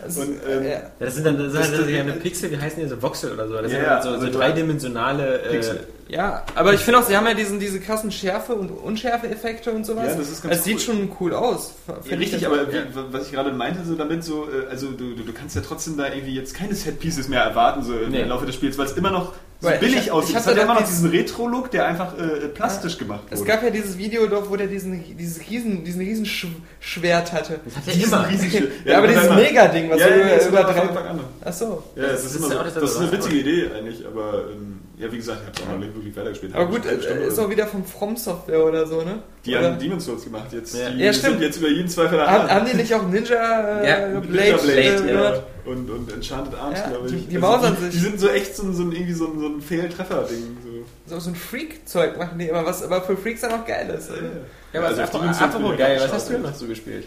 Das- 0.04 0.18
Und, 0.18 0.38
ähm, 0.50 0.64
ja. 0.68 0.78
Das 1.00 1.14
sind 1.14 1.24
dann 1.28 1.38
das 1.38 1.54
Das 1.54 1.72
halt 1.72 1.88
ja 1.92 2.02
eine 2.02 2.14
Pixel, 2.14 2.50
wie 2.50 2.58
heißen 2.58 2.82
die 2.82 2.88
so 2.90 3.00
Voxel 3.00 3.32
oder 3.34 3.48
so. 3.48 3.54
Das 3.54 3.64
Ja, 3.64 3.70
sind 3.70 3.82
ja, 3.84 3.90
halt 3.92 4.04
so, 4.04 4.10
so 4.10 4.16
also 4.16 4.28
du- 4.28 4.32
dreidimensionale 4.38 5.42
äh, 5.44 5.50
Pixel. 5.52 5.80
Ja, 6.08 6.44
aber 6.54 6.74
ich 6.74 6.82
finde 6.82 7.00
auch, 7.00 7.04
sie 7.04 7.18
haben 7.18 7.26
ja 7.26 7.34
diesen, 7.34 7.60
diese 7.60 7.80
krassen 7.80 8.12
Schärfe- 8.12 8.54
und 8.54 8.70
Unschärfe-Effekte 8.70 9.72
und 9.72 9.86
sowas. 9.86 10.06
Ja, 10.10 10.16
das 10.16 10.30
ist 10.30 10.44
ganz 10.44 10.56
Es 10.58 10.64
sieht 10.64 10.76
cool. 10.76 10.82
schon 10.82 11.12
cool 11.20 11.34
aus. 11.34 11.74
Ja, 11.88 12.16
richtig, 12.18 12.42
ich 12.42 12.46
aber 12.48 12.72
wie, 12.72 12.78
was 13.12 13.26
ich 13.28 13.32
gerade 13.32 13.52
meinte, 13.52 13.84
so 13.84 13.96
damit 13.96 14.24
so, 14.24 14.44
äh, 14.46 14.70
also 14.70 14.92
du, 14.92 15.16
du, 15.16 15.24
du 15.24 15.34
kannst 15.34 15.56
ja 15.56 15.62
trotzdem 15.68 15.98
da 15.98 16.08
irgendwie 16.14 16.36
jetzt 16.36 16.54
keine 16.54 16.76
Set-Pieces 16.76 17.28
mehr 17.28 17.42
erwarten, 17.42 17.82
so 17.84 17.94
im 17.98 18.12
Nee. 18.12 18.24
Laufe 18.24 18.46
des 18.46 18.54
Spiels, 18.56 18.78
weil 18.78 18.86
es 18.86 18.92
immer 18.94 19.10
noch 19.10 19.34
so 19.66 19.74
ich 19.74 19.80
billig 19.80 20.12
aussieht. 20.12 20.30
ich 20.32 20.36
Es 20.38 20.42
hab 20.46 20.52
hat 20.52 20.58
ja 20.58 20.66
da 20.66 20.72
immer 20.72 20.80
noch 20.82 20.88
diesen 20.88 21.10
Retro-Look, 21.10 21.72
der 21.72 21.86
einfach 21.88 22.18
äh, 22.18 22.48
plastisch 22.50 22.98
gemacht 22.98 23.24
wurde. 23.26 23.36
Es 23.36 23.46
gab 23.46 23.64
ja 23.64 23.70
dieses 23.70 23.98
Video 23.98 24.28
doch, 24.28 24.50
wo 24.50 24.56
der 24.56 24.68
diesen, 24.68 25.18
dieses 25.18 25.50
riesen, 25.50 25.84
diesen 25.84 26.02
riesen 26.02 26.26
Schwert 26.80 27.34
hatte. 27.34 27.60
Das 27.66 27.76
hat 27.76 27.84
er 27.88 27.94
Diesen 27.94 28.14
immer. 28.14 28.30
riesigen- 28.30 28.68
Ja, 28.86 28.98
aber 29.00 29.08
dieses. 29.08 29.30
Mega-Ding, 29.30 29.90
was 29.90 30.00
ja, 30.00 30.08
ja, 30.10 30.16
über, 30.16 30.30
das 30.36 30.48
über 30.48 30.64
drei... 30.64 30.82
Anfang 30.82 31.06
an. 31.08 31.20
Ach 31.44 31.54
so. 31.54 31.84
Ja, 31.96 32.02
das, 32.04 32.12
Das 32.12 32.26
ist, 32.26 32.32
ist 32.32 32.36
immer 32.38 32.54
ja 32.56 32.70
so. 32.70 32.80
das, 32.80 32.92
ist 32.92 32.98
eine 32.98 33.12
witzige 33.12 33.36
Idee 33.38 33.70
eigentlich, 33.76 34.06
aber 34.08 34.44
ähm, 34.52 34.80
ja, 34.98 35.12
wie 35.12 35.18
gesagt, 35.18 35.40
ich 35.42 35.48
habe 35.48 35.58
es 35.60 35.64
auch 35.68 35.72
noch 35.74 35.80
nicht 35.80 35.96
wirklich 35.96 36.16
weitergespielt. 36.16 36.56
Aber 36.56 36.66
gut, 36.68 36.86
äh, 36.86 37.28
ist 37.28 37.38
auch 37.40 37.44
so. 37.44 37.50
wieder 37.50 37.68
von 37.68 37.84
From 37.86 38.16
Software 38.18 38.64
oder 38.66 38.86
so, 38.88 39.02
ne? 39.02 39.20
die 39.46 39.56
Oder? 39.56 39.72
haben 39.72 39.80
Demon's 39.80 40.06
Souls 40.06 40.24
gemacht 40.24 40.52
jetzt. 40.54 40.76
Ja. 40.76 40.90
Die 40.90 41.00
Ja, 41.04 41.14
stimmt. 41.14 41.34
sind 41.34 41.42
jetzt 41.44 41.58
über 41.58 41.68
jeden 41.70 41.88
Zweifel 41.88 42.20
Haben, 42.26 42.50
haben 42.50 42.66
die 42.66 42.78
nicht 42.78 42.94
auch 42.94 43.08
Ninja 43.08 43.82
äh, 43.82 43.88
Ja, 44.14 44.20
Blade, 44.20 44.28
Ninja 44.28 44.58
Blade, 44.58 44.80
äh, 44.82 44.94
ja. 44.94 45.00
gehört? 45.02 45.44
Und, 45.66 45.90
und 45.90 46.12
Enchanted 46.14 46.56
Arms, 46.60 46.80
Ja, 46.80 46.88
glaube 46.90 47.08
die- 47.10 47.16
ich. 47.16 47.28
die 47.28 47.38
mausern 47.38 47.76
die, 47.80 47.86
sich. 47.86 47.92
Die 47.94 48.00
sind 48.00 48.20
so 48.20 48.30
echt 48.30 48.56
so, 48.56 48.64
ein- 48.64 48.74
so 48.74 48.84
ein, 48.84 48.92
irgendwie 48.92 49.14
so 49.14 49.26
ein, 49.28 49.40
so 49.40 49.48
ein 49.48 49.62
Fehltreffer-Ding. 49.62 50.58
So. 50.64 51.16
So, 51.16 51.20
so 51.20 51.30
ein 51.30 51.36
Freak-Zeug 51.36 52.18
machen 52.18 52.40
die 52.40 52.48
immer, 52.48 52.66
was 52.66 52.84
aber 52.84 53.02
für 53.02 53.18
Freaks 53.18 53.42
dann 53.42 53.52
auch 53.54 53.66
geil 53.66 53.90
ist. 53.98 54.10
Ja, 54.10 54.80
aber 54.80 54.88
Also 54.90 55.02
also 55.02 55.14
apropos 55.16 55.72
ich 55.74 55.78
geil, 55.80 56.00
was 56.02 56.14
hast 56.14 56.30
du 56.30 56.38
noch 56.40 56.54
so 56.56 56.68
gespielt? 56.68 57.06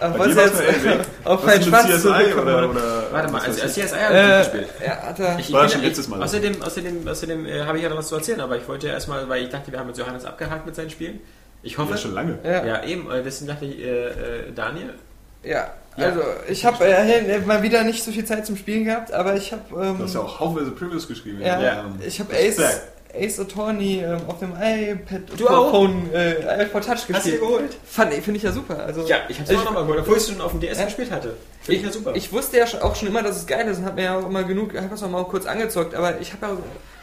Bei 0.00 0.18
was 0.18 0.34
jetzt 0.34 0.62
auf 1.24 1.44
mit 1.46 1.64
Schwanz 1.64 1.86
CSI 1.88 2.00
zurückkommen 2.00 2.48
oder, 2.54 2.70
oder 2.70 3.02
Warte 3.12 3.32
mal, 3.32 3.40
also 3.42 3.64
ich? 3.64 3.72
CSI 3.72 3.80
habe 3.96 4.14
ich 4.14 4.20
Äh, 4.20 4.38
gespielt. 4.38 4.68
ja, 4.84 5.02
hat 5.02 5.18
er. 5.20 5.38
Ich 5.38 5.52
War 5.52 5.60
bin 5.62 5.70
schon 5.70 5.80
ja- 5.82 5.88
letztes 5.88 6.08
Mal. 6.08 6.22
Außerdem, 6.22 6.62
außerdem, 6.62 7.08
außerdem 7.08 7.46
äh, 7.46 7.60
habe 7.64 7.78
ich 7.78 7.84
ja 7.84 7.88
noch 7.90 7.98
was 7.98 8.08
zu 8.08 8.16
erzählen, 8.16 8.40
aber 8.40 8.56
ich 8.56 8.66
wollte 8.68 8.88
ja 8.88 8.94
erstmal, 8.94 9.28
weil 9.28 9.44
ich 9.44 9.50
dachte, 9.50 9.70
wir 9.72 9.78
haben 9.78 9.88
jetzt 9.88 9.98
Johannes 9.98 10.24
abgehakt 10.24 10.66
mit 10.66 10.74
seinen 10.74 10.90
Spielen. 10.90 11.20
Ich 11.62 11.78
hoffe. 11.78 11.92
Ja, 11.92 11.96
schon 11.96 12.12
lange. 12.14 12.38
Ja. 12.44 12.64
Ja, 12.64 12.84
eben, 12.84 13.10
äh, 13.10 13.22
deswegen 13.22 13.48
dachte 13.48 13.64
ich, 13.64 13.78
äh, 13.80 14.08
äh, 14.08 14.52
Daniel. 14.54 14.94
Ja, 15.42 15.72
Ja. 15.96 16.06
also 16.06 16.20
ich 16.48 16.64
habe 16.64 16.84
äh, 16.84 17.38
mal 17.40 17.62
wieder 17.62 17.84
nicht 17.84 18.02
so 18.02 18.10
viel 18.10 18.24
Zeit 18.24 18.44
zum 18.46 18.56
Spielen 18.56 18.84
gehabt, 18.84 19.12
aber 19.12 19.36
ich 19.36 19.52
habe 19.52 19.62
ähm, 19.86 19.98
Du 19.98 20.04
hast 20.04 20.14
ja 20.14 20.20
auch 20.20 20.40
haufenweise 20.40 20.72
Previews 20.72 21.06
geschrieben. 21.08 21.40
ja, 21.40 21.58
Ähm, 21.84 21.98
ich 22.06 22.18
habe. 22.20 22.34
Ace, 22.34 22.80
Ace 23.18 23.38
Attorney 23.40 24.02
ähm, 24.04 24.18
auf 24.26 24.38
dem 24.38 24.52
iPad 24.52 25.22
Du 25.36 25.48
auch? 25.48 25.70
Phone, 25.70 26.10
äh, 26.12 26.62
iPod 26.64 26.82
Touch 26.84 26.90
Hast 26.92 27.08
du 27.08 27.12
gespielt. 27.14 27.34
dir 27.36 27.40
geholt? 27.40 27.76
Fand 27.84 28.12
finde 28.14 28.36
ich 28.38 28.42
ja 28.42 28.52
super. 28.52 28.84
Also 28.84 29.06
Ja, 29.06 29.18
ich 29.28 29.38
habe 29.38 29.44
es 29.44 29.50
ich, 29.50 29.58
auch 29.58 29.64
nochmal 29.64 29.82
geholt, 29.84 30.00
obwohl 30.00 30.16
ich 30.16 30.22
es 30.24 30.28
schon 30.30 30.40
auf 30.40 30.50
dem 30.52 30.60
DS 30.60 30.78
Ja. 30.78 30.84
gespielt 30.86 31.10
hatte. 31.10 31.36
Finde 31.62 31.80
ich 31.80 31.86
ja 31.86 31.92
super. 31.92 32.12
ich 32.14 32.32
wusste 32.32 32.58
ja 32.58 32.64
auch 32.82 32.94
schon 32.96 33.08
immer, 33.08 33.22
dass 33.22 33.36
es 33.36 33.46
geil 33.46 33.66
ist 33.68 33.78
und 33.78 33.84
habe 33.84 33.96
mir 33.96 34.04
ja 34.04 34.18
auch 34.18 34.26
immer 34.28 34.44
genug, 34.44 34.74
habe 34.74 34.94
es 34.94 35.02
auch 35.02 35.08
mal 35.10 35.24
kurz 35.24 35.46
angezockt, 35.46 35.94
aber 35.94 36.20
ich 36.20 36.32
habe 36.32 36.46
ja 36.46 36.56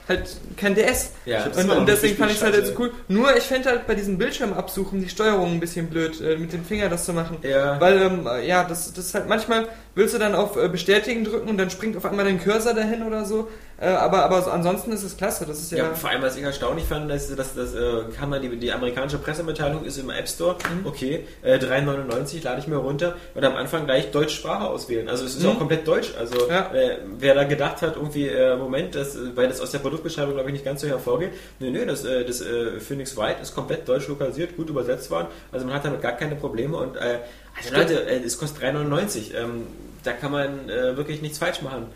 halt 0.09 0.35
kein 0.57 0.75
DS. 0.75 1.11
ja, 1.25 1.47
Ich 1.47 1.57
Und, 1.57 1.69
und 1.69 1.87
deswegen 1.87 2.17
fand 2.17 2.31
ich 2.31 2.37
es 2.37 2.43
halt 2.43 2.53
gespielt, 2.53 2.69
jetzt 2.75 2.77
so 2.77 2.83
cool. 2.85 2.91
Nur 3.07 3.35
ich 3.37 3.43
finde 3.43 3.69
halt 3.69 3.87
bei 3.87 3.95
diesem 3.95 4.17
Bildschirmabsuchen 4.17 4.99
die 5.01 5.09
Steuerung 5.09 5.51
ein 5.53 5.59
bisschen 5.59 5.87
blöd, 5.89 6.19
äh, 6.21 6.37
mit 6.37 6.51
dem 6.53 6.65
Finger 6.65 6.89
das 6.89 7.05
zu 7.05 7.13
machen. 7.13 7.37
ja. 7.43 7.79
Weil, 7.79 8.01
ähm, 8.01 8.27
ja, 8.45 8.63
das, 8.63 8.91
das 8.93 9.05
ist 9.05 9.13
halt 9.13 9.29
manchmal 9.29 9.67
willst 9.95 10.13
du 10.13 10.19
dann 10.19 10.35
auf 10.35 10.55
äh, 10.57 10.67
Bestätigen 10.69 11.23
drücken 11.23 11.49
und 11.49 11.57
dann 11.57 11.69
springt 11.69 11.95
auf 11.97 12.05
einmal 12.05 12.25
dein 12.25 12.41
Cursor 12.41 12.73
dahin 12.73 13.03
oder 13.03 13.25
so. 13.25 13.47
Äh, 13.81 13.87
aber, 13.87 14.23
aber 14.23 14.41
so, 14.43 14.51
ansonsten 14.51 14.91
ist 14.91 15.01
es 15.01 15.17
klasse. 15.17 15.45
Das 15.47 15.57
ist 15.59 15.71
ja. 15.71 15.79
Ja, 15.79 15.93
vor 15.95 16.11
allem, 16.11 16.21
was 16.21 16.37
ich 16.37 16.43
erstaunlich 16.43 16.85
fand, 16.85 17.09
dass, 17.09 17.35
dass, 17.35 17.55
dass 17.55 17.73
äh, 17.73 18.03
kam 18.15 18.29
dann 18.29 18.41
die, 18.41 18.55
die 18.55 18.71
amerikanische 18.71 19.17
Pressemitteilung 19.17 19.83
ist 19.83 19.97
im 19.97 20.11
App 20.11 20.29
Store, 20.29 20.55
Mhm. 20.71 20.85
okay, 20.85 21.25
äh, 21.41 21.57
3,99 21.57 22.43
lade 22.43 22.59
ich 22.59 22.67
mir 22.67 22.75
runter 22.75 23.15
und 23.33 23.43
am 23.43 23.55
Anfang 23.55 23.85
gleich 23.85 24.11
Deutschsprache 24.11 24.65
auswählen. 24.69 25.09
Also 25.09 25.25
es 25.25 25.35
ist 25.35 25.43
Mhm. 25.43 25.49
auch 25.49 25.57
komplett 25.57 25.87
deutsch. 25.87 26.13
Also 26.19 26.47
Ja. 26.47 26.71
äh, 26.73 26.99
wer 27.17 27.33
da 27.33 27.43
gedacht 27.43 27.81
hat, 27.81 27.95
irgendwie, 27.95 28.27
äh, 28.27 28.55
Moment, 28.55 28.93
das, 28.93 29.17
weil 29.35 29.47
das 29.47 29.59
aus 29.59 29.71
der 29.71 29.79
Produktbeschreibung 29.79 30.33
glaube 30.35 30.49
ich 30.49 30.53
nicht 30.53 30.65
ganz 30.65 30.81
so 30.81 30.87
hervorgeht, 30.87 31.31
nö, 31.59 31.71
nö, 31.71 31.83
das, 31.87 32.05
äh, 32.05 32.23
das 32.23 32.41
äh, 32.41 32.79
Phoenix 32.79 33.17
White 33.17 33.41
ist 33.41 33.55
komplett 33.55 33.87
deutsch 33.89 34.07
lokalisiert, 34.07 34.55
gut 34.57 34.69
übersetzt 34.69 35.09
worden, 35.09 35.27
also 35.51 35.65
man 35.65 35.73
hat 35.73 35.85
damit 35.85 36.01
gar 36.01 36.11
keine 36.13 36.35
Probleme 36.35 36.77
und 36.77 36.97
äh, 36.97 37.17
also 37.57 37.75
Leute, 37.75 38.05
äh, 38.07 38.19
es 38.23 38.37
kostet 38.37 38.61
3,99. 38.63 39.33
Ähm, 39.35 39.65
da 40.03 40.13
kann 40.13 40.31
man 40.31 40.69
äh, 40.69 40.95
wirklich 40.97 41.21
nichts 41.21 41.37
falsch 41.37 41.61
machen. 41.61 41.87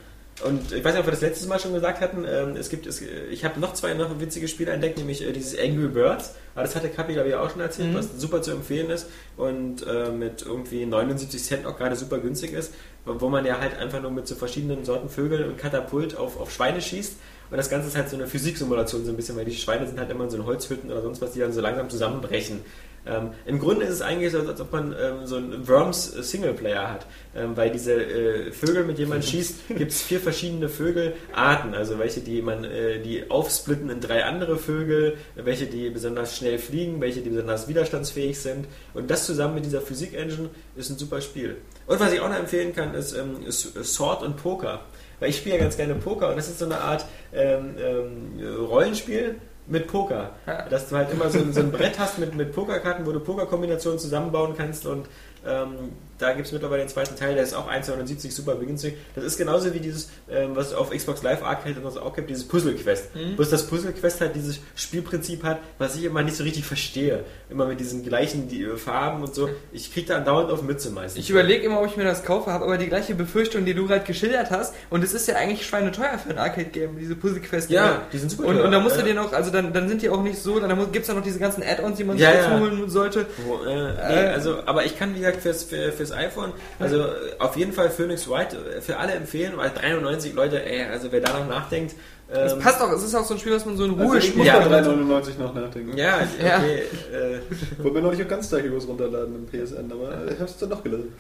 Und 0.44 0.74
ich 0.74 0.84
weiß 0.84 0.94
nicht, 0.94 1.00
ob 1.00 1.08
wir 1.08 1.12
das 1.12 1.22
letztes 1.22 1.48
Mal 1.48 1.60
schon 1.60 1.74
gesagt 1.74 2.02
hatten, 2.02 2.26
ähm, 2.28 2.58
es 2.58 2.70
gibt, 2.70 2.86
es, 2.88 3.02
ich 3.02 3.46
habe 3.46 3.58
noch 3.60 3.74
zwei 3.74 3.94
noch 3.94 4.20
witzige 4.20 4.50
Spiele 4.50 4.74
entdeckt, 4.74 4.98
nämlich 4.98 5.22
äh, 5.26 5.32
dieses 5.32 5.58
Angry 5.58 5.88
Birds, 5.88 6.34
aber 6.56 6.64
das 6.64 6.76
hatte 6.76 6.90
Kapi, 6.90 7.14
glaube 7.14 7.30
ich, 7.30 7.36
auch 7.36 7.50
schon 7.50 7.62
erzählt, 7.62 7.92
Mhm. 7.94 7.96
was 7.96 8.08
super 8.20 8.42
zu 8.42 8.52
empfehlen 8.52 8.90
ist 8.90 9.08
und 9.38 9.88
äh, 9.88 10.10
mit 10.10 10.42
irgendwie 10.42 10.86
79 10.86 11.42
Cent 11.42 11.66
auch 11.66 11.78
gerade 11.78 11.96
super 11.96 12.18
günstig 12.18 12.52
ist, 12.52 12.74
wo 13.06 13.30
man 13.30 13.46
ja 13.46 13.60
halt 13.62 13.78
einfach 13.78 14.02
nur 14.02 14.12
mit 14.12 14.28
so 14.28 14.36
verschiedenen 14.36 14.84
Sorten 14.84 15.08
Vögel 15.08 15.46
und 15.46 15.58
Katapult 15.58 16.18
auf, 16.18 16.38
auf 16.38 16.52
Schweine 16.52 16.82
schießt 16.82 17.14
und 17.52 17.56
das 17.58 17.70
Ganze 17.70 17.88
ist 17.88 17.96
halt 17.96 18.10
so 18.10 18.18
eine 18.18 18.28
Physiksimulation 18.28 19.06
so 19.06 19.12
ein 19.12 19.16
bisschen, 19.16 19.38
weil 19.38 19.46
die 19.46 19.56
Schweine 19.56 19.88
sind 19.88 19.98
halt 20.00 20.10
immer 20.12 20.26
in 20.26 20.30
so 20.32 20.36
in 20.36 20.46
Holzhütten 20.46 20.92
oder 20.92 21.02
sonst 21.02 21.22
was, 21.22 21.32
die 21.32 21.40
dann 21.40 21.54
so 21.54 21.62
langsam 21.62 21.90
zusammenbrechen. 21.90 22.60
Ähm, 23.08 23.32
Im 23.46 23.60
Grunde 23.60 23.86
ist 23.86 23.94
es 23.94 24.02
eigentlich 24.02 24.32
so, 24.32 24.40
als 24.40 24.60
ob 24.60 24.72
man 24.72 24.96
ähm, 25.00 25.26
so 25.26 25.36
einen 25.36 25.68
Worms 25.68 26.06
Singleplayer 26.06 26.92
hat, 26.92 27.06
ähm, 27.36 27.56
weil 27.56 27.70
diese 27.70 27.94
äh, 27.94 28.52
Vögel, 28.52 28.84
mit 28.84 28.98
denen 28.98 29.10
man 29.10 29.22
schießt, 29.22 29.68
gibt 29.70 29.92
es 29.92 30.02
vier 30.02 30.20
verschiedene 30.20 30.70
Vogelarten, 30.70 31.74
also 31.76 32.00
welche, 32.00 32.22
die 32.22 32.42
man, 32.42 32.64
äh, 32.64 33.00
die 33.00 33.30
aufsplitten 33.30 33.90
in 33.90 34.02
drei 34.02 34.26
andere 34.26 34.58
Vögel, 34.58 35.18
welche, 35.36 35.68
die 35.68 35.90
besonders 35.90 36.38
schnell 36.38 36.58
fliegen, 36.58 37.00
welche, 37.00 37.22
die 37.22 37.30
besonders 37.30 37.68
widerstandsfähig 37.68 38.40
sind. 38.40 38.68
Und 38.94 39.12
das 39.12 39.26
zusammen 39.26 39.56
mit 39.56 39.66
dieser 39.66 39.82
Physik-Engine 39.82 40.50
ist 40.76 40.90
ein 40.90 40.98
super 40.98 41.22
Spiel. 41.22 41.58
Und 41.86 42.00
was 42.00 42.12
ich 42.12 42.20
auch 42.22 42.30
noch 42.30 42.40
empfehlen 42.40 42.74
kann, 42.74 42.96
ist, 42.96 43.14
ähm, 43.14 43.46
ist 43.46 43.74
Sword 43.84 44.24
und 44.24 44.38
Poker, 44.38 44.82
weil 45.20 45.30
ich 45.30 45.38
spiele 45.38 45.56
ja 45.56 45.62
ganz 45.62 45.78
gerne 45.78 45.96
Poker 45.96 46.30
und 46.30 46.38
das 46.38 46.48
ist 46.48 46.60
so 46.60 46.66
eine 46.66 46.80
Art 46.80 47.06
ähm, 47.34 47.76
ähm, 47.78 48.66
Rollenspiel, 48.68 49.36
mit 49.68 49.88
Poker. 49.88 50.32
Dass 50.70 50.90
du 50.90 50.96
halt 50.96 51.12
immer 51.12 51.30
so, 51.30 51.40
ein- 51.40 51.54
so 51.54 51.60
ein 51.62 51.72
Brett 51.72 51.98
hast 52.00 52.20
mit, 52.20 52.36
mit 52.36 52.54
Pokerkarten, 52.54 53.06
wo 53.06 53.12
du 53.12 53.20
Pokerkombinationen 53.20 54.00
zusammenbauen 54.00 54.54
kannst 54.58 54.86
und 54.86 55.08
ähm, 55.46 55.92
da 56.18 56.34
gibt 56.34 56.48
es 56.48 56.52
mittlerweile 56.54 56.84
den 56.84 56.90
zweiten 56.90 57.16
Teil, 57.16 57.34
der 57.36 57.44
ist 57.44 57.54
auch 57.54 57.70
1,79 57.70 58.32
super 58.32 58.56
günstig. 58.56 58.96
Das 59.16 59.24
ist 59.24 59.38
genauso 59.38 59.74
wie 59.74 59.80
dieses, 59.80 60.10
ähm, 60.30 60.52
was 60.56 60.68
es 60.68 60.74
auf 60.74 60.92
Xbox 60.92 61.24
Live 61.24 61.44
Arcade 61.44 61.80
und 61.82 61.92
so 61.92 62.02
auch 62.02 62.16
gibt, 62.16 62.30
dieses 62.30 62.48
Puzzle 62.48 62.74
Quest. 62.76 63.14
Mhm. 63.16 63.36
Bloß 63.36 63.50
das 63.50 63.68
Puzzle 63.68 63.92
Quest 63.94 64.22
halt 64.22 64.36
dieses 64.36 64.60
Spielprinzip 64.76 65.44
hat, 65.44 65.60
was 65.78 65.96
ich 65.96 66.04
immer 66.04 66.24
nicht 66.24 66.38
so 66.38 66.44
richtig 66.44 66.66
verstehe. 66.66 67.24
Immer 67.50 67.66
mit 67.68 67.80
diesen 67.80 68.04
gleichen 68.04 68.48
die, 68.48 68.64
äh, 68.64 68.78
Farben 68.78 69.24
und 69.24 69.36
so. 69.36 69.50
Ich 69.72 69.94
krieg 69.94 70.08
da 70.08 70.18
andauernd 70.18 70.52
auf 70.52 70.62
Mütze 70.62 70.90
meistens. 70.90 71.22
Ich 71.24 71.30
überlege 71.30 71.64
immer, 71.66 71.80
ob 71.82 71.88
ich 71.88 71.98
mir 71.98 72.04
das 72.06 72.24
kaufe, 72.24 72.52
habe 72.52 72.66
aber 72.66 72.78
die 72.78 72.88
gleiche 72.88 73.16
Befürchtung, 73.16 73.66
die 73.66 73.74
du 73.74 73.88
gerade 73.88 74.06
geschildert 74.06 74.52
hast. 74.52 74.74
Und 74.90 75.04
es 75.04 75.14
ist 75.14 75.28
ja 75.28 75.36
eigentlich 75.36 75.66
schweineteuer 75.66 76.18
für 76.18 76.30
ein 76.30 76.38
Arcade-Game, 76.38 76.98
diese 76.98 77.16
Puzzle-Quest. 77.16 77.70
Ja, 77.70 78.04
die 78.12 78.18
sind 78.18 78.30
super 78.32 78.48
Und, 78.48 78.56
teuer, 78.56 78.66
und 78.66 78.72
da 78.72 78.80
musst 78.80 78.96
ja. 78.96 79.02
du 79.02 79.08
dir 79.10 79.16
noch, 79.16 79.34
also 79.34 79.52
dann, 79.52 79.74
dann 79.74 79.90
sind 79.90 80.02
die 80.02 80.10
auch 80.10 80.22
nicht 80.24 80.40
so, 80.40 80.60
dann 80.60 80.78
gibt 80.92 81.04
es 81.04 81.08
ja 81.08 81.14
noch 81.14 81.24
diese 81.24 81.40
ganzen 81.40 81.64
Add-ons, 81.64 81.98
die 81.98 82.04
man 82.04 82.18
Ja, 82.18 82.32
sich 82.32 82.42
ja. 82.42 82.60
holen 82.60 82.90
sollte. 82.90 83.26
Wo, 83.46 83.64
äh, 83.66 83.94
nee, 83.94 84.14
Äh. 84.26 84.28
also, 84.30 84.60
aber 84.66 84.86
ich 84.86 84.98
kann, 84.98 85.14
wie 85.16 85.20
gesagt, 85.20 85.42
fürs, 85.42 85.64
für, 85.64 85.92
fürs 86.06 86.18
iPhone, 86.18 86.54
also 86.80 87.00
äh, 87.02 87.08
auf 87.40 87.56
jeden 87.58 87.74
Fall 87.74 87.90
Phoenix 87.90 88.30
White 88.30 88.58
äh, 88.78 88.82
für 88.82 88.98
alle 88.98 89.14
empfehlen, 89.14 89.54
weil 89.56 89.70
93 89.72 90.34
Leute, 90.34 90.64
ey, 90.66 90.84
also 90.86 91.12
wer 91.12 91.22
da 91.22 91.38
noch 91.40 91.48
nachdenkt, 91.48 91.96
Es 92.28 92.54
ähm, 92.54 92.60
passt 92.60 92.82
auch, 92.82 92.92
es 92.92 93.04
ist 93.04 93.14
auch 93.16 93.26
so 93.26 93.34
ein 93.36 93.40
Spiel, 93.40 93.54
was 93.54 93.66
man 93.66 93.78
so 93.78 93.86
in 93.86 93.92
Ruhe 93.92 94.04
Also 94.04 94.16
ich 94.18 94.24
spielt. 94.26 94.38
muss 94.38 94.48
Ja. 94.48 94.60
bei 94.60 94.80
3,99 94.82 95.38
noch 95.40 95.54
nachdenken. 95.54 95.98
Ja, 95.98 96.20
Ja. 96.44 96.58
okay. 96.58 96.84
Äh, 97.14 97.84
Wollte 97.84 97.98
mir 97.98 98.02
noch 98.04 98.12
nicht 98.12 98.24
auch 98.24 98.28
ganz 98.28 98.52
Heroes 98.52 98.88
runterladen 98.88 99.36
im 99.36 99.46
PSN, 99.48 99.92
aber 99.92 100.32
ich 100.32 100.40
hab's 100.40 100.58
dann 100.58 100.70
doch 100.72 100.84
gelassen. 100.84 101.14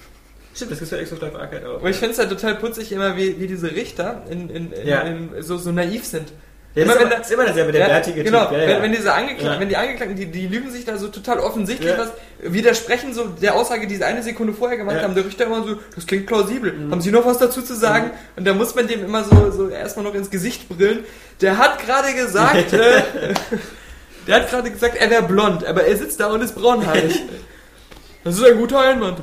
stimmt, 0.54 0.72
das 0.72 0.80
gibt's 0.80 0.94
für 0.96 1.04
Xbox 1.04 1.22
Live 1.22 1.36
Arcade 1.36 1.70
auch. 1.70 1.76
Aber 1.76 1.90
ich 1.90 1.96
finde 1.98 2.14
es 2.14 2.20
halt 2.20 2.30
total 2.30 2.56
putzig 2.56 2.92
immer, 2.92 3.16
wie, 3.18 3.40
wie 3.40 3.48
diese 3.48 3.72
Richter 3.72 4.24
in, 4.30 4.50
in, 4.50 4.72
in, 4.72 4.88
Ja. 4.88 5.02
in, 5.02 5.30
so, 5.42 5.58
so 5.58 5.72
naiv 5.72 6.06
sind. 6.06 6.32
Ja, 6.76 6.84
Immer 6.84 6.94
ist, 6.94 7.10
wenn 7.10 7.22
ist 7.22 7.32
immer 7.32 7.46
derselbe, 7.46 7.72
der 7.72 7.82
ja, 7.82 7.88
bärtige 7.88 8.24
genau, 8.24 8.48
Typ. 8.48 8.58
Ja, 8.58 8.68
wenn, 8.68 8.82
wenn 8.82 8.92
diese 8.92 9.14
Angekla 9.14 9.54
Ja. 9.54 9.60
wenn 9.62 9.70
die 9.70 9.78
Angeklagten, 9.78 10.18
die, 10.18 10.26
die 10.26 10.48
lügen 10.48 10.70
sich 10.70 10.84
da 10.84 10.98
so 10.98 11.08
total 11.08 11.40
offensichtlich 11.40 11.98
was, 11.98 12.10
widersprechen 12.42 13.14
so 13.14 13.28
der 13.28 13.56
Aussage, 13.56 13.88
die 13.88 13.96
sie 13.96 14.04
eine 14.04 14.22
Sekunde 14.22 14.52
vorher 14.52 14.78
gemacht. 14.78 14.98
Mhm. 14.98 15.02
haben, 15.02 15.16
der 15.16 15.26
Richter 15.26 15.46
immer 15.46 15.64
so, 15.64 15.78
das 15.96 16.06
klingt 16.06 16.26
plausibel. 16.26 16.74
Haben 16.92 17.00
Sie 17.00 17.12
noch 17.12 17.26
was 17.26 17.38
dazu 17.38 17.62
zu 17.62 17.76
sagen? 17.76 18.12
Und 18.36 18.46
da 18.46 18.54
muss 18.54 18.76
man 18.76 18.88
dem 18.88 19.06
immer 19.06 19.24
so, 19.24 19.52
so 19.52 19.70
erstmal 19.70 20.04
noch 20.04 20.14
ins 20.16 20.30
Gesicht 20.30 20.68
brillen. 20.68 21.06
Der 21.40 21.58
hat 21.58 21.80
gerade 21.80 22.14
gesagt, 22.14 22.74
äh, 22.74 23.04
der 24.28 24.36
hat 24.36 24.50
gerade 24.50 24.70
gesagt, 24.70 24.98
er 24.98 25.10
wäre 25.10 25.24
blond, 25.24 25.66
aber 25.66 25.86
er 25.86 25.96
sitzt 25.96 26.20
da 26.20 26.28
und 26.28 26.42
ist 26.42 26.56
braunhaarig. 26.56 27.22
Das 28.26 28.40
ist 28.40 28.44
ein 28.44 28.58
guter 28.58 28.80
Einwand. 28.80 29.20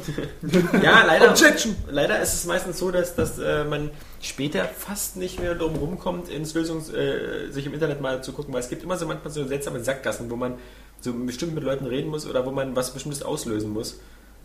Ja, 0.80 1.02
leider, 1.04 1.30
Objection. 1.30 1.74
leider 1.90 2.22
ist 2.22 2.34
es 2.34 2.44
meistens 2.44 2.78
so, 2.78 2.92
dass, 2.92 3.16
dass 3.16 3.36
äh, 3.36 3.64
man 3.64 3.90
später 4.22 4.64
fast 4.64 5.16
nicht 5.16 5.40
mehr 5.40 5.54
drum 5.54 5.74
rumkommt, 5.74 6.28
ins 6.30 6.54
Lösungs, 6.54 6.90
äh, 6.92 7.50
sich 7.50 7.66
im 7.66 7.74
Internet 7.74 8.00
mal 8.00 8.22
zu 8.22 8.32
gucken, 8.32 8.54
weil 8.54 8.60
es 8.60 8.68
gibt 8.70 8.82
immer 8.82 8.96
so 8.96 9.06
manchmal 9.06 9.32
so 9.32 9.44
seltsame 9.46 9.80
Sackgassen, 9.80 10.30
wo 10.30 10.36
man 10.36 10.54
so 11.00 11.12
bestimmt 11.12 11.54
mit 11.54 11.64
Leuten 11.64 11.84
reden 11.86 12.08
muss 12.10 12.26
oder 12.26 12.46
wo 12.46 12.50
man 12.52 12.74
was 12.76 12.92
Bestimmtes 12.92 13.22
auslösen 13.22 13.70
muss, 13.72 13.98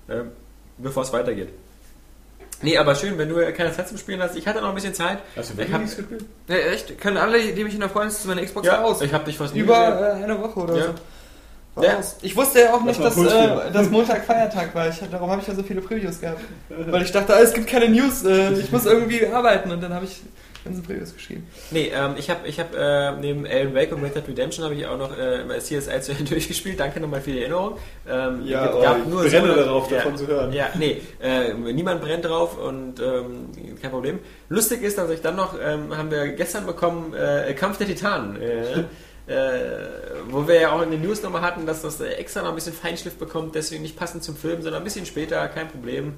äh, 0.07 0.21
bevor 0.77 1.03
es 1.03 1.13
weitergeht. 1.13 1.49
Nee, 2.63 2.75
aber 2.79 2.95
schön, 2.95 3.19
wenn 3.19 3.29
du 3.29 3.35
keine 3.53 3.71
Zeit 3.71 3.87
zum 3.87 3.99
Spielen 3.99 4.19
hast. 4.19 4.35
Ich 4.35 4.47
hatte 4.47 4.61
noch 4.61 4.69
ein 4.69 4.75
bisschen 4.75 4.95
Zeit. 4.95 5.19
Hast 5.35 5.49
du 5.49 5.53
Ich 5.53 5.57
wirklich 5.59 5.73
hab- 5.75 5.81
nichts 5.81 5.95
gespielt? 5.95 6.25
Ja, 6.47 6.55
echt? 6.55 6.99
Können 6.99 7.17
alle, 7.17 7.39
die 7.53 7.63
mich 7.63 7.75
in 7.75 7.79
der 7.81 7.89
Freundin 7.89 8.09
zu 8.15 8.27
meiner 8.27 8.43
Xbox 8.43 8.65
Ja, 8.65 8.81
raus. 8.81 8.99
ich 9.01 9.13
habe 9.13 9.25
dich 9.25 9.37
fast 9.37 9.55
Über 9.55 10.17
äh, 10.17 10.23
eine 10.23 10.41
Woche 10.41 10.59
oder 10.61 10.75
Ja. 10.75 10.83
so. 10.87 10.93
Ja. 11.83 11.99
Ich 12.21 12.35
wusste 12.35 12.61
ja 12.61 12.73
auch 12.73 12.83
nicht, 12.83 12.99
Lass 12.99 13.15
dass, 13.15 13.33
äh, 13.33 13.71
dass 13.71 13.89
Montag 13.89 14.25
Feiertag 14.25 14.73
war. 14.73 14.89
Ich, 14.89 14.99
darum 15.11 15.29
habe 15.29 15.41
ich 15.41 15.47
ja 15.47 15.55
so 15.55 15.63
viele 15.63 15.81
Previews 15.81 16.19
gehabt. 16.19 16.41
Weil 16.69 17.03
ich 17.03 17.11
dachte, 17.11 17.35
ah, 17.35 17.39
es 17.39 17.53
gibt 17.53 17.67
keine 17.67 17.89
News, 17.89 18.23
äh, 18.23 18.53
ich 18.53 18.71
muss 18.71 18.85
irgendwie 18.85 19.25
arbeiten 19.27 19.71
und 19.71 19.81
dann 19.81 19.93
habe 19.93 20.05
ich 20.05 20.21
ganzen 20.67 20.83
Previews 20.83 21.13
geschrieben. 21.13 21.47
Nee, 21.71 21.91
ähm, 21.95 22.15
ich 22.17 22.29
habe 22.29 22.47
ich 22.47 22.59
hab, 22.59 22.75
äh, 22.75 23.13
neben 23.21 23.45
Alan 23.45 23.73
Wake 23.73 23.91
und 23.93 24.03
Red 24.03 24.15
Dead 24.15 24.27
Redemption 24.27 24.65
habe 24.65 24.75
ich 24.75 24.85
auch 24.85 24.97
noch 24.97 25.17
äh, 25.17 25.59
CSI 25.59 26.01
zu 26.01 26.11
Ende 26.11 26.23
durchgespielt. 26.29 26.79
Danke 26.79 26.99
nochmal 26.99 27.21
für 27.21 27.31
die 27.31 27.39
Erinnerung. 27.41 27.77
Ähm, 28.09 28.41
Ja, 28.45 28.65
es 28.65 28.75
oh, 28.75 29.23
ich 29.23 29.31
brenne 29.31 29.53
so- 29.53 29.55
darauf, 29.55 29.91
ja, 29.91 29.97
davon 29.97 30.17
zu 30.17 30.27
hören. 30.27 30.51
Ja, 30.53 30.69
nee, 30.75 31.01
äh, 31.21 31.53
niemand 31.53 32.01
brennt 32.01 32.25
drauf 32.25 32.57
und 32.57 32.99
ähm, 32.99 33.49
kein 33.81 33.91
Problem. 33.91 34.19
Lustig 34.49 34.81
ist, 34.81 34.97
dass 34.97 35.09
ich 35.09 35.21
dann 35.21 35.35
noch, 35.35 35.55
ähm, 35.63 35.95
haben 35.97 36.11
wir 36.11 36.27
gestern 36.29 36.65
bekommen, 36.65 37.13
äh, 37.13 37.53
Kampf 37.53 37.77
der 37.77 37.87
Titanen. 37.87 38.37
Äh, 39.27 39.87
wo 40.29 40.47
wir 40.47 40.61
ja 40.61 40.71
auch 40.71 40.81
in 40.81 40.91
den 40.91 41.01
News 41.01 41.21
nochmal 41.21 41.41
hatten, 41.41 41.65
dass 41.65 41.81
das 41.81 41.99
äh, 41.99 42.11
extra 42.13 42.41
noch 42.41 42.49
ein 42.49 42.55
bisschen 42.55 42.73
Feinschliff 42.73 43.15
bekommt, 43.15 43.55
deswegen 43.55 43.81
nicht 43.81 43.97
passend 43.97 44.23
zum 44.23 44.37
Film, 44.37 44.61
sondern 44.61 44.81
ein 44.81 44.85
bisschen 44.85 45.05
später, 45.05 45.45
kein 45.49 45.67
Problem. 45.67 46.13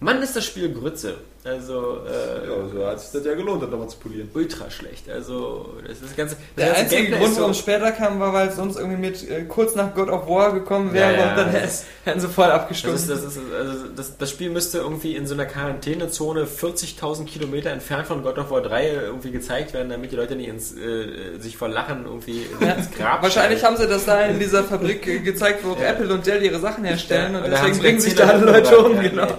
Mann, 0.00 0.22
ist 0.22 0.34
das 0.34 0.46
Spiel 0.46 0.72
Grütze. 0.72 1.18
Also, 1.48 1.98
äh, 2.06 2.46
Ja, 2.48 2.68
so 2.72 2.86
hat 2.86 3.00
sich 3.00 3.10
das 3.12 3.24
ja 3.24 3.34
gelohnt, 3.34 3.62
das 3.62 3.70
nochmal 3.70 3.88
zu 3.88 3.98
polieren. 3.98 4.28
ultra 4.34 4.70
schlecht. 4.70 5.08
Also, 5.10 5.74
das 5.82 5.92
ist 5.98 6.04
das 6.04 6.16
ganze. 6.16 6.36
Das 6.36 6.44
Der 6.56 6.66
ganze 6.66 6.80
einzige 6.82 7.02
Gameplay 7.02 7.24
Grund, 7.24 7.36
warum 7.38 7.50
es 7.52 7.58
später 7.58 7.92
kam, 7.92 8.20
war, 8.20 8.32
weil 8.32 8.48
es 8.48 8.56
sonst 8.56 8.76
irgendwie 8.76 8.96
mit 8.98 9.28
äh, 9.30 9.44
kurz 9.44 9.74
nach 9.74 9.94
God 9.94 10.08
of 10.10 10.28
War 10.28 10.52
gekommen 10.52 10.92
wäre 10.92 11.12
Ja, 11.12 11.18
ja, 11.18 11.30
und 11.30 11.36
dann 11.38 11.52
das 11.52 11.84
hätten 12.04 12.20
sie 12.20 12.28
voll 12.28 12.46
Das, 12.48 12.54
abgestimmt. 12.54 12.94
ist, 12.94 13.10
das, 13.10 13.22
ist, 13.24 13.38
also 13.58 13.74
das, 13.96 14.16
das 14.18 14.30
Spiel 14.30 14.50
müsste 14.50 14.78
irgendwie 14.78 15.16
in 15.16 15.26
so 15.26 15.34
einer 15.34 15.46
Quarantänezone 15.46 16.44
40.000 16.44 17.24
Kilometer 17.26 17.70
entfernt 17.70 18.06
von 18.06 18.22
God 18.22 18.38
of 18.38 18.50
War 18.50 18.60
3 18.62 18.88
irgendwie 18.90 19.30
gezeigt 19.30 19.72
werden, 19.74 19.88
damit 19.90 20.12
die 20.12 20.16
Leute 20.16 20.36
nicht 20.36 20.48
ins, 20.48 20.72
äh, 20.76 21.38
sich 21.38 21.56
vor 21.56 21.68
Lachen 21.68 22.04
irgendwie 22.04 22.42
ins 22.60 22.90
Grab 22.96 23.22
Wahrscheinlich 23.22 23.64
haben 23.64 23.76
sie 23.76 23.86
das 23.86 24.04
da 24.04 24.22
in 24.26 24.38
dieser 24.38 24.64
Fabrik 24.64 25.06
äh, 25.06 25.18
gezeigt, 25.20 25.60
wo 25.64 25.72
Ja. 25.80 25.90
Apple 25.90 26.12
und 26.12 26.26
Dell 26.26 26.42
ihre 26.42 26.58
Sachen 26.58 26.84
herstellen 26.84 27.34
und, 27.36 27.44
und 27.44 27.50
deswegen 27.50 27.78
bringen 27.78 28.00
sich 28.00 28.14
da 28.14 28.28
alle. 28.28 28.44
Leute 28.44 28.78
um, 28.78 28.96
Ja, 28.96 29.02
genau. 29.02 29.26
nee. 29.26 29.32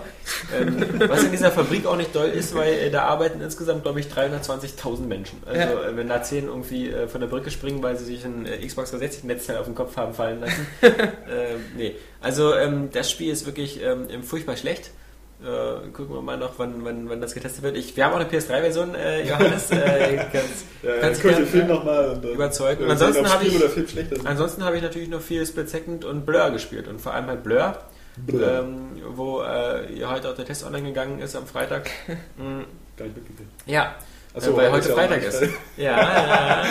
Ähm, 0.62 0.86
was 1.07 1.24
in 1.24 1.32
dieser 1.32 1.51
Fabrik 1.51 1.86
auch 1.88 1.95
nicht 1.99 2.15
doll 2.15 2.27
ist, 2.29 2.55
weil 2.55 2.73
äh, 2.73 2.89
da 2.89 3.03
arbeiten 3.03 3.39
insgesamt, 3.41 3.83
glaube 3.83 3.99
ich, 3.99 4.07
320.000 4.07 5.01
Menschen. 5.01 5.37
Also 5.45 5.59
Ja. 5.61 5.89
äh, 5.89 5.95
wenn 5.95 6.09
da 6.09 6.23
10 6.23 6.47
irgendwie 6.47 6.89
äh, 6.89 7.07
von 7.07 7.21
der 7.21 7.27
Brücke 7.27 7.51
springen, 7.51 7.83
weil 7.83 7.95
sie 7.97 8.05
sich 8.05 8.25
ein 8.25 8.45
äh, 8.47 8.65
Xbox 8.65 8.89
360 8.91 9.25
Netzteil 9.25 9.57
auf 9.57 9.65
den 9.65 9.75
Kopf 9.75 9.95
haben 9.97 10.13
fallen 10.13 10.39
lassen. 10.41 10.65
äh, 10.81 10.87
nee. 11.77 11.95
Also 12.21 12.55
ähm, 12.55 12.89
das 12.91 13.11
Spiel 13.11 13.31
ist 13.31 13.45
wirklich 13.45 13.79
ähm, 13.83 14.23
furchtbar 14.23 14.57
schlecht. 14.57 14.91
Äh, 15.41 15.87
gucken 15.93 16.13
wir 16.13 16.21
mal 16.21 16.35
noch, 16.37 16.55
wann, 16.57 16.83
wann, 16.83 17.07
wann 17.07 17.21
das 17.21 17.33
getestet 17.33 17.63
wird. 17.63 17.77
Ich, 17.77 17.95
wir 17.95 18.03
haben 18.03 18.11
auch 18.13 18.19
eine 18.19 18.27
PS3-Version, 18.29 18.93
äh, 18.95 19.23
Johannes. 19.29 19.71
Äh, 19.71 20.17
kannst, 20.33 20.65
Ja, 20.83 20.91
kannst 20.99 21.23
ich 21.23 21.35
den 21.35 21.45
Film 21.45 21.67
nochmal 21.67 22.19
überzeugen. 22.33 22.83
Und 22.83 22.91
ansonsten 22.91 23.25
habe 23.29 23.45
Spiel 23.45 23.55
ich, 23.55 23.61
oder 23.63 23.69
Film 23.69 23.87
schlechter 23.87 24.15
sind. 24.17 24.27
ansonsten 24.27 24.65
habe 24.65 24.75
ich 24.75 24.81
natürlich 24.83 25.07
noch 25.07 25.21
viel 25.21 25.45
Split 25.45 25.69
Second 25.69 26.03
und 26.03 26.25
Blur 26.25 26.49
gespielt. 26.49 26.89
Und 26.89 26.99
vor 26.99 27.13
allem 27.13 27.27
halt 27.27 27.43
Blur. 27.43 27.77
Ähm, 28.28 29.01
wo 29.15 29.41
äh, 29.41 29.93
ja 29.97 30.11
heute 30.11 30.30
auch 30.30 30.36
der 30.36 30.45
Test 30.45 30.65
online 30.65 30.88
gegangen 30.89 31.20
ist 31.20 31.36
am 31.36 31.45
Freitag. 31.47 31.89
Mm, 32.38 32.61
Gar 32.97 33.05
nicht 33.05 33.17
mitgekriegt. 33.17 33.49
ja, 33.65 33.95
Achso, 34.36 34.51
äh, 34.51 34.57
weil 34.57 34.72
heute 34.72 34.89
ja 34.89 34.95
Freitag 34.95 35.24
ist. 35.24 35.39
geil. 35.41 35.49
Ja, 35.78 35.97
ja, 35.97 36.63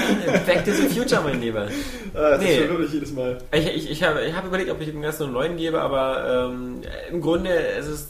Back 0.46 0.64
to 0.64 0.72
the 0.72 0.88
Future, 0.88 1.20
mein 1.22 1.40
Lieber. 1.40 1.68
Ah, 2.14 2.30
das 2.30 2.40
Nee. 2.40 2.52
ist 2.54 2.58
schon 2.60 2.68
wirklich 2.70 2.92
jedes 2.94 3.12
Mal. 3.12 3.38
Ich, 3.52 3.66
ich, 3.66 3.90
ich 3.90 4.02
habe 4.02 4.24
ich 4.24 4.34
hab 4.34 4.44
überlegt, 4.46 4.70
ob 4.70 4.80
ich 4.80 4.88
dem 4.88 5.02
Ganzen 5.02 5.24
einen 5.24 5.32
neuen 5.34 5.56
gebe, 5.56 5.80
aber 5.80 6.48
ähm, 6.50 6.80
im 7.10 7.20
Grunde 7.20 7.50
es 7.50 7.86
ist 7.86 8.08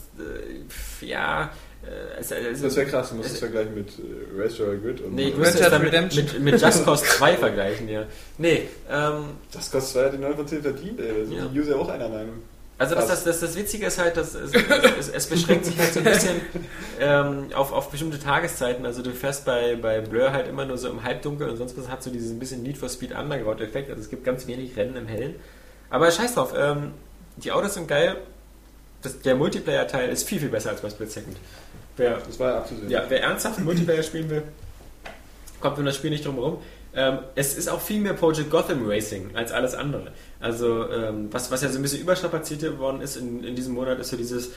äh, 1.01 1.05
ja. 1.05 1.51
Äh, 1.83 2.19
es, 2.19 2.31
es, 2.31 2.61
Das 2.61 2.75
wäre 2.75 2.85
krass, 2.87 3.09
du 3.09 3.15
musst 3.15 3.27
es- 3.27 3.33
es 3.35 3.39
vergleichen 3.39 3.73
mit 3.75 3.89
äh, 3.99 4.41
Race 4.41 4.57
Joy 4.57 4.77
Grid 4.79 5.01
und 5.01 5.15
Nee, 5.15 5.29
ich 5.29 5.35
müsste 5.37 5.59
es 5.59 5.63
Dead 5.69 5.73
dann 5.93 6.07
mit, 6.07 6.39
mit, 6.41 6.61
Just 6.61 6.85
Cause 6.85 7.03
2 7.05 7.37
vergleichen, 7.37 7.87
ja. 7.89 8.03
Nee, 8.37 8.67
ähm, 8.89 9.25
das 9.53 9.69
kostet 9.71 9.93
2 9.93 10.05
hat 10.05 10.13
die 10.13 10.17
9 10.17 10.35
von 10.35 10.47
10 10.47 10.61
verdient, 10.61 10.99
ey. 10.99 11.07
Da 11.07 11.25
sind 11.25 11.37
Ja. 11.37 11.45
die 11.53 11.59
User 11.59 11.77
auch 11.79 11.89
einer 11.89 12.09
Meinung. 12.09 12.35
Also 12.79 12.95
das, 12.95 13.07
das, 13.07 13.23
das, 13.25 13.39
das 13.41 13.55
Witzige 13.57 13.85
ist 13.87 13.99
halt, 13.99 14.15
dass 14.15 14.33
es, 14.33 14.53
es, 14.53 14.63
es, 14.97 15.09
es 15.09 15.27
beschränkt 15.27 15.65
sich 15.65 15.77
halt 15.77 15.93
so 15.93 15.99
ein 15.99 16.05
bisschen 16.05 16.41
ähm, 16.99 17.47
auf, 17.53 17.73
auf 17.73 17.91
bestimmte 17.91 18.19
Tageszeiten. 18.19 18.85
Also 18.85 19.01
du 19.03 19.11
fährst 19.11 19.43
bei, 19.43 19.75
bei 19.75 19.99
Blur 19.99 20.31
halt 20.31 20.47
immer 20.47 20.65
nur 20.65 20.77
so 20.77 20.89
im 20.89 21.03
Halbdunkel 21.03 21.49
und 21.49 21.57
sonst 21.57 21.77
was 21.77 21.89
hat 21.89 22.01
so 22.01 22.09
diesen 22.09 22.39
bisschen 22.39 22.63
Need 22.63 22.77
for 22.77 22.87
Speed 22.87 23.11
Underground-Effekt. 23.13 23.89
Also 23.89 24.01
es 24.01 24.09
gibt 24.09 24.23
ganz 24.23 24.47
wenig 24.47 24.77
Rennen 24.77 24.95
im 24.95 25.07
Hellen. 25.07 25.35
Aber 25.89 26.09
scheiß 26.09 26.35
drauf, 26.35 26.53
ähm, 26.57 26.93
die 27.35 27.51
Autos 27.51 27.73
sind 27.73 27.89
geil. 27.89 28.15
Das, 29.01 29.19
der 29.19 29.35
Multiplayer-Teil 29.35 30.09
ist 30.09 30.27
viel, 30.27 30.39
viel 30.39 30.49
besser 30.49 30.69
als 30.69 30.79
bei 30.81 30.89
Split 30.89 31.11
Second. 31.11 31.37
Wer, 31.97 32.17
Das 32.25 32.39
war 32.39 32.51
ja 32.51 32.57
abzusehen. 32.59 32.89
ja, 32.89 33.03
wer 33.09 33.23
ernsthaft 33.23 33.59
Multiplayer 33.59 34.03
spielen 34.03 34.29
will, 34.29 34.43
kommt 35.59 35.77
um 35.77 35.85
das 35.85 35.97
Spiel 35.97 36.11
nicht 36.11 36.25
drum 36.25 36.35
herum. 36.35 36.57
Ähm, 36.95 37.19
es 37.35 37.57
ist 37.57 37.69
auch 37.69 37.81
viel 37.81 37.99
mehr 37.99 38.13
Project 38.13 38.49
Gotham 38.49 38.89
Racing 38.89 39.31
als 39.35 39.51
alles 39.51 39.75
andere. 39.75 40.11
Also, 40.39 40.89
ähm, 40.89 41.27
was, 41.31 41.51
was 41.51 41.61
ja 41.61 41.69
so 41.69 41.77
ein 41.79 41.81
bisschen 41.81 42.01
überstrapaziert 42.01 42.77
worden 42.79 43.01
ist 43.01 43.17
in, 43.17 43.43
in 43.43 43.55
diesem 43.55 43.73
Monat, 43.73 43.99
ist 43.99 44.09
so 44.09 44.17
dieses, 44.17 44.51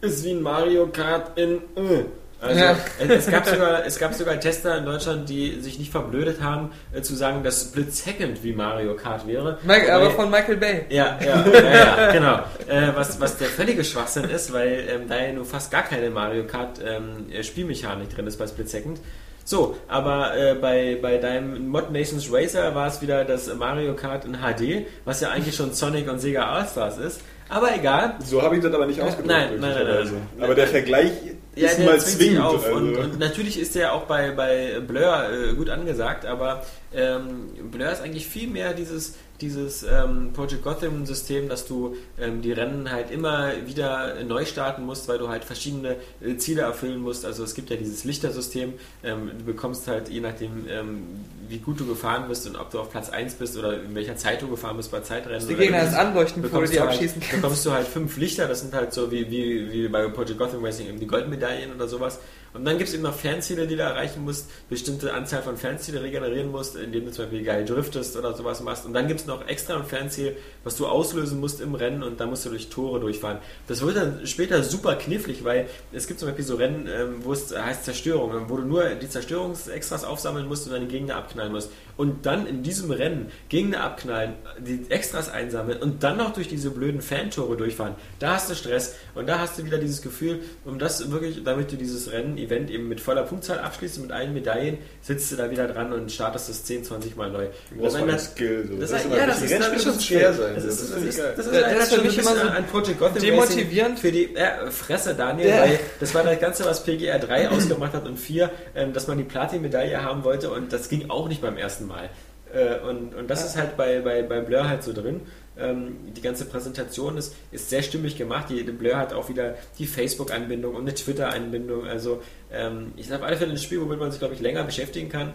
ist 0.00 0.24
wie 0.24 0.30
ein 0.32 0.42
Mario 0.42 0.86
Kart 0.88 1.36
in. 1.38 1.56
Äh. 1.76 2.04
Also, 2.38 2.60
Ja. 2.60 2.76
es, 2.98 3.26
gab 3.28 3.46
sogar, 3.46 3.86
es 3.86 3.98
gab 3.98 4.12
sogar 4.12 4.38
Tester 4.38 4.76
in 4.76 4.84
Deutschland, 4.84 5.26
die 5.26 5.58
sich 5.62 5.78
nicht 5.78 5.90
verblödet 5.90 6.42
haben, 6.42 6.70
äh, 6.92 7.00
zu 7.00 7.14
sagen, 7.14 7.42
dass 7.42 7.62
Split 7.62 7.94
Second 7.94 8.44
wie 8.44 8.52
Mario 8.52 8.94
Kart 8.94 9.26
wäre. 9.26 9.58
Mike, 9.64 9.92
aber 9.92 10.10
von 10.10 10.30
Michael 10.30 10.58
Bay. 10.58 10.84
ja, 10.90 11.18
ja, 11.24 11.44
ja, 11.50 11.60
ja 11.62 12.12
genau. 12.12 12.34
Äh, 12.68 12.94
was, 12.94 13.18
was 13.20 13.38
der 13.38 13.48
völlige 13.48 13.82
Schwachsinn 13.84 14.24
ist, 14.24 14.52
weil 14.52 14.86
ähm, 14.86 15.08
da 15.08 15.18
ja 15.18 15.32
nur 15.32 15.46
fast 15.46 15.70
gar 15.70 15.82
keine 15.82 16.10
Mario 16.10 16.46
Kart 16.46 16.78
ähm, 16.86 17.26
äh, 17.32 17.42
Spielmechanik 17.42 18.14
drin 18.14 18.26
ist 18.26 18.36
bei 18.36 18.46
Split 18.46 18.68
Second. 18.68 19.00
So, 19.48 19.76
aber 19.86 20.36
äh, 20.36 20.54
bei, 20.56 20.98
bei 21.00 21.18
deinem 21.18 21.68
Mod 21.68 21.92
Nations 21.92 22.28
Racer 22.32 22.74
war 22.74 22.88
es 22.88 23.00
wieder 23.00 23.24
das 23.24 23.54
Mario 23.54 23.94
Kart 23.94 24.24
in 24.24 24.32
HD, 24.38 24.86
was 25.04 25.20
ja 25.20 25.30
eigentlich 25.30 25.54
schon 25.54 25.72
Sonic 25.72 26.10
und 26.10 26.18
Sega 26.18 26.50
All-Stars 26.50 26.98
ist. 26.98 27.20
Aber 27.48 27.72
egal. 27.72 28.16
So 28.24 28.42
habe 28.42 28.56
ich 28.56 28.62
das 28.62 28.74
aber 28.74 28.86
nicht 28.86 29.00
ausgedrückt. 29.00 29.28
Nein, 29.28 29.60
nein, 29.60 29.60
nein, 29.60 29.70
nein. 29.70 29.84
glücklicherweise. 29.84 30.16
Aber 30.40 30.54
der 30.56 30.66
Vergleich 30.66 31.12
Ja, 31.54 31.68
ist 31.68 31.78
mal 31.78 32.00
zwingend. 32.00 32.40
auf. 32.40 32.64
also. 32.66 32.76
Und, 32.76 32.96
und 32.96 33.18
natürlich 33.20 33.60
ist 33.60 33.76
der 33.76 33.92
auch 33.94 34.02
bei, 34.02 34.32
bei 34.32 34.80
Blur 34.80 35.30
äh, 35.30 35.54
gut 35.54 35.70
angesagt, 35.70 36.26
aber 36.26 36.64
ähm, 36.96 37.70
Blur 37.70 37.90
ist 37.90 38.00
eigentlich 38.00 38.26
viel 38.26 38.48
mehr 38.48 38.72
dieses, 38.72 39.14
dieses 39.40 39.82
ähm, 39.82 40.32
Project 40.32 40.62
Gotham-System, 40.62 41.48
dass 41.48 41.66
du 41.66 41.94
ähm, 42.18 42.40
die 42.40 42.52
Rennen 42.52 42.90
halt 42.90 43.10
immer 43.10 43.52
wieder 43.66 44.24
neu 44.24 44.46
starten 44.46 44.84
musst, 44.84 45.06
weil 45.08 45.18
du 45.18 45.28
halt 45.28 45.44
verschiedene 45.44 45.96
äh, 46.20 46.36
Ziele 46.38 46.62
erfüllen 46.62 47.00
musst. 47.00 47.26
Also 47.26 47.44
es 47.44 47.54
gibt 47.54 47.68
ja 47.70 47.76
dieses 47.76 48.04
Lichtersystem. 48.04 48.72
Ähm, 49.04 49.30
du 49.38 49.44
bekommst 49.44 49.86
halt, 49.88 50.08
je 50.08 50.20
nachdem, 50.20 50.66
ähm, 50.68 51.02
wie 51.48 51.58
gut 51.58 51.78
du 51.78 51.86
gefahren 51.86 52.28
bist 52.28 52.46
und 52.46 52.56
ob 52.56 52.70
du 52.70 52.80
auf 52.80 52.90
Platz 52.90 53.10
1 53.10 53.34
bist 53.34 53.58
oder 53.58 53.82
in 53.82 53.94
welcher 53.94 54.16
Zeit 54.16 54.40
du 54.40 54.48
gefahren 54.48 54.78
bist 54.78 54.90
bei 54.90 55.00
Zeitrennen. 55.00 55.46
Die 55.46 55.54
Gegner 55.54 55.78
erst 55.78 55.94
anleuchten, 55.94 56.40
bevor 56.40 56.62
du 56.62 56.68
die 56.68 56.80
halt, 56.80 56.90
abschießen 56.90 57.20
kannst. 57.20 57.36
bekommst 57.36 57.66
du 57.66 57.72
halt 57.72 57.86
fünf 57.86 58.16
Lichter, 58.16 58.48
das 58.48 58.60
sind 58.60 58.72
halt 58.74 58.94
so 58.94 59.10
wie, 59.12 59.30
wie, 59.30 59.70
wie 59.70 59.88
bei 59.88 60.08
Project 60.08 60.38
Gotham 60.38 60.64
Racing 60.64 60.88
eben 60.88 60.98
die 60.98 61.06
Goldmedaillen 61.06 61.74
oder 61.74 61.86
sowas. 61.88 62.18
Und 62.56 62.64
dann 62.64 62.78
gibt 62.78 62.88
es 62.88 62.94
eben 62.94 63.02
noch 63.02 63.14
Fernziele, 63.14 63.66
die 63.66 63.76
du 63.76 63.82
erreichen 63.82 64.24
musst, 64.24 64.48
bestimmte 64.70 65.12
Anzahl 65.12 65.42
von 65.42 65.58
Fernziele 65.58 66.02
regenerieren 66.02 66.50
musst, 66.50 66.74
indem 66.86 67.04
du 67.04 67.12
zum 67.12 67.26
Beispiel 67.26 67.44
geil 67.44 67.64
driftest 67.64 68.16
oder 68.16 68.34
sowas 68.34 68.60
machst. 68.62 68.86
Und 68.86 68.94
dann 68.94 69.08
gibt 69.08 69.20
es 69.20 69.26
noch 69.26 69.46
extra 69.46 69.76
ein 69.76 69.84
Fernziel, 69.84 70.36
was 70.64 70.76
du 70.76 70.86
auslösen 70.86 71.40
musst 71.40 71.60
im 71.60 71.74
Rennen 71.74 72.02
und 72.02 72.18
dann 72.20 72.30
musst 72.30 72.44
du 72.46 72.50
durch 72.50 72.68
Tore 72.68 73.00
durchfahren. 73.00 73.38
Das 73.68 73.82
wird 73.82 73.96
dann 73.96 74.26
später 74.26 74.62
super 74.62 74.96
knifflig, 74.96 75.44
weil 75.44 75.68
es 75.92 76.06
gibt 76.06 76.20
zum 76.20 76.28
Beispiel 76.28 76.44
so 76.44 76.56
Rennen, 76.56 76.88
ähm, 76.88 77.24
wo 77.24 77.32
es 77.32 77.56
heißt 77.56 77.84
Zerstörung, 77.84 78.48
wo 78.48 78.56
du 78.56 78.62
nur 78.62 78.84
die 78.94 79.08
Zerstörungsextras 79.08 80.04
aufsammeln 80.04 80.46
musst 80.46 80.66
und 80.66 80.72
dann 80.72 80.82
den 80.82 80.88
Gegner 80.88 81.16
abknallen 81.16 81.52
musst. 81.52 81.70
Und 81.96 82.26
dann 82.26 82.46
in 82.46 82.62
diesem 82.62 82.90
Rennen 82.90 83.30
Gegner 83.48 83.82
abknallen, 83.84 84.34
die 84.58 84.90
Extras 84.90 85.30
einsammeln 85.30 85.82
und 85.82 86.02
dann 86.02 86.16
noch 86.18 86.32
durch 86.32 86.48
diese 86.48 86.70
blöden 86.70 87.00
Fantore 87.00 87.56
durchfahren, 87.56 87.94
da 88.18 88.34
hast 88.34 88.50
du 88.50 88.54
Stress 88.54 88.94
und 89.14 89.28
da 89.28 89.38
hast 89.38 89.58
du 89.58 89.64
wieder 89.64 89.78
dieses 89.78 90.02
Gefühl, 90.02 90.40
um 90.64 90.78
das 90.78 91.10
wirklich, 91.10 91.42
damit 91.44 91.72
du 91.72 91.76
dieses 91.76 92.10
Rennen-Event 92.12 92.70
eben 92.70 92.88
mit 92.88 93.00
voller 93.00 93.22
Punktzahl 93.22 93.58
abschließt, 93.58 94.00
mit 94.00 94.12
allen 94.12 94.34
Medaillen, 94.34 94.78
sitzt 95.00 95.32
du 95.32 95.36
da 95.36 95.50
wieder 95.50 95.66
dran 95.68 95.92
und 95.92 96.10
startest 96.12 96.48
das 96.48 96.64
10, 96.64 96.84
20 96.84 97.16
Mal 97.16 97.30
neu. 97.30 97.46
Das 97.80 97.94
ist 97.94 98.00
den 98.00 98.18
Skill. 98.18 98.68
So. 98.68 98.76
das 98.76 98.90
ist 98.90 99.06
ja, 99.10 99.26
das 99.26 99.42
ist 99.42 99.60
dann 99.60 99.80
schon 99.80 100.00
schwer 100.00 100.32
sein. 100.32 100.54
Das 100.54 100.64
so. 100.64 100.68
ist, 100.70 100.80
das 100.80 101.02
ist, 101.02 101.18
das 101.18 101.38
ist, 101.38 101.38
Das 101.38 101.46
erinnert 101.48 101.82
ist 101.82 101.88
schon 101.90 101.98
für 101.98 102.00
ein 102.02 102.06
mich 102.06 102.18
immer 102.18 102.34
so 102.34 102.40
an 102.42 102.66
Project 102.66 102.98
Gotham 102.98 103.22
demotivierend. 103.22 103.98
Für 103.98 104.12
die 104.12 104.28
ja, 104.34 104.70
Fresse 104.70 105.14
Daniel, 105.14 105.48
Ja. 105.48 105.60
weil 105.62 105.80
das 106.00 106.14
war 106.14 106.22
das 106.22 106.38
Ganze, 106.40 106.64
was 106.64 106.84
PGR 106.84 107.18
3 107.18 107.48
ausgemacht 107.50 107.92
hat 107.94 108.06
und 108.06 108.18
4, 108.18 108.50
ähm, 108.74 108.92
dass 108.92 109.06
man 109.06 109.18
die 109.18 109.24
Platin-Medaille 109.24 110.02
haben 110.02 110.24
wollte 110.24 110.50
und 110.50 110.72
das 110.72 110.88
ging 110.88 111.10
auch 111.10 111.28
nicht 111.28 111.40
beim 111.40 111.56
ersten 111.56 111.85
Mal. 111.86 112.10
Äh, 112.52 112.80
und, 112.80 113.14
und 113.14 113.28
das 113.28 113.44
ist 113.44 113.56
halt 113.56 113.76
bei, 113.76 114.00
bei, 114.00 114.22
bei 114.22 114.40
Blur 114.40 114.68
halt 114.68 114.82
so 114.82 114.92
drin. 114.92 115.20
Ähm, 115.58 115.96
die 116.14 116.20
ganze 116.20 116.44
Präsentation 116.44 117.16
ist, 117.16 117.34
ist 117.50 117.70
sehr 117.70 117.82
stimmig 117.82 118.16
gemacht. 118.16 118.50
Die, 118.50 118.64
die 118.64 118.72
Blur 118.72 118.96
hat 118.96 119.12
auch 119.12 119.28
wieder 119.28 119.54
die 119.78 119.86
Facebook-Anbindung 119.86 120.74
und 120.74 120.82
eine 120.82 120.94
Twitter-Anbindung. 120.94 121.86
Also 121.86 122.22
ähm, 122.52 122.92
ich 122.96 123.12
auf 123.12 123.22
alle 123.22 123.36
Fälle 123.36 123.52
ein 123.52 123.58
Spiel, 123.58 123.80
womit 123.80 123.98
man 123.98 124.10
sich, 124.10 124.18
glaube 124.18 124.34
ich, 124.34 124.40
länger 124.40 124.64
beschäftigen 124.64 125.08
kann. 125.08 125.32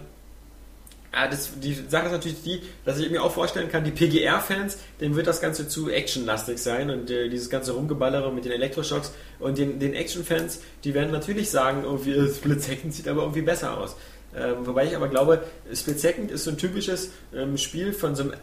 Ja, 1.13 1.27
das, 1.27 1.59
die 1.59 1.73
Sache 1.73 2.05
ist 2.05 2.11
natürlich 2.13 2.41
die, 2.43 2.61
dass 2.85 2.97
ich 2.97 3.09
mir 3.11 3.21
auch 3.21 3.33
vorstellen 3.33 3.67
kann, 3.69 3.83
die 3.83 3.91
PGR-Fans, 3.91 4.77
denen 5.01 5.15
wird 5.15 5.27
das 5.27 5.41
Ganze 5.41 5.67
zu 5.67 5.89
actionlastig 5.89 6.57
sein 6.57 6.89
und 6.89 7.11
äh, 7.11 7.27
dieses 7.27 7.49
ganze 7.49 7.73
Rumgeballere 7.73 8.31
mit 8.31 8.45
den 8.45 8.53
Elektroschocks 8.53 9.11
und 9.39 9.57
den, 9.57 9.79
den 9.79 9.93
Action-Fans, 9.93 10.61
die 10.85 10.93
werden 10.93 11.11
natürlich 11.11 11.49
sagen, 11.49 11.83
irgendwie 11.83 12.29
Split 12.29 12.61
Second 12.61 12.93
sieht 12.93 13.09
aber 13.09 13.23
irgendwie 13.23 13.41
besser 13.41 13.77
aus. 13.77 13.97
Ähm, 14.35 14.65
wobei 14.65 14.85
ich 14.85 14.95
aber 14.95 15.07
glaube, 15.07 15.43
Split 15.73 15.99
Second 15.99 16.31
ist 16.31 16.45
so 16.45 16.51
ein 16.51 16.57
typisches 16.57 17.11
ähm, 17.33 17.57
Spiel 17.57 17.93
von 17.93 18.15
so 18.15 18.23
einem 18.23 18.33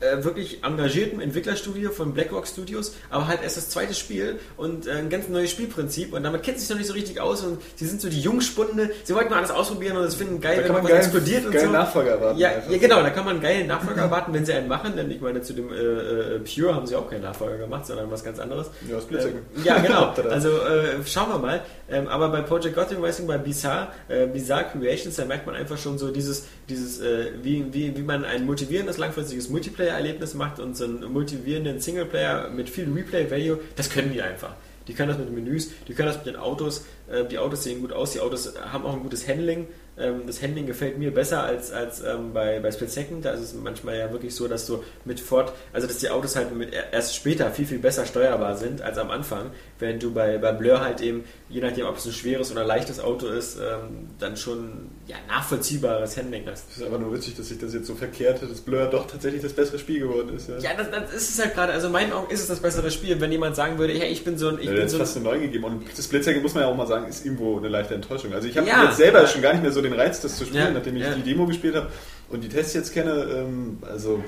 äh, 0.00 0.22
wirklich 0.24 0.62
engagierten 0.62 1.20
Entwicklerstudio 1.20 1.90
von 1.90 2.14
BlackRock 2.14 2.46
Studios, 2.46 2.94
aber 3.10 3.26
halt 3.26 3.42
erst 3.42 3.56
das 3.56 3.70
zweite 3.70 3.94
Spiel 3.94 4.38
und 4.56 4.86
äh, 4.86 4.92
ein 4.92 5.10
ganz 5.10 5.28
neues 5.28 5.50
Spielprinzip 5.50 6.12
und 6.12 6.22
damit 6.22 6.42
kennt 6.42 6.60
sich 6.60 6.68
noch 6.70 6.76
nicht 6.76 6.86
so 6.86 6.92
richtig 6.92 7.20
aus 7.20 7.42
und 7.42 7.60
sie 7.76 7.86
sind 7.86 8.00
so 8.00 8.08
die 8.08 8.20
Jungspunde, 8.20 8.90
sie 9.04 9.14
wollten 9.14 9.30
mal 9.30 9.38
alles 9.38 9.50
ausprobieren 9.50 9.96
und 9.96 10.04
es 10.04 10.14
finden 10.14 10.40
geil, 10.40 10.58
Da 10.58 10.64
wenn 10.64 10.72
man 10.72 10.82
was 10.84 10.90
geilen, 10.90 11.02
explodiert 11.02 11.46
und 11.46 11.52
geilen 11.52 11.66
so. 11.66 11.72
Nachfolger 11.72 12.10
erwarten. 12.12 12.38
Ja, 12.38 12.50
ja, 12.68 12.78
genau, 12.78 13.02
da 13.02 13.10
kann 13.10 13.24
man 13.24 13.34
einen 13.34 13.42
geilen 13.42 13.66
Nachfolger 13.66 14.02
erwarten, 14.02 14.32
wenn 14.32 14.44
sie 14.44 14.52
einen 14.52 14.68
machen, 14.68 14.96
denn 14.96 15.10
ich 15.10 15.20
meine, 15.20 15.42
zu 15.42 15.52
dem 15.52 15.72
äh, 15.72 15.74
äh, 15.74 16.38
Pure 16.40 16.74
haben 16.74 16.86
sie 16.86 16.94
auch 16.94 17.10
keinen 17.10 17.22
Nachfolger 17.22 17.58
gemacht, 17.58 17.86
sondern 17.86 18.10
was 18.10 18.22
ganz 18.22 18.38
anderes. 18.38 18.70
Ja, 18.88 19.00
Second. 19.00 19.42
Ähm, 19.56 19.64
ja, 19.64 19.78
genau. 19.78 20.14
Also 20.28 20.50
äh, 20.50 21.04
schauen 21.06 21.30
wir 21.30 21.38
mal. 21.38 21.62
Ähm, 21.90 22.06
aber 22.06 22.28
bei 22.28 22.42
Project 22.42 22.74
Gotham 22.74 23.02
Racing, 23.02 23.26
bei 23.26 23.38
Bizarre, 23.38 23.88
äh, 24.08 24.26
Bizarre 24.26 24.66
Creations, 24.72 25.16
da 25.16 25.24
merkt 25.24 25.46
man 25.46 25.54
einfach 25.54 25.78
schon 25.78 25.96
so 25.98 26.10
dieses, 26.10 26.46
dieses 26.68 27.00
wie, 27.42 27.64
wie, 27.72 27.96
wie 27.96 28.02
man 28.02 28.24
ein 28.24 28.44
motivierendes, 28.44 28.98
langfristiges 28.98 29.48
Multiplayer-Erlebnis 29.88 30.34
macht 30.34 30.60
und 30.60 30.76
so 30.76 30.84
einen 30.84 31.12
motivierenden 31.12 31.80
Singleplayer 31.80 32.50
mit 32.50 32.68
viel 32.68 32.90
Replay-Value, 32.92 33.60
das 33.76 33.90
können 33.90 34.12
die 34.12 34.22
einfach. 34.22 34.54
Die 34.86 34.94
können 34.94 35.10
das 35.10 35.18
mit 35.18 35.28
den 35.28 35.34
Menüs, 35.34 35.70
die 35.86 35.92
können 35.92 36.08
das 36.08 36.16
mit 36.16 36.26
den 36.26 36.36
Autos. 36.36 36.86
Äh, 37.10 37.24
die 37.26 37.38
Autos 37.38 37.62
sehen 37.62 37.82
gut 37.82 37.92
aus, 37.92 38.12
die 38.12 38.20
Autos 38.20 38.54
haben 38.72 38.86
auch 38.86 38.94
ein 38.94 39.02
gutes 39.02 39.28
Handling. 39.28 39.66
Ähm, 39.98 40.22
das 40.26 40.42
Handling 40.42 40.66
gefällt 40.66 40.96
mir 40.96 41.12
besser 41.12 41.42
als, 41.42 41.70
als 41.70 42.02
ähm, 42.02 42.32
bei, 42.32 42.58
bei 42.60 42.72
Split 42.72 42.90
Second. 42.90 43.22
Da 43.22 43.32
ist 43.32 43.40
es 43.40 43.54
manchmal 43.54 43.98
ja 43.98 44.10
wirklich 44.12 44.34
so, 44.34 44.48
dass 44.48 44.66
du 44.66 44.82
mit 45.04 45.20
Ford, 45.20 45.52
also 45.74 45.86
dass 45.86 45.98
die 45.98 46.08
Autos 46.08 46.36
halt 46.36 46.54
mit, 46.54 46.70
erst 46.72 47.14
später 47.14 47.50
viel, 47.50 47.66
viel 47.66 47.80
besser 47.80 48.06
steuerbar 48.06 48.56
sind 48.56 48.80
als 48.80 48.96
am 48.96 49.10
Anfang. 49.10 49.50
Während 49.78 50.02
du 50.02 50.14
bei, 50.14 50.38
bei 50.38 50.52
Blur 50.52 50.80
halt 50.80 51.02
eben, 51.02 51.24
je 51.50 51.60
nachdem, 51.60 51.84
ob 51.84 51.98
es 51.98 52.06
ein 52.06 52.12
schweres 52.12 52.50
oder 52.50 52.64
leichtes 52.64 52.98
Auto 52.98 53.26
ist, 53.26 53.58
ähm, 53.58 54.08
dann 54.18 54.38
schon 54.38 54.88
ja, 55.08 55.16
nachvollziehbares 55.26 56.16
Handling. 56.18 56.46
Es 56.46 56.64
ist 56.76 56.82
einfach 56.84 56.98
nur 57.00 57.12
witzig, 57.14 57.34
dass 57.34 57.48
sich 57.48 57.58
das 57.58 57.72
jetzt 57.72 57.86
so 57.86 57.94
verkehrt 57.94 58.42
hat, 58.42 58.50
dass 58.50 58.60
Blur 58.60 58.84
doch 58.86 59.06
tatsächlich 59.06 59.40
das 59.40 59.54
bessere 59.54 59.78
Spiel 59.78 60.00
geworden 60.00 60.36
ist. 60.36 60.48
Ja. 60.48 60.58
Ja, 60.58 60.70
das, 60.76 60.90
das 60.90 61.14
ist 61.14 61.30
es 61.30 61.42
halt 61.42 61.54
gerade. 61.54 61.72
Also 61.72 61.86
in 61.86 61.94
meinen 61.94 62.12
Augen 62.12 62.30
ist 62.30 62.40
es 62.40 62.46
das 62.46 62.60
bessere 62.60 62.90
Spiel. 62.90 63.18
Wenn 63.18 63.32
jemand 63.32 63.56
sagen 63.56 63.78
würde, 63.78 63.94
hey, 63.94 64.10
ich 64.12 64.22
bin 64.22 64.36
so 64.36 64.48
ein... 64.48 64.58
Ich 64.58 64.66
Ja, 64.66 64.72
bin 64.72 64.82
jetzt 64.82 64.92
so 64.92 64.98
fast 64.98 65.16
eine 65.16 65.24
9 65.24 65.40
gegeben. 65.40 65.64
Und 65.64 65.84
das 65.96 66.06
Blitzhacken, 66.06 66.42
muss 66.42 66.52
man 66.52 66.64
ja 66.64 66.68
auch 66.68 66.76
mal 66.76 66.86
sagen, 66.86 67.08
ist 67.08 67.24
irgendwo 67.24 67.56
eine 67.56 67.68
leichte 67.68 67.94
Enttäuschung. 67.94 68.34
Also 68.34 68.46
ich 68.48 68.56
habe 68.58 68.68
Ja. 68.68 68.84
jetzt 68.84 68.98
selber 68.98 69.26
schon 69.26 69.40
gar 69.40 69.54
nicht 69.54 69.62
mehr 69.62 69.72
so 69.72 69.80
den 69.80 69.94
Reiz, 69.94 70.20
das 70.20 70.36
zu 70.36 70.44
spielen, 70.44 70.74
nachdem 70.74 70.94
ich 70.96 71.04
die 71.16 71.22
Demo 71.22 71.46
gespielt 71.46 71.74
habe 71.74 71.88
und 72.28 72.44
die 72.44 72.48
Tests 72.50 72.74
jetzt 72.74 72.92
kenne. 72.92 73.26
Ähm, 73.34 73.78
also 73.88 74.22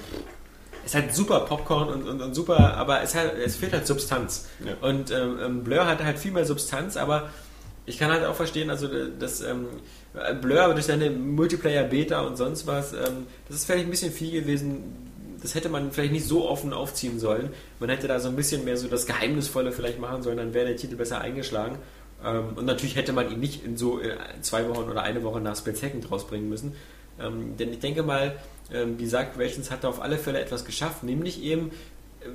ist 0.86 0.94
halt 0.94 1.14
super 1.14 1.40
Popcorn 1.40 1.88
und, 1.88 2.08
und, 2.08 2.22
und 2.22 2.34
super, 2.34 2.74
aber 2.74 3.02
es, 3.02 3.14
halt, 3.14 3.34
es 3.44 3.56
fehlt 3.56 3.74
halt 3.74 3.86
Substanz. 3.86 4.48
Ja. 4.64 4.72
Und 4.88 5.10
ähm, 5.10 5.38
ähm, 5.44 5.62
Blur 5.62 5.86
hat 5.86 6.02
halt 6.02 6.18
viel 6.18 6.32
mehr 6.32 6.46
Substanz, 6.46 6.96
aber 6.96 7.28
ich 7.86 7.98
kann 7.98 8.10
halt 8.10 8.24
auch 8.24 8.34
verstehen, 8.34 8.70
also 8.70 8.88
dass 9.18 9.40
ähm, 9.42 9.66
Blur 10.12 10.72
durch 10.74 10.86
seine 10.86 11.10
Multiplayer-Beta 11.10 12.20
und 12.22 12.36
sonst 12.36 12.66
was, 12.66 12.92
ähm, 12.92 13.26
das 13.48 13.58
ist 13.58 13.64
vielleicht 13.66 13.84
ein 13.84 13.90
bisschen 13.90 14.12
viel 14.12 14.40
gewesen. 14.40 15.08
Das 15.40 15.54
hätte 15.54 15.68
man 15.68 15.92
vielleicht 15.92 16.12
nicht 16.12 16.26
so 16.26 16.48
offen 16.48 16.72
aufziehen 16.72 17.18
sollen. 17.18 17.50
Man 17.78 17.88
hätte 17.88 18.08
da 18.08 18.20
so 18.20 18.28
ein 18.28 18.36
bisschen 18.36 18.64
mehr 18.64 18.76
so 18.76 18.88
das 18.88 19.06
Geheimnisvolle 19.06 19.72
vielleicht 19.72 20.00
machen 20.00 20.22
sollen, 20.22 20.36
dann 20.36 20.52
wäre 20.52 20.66
der 20.66 20.76
Titel 20.76 20.96
besser 20.96 21.20
eingeschlagen. 21.20 21.78
Ähm, 22.24 22.54
und 22.56 22.66
natürlich 22.66 22.96
hätte 22.96 23.12
man 23.12 23.30
ihn 23.30 23.40
nicht 23.40 23.64
in 23.64 23.76
so 23.76 24.00
äh, 24.00 24.16
zwei 24.42 24.68
Wochen 24.68 24.90
oder 24.90 25.02
eine 25.02 25.22
Woche 25.22 25.40
nach 25.40 25.56
Split 25.56 25.76
Second 25.76 26.10
rausbringen 26.10 26.48
müssen. 26.48 26.74
Ähm, 27.20 27.56
denn 27.56 27.72
ich 27.72 27.78
denke 27.78 28.02
mal, 28.02 28.36
ähm, 28.72 28.96
Bizarre 28.96 29.26
Creations 29.34 29.70
hat 29.70 29.84
da 29.84 29.88
auf 29.88 30.00
alle 30.00 30.18
Fälle 30.18 30.40
etwas 30.40 30.64
geschafft, 30.64 31.02
nämlich 31.02 31.42
eben 31.42 31.70
äh, 32.20 32.26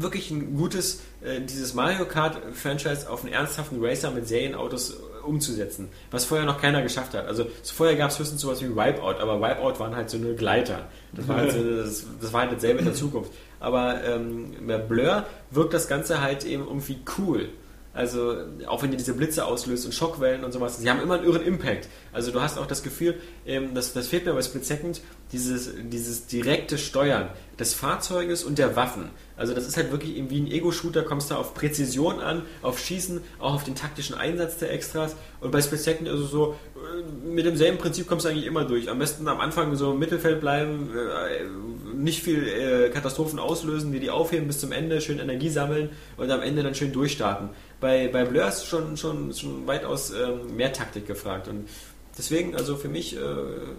wirklich 0.00 0.30
ein 0.30 0.56
gutes, 0.56 1.00
äh, 1.22 1.40
dieses 1.40 1.74
Mario 1.74 2.06
Kart 2.06 2.38
Franchise 2.54 3.10
auf 3.10 3.24
einen 3.24 3.32
ernsthaften 3.32 3.84
Racer 3.84 4.10
mit 4.10 4.28
Serienautos 4.28 4.90
äh, 4.90 4.94
umzusetzen, 5.26 5.88
was 6.10 6.24
vorher 6.24 6.46
noch 6.46 6.60
keiner 6.60 6.82
geschafft 6.82 7.14
hat. 7.14 7.26
Also 7.26 7.46
vorher 7.62 7.96
gab 7.96 8.10
es 8.10 8.18
höchstens 8.18 8.40
sowas 8.40 8.62
wie 8.62 8.68
Wipeout, 8.68 9.20
aber 9.20 9.40
Wipeout 9.40 9.78
waren 9.78 9.94
halt 9.96 10.10
so 10.10 10.18
nur 10.18 10.34
Gleiter. 10.34 10.86
Das 11.12 11.28
war 11.28 11.36
halt, 11.36 11.52
so, 11.52 11.62
das, 11.76 12.06
das 12.20 12.32
war 12.32 12.42
halt 12.42 12.52
dasselbe 12.52 12.80
in 12.80 12.84
der 12.86 12.94
Zukunft. 12.94 13.32
Aber 13.60 14.04
ähm, 14.04 14.54
bei 14.66 14.78
Blur 14.78 15.24
wirkt 15.50 15.74
das 15.74 15.88
Ganze 15.88 16.20
halt 16.20 16.44
eben 16.44 16.66
irgendwie 16.66 16.98
cool. 17.18 17.48
Also, 17.96 18.36
auch 18.66 18.82
wenn 18.82 18.90
die 18.90 18.98
diese 18.98 19.14
Blitze 19.14 19.46
auslöst 19.46 19.86
und 19.86 19.92
Schockwellen 19.92 20.44
und 20.44 20.52
sowas, 20.52 20.78
sie 20.78 20.90
haben 20.90 21.00
immer 21.00 21.14
einen 21.14 21.24
irren 21.24 21.42
Impact. 21.42 21.88
Also, 22.12 22.30
du 22.30 22.42
hast 22.42 22.58
auch 22.58 22.66
das 22.66 22.82
Gefühl, 22.82 23.14
ähm, 23.46 23.74
das, 23.74 23.94
das 23.94 24.08
fehlt 24.08 24.26
mir 24.26 24.34
bei 24.34 24.42
Split 24.42 24.66
Second, 24.66 25.00
dieses, 25.32 25.70
dieses 25.90 26.26
direkte 26.26 26.76
Steuern 26.76 27.30
des 27.58 27.72
Fahrzeuges 27.72 28.44
und 28.44 28.58
der 28.58 28.76
Waffen. 28.76 29.08
Also, 29.38 29.54
das 29.54 29.66
ist 29.66 29.78
halt 29.78 29.90
wirklich 29.92 30.14
wie 30.28 30.40
ein 30.40 30.50
Ego-Shooter, 30.50 31.04
kommst 31.04 31.30
da 31.30 31.36
auf 31.36 31.54
Präzision 31.54 32.20
an, 32.20 32.42
auf 32.60 32.78
Schießen, 32.78 33.22
auch 33.38 33.54
auf 33.54 33.64
den 33.64 33.74
taktischen 33.74 34.14
Einsatz 34.14 34.58
der 34.58 34.72
Extras. 34.72 35.16
Und 35.40 35.50
bei 35.50 35.62
Split 35.62 35.80
Second 35.80 36.08
es 36.08 36.30
so, 36.30 36.54
äh, 36.74 37.26
mit 37.26 37.46
demselben 37.46 37.78
Prinzip 37.78 38.06
kommst 38.06 38.26
du 38.26 38.28
eigentlich 38.28 38.46
immer 38.46 38.64
durch. 38.64 38.90
Am 38.90 38.98
besten 38.98 39.26
am 39.26 39.40
Anfang 39.40 39.74
so 39.74 39.92
im 39.92 39.98
Mittelfeld 39.98 40.40
bleiben, 40.40 40.90
äh, 40.94 41.96
nicht 41.96 42.22
viel 42.22 42.46
äh, 42.46 42.90
Katastrophen 42.90 43.38
auslösen, 43.38 43.92
die 43.92 44.00
die 44.00 44.10
aufheben 44.10 44.46
bis 44.46 44.60
zum 44.60 44.72
Ende, 44.72 45.00
schön 45.00 45.18
Energie 45.18 45.48
sammeln 45.48 45.90
und 46.16 46.30
am 46.30 46.42
Ende 46.42 46.62
dann 46.62 46.74
schön 46.74 46.92
durchstarten. 46.92 47.50
Bei, 47.80 48.08
bei 48.08 48.24
Blur 48.24 48.48
ist 48.48 48.66
schon, 48.66 48.96
schon, 48.96 49.32
schon 49.34 49.66
weitaus 49.66 50.10
ähm, 50.10 50.56
mehr 50.56 50.72
Taktik 50.72 51.06
gefragt. 51.06 51.48
Und 51.48 51.68
deswegen, 52.16 52.56
also 52.56 52.76
für 52.76 52.88
mich, 52.88 53.16
äh, 53.16 53.20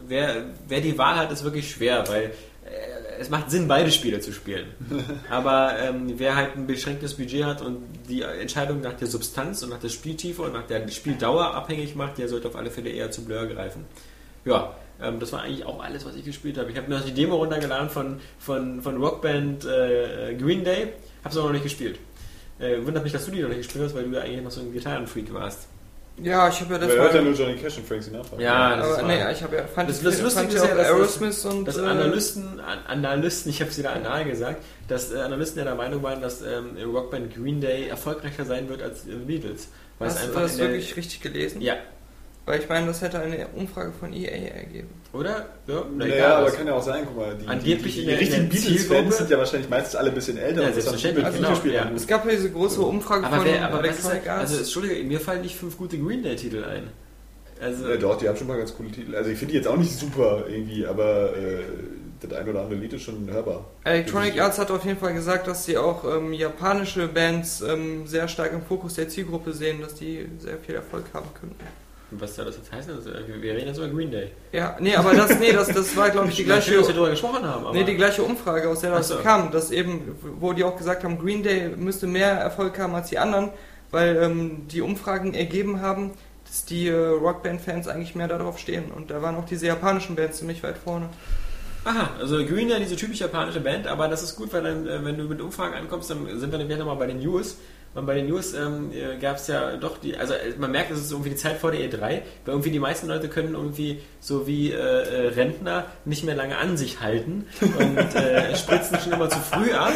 wer, 0.08 0.46
wer 0.68 0.82
die 0.82 0.98
Wahl 0.98 1.16
hat, 1.16 1.32
ist 1.32 1.44
wirklich 1.44 1.72
schwer, 1.72 2.04
weil 2.08 2.26
äh, 2.26 2.32
es 3.20 3.30
macht 3.30 3.50
Sinn, 3.50 3.68
beide 3.68 3.92
Spiele 3.92 4.20
zu 4.20 4.32
spielen. 4.32 4.68
Aber 5.30 5.78
ähm, 5.80 6.14
wer 6.18 6.36
halt 6.36 6.56
ein 6.56 6.68
beschränktes 6.68 7.16
Budget 7.16 7.46
hat 7.46 7.62
und 7.62 7.84
die 8.08 8.22
Entscheidung 8.22 8.82
nach 8.82 8.94
der 8.94 9.08
Substanz 9.08 9.64
und 9.64 9.70
nach 9.70 9.80
der 9.80 9.90
Spieltiefe 9.90 10.44
und 10.44 10.54
nach 10.54 10.68
der 10.68 10.88
Spieldauer 10.90 11.56
abhängig 11.56 11.96
macht, 11.96 12.18
der 12.18 12.30
sollte 12.30 12.48
auf 12.48 12.56
alle 12.56 12.70
Fälle 12.70 12.90
eher 12.90 13.10
zu 13.10 13.26
Blur 13.26 13.48
greifen. 13.48 13.86
Ja, 14.46 14.76
ähm, 15.02 15.20
das 15.20 15.32
war 15.32 15.42
eigentlich 15.42 15.66
auch 15.66 15.84
alles, 15.84 16.06
was 16.06 16.16
ich 16.16 16.26
gespielt 16.26 16.58
habe. 16.58 16.72
Ich 16.72 16.78
habe 16.78 16.88
mir 16.88 16.98
noch 16.98 17.06
die 17.06 17.14
Demo 17.14 17.36
runtergeladen 17.36 17.90
von, 17.90 18.20
von, 18.40 18.82
von 18.82 18.98
Rockband 18.98 19.66
äh, 19.66 20.36
Green 20.36 20.64
Day, 20.64 20.94
habe 21.24 21.30
es 21.30 21.38
aber 21.38 21.48
noch 21.48 21.54
nicht 21.54 21.64
gespielt. 21.64 22.00
Äh, 22.60 22.86
wundert 22.86 23.04
mich, 23.04 23.14
dass 23.14 23.26
du 23.26 23.32
die 23.32 23.42
noch 23.42 23.50
nicht 23.50 23.60
gespielt 23.64 23.86
hast, 23.86 23.96
weil 23.96 24.06
du 24.06 24.16
ja 24.16 24.22
eigentlich 24.22 24.42
noch 24.44 24.52
so 24.52 24.62
ein 24.62 24.74
Gitarrenfreak 24.74 25.32
warst. 25.34 25.68
Ja, 26.24 26.50
ich 26.50 26.60
habe 26.62 26.74
ja 26.74 26.80
das 26.80 26.90
Wer 26.90 26.98
hört 27.04 27.14
ja 27.14 27.22
nur 27.22 27.34
Johnny 27.34 27.56
Cash 27.58 27.78
und 27.78 27.88
Frank 27.88 28.02
Sinatra. 28.02 28.40
Ja, 28.40 28.76
das 28.78 28.88
Aber 28.88 29.02
ist 29.02 29.06
nee, 29.06 29.32
ich 29.34 29.44
habe 29.44 29.56
ja 29.58 29.64
fand 29.68 29.88
Das- 29.90 29.98
ich- 30.00 30.04
das 30.04 30.22
Lustige 30.24 30.48
ist 30.48 30.54
ja, 30.56 30.62
dass 30.62 30.78
das- 30.78 30.88
Aerosmith 30.88 31.46
und 31.46 31.66
dass 31.68 31.78
äh, 31.78 31.82
Analysten, 31.82 32.60
An- 32.60 32.86
Analysten, 32.88 33.52
ich 33.52 33.62
habe 33.62 33.70
es 33.70 33.78
wieder 33.78 33.94
anal 33.94 34.26
gesagt, 34.26 34.64
dass 34.88 35.14
äh, 35.14 35.20
Analysten 35.20 35.60
ja 35.60 35.66
der 35.66 35.76
Meinung 35.76 36.02
waren, 36.02 36.20
dass 36.20 36.42
ähm, 36.42 36.76
Rockband 36.92 37.36
Green 37.36 37.62
Day 37.62 37.88
erfolgreicher 37.90 38.46
sein 38.46 38.68
wird 38.68 38.82
als 38.82 39.04
die 39.04 39.12
Beatles. 39.12 39.68
Hast 40.00 40.18
du 40.18 40.28
einfach 40.28 40.42
das 40.42 40.58
wirklich 40.58 40.96
richtig 40.96 41.22
gelesen? 41.22 41.62
Ja, 41.62 41.76
Weil 42.48 42.62
ich 42.62 42.70
meine, 42.70 42.88
das 42.88 43.02
hätte 43.02 43.20
eine 43.20 43.46
Umfrage 43.56 43.92
von 43.92 44.14
EA 44.14 44.30
ergeben. 44.30 44.88
oder? 45.12 45.48
Ja, 45.68 45.84
na, 45.92 46.06
Naja, 46.06 46.16
egal, 46.16 46.32
aber 46.32 46.52
kann 46.52 46.66
ja 46.66 46.74
auch 46.76 46.82
sein, 46.82 47.04
guck 47.06 47.18
mal, 47.18 47.36
die, 47.36 47.46
Angeblich 47.46 47.96
die, 47.96 48.00
die, 48.00 48.08
die 48.08 48.14
richtigen 48.14 48.48
Beatles-Fans 48.48 49.18
sind 49.18 49.30
ja 49.30 49.38
wahrscheinlich 49.38 49.70
meistens 49.70 49.96
alle 49.98 50.12
ein 50.12 50.16
bisschen 50.16 50.38
älter 50.38 50.62
Ja, 50.62 50.72
selbstverständlich, 50.72 51.26
mit 51.26 51.36
genau, 51.36 51.50
Videospielen 51.50 51.76
ja. 51.76 51.92
Es 51.94 52.08
gab 52.08 52.26
ja 52.26 52.32
diese 52.32 52.50
große 52.50 52.82
Umfrage 52.82 53.26
aber 53.26 53.36
von 53.36 53.46
wer, 53.46 53.66
aber 53.66 53.84
was 53.84 54.00
ist 54.00 54.06
Electronic 54.06 54.30
also 54.30 54.54
Arts. 54.54 54.58
Entschuldige, 54.60 55.04
mir 55.04 55.20
fallen 55.20 55.42
nicht 55.42 55.58
fünf 55.58 55.78
gute 55.78 55.98
Green 56.00 56.24
Day-Titel 56.24 56.64
ein. 56.64 56.84
Also, 57.62 57.90
Ja, 57.90 57.98
doch, 57.98 58.18
die 58.18 58.30
haben 58.30 58.38
schon 58.38 58.48
mal 58.48 58.58
ganz 58.58 58.74
coole 58.74 58.92
Titel. 58.92 59.14
Also 59.14 59.30
ich 59.30 59.38
finde 59.38 59.52
die 59.52 59.58
jetzt 59.58 59.68
auch 59.68 59.76
nicht 59.76 59.92
super 59.92 60.46
irgendwie, 60.48 60.88
aber 60.88 61.36
äh, 61.36 61.64
das 62.22 62.32
ein 62.32 62.48
oder 62.48 62.62
andere 62.62 62.80
Lied 62.80 62.94
ist 62.94 63.02
schon 63.02 63.30
hörbar. 63.30 63.66
Electronic 63.84 64.40
Arts 64.40 64.58
hat 64.58 64.72
auf 64.72 64.86
jeden 64.86 65.00
Fall 65.00 65.14
gesagt, 65.14 65.48
dass 65.48 65.66
sie 65.66 65.78
auch 65.78 66.06
ähm, 66.06 66.32
japanische 66.32 67.10
Bands 67.10 67.60
ähm, 67.60 68.08
sehr 68.08 68.30
stark 68.30 68.54
im 68.54 68.62
Fokus 68.62 68.94
der 68.94 69.10
Zielgruppe 69.10 69.52
sehen, 69.52 69.82
dass 69.82 69.96
die 69.96 70.30
sehr 70.40 70.58
viel 70.60 70.76
Erfolg 70.76 71.04
haben 71.14 71.28
könnten. 71.34 71.66
Was 72.12 72.36
soll 72.36 72.46
das 72.46 72.56
jetzt 72.56 72.72
heißen? 72.72 72.94
Also, 72.94 73.10
wir- 73.12 73.54
reden 73.54 73.68
jetzt 73.68 73.78
über 73.78 73.90
Green 73.90 74.10
Day. 74.12 74.32
Ja, 74.54 74.78
nee, 74.80 74.96
aber 74.96 75.14
das, 75.14 75.38
nee, 75.40 75.52
das, 75.52 75.68
das 75.68 75.96
war, 75.98 76.10
glaube 76.10 76.30
ich, 76.30 76.36
die 76.38 76.44
Schön, 76.46 76.50
dass 76.56 76.68
wir 76.68 76.78
gleiche, 76.78 76.94
darüber 76.94 77.10
gesprochen 77.10 77.44
haben. 77.46 77.66
Aber 77.66 77.74
nee, 77.74 77.84
die 77.84 77.96
gleiche 77.96 78.24
Umfrage, 78.24 78.70
aus 78.70 78.80
der 78.80 78.92
das 78.92 79.10
so. 79.10 79.18
kam, 79.18 79.52
dass 79.52 79.72
eben, 79.72 80.16
wo 80.40 80.54
die 80.54 80.64
auch 80.64 80.78
gesagt 80.78 81.04
haben, 81.04 81.20
Green 81.20 81.44
Day 81.44 81.70
müsste 81.76 82.08
mehr 82.08 82.32
Erfolg 82.32 82.80
haben 82.80 82.96
als 82.96 83.10
die 83.10 83.18
anderen, 83.20 83.50
weil 83.92 84.16
ähm, 84.18 84.68
die 84.70 84.82
Umfragen 84.82 85.34
ergeben 85.34 85.82
haben, 85.82 86.12
dass 86.46 86.64
die 86.64 86.88
äh, 86.88 86.96
Rockband-Fans 86.96 87.90
eigentlich 87.90 88.16
mehr 88.16 88.30
darauf 88.30 88.58
stehen. 88.58 88.92
Und 88.92 89.12
da 89.12 89.22
waren 89.22 89.36
auch 89.36 89.46
diese 89.46 89.68
japanischen 89.68 90.16
Bands 90.16 90.38
ziemlich 90.38 90.64
weit 90.64 90.78
vorne. 90.78 91.10
Aha, 91.84 92.12
also 92.20 92.38
Green 92.46 92.70
Day, 92.70 92.80
diese 92.80 92.96
typisch 92.96 93.20
japanische 93.20 93.60
Band, 93.60 93.86
aber 93.88 94.08
das 94.08 94.24
ist 94.24 94.36
gut, 94.38 94.52
weil 94.54 94.64
dann, 94.64 94.88
äh, 94.88 95.04
wenn 95.04 95.18
du 95.18 95.26
mit 95.26 95.42
Umfragen 95.42 95.74
ankommst, 95.74 96.10
dann 96.10 96.40
sind 96.40 96.52
wir 96.52 96.58
nämlich 96.58 96.78
nochmal 96.78 96.96
bei 96.96 97.08
den 97.08 97.20
News. 97.20 97.58
Und 97.98 98.06
bei 98.06 98.14
den 98.14 98.28
News 98.28 98.54
ähm, 98.54 98.92
gab 99.20 99.38
es 99.38 99.48
ja 99.48 99.76
doch 99.76 99.98
die, 99.98 100.16
also 100.16 100.34
äh, 100.36 100.54
man 100.60 100.70
merkt, 100.72 100.92
es 100.92 101.00
ist 101.00 101.12
irgendwie 101.12 101.32
die 101.32 101.36
Zeit 101.36 101.58
vor 101.58 101.72
der 101.72 101.80
E3, 101.82 102.00
weil 102.02 102.22
irgendwie 102.46 102.70
die 102.70 102.78
meisten 102.80 103.08
Leute 103.08 103.28
können 103.28 103.56
irgendwie 103.56 104.00
so 104.20 104.46
wie 104.46 104.72
äh, 104.72 104.76
äh, 104.76 105.28
Rentner 105.30 105.86
nicht 106.06 106.24
mehr 106.24 106.36
lange 106.36 106.58
an 106.58 106.78
sich 106.78 107.02
halten 107.02 107.48
und 107.60 107.98
äh, 108.16 108.56
spritzen 108.56 109.00
schon 109.04 109.14
immer 109.14 109.30
zu 109.30 109.40
früh 109.40 109.72
ab. 109.74 109.94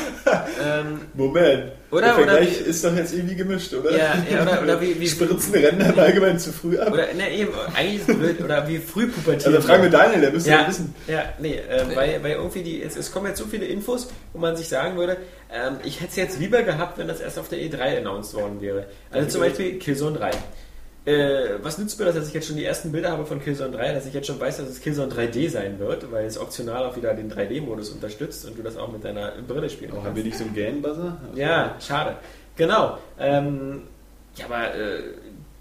Ähm, 0.66 1.02
Moment. 1.14 1.74
Oder- 1.92 2.02
Der 2.08 2.14
Vergleich 2.16 2.58
oder 2.58 2.66
wie- 2.66 2.70
ist 2.70 2.84
doch 2.86 2.96
jetzt 2.96 3.14
irgendwie 3.14 3.36
gemischt, 3.36 3.74
oder? 3.74 3.92
Ja, 3.92 4.16
ja, 4.32 4.42
oder- 4.44 4.62
oder 4.64 4.82
wie- 4.82 5.00
wie- 5.00 5.08
Spritzen 5.08 5.54
Ränder 5.54 5.96
allgemein 6.02 6.40
zu 6.40 6.52
früh 6.54 6.80
ab. 6.80 6.92
oder, 6.94 7.14
ne, 7.14 7.30
eben, 7.36 7.52
eigentlich 7.76 8.02
ist 8.02 8.10
es 8.10 8.18
blöd, 8.18 8.42
oder 8.42 8.68
wie 8.68 8.78
früh 8.80 9.08
pubertiert. 9.08 9.48
also 9.54 9.62
fragen 9.68 9.84
wir 9.84 9.90
Daniel, 9.92 10.22
der 10.22 10.32
müsste 10.32 10.50
ja 10.50 10.62
Ja, 10.62 10.68
wissen. 10.70 10.96
ja, 11.08 11.24
nee, 11.40 11.56
äh, 11.56 11.86
weil, 11.96 12.24
weil 12.24 12.32
irgendwie 12.32 12.64
die, 12.64 12.82
es, 12.82 12.96
es 12.96 13.12
kommen 13.12 13.28
jetzt 13.28 13.38
so 13.40 13.46
viele 13.46 13.66
Infos, 13.66 14.08
wo 14.34 14.40
man 14.40 14.56
sich 14.56 14.70
sagen 14.70 14.98
würde, 14.98 15.18
ähm, 15.54 15.80
ich 15.84 15.98
hätte 16.00 16.12
es 16.12 16.16
jetzt 16.16 16.40
lieber 16.40 16.64
gehabt, 16.64 16.98
wenn 16.98 17.10
das 17.10 17.20
erst 17.20 17.38
auf 17.38 17.50
der 17.50 17.60
E3 17.60 17.91
announced 18.00 18.34
worden 18.34 18.62
wäre. 18.62 18.86
Also 19.12 19.28
zum 19.30 19.42
Beispiel 19.42 19.78
Killzone 19.80 20.18
3. 20.18 20.32
Äh, 21.04 21.58
was 21.64 21.80
nützt 21.80 21.98
mir 21.98 22.06
das, 22.06 22.14
dass 22.16 22.28
ich 22.28 22.34
jetzt 22.34 22.48
schon 22.48 22.58
die 22.58 22.64
ersten 22.66 22.92
Bilder 22.92 23.12
habe 23.12 23.26
von 23.26 23.42
Killzone 23.42 23.76
3, 23.76 23.94
dass 23.94 24.06
ich 24.06 24.14
jetzt 24.14 24.28
schon 24.28 24.40
weiß, 24.40 24.58
dass 24.58 24.70
es 24.70 24.82
Killzone 24.82 25.12
3D 25.12 25.50
sein 25.50 25.80
wird, 25.80 26.12
weil 26.12 26.26
es 26.26 26.38
optional 26.38 26.86
auch 26.86 26.96
wieder 26.96 27.14
den 27.16 27.32
3D-Modus 27.32 27.90
unterstützt 27.90 28.46
und 28.46 28.56
du 28.58 28.62
das 28.62 28.78
auch 28.78 28.92
mit 28.92 29.04
deiner 29.04 29.32
Brille 29.48 29.68
spielen 29.70 29.92
Oh, 29.94 29.98
haben 29.98 30.04
kannst. 30.04 30.18
wir 30.18 30.24
nicht 30.26 30.38
so 30.38 30.44
einen 30.44 30.54
Gan-Buzzer? 30.56 31.18
Ja, 31.34 31.76
schade. 31.80 32.18
Genau. 32.56 33.00
Ähm, 33.20 33.82
ja, 34.36 34.46
aber 34.46 34.76
äh, 34.76 35.00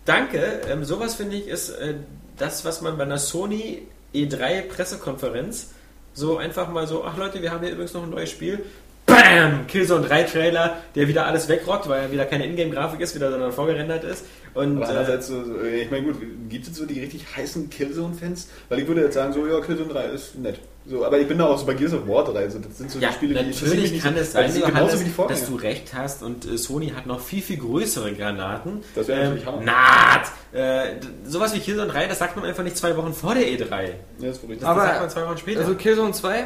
danke. 0.05 0.61
Ähm, 0.71 0.85
sowas 0.85 1.15
finde 1.15 1.37
ich 1.37 1.49
ist 1.49 1.71
äh, 1.71 1.95
das, 2.37 2.67
was 2.67 2.83
man 2.83 2.99
bei 2.99 3.05
einer 3.05 3.19
Sony 3.19 3.87
E3 4.15 4.63
Pressekonferenz 4.69 5.71
so 6.13 6.37
einfach 6.37 6.69
mal 6.69 6.87
so, 6.87 7.05
ach 7.05 7.17
Leute, 7.17 7.41
wir 7.41 7.51
haben 7.53 7.63
hier 7.63 7.73
übrigens 7.73 7.95
noch 7.95 8.03
ein 8.03 8.11
neues 8.11 8.31
Spiel. 8.31 8.65
Bam! 9.11 9.67
Killzone 9.67 10.07
3 10.07 10.23
Trailer, 10.25 10.77
der 10.95 11.09
wieder 11.09 11.27
alles 11.27 11.49
wegrockt, 11.49 11.89
weil 11.89 12.03
er 12.03 12.13
wieder 12.13 12.25
keine 12.27 12.47
Ingame-Grafik 12.47 13.01
ist, 13.01 13.15
wieder 13.15 13.31
sondern 13.31 13.53
vorgerendert 13.53 14.05
ist. 14.05 14.25
Und 14.55 14.77
Aber 14.79 14.87
äh, 14.87 14.89
andererseits, 14.89 15.29
so, 15.29 15.43
ich 15.63 15.91
meine, 15.91 16.07
gut, 16.07 16.17
gibt 16.49 16.67
es 16.67 16.75
so 16.77 16.85
die 16.87 17.01
richtig 17.01 17.25
heißen 17.37 17.71
Killzone-Fans? 17.71 18.49
Weil 18.69 18.81
ich 18.81 18.89
würde 18.89 19.03
jetzt 19.03 19.15
sagen, 19.15 19.33
so, 19.33 19.47
ja, 19.47 19.61
Killzone 19.61 19.93
3 19.93 20.05
ist 20.07 20.39
nett. 20.39 20.61
So, 20.87 21.05
aber 21.05 21.19
ich 21.19 21.29
bin 21.29 21.39
da 21.39 21.47
auch 21.47 21.59
so 21.59 21.67
bei 21.67 21.75
Gears 21.75 21.93
of 21.93 22.09
War 22.09 22.25
3, 22.25 22.49
so, 22.49 22.59
das 22.59 22.79
sind 22.79 22.91
so 22.91 22.99
ja, 22.99 23.09
die 23.09 23.15
Spiele, 23.15 23.35
die 23.35 23.41
interessieren 23.41 23.71
mich 23.71 23.79
natürlich 23.79 23.93
nicht 23.93 24.03
kann 24.03 24.15
so, 24.15 24.21
es 24.23 24.35
weil 24.35 24.43
sein, 24.45 24.47
die 24.47 24.53
sind 24.53 24.65
genauso 24.67 24.85
Johannes, 24.87 25.01
wie 25.01 25.05
die 25.05 25.11
Vorgänger. 25.11 25.41
dass 25.41 25.49
du 25.49 25.55
recht 25.57 25.95
hast 25.95 26.23
und 26.23 26.45
äh, 26.51 26.59
Sony 26.59 26.89
hat 26.97 27.07
noch 27.07 27.21
viel, 27.21 27.43
viel 27.43 27.59
größere 27.59 28.13
Granaten. 28.15 28.83
Das 28.95 29.07
wäre 29.07 29.25
natürlich 29.25 29.47
Hammer. 29.47 29.61
Naht! 29.61 30.27
Äh, 30.53 30.97
sowas 31.27 31.55
wie 31.55 31.61
Killzone 31.61 31.93
3, 31.93 32.07
das 32.09 32.19
sagt 32.19 32.35
man 32.35 32.45
einfach 32.47 32.65
nicht 32.65 32.77
zwei 32.79 32.97
Wochen 32.97 33.13
vor 33.13 33.35
der 33.35 33.45
E3. 33.45 33.61
ja, 33.61 33.91
das. 34.21 34.41
Das, 34.41 34.65
Aber- 34.65 34.81
das 34.81 34.89
sagt 34.89 35.01
man 35.01 35.11
zwei 35.11 35.27
Wochen 35.27 35.39
später. 35.39 35.61
Also 35.61 35.75
Killzone 35.75 36.13
2, 36.13 36.45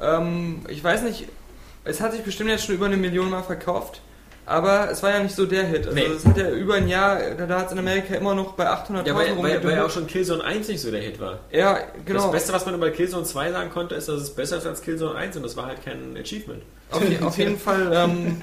ähm, 0.00 0.60
ich 0.68 0.82
weiß 0.82 1.02
nicht, 1.02 1.26
es 1.88 2.00
hat 2.00 2.12
sich 2.12 2.22
bestimmt 2.22 2.50
jetzt 2.50 2.64
schon 2.66 2.74
über 2.76 2.86
eine 2.86 2.96
Million 2.96 3.30
Mal 3.30 3.42
verkauft, 3.42 4.00
aber 4.46 4.90
es 4.90 5.02
war 5.02 5.10
ja 5.10 5.20
nicht 5.22 5.34
so 5.34 5.44
der 5.46 5.64
Hit. 5.64 5.86
Also 5.86 5.94
Nee. 5.94 6.06
es 6.06 6.24
hat 6.24 6.36
ja 6.38 6.50
über 6.50 6.74
ein 6.74 6.88
Jahr, 6.88 7.18
da 7.36 7.58
hat 7.58 7.66
es 7.66 7.72
in 7.72 7.78
Amerika 7.78 8.14
immer 8.14 8.34
noch 8.34 8.52
bei 8.52 8.66
800.000 8.66 9.06
ja, 9.06 9.14
weil, 9.14 9.14
weil, 9.14 9.14
weil 9.14 9.32
rumgedümpelt. 9.34 9.78
auch 9.80 9.90
schon 9.90 10.06
Killzone 10.06 10.42
1 10.42 10.68
nicht 10.68 10.80
so 10.80 10.90
der 10.90 11.00
Hit 11.00 11.20
war. 11.20 11.40
Ja, 11.50 11.78
genau. 12.06 12.22
Das 12.24 12.32
Beste, 12.32 12.52
was 12.52 12.64
man 12.66 12.74
über 12.74 12.90
Killzone 12.90 13.24
2 13.24 13.52
sagen 13.52 13.70
konnte, 13.70 13.94
ist, 13.94 14.08
dass 14.08 14.20
es 14.22 14.30
besser 14.34 14.56
ist 14.58 14.66
als 14.66 14.80
Killzone 14.82 15.14
1 15.16 15.36
und 15.36 15.42
das 15.42 15.56
war 15.56 15.66
halt 15.66 15.84
kein 15.84 16.16
Achievement. 16.18 16.62
Auf, 16.90 17.02
auf 17.22 17.36
jeden 17.38 17.58
Fall 17.58 17.90
ähm, 17.94 18.40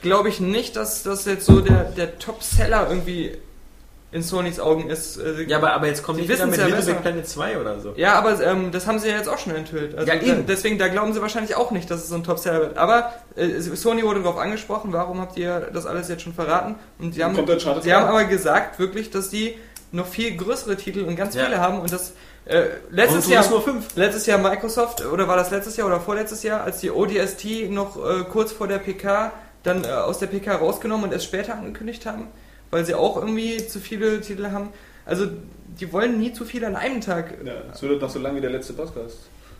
glaube 0.00 0.28
ich 0.30 0.40
nicht, 0.40 0.76
dass 0.76 1.02
das 1.02 1.24
jetzt 1.26 1.44
so 1.46 1.60
der, 1.60 1.84
der 1.84 2.18
Top-Seller 2.18 2.86
irgendwie 2.88 3.36
in 4.12 4.22
Sonys 4.22 4.60
Augen 4.60 4.88
ist. 4.90 5.16
Äh, 5.16 5.42
Ja, 5.48 5.56
aber, 5.56 5.72
aber 5.72 5.86
jetzt 5.88 6.02
kommt 6.02 6.16
Sie 6.18 6.22
nicht 6.26 6.32
wieder 6.34 6.46
mit 6.46 6.58
ja 6.58 6.66
Little. 6.66 6.84
Big 6.84 7.02
Planet 7.02 7.26
2 7.28 7.58
oder 7.58 7.80
so. 7.80 7.94
Ja, 7.96 8.14
aber 8.14 8.40
ähm, 8.42 8.70
das 8.70 8.86
haben 8.86 8.98
sie 8.98 9.08
ja 9.08 9.16
jetzt 9.16 9.28
auch 9.28 9.38
schon 9.38 9.54
enthüllt. 9.54 9.96
Also 9.96 10.06
Ja, 10.10 10.18
da, 10.18 10.22
eben. 10.26 10.46
deswegen, 10.46 10.78
da 10.78 10.88
glauben 10.88 11.12
sie 11.14 11.20
wahrscheinlich 11.22 11.56
auch 11.56 11.70
nicht, 11.70 11.90
dass 11.90 12.00
es 12.02 12.08
so 12.10 12.14
ein 12.14 12.22
Top-Seller 12.24 12.60
wird. 12.60 12.76
Aber 12.78 13.12
äh, 13.36 13.58
Sony 13.60 14.02
wurde 14.04 14.22
darauf 14.22 14.38
angesprochen, 14.38 14.92
warum 14.92 15.20
habt 15.20 15.36
ihr 15.38 15.70
das 15.72 15.86
alles 15.86 16.08
jetzt 16.08 16.22
schon 16.22 16.34
verraten? 16.34 16.74
Und 16.98 17.14
sie 17.14 17.24
haben, 17.24 17.34
sie 17.82 17.92
haben 17.94 18.06
aber 18.06 18.24
gesagt, 18.24 18.78
wirklich, 18.78 19.10
dass 19.10 19.30
die 19.30 19.56
noch 19.92 20.06
viel 20.06 20.36
größere 20.36 20.76
Titel 20.76 21.00
und 21.04 21.16
ganz 21.16 21.34
Ja. 21.34 21.44
viele 21.44 21.58
haben 21.58 21.80
und 21.80 21.92
das 21.92 22.12
äh, 22.44 22.64
letztes 22.90 23.28
Jahr 23.28 23.44
Turismo 23.44 23.60
5. 23.72 23.94
letztes 23.96 24.26
Jahr 24.26 24.38
Microsoft 24.38 25.04
oder 25.06 25.28
war 25.28 25.36
das 25.36 25.50
letztes 25.50 25.76
Jahr 25.76 25.86
oder 25.86 26.00
vorletztes 26.00 26.42
Jahr, 26.42 26.64
als 26.64 26.80
die 26.80 26.90
ODST 26.90 27.70
noch 27.70 27.96
äh, 27.96 28.24
kurz 28.24 28.52
vor 28.52 28.68
der 28.68 28.78
PK 28.78 29.32
dann 29.62 29.84
äh, 29.84 29.88
aus 29.88 30.18
der 30.18 30.26
PK 30.26 30.56
rausgenommen 30.56 31.04
und 31.04 31.12
erst 31.12 31.26
später 31.26 31.54
angekündigt 31.54 32.04
haben, 32.06 32.26
weil 32.72 32.84
sie 32.84 32.94
auch 32.94 33.16
irgendwie 33.16 33.64
zu 33.68 33.78
viele 33.78 34.20
Titel 34.20 34.50
haben. 34.50 34.70
Also 35.06 35.26
die 35.80 35.92
wollen 35.92 36.18
nie 36.18 36.32
zu 36.32 36.44
viel 36.44 36.64
an 36.64 36.74
einem 36.74 37.00
Tag. 37.00 37.34
Ja, 37.44 37.52
es 37.72 37.80
wird 37.82 38.00
noch 38.02 38.10
so 38.10 38.18
lange 38.18 38.36
wie 38.36 38.40
der 38.40 38.50
letzte 38.50 38.72
Podcast. 38.72 39.18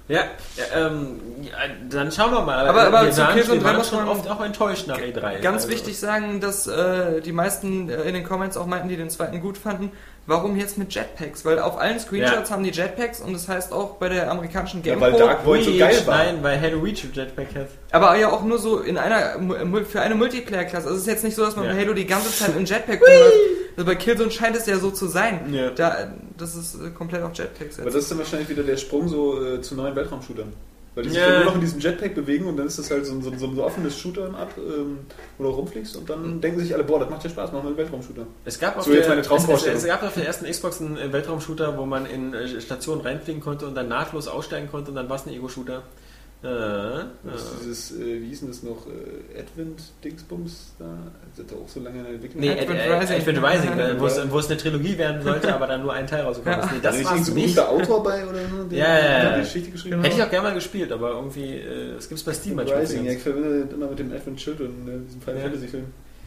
Ja, 0.08 0.22
ja, 0.56 0.86
ähm, 0.88 1.20
ja, 1.42 1.52
dann 1.88 2.10
schauen 2.10 2.32
wir 2.32 2.40
mal. 2.42 2.66
Aber- 2.68 2.82
aber 2.88 3.04
wir 3.06 3.12
zu 3.12 3.24
Killzone 3.26 3.58
wir 3.58 3.60
3 3.62 3.64
waren 3.68 3.76
muss 3.76 3.88
schon 3.88 3.98
man 4.00 4.08
oft 4.08 4.28
auch 4.28 4.42
enttäuscht 4.44 4.88
nach 4.88 4.98
E3. 4.98 5.38
Ganz 5.40 5.62
Also, 5.62 5.68
wichtig 5.68 5.98
sagen, 5.98 6.40
dass 6.40 6.66
äh, 6.66 7.20
die 7.20 7.30
meisten 7.32 7.88
äh, 7.88 8.02
in 8.02 8.14
den 8.14 8.24
Comments 8.24 8.56
auch 8.56 8.66
meinten, 8.66 8.88
die 8.88 8.96
den 8.96 9.10
zweiten 9.10 9.40
gut 9.40 9.56
fanden. 9.58 9.92
Warum 10.26 10.56
jetzt 10.56 10.78
mit 10.78 10.94
Jetpacks? 10.94 11.44
Weil 11.44 11.58
auf 11.58 11.78
allen 11.80 11.98
Screenshots 11.98 12.50
haben 12.52 12.62
die 12.62 12.70
Jetpacks 12.70 13.20
und 13.20 13.32
das 13.32 13.48
heißt 13.48 13.72
auch 13.72 13.96
bei 13.96 14.08
der 14.08 14.30
amerikanischen 14.30 14.82
Ja, 14.84 14.92
Game 14.92 15.00
weil 15.00 15.10
Pro, 15.12 15.18
Dark 15.18 15.44
Void 15.44 15.64
so 15.64 15.76
geil 15.76 16.00
war. 16.06 16.16
Nein, 16.18 16.38
weil 16.42 16.60
Halo 16.60 16.78
Reach 16.78 17.04
Jetpack 17.12 17.48
hat. 17.56 17.66
aber 17.90 18.16
ja 18.16 18.30
auch 18.30 18.42
nur 18.44 18.58
so 18.58 18.78
in 18.78 18.98
einer 18.98 19.36
für 19.84 20.00
eine 20.00 20.14
Multiplayer-Klasse. 20.14 20.86
Also 20.86 20.94
es 20.96 21.02
ist 21.02 21.08
jetzt 21.08 21.24
nicht 21.24 21.34
so, 21.34 21.44
dass 21.44 21.56
man 21.56 21.64
Ja. 21.66 21.72
bei 21.72 21.80
Halo 21.80 21.92
die 21.92 22.06
ganze 22.06 22.30
Zeit 22.30 22.56
im 22.56 22.64
Jetpack 22.64 23.00
rumläuft. 23.00 23.34
Also 23.76 23.86
bei 23.86 23.94
Killzone 23.96 24.30
scheint 24.30 24.54
es 24.54 24.66
ja 24.66 24.78
so 24.78 24.90
zu 24.92 25.08
sein. 25.08 25.52
Ja. 25.52 25.70
Da, 25.70 26.12
das 26.38 26.54
ist 26.54 26.74
äh, 26.76 26.90
komplett 26.90 27.22
auf 27.22 27.34
Jetpacks 27.34 27.76
Aber 27.78 27.86
jetzt. 27.86 27.94
das 27.96 28.02
ist 28.04 28.10
dann 28.12 28.18
wahrscheinlich 28.18 28.48
wieder 28.48 28.62
der 28.62 28.76
Sprung 28.76 29.08
so 29.08 29.42
äh, 29.44 29.60
zu 29.60 29.74
neuen 29.74 29.96
Weltraumshootern. 29.96 30.52
Weil 30.94 31.04
die 31.04 31.10
sich 31.10 31.18
Ja. 31.18 31.26
dann 31.28 31.36
nur 31.36 31.44
noch 31.46 31.54
in 31.54 31.60
diesem 31.62 31.80
Jetpack 31.80 32.14
bewegen 32.14 32.46
und 32.46 32.56
dann 32.58 32.66
ist 32.66 32.78
das 32.78 32.90
halt 32.90 33.06
so, 33.06 33.14
ein- 33.14 33.22
so, 33.22 33.30
ein- 33.30 33.38
so 33.38 33.46
ein 33.46 33.58
offenes 33.58 33.98
Shooter 33.98 34.34
ab, 34.34 34.52
ähm, 34.58 34.98
wo 35.38 35.44
du 35.44 35.50
rumfliegst 35.50 35.96
und 35.96 36.10
dann 36.10 36.38
denken 36.40 36.60
sich 36.60 36.74
alle, 36.74 36.84
boah, 36.84 37.00
das 37.00 37.08
macht 37.08 37.24
ja 37.24 37.30
Spaß, 37.30 37.50
machen 37.50 37.62
wir 37.64 37.68
einen 37.68 37.76
Weltraumshooter. 37.78 38.26
Es 38.44 38.58
gab 38.60 38.76
auf 38.76 38.84
So, 38.84 38.92
der, 38.92 39.08
meine 39.08 39.22
es, 39.22 39.26
es 39.66 39.86
gab 39.86 40.02
auf 40.02 40.12
der 40.14 40.26
ersten 40.26 40.44
Xbox 40.44 40.80
einen 40.82 40.98
äh, 40.98 41.10
Weltraumshooter, 41.10 41.78
wo 41.78 41.86
man 41.86 42.04
in 42.04 42.34
äh, 42.34 42.60
Stationen 42.60 43.00
reinfliegen 43.00 43.40
konnte 43.40 43.66
und 43.66 43.74
dann 43.74 43.88
nahtlos 43.88 44.28
aussteigen 44.28 44.68
konnte 44.70 44.90
und 44.90 44.96
dann 44.96 45.08
war 45.08 45.16
es 45.16 45.24
ein 45.26 45.32
Ego-Shooter. 45.32 45.82
Äh, 46.44 46.48
Das 47.24 47.40
ist 47.42 47.50
äh. 47.52 47.54
dieses, 47.62 47.90
äh, 47.92 48.20
wie 48.22 48.26
hieß 48.28 48.40
denn 48.40 48.48
das 48.48 48.62
noch, 48.64 48.86
äh, 48.88 49.40
Advent-Dingsbums 49.40 50.74
da? 50.78 50.84
Das 51.36 51.44
hat 51.44 51.52
er 51.52 51.58
auch 51.62 51.68
so 51.68 51.80
lange 51.80 51.98
in 51.98 52.04
der 52.04 52.14
Entwicklung. 52.14 52.40
Nee, 52.40 52.50
Advent 52.50 52.80
Advent 52.80 53.02
Rising. 53.02 53.16
Advent 53.20 53.44
Rising 53.44 53.78
äh, 53.78 54.00
wo, 54.00 54.06
es, 54.06 54.30
wo 54.30 54.38
es 54.40 54.46
eine 54.50 54.56
Trilogie 54.56 54.98
werden 54.98 55.22
sollte, 55.22 55.54
aber 55.54 55.66
dann 55.68 55.82
nur 55.82 55.92
ein 55.92 56.06
Teil 56.06 56.22
rausgekommen 56.22 56.58
Ja. 56.58 56.64
ist. 56.66 56.72
Nee, 56.72 56.78
Da 56.82 56.88
das 56.90 56.98
ist 56.98 57.04
war 57.04 57.12
nicht 57.12 57.20
es 57.22 57.26
so 57.28 57.32
ein 57.32 57.36
nicht. 57.36 57.54
berühmter 57.54 57.70
Autor 57.70 58.02
bei 58.02 58.26
oder 58.26 58.38
so, 58.48 58.64
der 58.64 58.78
Ja, 58.78 58.84
ja, 58.88 58.98
ja. 58.98 59.22
der 59.22 59.34
die 59.36 59.40
Geschichte 59.42 59.70
geschrieben 59.70 59.90
Genau. 59.92 60.02
hat. 60.02 60.10
Hätte 60.10 60.20
ich 60.20 60.26
auch 60.26 60.30
gerne 60.30 60.48
mal 60.48 60.54
gespielt, 60.54 60.92
aber 60.92 61.10
irgendwie, 61.10 61.50
äh, 61.54 61.94
es 61.96 62.08
gibt 62.08 62.18
es 62.18 62.24
bei 62.24 62.32
Steam 62.32 62.56
manchmal. 62.56 62.80
Rising, 62.80 63.04
ja, 63.04 63.12
ich 63.12 63.22
verbinde 63.22 63.64
das 63.64 63.72
immer 63.74 63.86
mit 63.88 63.98
dem 63.98 64.12
Advent 64.12 64.38
Children, 64.38 64.88
äh, 64.88 65.06
diesem 65.06 65.20
Final 65.22 65.36
Ja. 65.38 65.44
Fantasy 65.44 65.68
Film. 65.68 65.84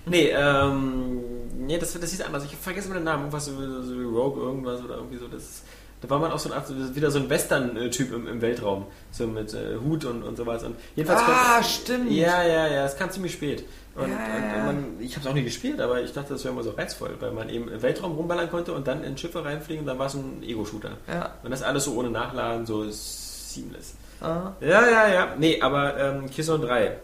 Nee, 0.08 0.30
ähm, 0.38 1.20
nee, 1.58 1.78
das, 1.80 1.92
das 2.00 2.12
hieß 2.12 2.22
anders. 2.22 2.46
Ich 2.46 2.56
vergesse 2.56 2.88
mal 2.90 2.94
den 2.96 3.04
Namen, 3.06 3.24
irgendwas 3.24 3.46
so, 3.46 3.52
so 3.82 4.00
wie 4.00 4.04
Rogue 4.04 4.42
irgendwas 4.42 4.84
oder 4.84 4.98
irgendwie 4.98 5.18
so. 5.18 5.28
Das, 5.28 5.42
ist- 5.42 5.64
da 6.02 6.10
war 6.10 6.20
man 6.20 6.32
auch 6.32 6.40
so 6.40 6.50
eine 6.50 6.58
Art, 6.60 6.68
so- 6.68 6.96
wieder 6.96 7.10
so 7.12 7.20
ein 7.20 7.30
Western-Typ 7.30 8.14
im, 8.14 8.28
im 8.28 8.42
Weltraum, 8.42 8.86
so 9.12 9.26
mit 9.28 9.54
äh, 9.54 9.78
Hut 9.84 10.06
und, 10.06 10.24
und 10.24 10.36
sowas. 10.38 10.64
Und 10.64 10.76
jedenfalls 10.96 11.22
Ah, 11.22 11.54
konnte- 11.56 11.70
stimmt. 11.70 12.12
Ja, 12.12 12.44
ja, 12.44 12.68
ja, 12.68 12.86
es 12.86 12.96
kam 12.98 13.10
ziemlich 13.10 13.34
spät. 13.34 13.64
Und, 13.96 14.10
Ja, 14.12 14.16
und, 14.60 14.66
man, 14.66 14.86
ich 15.00 15.16
habe 15.16 15.26
es 15.26 15.32
auch 15.32 15.34
nie 15.34 15.44
gespielt, 15.44 15.80
aber 15.80 16.02
ich 16.02 16.12
dachte, 16.12 16.34
das 16.34 16.44
wäre 16.44 16.54
immer 16.54 16.64
so 16.64 16.72
reizvoll, 16.72 17.12
weil 17.22 17.32
man 17.32 17.48
eben 17.50 17.70
im 17.70 17.82
Weltraum 17.82 18.12
rumballern 18.14 18.52
konnte 18.52 18.74
und 18.74 18.86
dann 18.88 19.04
in 19.06 19.18
Schiffe 19.18 19.44
reinfliegen 19.46 19.82
und 19.84 19.88
dann 19.88 19.98
war 19.98 20.08
es 20.08 20.16
ein 20.16 20.44
Ego-Shooter. 20.44 20.92
Ja. 21.08 21.32
Und 21.44 21.52
das 21.52 21.64
alles 21.64 21.86
so 21.86 21.94
ohne 21.96 22.10
Nachladen, 22.10 22.66
so 22.66 22.84
seamless. 22.90 23.94
Ah. 24.22 24.52
Ja, 24.60 24.86
ja, 24.90 25.08
ja. 25.08 25.36
Nee, 25.38 25.62
aber 25.62 25.98
ähm, 25.98 26.30
Killzone 26.30 26.66
3. 26.66 26.98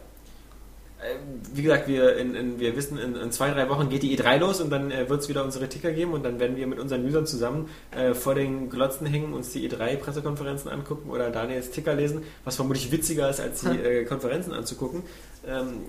Äh, 1.02 1.16
Wie 1.54 1.64
gesagt, 1.64 1.88
wir, 1.88 2.16
in, 2.18 2.36
in, 2.36 2.60
wir 2.60 2.76
wissen, 2.76 2.98
in, 2.98 3.16
in 3.16 3.32
zwei, 3.32 3.50
drei 3.52 3.68
Wochen 3.70 3.90
geht 3.90 4.04
die 4.04 4.18
E3 4.18 4.38
los 4.38 4.62
und 4.62 4.70
dann 4.70 4.92
äh, 4.92 5.10
wird 5.10 5.22
es 5.22 5.30
wieder 5.30 5.44
unsere 5.44 5.68
Ticker 5.68 5.92
geben 5.92 6.14
und 6.14 6.24
dann 6.24 6.40
werden 6.40 6.56
wir 6.56 6.68
mit 6.68 6.80
unseren 6.80 7.06
Usern 7.06 7.26
zusammen 7.26 7.70
äh, 7.92 8.14
vor 8.14 8.36
den 8.36 8.70
Glotzen 8.70 9.08
hängen, 9.08 9.34
uns 9.34 9.52
die 9.52 9.70
E3-Pressekonferenzen 9.70 10.70
angucken 10.70 11.10
oder 11.10 11.32
Daniels 11.32 11.72
Ticker 11.72 11.96
lesen, 11.96 12.24
was 12.46 12.56
vermutlich 12.56 12.92
witziger 12.92 13.30
ist, 13.30 13.40
als 13.40 13.62
die 13.62 13.78
äh, 13.78 14.06
Konferenzen 14.06 14.54
anzugucken. 14.54 15.04
Ähm, 15.48 15.86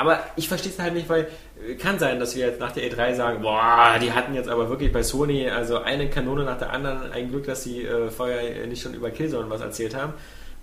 aber 0.00 0.20
ich 0.36 0.48
verstehe 0.48 0.72
es 0.72 0.78
halt 0.78 0.94
nicht, 0.94 1.10
weil 1.10 1.28
äh, 1.68 1.74
kann 1.74 1.98
sein, 1.98 2.18
dass 2.18 2.34
wir 2.34 2.46
jetzt 2.46 2.58
nach 2.58 2.72
der 2.72 2.90
E3 2.90 3.14
sagen, 3.14 3.42
boah, 3.42 3.98
die 4.00 4.12
hatten 4.12 4.34
jetzt 4.34 4.48
aber 4.48 4.70
wirklich 4.70 4.92
bei 4.92 5.02
Sony 5.02 5.48
also 5.48 5.78
eine 5.78 6.08
Kanone 6.08 6.44
nach 6.44 6.58
der 6.58 6.72
anderen. 6.72 7.12
Ein 7.12 7.30
Glück, 7.30 7.44
dass 7.44 7.62
sie 7.62 7.84
äh, 7.84 8.10
vorher 8.10 8.66
nicht 8.66 8.82
schon 8.82 8.94
über 8.94 9.10
Killzone 9.10 9.50
was 9.50 9.60
erzählt 9.60 9.94
haben. 9.94 10.14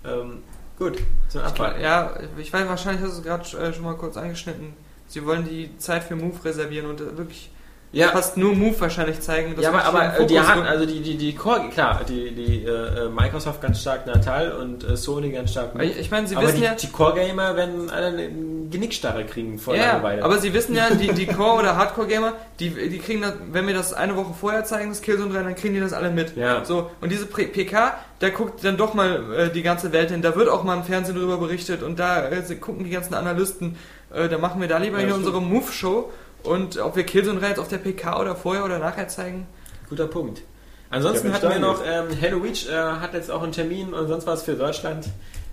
Ähm, 0.04 0.42
gut, 0.78 0.98
so 1.28 1.40
abwarten. 1.40 1.80
Ja, 1.80 2.14
ich 2.38 2.52
weiß, 2.52 2.68
wahrscheinlich 2.68 3.02
hast 3.02 3.14
du 3.14 3.18
es 3.18 3.24
gerade 3.24 3.68
äh, 3.68 3.72
schon 3.72 3.84
mal 3.84 3.96
kurz 3.96 4.16
angeschnitten. 4.16 4.74
Sie 5.08 5.24
wollen 5.24 5.44
die 5.48 5.76
Zeit 5.78 6.04
für 6.04 6.16
Move 6.16 6.44
reservieren 6.44 6.86
und 6.88 7.00
äh, 7.00 7.16
wirklich 7.16 7.50
ja. 7.92 8.08
fast 8.08 8.36
nur 8.36 8.54
Move 8.54 8.78
wahrscheinlich 8.80 9.20
zeigen. 9.20 9.54
ja, 9.60 9.72
aber, 9.72 9.82
aber 9.84 10.24
die 10.24 10.38
hatten, 10.38 10.62
also 10.62 10.84
die, 10.84 11.00
die, 11.00 11.16
die 11.16 11.34
Core, 11.34 11.68
klar, 11.70 12.02
die, 12.06 12.32
die 12.32 12.64
äh, 12.64 13.08
Microsoft 13.08 13.62
ganz 13.62 13.80
stark 13.80 14.06
Natal 14.06 14.52
und 14.52 14.84
äh, 14.84 14.96
Sony 14.96 15.30
ganz 15.30 15.52
stark 15.52 15.74
Move. 15.74 15.84
Ich, 15.84 15.98
ich 15.98 16.10
meine, 16.10 16.26
sie 16.26 16.36
aber 16.36 16.46
wissen 16.46 16.58
die, 16.58 16.64
ja... 16.64 16.74
die 16.74 16.88
Core-Gamer 16.88 17.56
werden 17.56 17.90
alle 17.90 18.06
eine 18.08 18.30
Genickstarre 18.70 19.24
kriegen 19.24 19.58
vor 19.58 19.74
ja, 19.74 19.92
Langeweile. 19.92 20.22
aber 20.22 20.38
sie 20.38 20.52
wissen 20.52 20.74
ja, 20.74 20.90
die, 20.90 21.12
die 21.12 21.26
Core- 21.34 21.60
oder 21.60 21.76
Hardcore-Gamer, 21.76 22.34
die, 22.60 22.70
die 22.70 22.98
kriegen 22.98 23.22
das, 23.22 23.34
wenn 23.52 23.66
wir 23.66 23.74
das 23.74 23.94
eine 23.94 24.16
Woche 24.16 24.34
vorher 24.38 24.64
zeigen, 24.64 24.90
das 24.90 25.00
Killzone 25.00 25.32
3, 25.32 25.42
dann 25.42 25.54
kriegen 25.54 25.74
die 25.74 25.80
das 25.80 25.92
alle 25.94 26.10
mit. 26.10 26.36
Ja. 26.36 26.64
So, 26.64 26.90
und 27.00 27.10
diese 27.10 27.26
PK, 27.26 27.94
da 28.18 28.28
guckt 28.30 28.64
dann 28.64 28.76
doch 28.76 28.94
mal 28.94 29.34
äh, 29.34 29.50
die 29.50 29.62
ganze 29.62 29.92
Welt 29.92 30.10
hin, 30.10 30.20
da 30.20 30.36
wird 30.36 30.48
auch 30.48 30.64
mal 30.64 30.76
im 30.76 30.84
Fernsehen 30.84 31.14
darüber 31.14 31.38
berichtet 31.38 31.82
und 31.82 31.98
da 31.98 32.28
äh, 32.28 32.42
gucken 32.56 32.84
die 32.84 32.90
ganzen 32.90 33.14
Analysten, 33.14 33.76
äh, 34.12 34.28
da 34.28 34.36
machen 34.36 34.60
wir 34.60 34.68
da 34.68 34.78
lieber 34.78 35.00
ja, 35.00 35.06
hier 35.06 35.14
unsere 35.14 35.40
Move-Show 35.40 36.10
und 36.42 36.78
ob 36.78 36.96
wir 36.96 37.04
Killzone 37.04 37.40
3 37.40 37.48
jetzt 37.48 37.58
auf 37.58 37.68
der 37.68 37.78
PK 37.78 38.20
oder 38.20 38.36
vorher 38.36 38.64
oder 38.64 38.78
nachher 38.78 39.08
zeigen. 39.08 39.46
Guter 39.88 40.06
Punkt. 40.06 40.42
Ansonsten 40.90 41.28
ja, 41.28 41.34
hatten 41.34 41.50
wir 41.50 41.58
noch, 41.58 41.82
ähm, 41.84 42.08
Hello 42.18 42.38
Reach 42.38 42.68
äh, 42.68 42.74
hat 42.74 43.12
jetzt 43.14 43.30
auch 43.30 43.42
einen 43.42 43.52
Termin 43.52 43.92
und 43.92 44.08
sonst 44.08 44.26
was 44.26 44.42
für 44.42 44.54
Deutschland. 44.54 45.06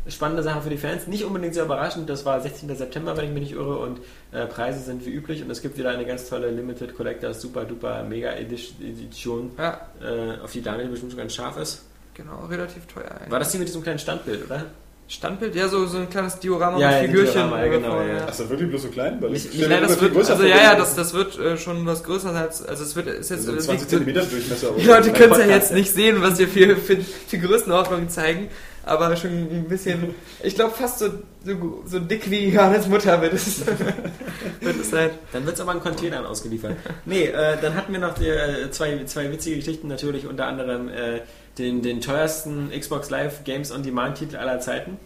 Spannende 0.08 0.44
Sache 0.44 0.62
für 0.62 0.70
die 0.70 0.78
Fans. 0.78 1.08
Nicht 1.08 1.26
unbedingt 1.26 1.56
sehr 1.56 1.66
überraschend. 1.66 2.08
Das 2.10 2.26
war 2.26 2.40
16. 2.40 2.74
September, 2.76 3.18
wenn 3.18 3.26
ich 3.26 3.32
mich 3.32 3.42
nicht 3.42 3.54
irre. 3.54 3.80
Und 3.80 4.00
äh, 4.32 4.46
Preise 4.46 4.80
sind 4.80 5.04
wie 5.04 5.10
üblich. 5.10 5.42
Und 5.42 5.50
es 5.50 5.64
gibt 5.64 5.80
wieder 5.80 5.90
eine 5.90 6.06
ganz 6.06 6.30
tolle 6.30 6.52
Limited 6.52 6.96
Collectors 6.96 7.42
Super 7.42 7.66
Duper 7.66 8.04
Mega 8.04 8.32
Edition, 8.34 9.52
ja. 9.58 9.82
äh, 10.00 10.40
auf 10.44 10.52
die 10.52 10.62
Daniel 10.62 10.90
bestimmt 10.90 11.12
schon 11.12 11.20
ganz 11.20 11.34
scharf 11.34 11.58
ist. 11.58 11.86
Genau, 12.14 12.46
relativ 12.46 12.86
teuer. 12.86 13.10
Eigentlich. 13.10 13.32
War 13.32 13.40
das 13.40 13.52
die 13.52 13.58
mit 13.58 13.68
diesem 13.68 13.82
kleinen 13.82 14.00
Standbild, 14.00 14.46
oder? 14.46 14.66
Standbild, 15.08 15.54
ja, 15.54 15.68
so, 15.68 15.86
so 15.86 16.00
ein 16.00 16.10
kleines 16.10 16.40
Diorama 16.40 16.80
ja, 16.80 16.90
mit 16.90 17.12
Figürchen. 17.12 17.34
Diorama, 17.34 17.64
ja, 17.64 17.72
genau, 17.72 18.02
ja. 18.02 18.26
Achso, 18.26 18.50
wirklich 18.50 18.70
bloß 18.70 18.82
so 18.82 18.88
klein? 18.88 19.22
Weil 19.22 19.36
ich, 19.36 19.54
ich, 19.54 19.68
nein, 19.68 19.84
das 19.84 20.02
wird, 20.02 20.18
also 20.18 20.44
ja, 20.44 20.58
ja, 20.58 20.76
das, 20.76 20.96
das 20.96 21.14
wird 21.14 21.38
äh, 21.38 21.58
schon 21.58 21.86
was 21.86 22.04
größer 22.04 22.34
als, 22.34 22.66
also 22.66 22.84
es 22.84 22.96
wird, 22.96 23.08
ist 23.08 23.30
jetzt... 23.30 23.48
Also 23.48 23.60
20 23.60 23.88
cm 23.88 24.14
Durchmesser. 24.14 24.70
Die 24.76 24.84
Leute 24.88 25.14
können 25.14 25.34
es 25.34 25.38
ja 25.38 25.46
jetzt 25.46 25.74
nicht 25.74 25.92
sehen, 25.92 26.24
was 26.24 26.40
wir 26.40 26.48
für, 26.48 26.76
für, 26.76 26.98
für 26.98 27.38
Größenordnungen 27.38 28.10
zeigen, 28.10 28.50
aber 28.84 29.16
schon 29.16 29.32
ein 29.32 29.68
bisschen, 29.68 30.16
ich 30.42 30.56
glaube 30.56 30.74
fast 30.74 31.00
so, 31.00 31.10
so, 31.44 31.84
so 31.86 32.00
dick 32.00 32.30
wie 32.32 32.50
Johannes 32.50 32.88
Mutter 32.88 33.22
wird 33.22 33.34
es, 33.34 33.66
wird 34.62 34.80
es 34.80 34.90
sein. 34.90 35.12
Dann 35.34 35.46
wird 35.46 35.56
es 35.56 35.62
aber 35.62 35.74
in 35.74 35.82
Containern 35.82 36.26
ausgeliefert. 36.26 36.78
Nee, 37.06 37.26
äh, 37.26 37.58
dann 37.62 37.76
hatten 37.76 37.94
wir 37.94 38.00
noch 38.00 38.16
die, 38.16 38.28
äh, 38.28 38.72
zwei, 38.72 39.04
zwei 39.06 39.32
witzige 39.32 39.58
Geschichten 39.58 39.88
natürlich, 39.88 40.28
unter 40.28 40.48
anderem 40.48 40.90
äh, 40.90 41.22
den, 41.58 41.82
den 41.82 42.02
teuersten 42.02 42.72
Xbox 42.72 43.10
Live 43.10 43.44
Games 43.44 43.72
on 43.72 43.84
Demand 43.84 44.18
Titel 44.18 44.36
aller 44.38 44.60
Zeiten. 44.60 44.98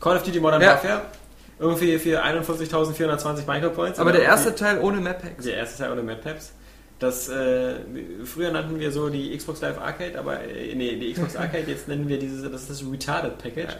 Call 0.00 0.16
of 0.16 0.22
Duty 0.22 0.40
Modern 0.40 0.62
ja. 0.62 0.70
Warfare. 0.70 1.02
Irgendwie 1.58 1.98
für 1.98 2.22
41.420 2.22 3.46
Micropoints. 3.46 3.98
Aber 3.98 4.12
der 4.12 4.22
erste 4.22 4.54
Teil 4.54 4.78
ohne 4.78 5.00
Map 5.00 5.22
Packs. 5.22 5.44
Der 5.44 5.56
erste 5.56 5.82
Teil 5.82 5.92
ohne 5.92 6.02
Map 6.02 6.22
Packs. 6.22 6.52
Das, 6.98 7.28
äh, 7.28 7.74
früher 8.24 8.50
nannten 8.50 8.80
wir 8.80 8.90
so 8.90 9.10
die 9.10 9.36
Xbox 9.36 9.60
Live 9.60 9.78
Arcade, 9.78 10.18
aber 10.18 10.40
äh, 10.40 10.74
nee, 10.74 10.96
die 10.96 11.12
Xbox 11.12 11.36
Arcade, 11.36 11.64
jetzt 11.70 11.88
nennen 11.88 12.08
wir 12.08 12.18
diese, 12.18 12.48
das 12.48 12.62
ist 12.62 12.70
das 12.70 12.90
Retarded 12.90 13.36
Package. 13.36 13.76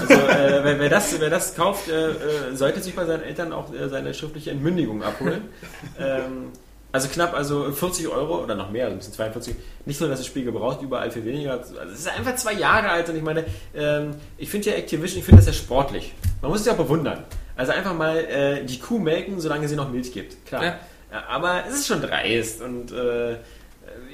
Also 0.00 0.14
äh, 0.14 0.64
wer, 0.64 0.78
wer, 0.78 0.88
das, 0.88 1.20
wer 1.20 1.28
das 1.28 1.54
kauft, 1.54 1.88
äh, 1.88 2.12
äh 2.12 2.54
sollte 2.54 2.80
sich 2.80 2.94
bei 2.94 3.04
seinen 3.04 3.22
Eltern 3.22 3.52
auch 3.52 3.72
äh, 3.74 3.88
seine 3.90 4.14
schriftliche 4.14 4.50
Entmündigung 4.50 5.02
abholen. 5.02 5.42
ähm, 5.98 6.52
also 6.94 7.08
knapp, 7.08 7.34
also 7.34 7.72
40 7.72 8.06
Euro 8.06 8.40
oder 8.44 8.54
noch 8.54 8.70
mehr, 8.70 8.84
also 8.84 8.94
ein 8.94 8.98
bisschen 8.98 9.14
42. 9.14 9.56
Nicht 9.84 10.00
nur, 10.00 10.08
dass 10.08 10.20
das 10.20 10.28
Spiel 10.28 10.44
gebraucht, 10.44 10.80
überall 10.80 11.10
für 11.10 11.24
weniger. 11.24 11.54
Also 11.54 11.74
es 11.92 11.98
ist 11.98 12.08
einfach 12.08 12.36
zwei 12.36 12.52
Jahre 12.52 12.88
alt 12.88 13.08
und 13.08 13.16
ich 13.16 13.22
meine, 13.22 13.44
ähm, 13.74 14.14
ich 14.38 14.48
finde 14.48 14.70
ja 14.70 14.76
Activision, 14.76 15.18
ich 15.18 15.24
finde 15.24 15.40
das 15.40 15.46
ja 15.46 15.52
sportlich. 15.52 16.14
Man 16.40 16.52
muss 16.52 16.60
es 16.60 16.66
ja 16.66 16.74
bewundern. 16.74 17.24
Also 17.56 17.72
einfach 17.72 17.94
mal 17.94 18.18
äh, 18.18 18.64
die 18.64 18.78
Kuh 18.78 19.00
melken, 19.00 19.40
solange 19.40 19.66
sie 19.66 19.74
noch 19.74 19.90
Milch 19.90 20.12
gibt. 20.12 20.46
Klar. 20.46 20.62
Ja. 20.62 20.78
Aber 21.28 21.64
es 21.68 21.74
ist 21.74 21.88
schon 21.88 22.00
dreist 22.00 22.62
und 22.62 22.92
äh, 22.92 23.38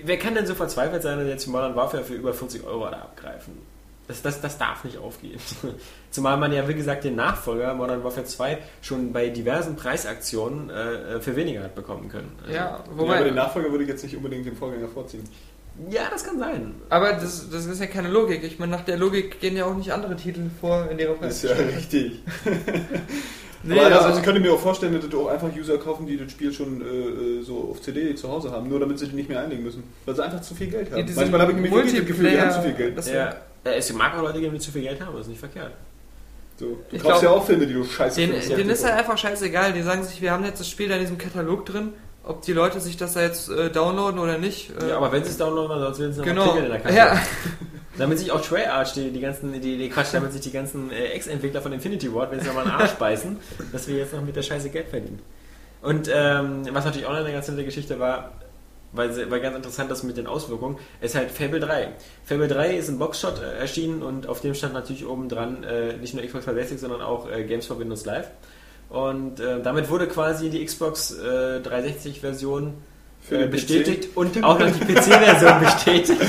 wer 0.03 0.19
kann 0.19 0.35
denn 0.35 0.47
so 0.47 0.55
verzweifelt 0.55 1.03
sein 1.03 1.19
und 1.19 1.29
jetzt 1.29 1.47
Modern 1.49 1.77
Warfare 1.77 2.03
für 2.03 2.15
über 2.15 2.33
40 2.33 2.65
Euro 2.65 2.87
da 2.87 3.03
abgreifen? 3.03 3.59
Das, 4.09 4.23
das, 4.23 4.41
das 4.41 4.57
darf 4.57 4.85
nicht 4.85 4.97
aufgehen. 4.97 5.39
Zumal 6.11 6.37
man 6.37 6.53
ja, 6.53 6.67
wie 6.67 6.75
gesagt, 6.75 7.05
den 7.05 7.15
Nachfolger 7.15 7.73
Modern 7.75 8.03
Warfare 8.03 8.27
2 8.27 8.59
schon 8.83 9.13
bei 9.13 9.29
diversen 9.29 9.77
Preisaktionen 9.77 10.69
äh, 10.69 11.21
für 11.21 11.37
weniger 11.37 11.63
hat 11.63 11.77
bekommen 11.77 12.09
können. 12.09 12.33
Also, 12.43 12.55
ja, 12.55 12.85
wobei, 12.97 13.13
ja, 13.13 13.17
aber 13.17 13.25
den 13.27 13.35
Nachfolger 13.37 13.71
würde 13.71 13.85
ich 13.85 13.91
jetzt 13.91 14.03
nicht 14.03 14.17
unbedingt 14.17 14.45
den 14.45 14.57
Vorgänger 14.57 14.89
vorziehen. 14.89 15.23
Ja, 15.89 16.09
das 16.11 16.25
kann 16.25 16.39
sein. 16.39 16.75
Aber 16.89 17.13
das, 17.13 17.49
das 17.51 17.65
ist 17.65 17.81
ja 17.81 17.87
keine 17.87 18.09
Logik. 18.09 18.43
Ich 18.43 18.59
meine, 18.59 18.73
nach 18.73 18.85
der 18.85 18.99
Logik 18.99 19.41
gehen 19.41 19.57
ja 19.57 19.67
auch 19.67 19.77
nicht 19.77 19.93
andere 19.93 20.17
Titel 20.17 20.51
vor 20.61 20.91
in 20.91 20.99
ihrer 20.99 21.15
Preis. 21.15 21.45
Ist 21.45 21.51
ja 21.51 21.57
richtig. 21.65 22.23
nee, 23.63 23.79
aber 23.79 23.87
also, 23.87 23.99
also 24.01 24.19
ich 24.19 24.25
könnte 24.25 24.41
mir 24.41 24.53
auch 24.53 24.61
vorstellen, 24.61 25.01
dass 25.01 25.15
auch 25.15 25.29
einfach 25.29 25.49
User 25.57 25.79
kaufen, 25.79 26.07
die 26.07 26.19
das 26.19 26.33
Spiel 26.33 26.53
schon 26.53 26.83
äh, 26.83 27.43
so 27.43 27.71
auf 27.71 27.81
CD 27.81 28.15
zu 28.17 28.29
Hause 28.29 28.51
haben, 28.51 28.69
nur 28.69 28.81
damit 28.81 28.99
sie 28.99 29.07
die 29.07 29.15
nicht 29.15 29.29
mehr 29.29 29.41
einlegen 29.41 29.63
müssen. 29.63 29.85
Weil 30.05 30.17
sie 30.17 30.25
einfach 30.25 30.43
zu 30.43 30.57
viel 30.57 30.67
Geld 30.67 30.91
haben. 30.91 31.09
Manchmal 31.15 31.41
habe 31.41 31.53
ich 31.53 31.57
nämlich 31.57 31.73
wirklich 31.73 31.95
das 31.95 32.07
Gefühl, 32.07 32.31
die 32.31 32.41
haben 32.41 32.51
zu 32.51 32.63
viel 32.63 32.75
Geld. 32.75 33.07
Ja. 33.07 33.37
Ja, 33.65 33.73
es 33.73 33.93
mag 33.93 34.17
auch 34.17 34.23
Leute 34.23 34.41
geben, 34.41 34.55
die 34.55 34.61
zu 34.61 34.73
viel 34.73 34.83
Geld 34.83 35.01
haben, 35.01 35.13
das 35.13 35.23
ist 35.23 35.29
nicht 35.29 35.41
verkehrt. 35.41 35.73
So, 36.61 36.79
du 36.91 36.97
ich 36.97 37.03
kaufst 37.03 37.21
glaub, 37.21 37.23
ja 37.23 37.31
auch 37.41 37.47
Filme, 37.47 37.67
die 37.67 37.73
du 37.73 37.85
scheiße 37.85 38.21
den, 38.21 38.33
findest. 38.33 38.51
Denen 38.51 38.69
ist 38.69 38.85
halt 38.85 38.93
einfach 38.93 39.17
scheißegal. 39.17 39.73
Die 39.73 39.81
sagen 39.81 40.05
sich, 40.05 40.21
wir 40.21 40.31
haben 40.31 40.45
jetzt 40.45 40.61
das 40.61 40.69
Spiel 40.69 40.89
da 40.89 40.97
in 40.97 41.01
diesem 41.01 41.17
Katalog 41.17 41.65
drin. 41.65 41.95
Ob 42.23 42.43
die 42.43 42.53
Leute 42.53 42.81
sich 42.81 42.99
das 42.99 43.15
da 43.15 43.23
jetzt 43.23 43.49
äh, 43.49 43.71
downloaden 43.71 44.21
oder 44.21 44.37
nicht. 44.37 44.71
Äh, 44.79 44.91
ja, 44.91 44.99
aber 44.99 45.11
wenn 45.11 45.25
sie 45.25 45.31
es 45.31 45.39
downloaden, 45.39 45.81
sonst 45.81 45.99
werden 46.01 46.13
sie 46.13 46.21
genau. 46.21 46.55
in 46.57 46.69
der 46.69 46.81
Karte. 46.81 46.95
Ja. 46.95 47.19
damit 47.97 48.19
sich 48.19 48.31
auch 48.31 48.43
Treyarch, 48.43 48.93
die, 48.93 49.11
die 49.11 49.21
ganzen, 49.21 49.59
die, 49.59 49.79
die 49.79 49.89
Quatsch, 49.89 50.13
damit 50.13 50.35
sich 50.35 50.43
die 50.43 50.53
ganzen 50.53 50.91
äh, 50.91 51.13
Ex-Entwickler 51.13 51.63
von 51.63 51.73
Infinity 51.73 52.13
Ward, 52.15 52.31
wenn 52.31 52.41
sie 52.41 52.47
nochmal 52.47 52.65
einen 52.65 52.75
Arsch 52.75 52.93
beißen, 52.93 53.39
dass 53.73 53.89
wir 53.89 53.97
jetzt 53.97 54.13
noch 54.13 54.21
mit 54.21 54.37
der 54.37 54.43
Scheiße 54.43 54.69
Geld 54.69 54.89
verdienen. 54.89 55.21
Und 55.81 56.11
ähm, 56.15 56.65
was 56.73 56.85
natürlich 56.85 57.07
auch 57.07 57.13
noch 57.13 57.21
eine 57.21 57.33
ganz 57.33 57.49
nette 57.49 57.65
Geschichte 57.65 57.99
war, 57.99 58.33
weil, 58.93 59.31
weil 59.31 59.41
ganz 59.41 59.57
interessant 59.57 59.91
ist 59.91 60.03
mit 60.03 60.17
den 60.17 60.27
Auswirkungen, 60.27 60.79
ist 61.01 61.15
halt 61.15 61.31
Fable 61.31 61.61
3. 61.61 61.93
Fable 62.25 62.49
3 62.49 62.77
ist 62.77 62.89
ein 62.89 62.99
Boxshot 62.99 63.41
äh, 63.41 63.59
erschienen 63.59 64.03
und 64.03 64.27
auf 64.27 64.41
dem 64.41 64.55
stand 64.55 64.75
natürlich 64.75 65.07
oben 65.07 65.29
dran 65.29 65.63
äh, 65.63 65.97
nicht 65.97 66.15
nur 66.15 66.25
Xbox 66.25 66.45
360, 66.47 66.81
sondern 66.81 67.03
auch 67.03 67.31
äh, 67.31 67.45
Games 67.45 67.67
for 67.67 67.79
Windows 67.79 68.05
Live. 68.05 68.31
Und 68.89 69.39
äh, 69.39 69.63
damit 69.63 69.89
wurde 69.89 70.09
quasi 70.09 70.51
die 70.51 70.65
Xbox 70.65 71.17
360-Version 71.17 72.75
äh, 73.31 73.47
bestätigt 73.47 74.11
PC. 74.11 74.11
und 74.17 74.43
auch 74.43 74.59
noch 74.59 74.67
die 74.67 74.93
PC-Version 74.93 75.61
bestätigt. 75.61 76.21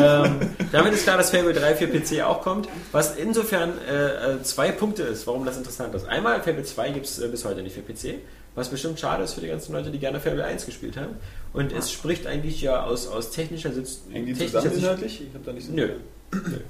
ähm, 0.00 0.40
damit 0.72 0.94
ist 0.94 1.02
klar, 1.02 1.18
dass 1.18 1.30
Fable 1.30 1.52
3 1.52 1.74
für 1.74 1.88
PC 1.88 2.22
auch 2.22 2.40
kommt, 2.40 2.68
was 2.92 3.16
insofern 3.16 3.72
äh, 3.86 4.42
zwei 4.42 4.72
Punkte 4.72 5.02
ist, 5.02 5.26
warum 5.26 5.44
das 5.44 5.58
interessant 5.58 5.94
ist. 5.94 6.08
Einmal, 6.08 6.40
Fable 6.40 6.64
2 6.64 6.90
gibt 6.92 7.04
es 7.04 7.20
bis 7.30 7.44
heute 7.44 7.60
nicht 7.62 7.74
für 7.74 7.82
PC 7.82 8.20
was 8.54 8.68
bestimmt 8.68 8.98
schade 8.98 9.22
ist 9.24 9.34
für 9.34 9.40
die 9.40 9.48
ganzen 9.48 9.72
Leute, 9.72 9.90
die 9.90 9.98
gerne 9.98 10.20
Fable 10.20 10.44
1 10.44 10.66
gespielt 10.66 10.96
haben. 10.96 11.16
Und 11.52 11.72
es 11.72 11.90
spricht 11.90 12.26
eigentlich 12.26 12.62
ja 12.62 12.84
aus, 12.84 13.08
aus 13.08 13.30
technischer 13.30 13.72
Sicht. 13.72 14.00
Hängen 14.10 14.26
die 14.26 14.34
zusammen 14.34 14.72
inhaltlich? 14.72 15.22
Ich 15.22 15.34
habe 15.34 15.44
da 15.44 15.52
nicht 15.52 15.66
so. 15.66 15.72
Nö. 15.72 15.96
Nö. 16.32 16.60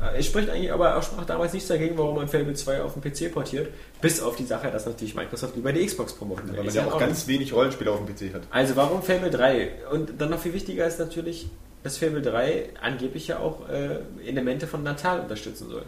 Äh, 0.00 0.18
es 0.18 0.26
spricht 0.26 0.48
eigentlich 0.48 0.72
aber 0.72 0.96
auch 0.96 1.02
sprach 1.02 1.24
damals 1.24 1.52
nichts 1.52 1.68
dagegen, 1.68 1.98
warum 1.98 2.16
man 2.16 2.28
Fable 2.28 2.54
2 2.54 2.82
auf 2.82 2.94
den 2.94 3.02
PC 3.02 3.32
portiert, 3.32 3.68
bis 4.00 4.20
auf 4.20 4.36
die 4.36 4.44
Sache, 4.44 4.70
dass 4.70 4.86
natürlich 4.86 5.14
Microsoft 5.14 5.56
über 5.56 5.72
die 5.72 5.84
Xbox 5.84 6.12
promoten 6.12 6.48
will. 6.48 6.58
Weil 6.58 6.64
man 6.64 6.74
ja 6.74 6.86
auch 6.86 6.98
ganz 6.98 7.26
wenig 7.26 7.52
Rollenspiele 7.52 7.90
auf 7.90 8.04
dem 8.04 8.14
PC 8.14 8.34
hat. 8.34 8.42
Also 8.50 8.76
warum 8.76 9.02
Fable 9.02 9.30
3? 9.30 9.86
Und 9.92 10.20
dann 10.20 10.30
noch 10.30 10.40
viel 10.40 10.54
wichtiger 10.54 10.86
ist 10.86 10.98
natürlich, 10.98 11.48
dass 11.82 11.98
Fable 11.98 12.22
3 12.22 12.70
angeblich 12.80 13.28
ja 13.28 13.38
auch 13.40 13.68
äh, 13.68 14.00
Elemente 14.24 14.66
von 14.66 14.82
Natal 14.82 15.20
unterstützen 15.20 15.68
soll. 15.68 15.84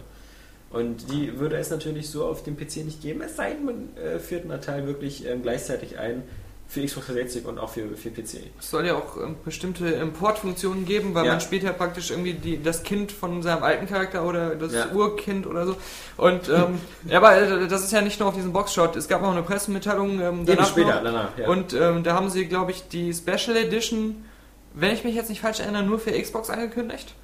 Und 0.71 1.11
die 1.11 1.39
würde 1.39 1.57
es 1.57 1.71
natürlich 1.71 2.11
so 2.11 2.25
auf 2.27 2.45
dem 2.45 2.57
PC 2.57 2.85
nicht 2.85 3.03
geben, 3.03 3.23
es 3.23 3.35
sei 3.35 3.55
denn, 3.55 3.65
man 3.65 3.97
äh, 3.97 4.21
führt 4.21 4.45
Natal 4.45 4.87
wirklich 4.87 5.27
ähm, 5.27 5.43
gleichzeitig 5.43 5.99
ein 5.99 6.23
für 6.71 6.87
Xbox 6.87 7.07
360 7.07 7.47
und 7.47 7.59
auch 7.59 7.71
für, 7.71 7.97
für 7.97 8.11
PC. 8.11 8.45
Es 8.61 8.71
soll 8.71 8.87
ja 8.87 8.95
auch 8.95 9.17
ähm, 9.17 9.35
bestimmte 9.45 9.89
Importfunktionen 9.89 10.85
geben, 10.85 11.15
weil 11.15 11.25
ja. 11.25 11.33
man 11.33 11.41
spielt 11.41 11.65
ja 11.65 11.73
praktisch 11.73 12.13
irgendwie 12.13 12.35
die, 12.35 12.63
das 12.63 12.85
Kind 12.85 13.11
von 13.11 13.43
seinem 13.43 13.65
alten 13.65 13.89
Charakter 13.89 14.25
oder 14.25 14.55
das 14.55 14.73
ja. 14.73 14.87
Urkind 14.93 15.49
oder 15.49 15.67
so. 15.67 15.77
Und 16.17 16.49
ähm, 16.49 16.79
ja, 17.07 17.19
aber 17.19 17.37
äh, 17.37 17.67
das 17.67 17.83
ist 17.83 17.91
ja 17.91 18.03
nicht 18.03 18.21
nur 18.21 18.29
auf 18.29 18.37
diesem 18.37 18.53
Boxshot. 18.53 18.95
Es 18.95 19.09
gab 19.09 19.21
noch 19.21 19.33
eine 19.33 19.43
Pressemitteilung 19.43 20.21
ähm, 20.21 20.47
danach. 20.47 20.69
später, 20.69 21.01
danach, 21.03 21.37
ja. 21.37 21.49
Und 21.49 21.73
ähm, 21.73 22.05
da 22.05 22.15
haben 22.15 22.31
sie, 22.31 22.47
glaube 22.47 22.71
ich, 22.71 22.87
die 22.87 23.13
Special 23.13 23.57
Edition, 23.57 24.25
wenn 24.73 24.93
ich 24.93 25.03
mich 25.03 25.17
jetzt 25.17 25.29
nicht 25.29 25.41
falsch 25.41 25.59
erinnere, 25.59 25.83
nur 25.83 25.99
für 25.99 26.13
Xbox 26.13 26.51
angekündigt. 26.51 27.17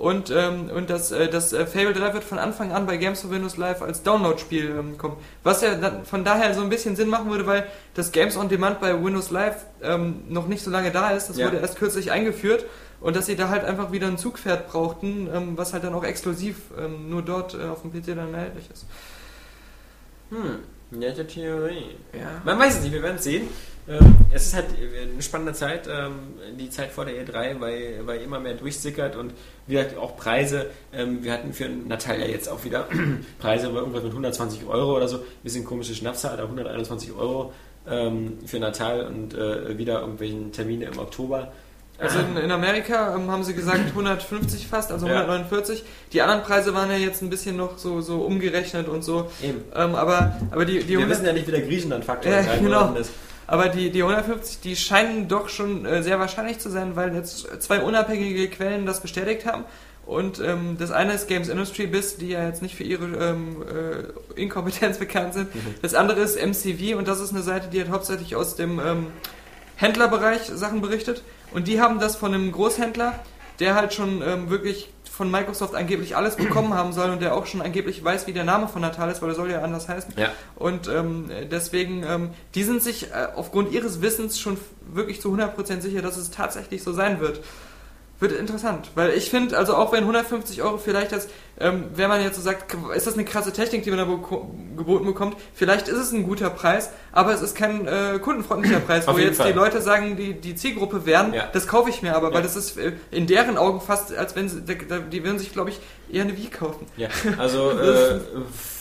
Und, 0.00 0.30
ähm, 0.30 0.70
und 0.74 0.88
das, 0.88 1.12
äh, 1.12 1.28
das 1.28 1.52
äh, 1.52 1.66
Fable 1.66 1.92
3 1.92 2.14
wird 2.14 2.24
von 2.24 2.38
Anfang 2.38 2.72
an 2.72 2.86
bei 2.86 2.96
Games 2.96 3.20
for 3.20 3.30
Windows 3.30 3.58
Live 3.58 3.82
als 3.82 4.02
Download-Spiel 4.02 4.74
ähm, 4.78 4.96
kommen. 4.96 5.18
Was 5.42 5.60
ja 5.60 5.74
dann 5.74 6.06
von 6.06 6.24
daher 6.24 6.54
so 6.54 6.62
ein 6.62 6.70
bisschen 6.70 6.96
Sinn 6.96 7.08
machen 7.08 7.30
würde, 7.30 7.46
weil 7.46 7.66
das 7.92 8.10
Games 8.10 8.34
on 8.38 8.48
Demand 8.48 8.80
bei 8.80 8.94
Windows 8.94 9.30
Live 9.30 9.66
ähm, 9.82 10.22
noch 10.30 10.46
nicht 10.46 10.64
so 10.64 10.70
lange 10.70 10.90
da 10.90 11.10
ist. 11.10 11.28
Das 11.28 11.36
ja. 11.36 11.44
wurde 11.44 11.58
erst 11.58 11.76
kürzlich 11.76 12.10
eingeführt. 12.10 12.64
Und 13.02 13.14
dass 13.14 13.26
sie 13.26 13.36
da 13.36 13.50
halt 13.50 13.62
einfach 13.62 13.92
wieder 13.92 14.06
ein 14.06 14.16
Zugpferd 14.16 14.68
brauchten, 14.68 15.28
ähm, 15.34 15.58
was 15.58 15.74
halt 15.74 15.84
dann 15.84 15.92
auch 15.92 16.04
exklusiv 16.04 16.56
ähm, 16.78 17.10
nur 17.10 17.20
dort 17.20 17.52
äh, 17.52 17.64
auf 17.64 17.82
dem 17.82 17.92
PC 17.92 18.16
dann 18.16 18.32
erhältlich 18.32 18.70
ist. 18.72 18.86
Hm, 20.30 20.60
nette 20.98 21.26
Theorie. 21.26 21.96
Ja. 22.18 22.40
Man 22.42 22.58
weiß 22.58 22.76
es 22.76 22.82
nicht, 22.84 22.94
wir 22.94 23.02
werden 23.02 23.16
es 23.16 23.24
sehen. 23.24 23.48
Ähm, 23.90 24.14
es 24.32 24.46
ist 24.46 24.54
halt 24.54 24.66
eine 25.12 25.20
spannende 25.20 25.52
Zeit, 25.52 25.88
ähm, 25.88 26.12
die 26.58 26.70
Zeit 26.70 26.90
vor 26.92 27.04
der 27.04 27.14
E3, 27.14 27.60
weil, 27.60 28.00
weil 28.04 28.22
immer 28.22 28.38
mehr 28.38 28.54
durchsickert 28.54 29.16
und 29.16 29.32
wir 29.66 29.80
hatten 29.80 29.98
auch 29.98 30.16
Preise. 30.16 30.66
Ähm, 30.92 31.24
wir 31.24 31.32
hatten 31.32 31.52
für 31.52 31.68
Natalia 31.68 32.26
jetzt 32.26 32.48
auch 32.48 32.64
wieder 32.64 32.86
Preise 33.40 33.68
irgendwas 33.68 34.02
mit 34.02 34.12
120 34.12 34.64
Euro 34.66 34.96
oder 34.96 35.08
so. 35.08 35.24
Bisschen 35.42 35.64
komische 35.64 35.94
Schnapszahl, 35.94 36.38
121 36.38 37.12
Euro. 37.12 37.52
ähm, 37.88 38.38
für 38.46 38.58
Natal 38.60 39.06
und 39.06 39.34
äh, 39.34 39.76
wieder 39.78 40.00
irgendwelchen 40.00 40.52
Termine 40.52 40.84
im 40.84 40.98
Oktober. 40.98 41.50
Also 41.98 42.18
in, 42.20 42.36
in 42.36 42.50
Amerika 42.50 43.14
ähm, 43.16 43.30
haben 43.30 43.42
sie 43.42 43.54
gesagt 43.54 43.80
150 43.88 44.66
fast, 44.66 44.92
also 44.92 45.06
Ja. 45.06 45.20
149. 45.22 45.82
Die 46.12 46.22
anderen 46.22 46.42
Preise 46.42 46.74
waren 46.74 46.90
ja 46.90 46.96
jetzt 46.96 47.22
ein 47.22 47.30
bisschen 47.30 47.56
noch 47.56 47.78
so, 47.78 48.00
so 48.02 48.20
umgerechnet 48.20 48.86
und 48.88 49.02
so. 49.02 49.30
Eben. 49.42 49.62
Ähm, 49.74 49.94
aber, 49.94 50.36
aber 50.50 50.64
die, 50.64 50.80
die 50.80 50.88
Wir 50.90 50.98
100 50.98 51.10
wissen 51.10 51.26
ja 51.26 51.32
nicht, 51.32 51.46
wie 51.46 51.52
der 51.52 51.62
Griechenland-Faktor 51.62 52.30
drei 52.30 52.58
genau. 52.58 52.94
Ist. 52.94 53.10
Aber 53.50 53.68
die, 53.68 53.90
die 53.90 54.04
150, 54.04 54.60
die 54.60 54.76
scheinen 54.76 55.26
doch 55.26 55.48
schon 55.48 55.84
äh, 55.84 56.04
sehr 56.04 56.20
wahrscheinlich 56.20 56.60
zu 56.60 56.70
sein, 56.70 56.94
weil 56.94 57.12
jetzt 57.16 57.48
zwei 57.60 57.80
unabhängige 57.80 58.48
Quellen 58.48 58.86
das 58.86 59.00
bestätigt 59.00 59.44
haben. 59.44 59.64
Und 60.06 60.38
ähm, 60.38 60.76
das 60.78 60.92
eine 60.92 61.14
ist 61.14 61.26
Games 61.26 61.48
Industry 61.48 61.88
Biz, 61.88 62.16
die 62.16 62.28
ja 62.28 62.46
jetzt 62.46 62.62
nicht 62.62 62.76
für 62.76 62.84
ihre 62.84 63.06
ähm, 63.06 63.64
äh, 64.36 64.40
Inkompetenz 64.40 64.98
bekannt 65.00 65.34
sind. 65.34 65.48
Das 65.82 65.94
andere 65.94 66.20
ist 66.20 66.40
MCV 66.40 66.96
und 66.96 67.08
das 67.08 67.18
ist 67.18 67.32
eine 67.32 67.42
Seite, 67.42 67.66
die 67.66 67.80
hat 67.80 67.88
hauptsächlich 67.88 68.36
aus 68.36 68.54
dem 68.54 68.78
ähm, 68.78 69.08
Händlerbereich 69.74 70.42
Sachen 70.42 70.80
berichtet. 70.80 71.24
Und 71.52 71.66
die 71.66 71.80
haben 71.80 71.98
das 71.98 72.14
von 72.14 72.32
einem 72.32 72.52
Großhändler, 72.52 73.18
der 73.58 73.74
halt 73.74 73.94
schon 73.94 74.22
ähm, 74.22 74.48
wirklich 74.48 74.90
von 75.20 75.30
Microsoft 75.30 75.74
angeblich 75.74 76.16
alles 76.16 76.36
bekommen 76.36 76.72
haben 76.72 76.94
soll 76.94 77.10
und 77.10 77.20
der 77.20 77.34
auch 77.34 77.44
schon 77.44 77.60
angeblich 77.60 78.02
weiß, 78.02 78.26
wie 78.26 78.32
der 78.32 78.44
Name 78.44 78.68
von 78.68 78.80
Natal 78.80 79.10
ist, 79.10 79.20
weil 79.20 79.28
er 79.28 79.34
soll 79.34 79.50
ja 79.50 79.60
anders 79.60 79.86
heißen. 79.86 80.14
Ja. 80.16 80.32
Und 80.56 80.88
ähm, 80.88 81.30
deswegen, 81.50 82.02
ähm, 82.04 82.30
die 82.54 82.62
sind 82.62 82.82
sich 82.82 83.10
äh, 83.10 83.28
aufgrund 83.36 83.70
ihres 83.70 84.00
Wissens 84.00 84.40
schon 84.40 84.56
wirklich 84.94 85.20
zu 85.20 85.30
100% 85.30 85.82
sicher, 85.82 86.00
dass 86.00 86.16
es 86.16 86.30
tatsächlich 86.30 86.82
so 86.82 86.94
sein 86.94 87.20
wird. 87.20 87.42
Wird 88.20 88.32
interessant, 88.32 88.90
weil 88.96 89.10
ich 89.12 89.30
finde, 89.30 89.56
also 89.56 89.74
auch 89.74 89.92
wenn 89.92 90.00
150 90.00 90.62
Euro 90.62 90.76
vielleicht 90.76 91.10
das, 91.12 91.28
ähm, 91.58 91.84
wenn 91.94 92.08
man 92.10 92.22
jetzt 92.22 92.36
so 92.36 92.42
sagt, 92.42 92.76
ist 92.94 93.06
das 93.06 93.14
eine 93.14 93.24
krasse 93.24 93.50
Technik, 93.50 93.82
die 93.82 93.90
man 93.90 93.98
da 93.98 94.04
geboten 94.76 95.06
bekommt, 95.06 95.36
vielleicht 95.54 95.88
ist 95.88 95.96
es 95.96 96.12
ein 96.12 96.24
guter 96.24 96.50
Preis, 96.50 96.90
aber 97.12 97.32
es 97.32 97.40
ist 97.40 97.54
kein 97.56 97.86
äh, 97.88 98.18
kundenfreundlicher 98.22 98.80
Preis, 98.80 99.08
Auf 99.08 99.14
wo 99.16 99.18
jetzt 99.18 99.38
Fall. 99.38 99.52
die 99.52 99.58
Leute 99.58 99.80
sagen, 99.80 100.16
die, 100.18 100.34
die 100.34 100.54
Zielgruppe 100.54 101.06
wären, 101.06 101.32
Ja. 101.32 101.48
das 101.50 101.66
kaufe 101.66 101.88
ich 101.88 102.02
mir 102.02 102.14
aber, 102.14 102.28
Ja. 102.28 102.34
weil 102.34 102.42
das 102.42 102.56
ist 102.56 102.76
äh, 102.76 102.92
in 103.10 103.26
deren 103.26 103.56
Augen 103.56 103.80
fast, 103.80 104.14
als 104.14 104.36
wenn 104.36 104.50
sie, 104.50 104.60
die 104.62 105.24
würden 105.24 105.38
sich, 105.38 105.52
glaube 105.54 105.70
ich, 105.70 105.80
eher 106.12 106.24
eine 106.24 106.36
Wii 106.36 106.48
kaufen. 106.48 106.86
Ja, 106.98 107.08
also 107.38 107.70
äh, 107.70 108.20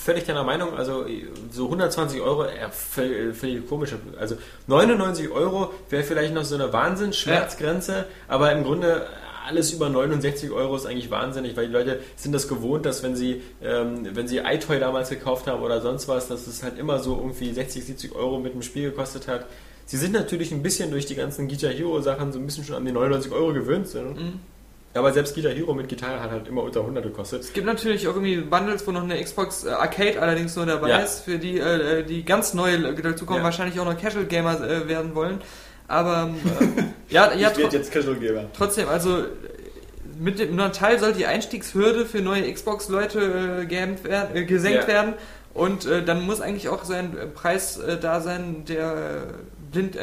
völlig 0.03 0.25
deiner 0.25 0.43
Meinung, 0.43 0.75
also 0.75 1.05
so 1.51 1.65
120 1.65 2.19
Euro, 2.19 2.43
ja, 2.45 2.69
völlig, 2.71 3.67
komisch. 3.69 3.91
Also 4.19 4.35
99 4.67 5.29
Euro 5.31 5.73
wäre 5.89 6.03
vielleicht 6.03 6.33
noch 6.33 6.43
so 6.43 6.55
eine 6.55 6.73
Wahnsinnsschmerzgrenze, 6.73 8.05
aber 8.27 8.51
im 8.51 8.63
Grunde 8.63 9.05
alles 9.49 9.73
über 9.73 9.89
69 9.89 10.51
Euro 10.51 10.75
ist 10.75 10.85
eigentlich 10.85 11.11
wahnsinnig, 11.11 11.57
weil 11.57 11.67
die 11.67 11.73
Leute 11.73 11.99
sind 12.15 12.31
das 12.31 12.47
gewohnt, 12.47 12.85
dass 12.85 13.03
wenn 13.03 13.15
sie, 13.15 13.41
ähm, 13.61 14.07
wenn 14.13 14.27
sie 14.27 14.37
iToy 14.37 14.79
damals 14.79 15.09
gekauft 15.09 15.47
haben 15.47 15.61
oder 15.63 15.81
sonst 15.81 16.07
was, 16.07 16.27
dass 16.29 16.47
es 16.47 16.63
halt 16.63 16.77
immer 16.79 16.99
so 16.99 17.15
irgendwie 17.17 17.51
60, 17.51 17.83
70 17.83 18.15
Euro 18.15 18.39
mit 18.39 18.53
dem 18.53 18.61
Spiel 18.61 18.91
gekostet 18.91 19.27
hat. 19.27 19.45
Sie 19.85 19.97
sind 19.97 20.13
natürlich 20.13 20.51
ein 20.51 20.61
bisschen 20.61 20.91
durch 20.91 21.07
die 21.07 21.15
ganzen 21.15 21.47
Guitar 21.47 21.71
Hero 21.71 21.99
Sachen 22.01 22.31
so 22.31 22.39
ein 22.39 22.45
bisschen 22.45 22.63
schon 22.63 22.75
an 22.75 22.85
die 22.85 22.91
99 22.91 23.31
Euro 23.31 23.51
gewöhnt. 23.53 23.87
Sind. 23.87 24.15
Mhm. 24.15 24.39
Aber 24.93 25.13
selbst 25.13 25.35
Guitar 25.35 25.51
Hero 25.51 25.73
mit 25.73 25.87
Gitarre 25.87 26.19
hat 26.19 26.31
halt 26.31 26.47
immer 26.47 26.63
unter 26.63 26.79
100 26.81 27.03
gekostet. 27.03 27.41
Es 27.41 27.53
gibt 27.53 27.65
natürlich 27.67 28.07
auch 28.07 28.15
irgendwie 28.15 28.37
Bundles, 28.37 28.85
wo 28.87 28.91
noch 28.91 29.03
eine 29.03 29.21
Xbox 29.23 29.63
äh, 29.65 29.69
Arcade 29.69 30.19
allerdings 30.21 30.55
nur 30.55 30.65
dabei 30.65 30.89
Ja. 30.89 30.97
ist, 30.99 31.21
für 31.21 31.37
die, 31.37 31.59
äh, 31.59 32.03
die 32.03 32.23
ganz 32.25 32.53
neu 32.55 32.75
dazu 33.01 33.25
kommen, 33.25 33.39
Ja. 33.39 33.43
wahrscheinlich 33.43 33.79
auch 33.79 33.85
noch 33.85 33.99
Casual 33.99 34.25
Gamer 34.25 34.61
äh, 34.67 34.87
werden 34.87 35.13
wollen. 35.15 35.41
Aber 35.89 36.29
äh, 36.61 36.83
ja, 37.13 37.33
ja 37.33 37.51
ich 37.51 37.57
werde 37.57 37.75
jetzt 37.75 37.91
Casual 37.91 38.15
Gamer. 38.15 38.45
trotzdem, 38.55 38.87
also 38.87 39.25
mit 40.19 40.39
dem 40.39 40.55
Natal 40.55 40.99
soll 40.99 41.13
die 41.13 41.25
Einstiegshürde 41.25 42.05
für 42.05 42.21
neue 42.21 42.51
Xbox-Leute 42.53 43.65
äh, 43.69 44.35
äh, 44.35 44.45
gesenkt 44.45 44.81
Ja. 44.83 44.87
werden. 44.87 45.13
Und 45.53 45.85
äh, 45.85 46.03
dann 46.03 46.25
muss 46.25 46.41
eigentlich 46.41 46.69
auch 46.69 46.83
so 46.85 46.93
ein 46.93 47.17
äh, 47.17 47.25
Preis 47.25 47.77
äh, 47.77 47.97
da 47.97 48.21
sein, 48.21 48.65
der 48.65 49.23
blind. 49.71 49.97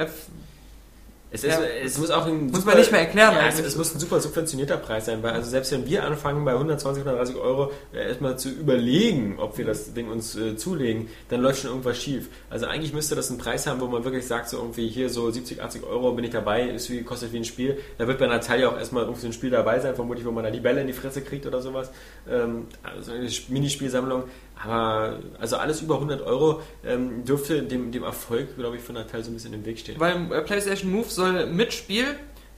Es, 1.36 1.44
ist, 1.44 1.50
Ja. 1.58 1.60
es 1.84 1.98
muss 1.98 2.10
auch 2.10 2.26
ein 2.26 2.46
Muss 2.50 2.64
man 2.64 2.76
nicht 2.78 2.90
mehr 2.90 3.00
erklären 3.02 3.34
Ja, 3.34 3.40
eigentlich. 3.40 3.66
es 3.66 3.76
muss 3.76 3.94
ein 3.94 4.00
super 4.00 4.20
subventionierter 4.20 4.76
Preis 4.78 5.06
sein, 5.06 5.22
weil 5.22 5.32
also 5.32 5.50
selbst 5.50 5.70
wenn 5.72 5.86
wir 5.86 6.04
anfangen 6.04 6.44
bei 6.44 6.52
120, 6.52 7.02
130 7.04 7.36
Euro 7.36 7.72
äh, 7.92 8.08
erstmal 8.08 8.38
zu 8.38 8.48
überlegen, 8.48 9.38
ob 9.38 9.58
wir 9.58 9.64
das 9.64 9.92
Ding 9.94 10.08
uns 10.08 10.34
äh, 10.36 10.56
zulegen, 10.56 11.08
dann 11.28 11.40
läuft 11.40 11.60
schon 11.60 11.70
irgendwas 11.70 11.98
schief. 11.98 12.28
Also 12.50 12.66
eigentlich 12.66 12.92
müsste 12.92 13.14
das 13.14 13.28
einen 13.30 13.38
Preis 13.38 13.66
haben, 13.66 13.80
wo 13.80 13.86
man 13.86 14.04
wirklich 14.04 14.26
sagt, 14.26 14.48
so 14.48 14.56
irgendwie 14.56 14.88
hier 14.88 15.10
so 15.10 15.30
70, 15.30 15.62
80 15.62 15.84
Euro 15.84 16.12
bin 16.12 16.24
ich 16.24 16.30
dabei, 16.30 16.62
ist 16.68 16.90
wie, 16.90 17.02
kostet 17.02 17.32
wie 17.32 17.38
ein 17.38 17.44
Spiel. 17.44 17.78
Da 17.98 18.06
wird 18.08 18.18
bei 18.18 18.26
Natalia 18.26 18.68
auch 18.68 18.76
erstmal 18.78 19.02
irgendwie 19.04 19.20
so 19.20 19.26
ein 19.26 19.32
Spiel 19.32 19.50
dabei 19.50 19.78
sein, 19.80 19.94
vermutlich, 19.94 20.26
wo 20.26 20.30
man 20.30 20.44
da 20.44 20.50
die 20.50 20.60
Bälle 20.60 20.80
in 20.80 20.86
die 20.86 20.92
Fresse 20.92 21.22
kriegt 21.22 21.46
oder 21.46 21.60
sowas. 21.60 21.90
Ähm, 22.30 22.66
also 22.82 23.12
eine 23.12 23.28
Minispielsammlung. 23.48 24.24
Aber 24.62 25.18
also 25.38 25.56
alles 25.56 25.82
über 25.82 25.96
100 25.96 26.22
Euro 26.22 26.62
ähm, 26.84 27.24
dürfte 27.24 27.62
dem, 27.62 27.92
dem 27.92 28.02
Erfolg, 28.02 28.56
glaube 28.56 28.76
ich, 28.76 28.82
von 28.82 28.94
Natalia 28.94 29.24
so 29.24 29.30
ein 29.30 29.34
bisschen 29.34 29.52
im 29.52 29.64
Weg 29.64 29.78
stehen. 29.78 30.00
Weil 30.00 30.32
äh, 30.32 30.42
PlayStation 30.42 30.90
Move 30.90 31.08
soll 31.08 31.46
mit 31.46 31.72
Spiel 31.72 32.06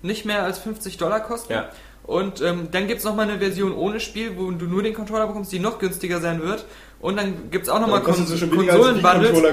nicht 0.03 0.25
mehr 0.25 0.45
als 0.45 0.59
50 0.59 0.97
Dollar 0.97 1.21
kosten. 1.21 1.53
Ja. 1.53 1.71
Und 2.05 2.41
ähm, 2.41 2.69
dann 2.71 2.87
gibt 2.87 3.01
es 3.01 3.05
nochmal 3.05 3.29
eine 3.29 3.39
Version 3.39 3.75
ohne 3.75 4.01
Spiel, 4.01 4.39
wo 4.39 4.51
du 4.51 4.65
nur 4.65 4.83
den 4.83 4.95
Controller 4.95 5.27
bekommst, 5.27 5.53
die 5.53 5.59
noch 5.59 5.79
günstiger 5.79 6.21
sein 6.21 6.43
wird. 6.43 6.65
Und 7.01 7.17
dann 7.19 7.51
gibt 7.51 7.67
es 7.67 7.69
auch 7.69 7.81
nochmal 7.81 8.03
Kon 8.03 8.15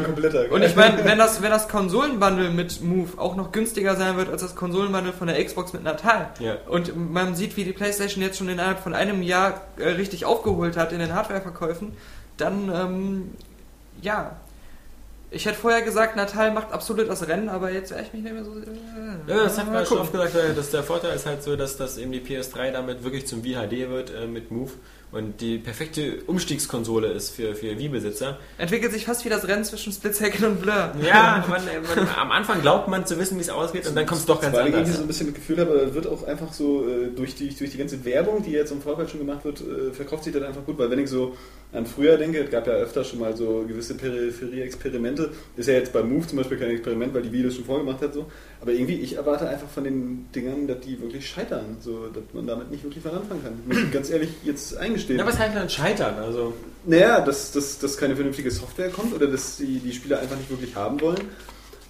kompletter. 0.04 0.52
Und 0.52 0.64
ich 0.64 0.74
meine, 0.74 0.98
wenn 1.04 1.18
das, 1.18 1.42
wenn 1.42 1.52
das 1.52 1.68
Konsolenbundle 1.68 2.52
mit 2.52 2.82
Move 2.82 3.10
auch 3.18 3.36
noch 3.36 3.52
günstiger 3.52 3.98
sein 3.98 4.16
wird 4.16 4.30
als 4.30 4.42
das 4.42 4.56
Konsolenbundle 4.56 5.12
von 5.12 5.28
der 5.28 5.44
Xbox 5.44 5.74
mit 5.74 5.84
Natal. 5.84 6.30
Ja. 6.40 6.56
Und 6.68 7.12
man 7.12 7.36
sieht, 7.36 7.58
wie 7.58 7.66
die 7.66 7.74
PlayStation 7.74 8.24
jetzt 8.24 8.38
schon 8.38 8.48
innerhalb 8.48 8.80
von 8.80 8.94
einem 8.94 9.22
Jahr 9.22 9.62
äh, 9.78 9.90
richtig 9.90 10.24
aufgeholt 10.24 10.78
hat 10.78 10.94
in 10.94 11.00
den 11.00 11.14
Hardwareverkäufen, 11.14 11.92
dann, 12.38 12.70
ähm, 12.74 13.32
ja. 14.02 14.36
Ich 15.32 15.46
hätte 15.46 15.58
vorher 15.58 15.82
gesagt, 15.82 16.16
Natal 16.16 16.52
macht 16.54 16.72
absolut 16.72 17.10
das 17.10 17.28
Rennen, 17.28 17.50
aber 17.50 17.72
jetzt 17.72 17.92
wäre 17.92 18.04
ich 18.04 18.14
mich 18.14 18.24
nicht 18.24 18.34
mehr 18.34 18.46
so. 18.46 18.52
Äh, 18.52 18.64
Ja, 19.28 19.44
das 19.44 19.58
hat 19.58 19.72
man 19.72 19.86
schon 19.86 19.98
oft 19.98 20.12
gesagt, 20.12 20.36
weil 20.36 20.54
das 20.54 20.72
der 20.72 20.84
Vorteil 20.84 21.16
ist 21.16 21.26
halt 21.26 21.44
so, 21.44 21.56
dass, 21.56 21.76
dass 21.78 21.98
eben 21.98 22.12
die 22.12 22.22
PS3 22.22 22.72
damit 22.72 23.04
wirklich 23.04 23.28
zum 23.28 23.44
VHD 23.44 23.90
wird 23.90 24.14
äh, 24.14 24.28
mit 24.28 24.52
Move 24.52 24.72
und 25.12 25.40
die 25.40 25.58
perfekte 25.58 26.24
Umstiegskonsole 26.28 27.08
ist 27.08 27.30
für, 27.30 27.56
für 27.56 27.78
Wii-Besitzer. 27.78 28.38
Entwickelt 28.58 28.92
sich 28.92 29.06
fast 29.06 29.24
wie 29.24 29.30
das 29.30 29.48
Rennen 29.48 29.64
zwischen 29.64 29.94
Split 29.94 30.16
Second 30.16 30.44
und 30.44 30.62
Blur. 30.62 30.92
Ja, 31.02 31.46
man, 31.50 31.62
man, 31.64 32.08
am 32.16 32.32
Anfang 32.32 32.62
glaubt 32.62 32.88
man 32.88 33.06
zu 33.06 33.18
wissen, 33.18 33.38
wie 33.38 33.42
es 33.42 33.50
ausgeht 33.50 33.88
und 33.88 33.96
dann 33.96 34.06
kommt 34.06 34.22
es 34.22 34.26
doch 34.26 34.42
ganz 34.42 34.56
Weil 34.56 34.70
ich 34.70 34.76
anders. 34.76 34.96
so 34.96 35.02
ein 35.02 35.08
bisschen 35.08 35.28
das 35.28 35.36
Gefühl 35.36 35.60
habe, 35.60 35.80
das 35.86 35.94
wird 35.94 36.08
auch 36.08 36.28
einfach 36.28 36.52
so 36.52 36.88
äh, 36.88 37.08
durch, 37.16 37.36
die, 37.36 37.56
durch 37.56 37.72
die 37.72 37.78
ganze 37.78 38.04
Werbung, 38.04 38.44
die 38.44 38.52
jetzt 38.52 38.72
im 38.72 38.82
Vorfeld 38.82 39.10
schon 39.10 39.20
gemacht 39.20 39.46
wird, 39.46 39.62
äh, 39.62 39.94
verkauft 39.94 40.26
sich 40.26 40.34
das 40.34 40.44
einfach 40.44 40.66
gut. 40.66 40.78
Weil 40.78 40.90
wenn 40.90 41.00
ich 41.00 41.10
so 41.10 41.36
an 41.72 41.86
früher 41.86 42.18
denke, 42.18 42.44
es 42.44 42.50
gab 42.50 42.68
ja 42.68 42.74
öfter 42.74 43.04
schon 43.04 43.20
mal 43.20 43.36
so 43.36 43.66
gewisse 43.68 43.96
Peripherie-Experimente. 43.96 45.32
Ist 45.58 45.68
ja 45.68 45.74
jetzt 45.76 45.94
bei 45.94 46.04
Move 46.04 46.26
zum 46.26 46.38
Beispiel 46.38 46.58
kein 46.58 46.72
Experiment, 46.72 47.14
weil 47.14 47.22
die 47.22 47.32
Videos 47.32 47.56
schon 47.56 47.66
vorgemacht 47.66 48.02
hat. 48.02 48.14
So. 48.14 48.26
Aber 48.66 48.74
irgendwie, 48.74 48.96
ich 48.96 49.16
erwarte 49.16 49.48
einfach 49.48 49.70
von 49.70 49.84
den 49.84 50.26
Dingern, 50.34 50.68
dass 50.68 50.80
die 50.80 51.00
wirklich 51.00 51.30
scheitern. 51.30 51.78
So, 51.82 52.08
dass 52.08 52.24
man 52.34 52.48
damit 52.48 52.72
nicht 52.72 52.84
wirklich 52.84 53.06
was 53.06 53.14
anfangen 53.14 53.44
kann. 53.44 53.54
Muss 53.68 53.78
ich 53.78 53.92
ganz 53.92 54.10
ehrlich 54.10 54.30
jetzt 54.44 54.76
eingestehen. 54.76 55.20
Ja, 55.20 55.26
was 55.28 55.38
heißt 55.38 55.56
dann 55.56 55.70
scheitern? 55.70 56.16
Also, 56.18 56.54
Naja, 56.84 57.22
dass, 57.22 57.52
dass, 57.52 57.78
dass 57.78 57.96
keine 57.96 58.16
vernünftige 58.16 58.50
Software 58.50 58.90
kommt 58.90 59.14
oder 59.14 59.28
dass 59.28 59.58
die, 59.58 59.78
die 59.78 59.94
Spieler 59.94 60.20
einfach 60.20 60.36
nicht 60.36 60.50
wirklich 60.50 60.76
haben 60.76 61.00
wollen. 61.00 61.22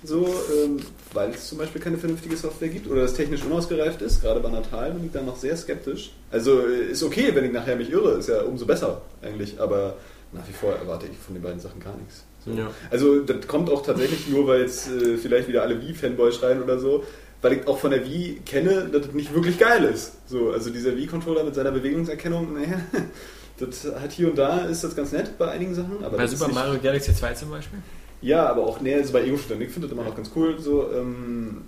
So, 0.03 0.27
ähm, 0.53 0.81
weil 1.13 1.29
es 1.29 1.47
zum 1.47 1.59
Beispiel 1.59 1.79
keine 1.79 1.97
vernünftige 1.97 2.35
Software 2.35 2.67
gibt 2.67 2.87
oder 2.87 3.03
das 3.03 3.13
technisch 3.13 3.43
unausgereift 3.43 4.01
ist. 4.01 4.21
Gerade 4.21 4.41
bei 4.41 4.49
Natal 4.49 4.91
bin 4.91 5.05
ich 5.05 5.13
da 5.13 5.21
noch 5.21 5.37
sehr 5.37 5.55
skeptisch. 5.55 6.11
Also 6.29 6.67
äh, 6.67 6.91
ist 6.91 7.03
okay, 7.03 7.33
wenn 7.33 7.45
ich 7.45 7.53
nachher 7.53 7.77
mich 7.77 7.89
irre, 7.89 8.17
ist 8.17 8.27
ja 8.27 8.41
umso 8.41 8.65
besser 8.65 9.01
eigentlich. 9.21 9.61
Aber 9.61 9.95
nach 10.33 10.45
wie 10.45 10.53
vor 10.53 10.73
erwarte 10.73 11.05
ich 11.09 11.17
von 11.17 11.35
den 11.35 11.41
beiden 11.41 11.61
Sachen 11.61 11.79
gar 11.79 11.95
nichts. 11.95 12.25
So. 12.45 12.51
Ja. 12.51 12.69
Also 12.91 13.21
das 13.21 13.47
kommt 13.47 13.69
auch 13.69 13.83
tatsächlich 13.83 14.27
nur, 14.27 14.47
weil 14.47 14.61
jetzt 14.61 14.89
äh, 14.89 15.17
vielleicht 15.17 15.47
wieder 15.47 15.63
alle 15.63 15.81
Wii-Fanboys 15.81 16.35
schreien 16.35 16.61
oder 16.61 16.79
so, 16.79 17.03
weil 17.41 17.53
ich 17.53 17.67
auch 17.67 17.77
von 17.77 17.91
der 17.91 18.05
Wii 18.05 18.41
kenne, 18.45 18.87
dass 18.91 19.07
das 19.07 19.13
nicht 19.13 19.33
wirklich 19.33 19.57
geil 19.57 19.83
ist. 19.83 20.13
So, 20.27 20.51
also 20.51 20.69
dieser 20.69 20.95
Wii-Controller 20.95 21.43
mit 21.43 21.55
seiner 21.55 21.71
Bewegungserkennung, 21.71 22.53
naja, 22.53 22.79
das 23.59 23.85
hat 23.99 24.11
hier 24.11 24.29
und 24.29 24.37
da 24.37 24.65
ist 24.65 24.83
das 24.83 24.95
ganz 24.95 25.11
nett 25.11 25.37
bei 25.37 25.49
einigen 25.49 25.73
Sachen. 25.73 26.03
Aber 26.03 26.17
bei 26.17 26.27
Super 26.27 26.51
Mario 26.51 26.79
Galaxy 26.81 27.15
2 27.15 27.33
zum 27.33 27.49
Beispiel? 27.49 27.79
Ja, 28.21 28.47
aber 28.47 28.65
auch 28.65 28.81
näher, 28.81 28.97
also 28.97 29.13
bei 29.13 29.23
Ego-Shootern. 29.23 29.61
Ich 29.61 29.69
finde 29.69 29.87
das 29.87 29.95
immer 29.95 30.07
noch 30.07 30.15
ganz 30.15 30.31
cool. 30.35 30.59
So, 30.59 30.91
ähm, 30.91 31.61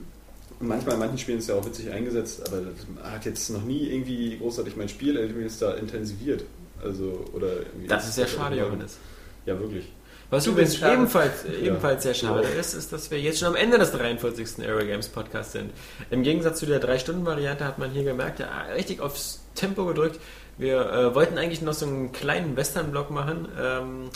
manchmal 0.60 0.95
in 0.95 0.99
manchen 0.99 1.18
Spielen 1.18 1.38
ist 1.38 1.45
es 1.45 1.49
ja 1.49 1.56
auch 1.56 1.66
witzig 1.66 1.91
eingesetzt, 1.91 2.48
aber 2.48 2.62
das 2.62 3.12
hat 3.12 3.26
jetzt 3.26 3.49
noch 3.49 3.64
nie 3.64 3.90
irgendwie 3.90 4.38
großartig 4.38 4.76
mein 4.76 4.90
Spielerlebnis 4.90 5.60
da 5.60 5.74
intensiviert. 5.74 6.44
Also, 6.84 7.26
oder 7.34 7.58
irgendwie 7.58 7.88
Das 7.88 8.08
ist 8.08 8.16
sehr 8.16 8.28
schade, 8.28 8.56
Johannes. 8.56 8.98
Ja, 9.45 9.60
wirklich. 9.60 9.86
Was 10.30 10.44
Du 10.44 10.52
übrigens 10.52 10.72
bist 10.72 10.82
schade. 10.82 10.94
ebenfalls, 10.95 11.45
ebenfalls 11.45 12.04
sehr 12.04 12.14
schade 12.14 12.44
Ja. 12.44 12.60
ist, 12.60 12.74
ist, 12.74 12.91
dass 12.91 13.10
wir 13.12 13.20
jetzt 13.20 13.40
schon 13.40 13.48
am 13.49 13.56
Ende 13.56 13.78
des 13.78 13.91
43. 13.91 14.60
Aero 14.66 14.80
Games 14.86 15.08
Podcasts 15.08 15.54
sind. 15.54 15.72
Im 16.10 16.24
Gegensatz 16.24 16.60
zu 16.60 16.66
der 16.66 16.82
3-Stunden-Variante 16.82 17.64
hat 17.64 17.78
man 17.80 17.91
hier 17.91 18.04
gemerkt, 18.04 18.40
ja, 18.40 18.48
richtig 18.76 18.99
aufs 18.99 19.41
Tempo 19.56 19.86
gedrückt. 19.86 20.20
Wir 20.58 20.82
äh, 20.91 21.16
wollten 21.16 21.38
eigentlich 21.38 21.62
noch 21.62 21.74
so 21.74 21.86
einen 21.86 22.12
kleinen 22.12 22.58
Western-Block 22.58 23.10
machen. 23.10 23.48
Ähm, 23.58 24.10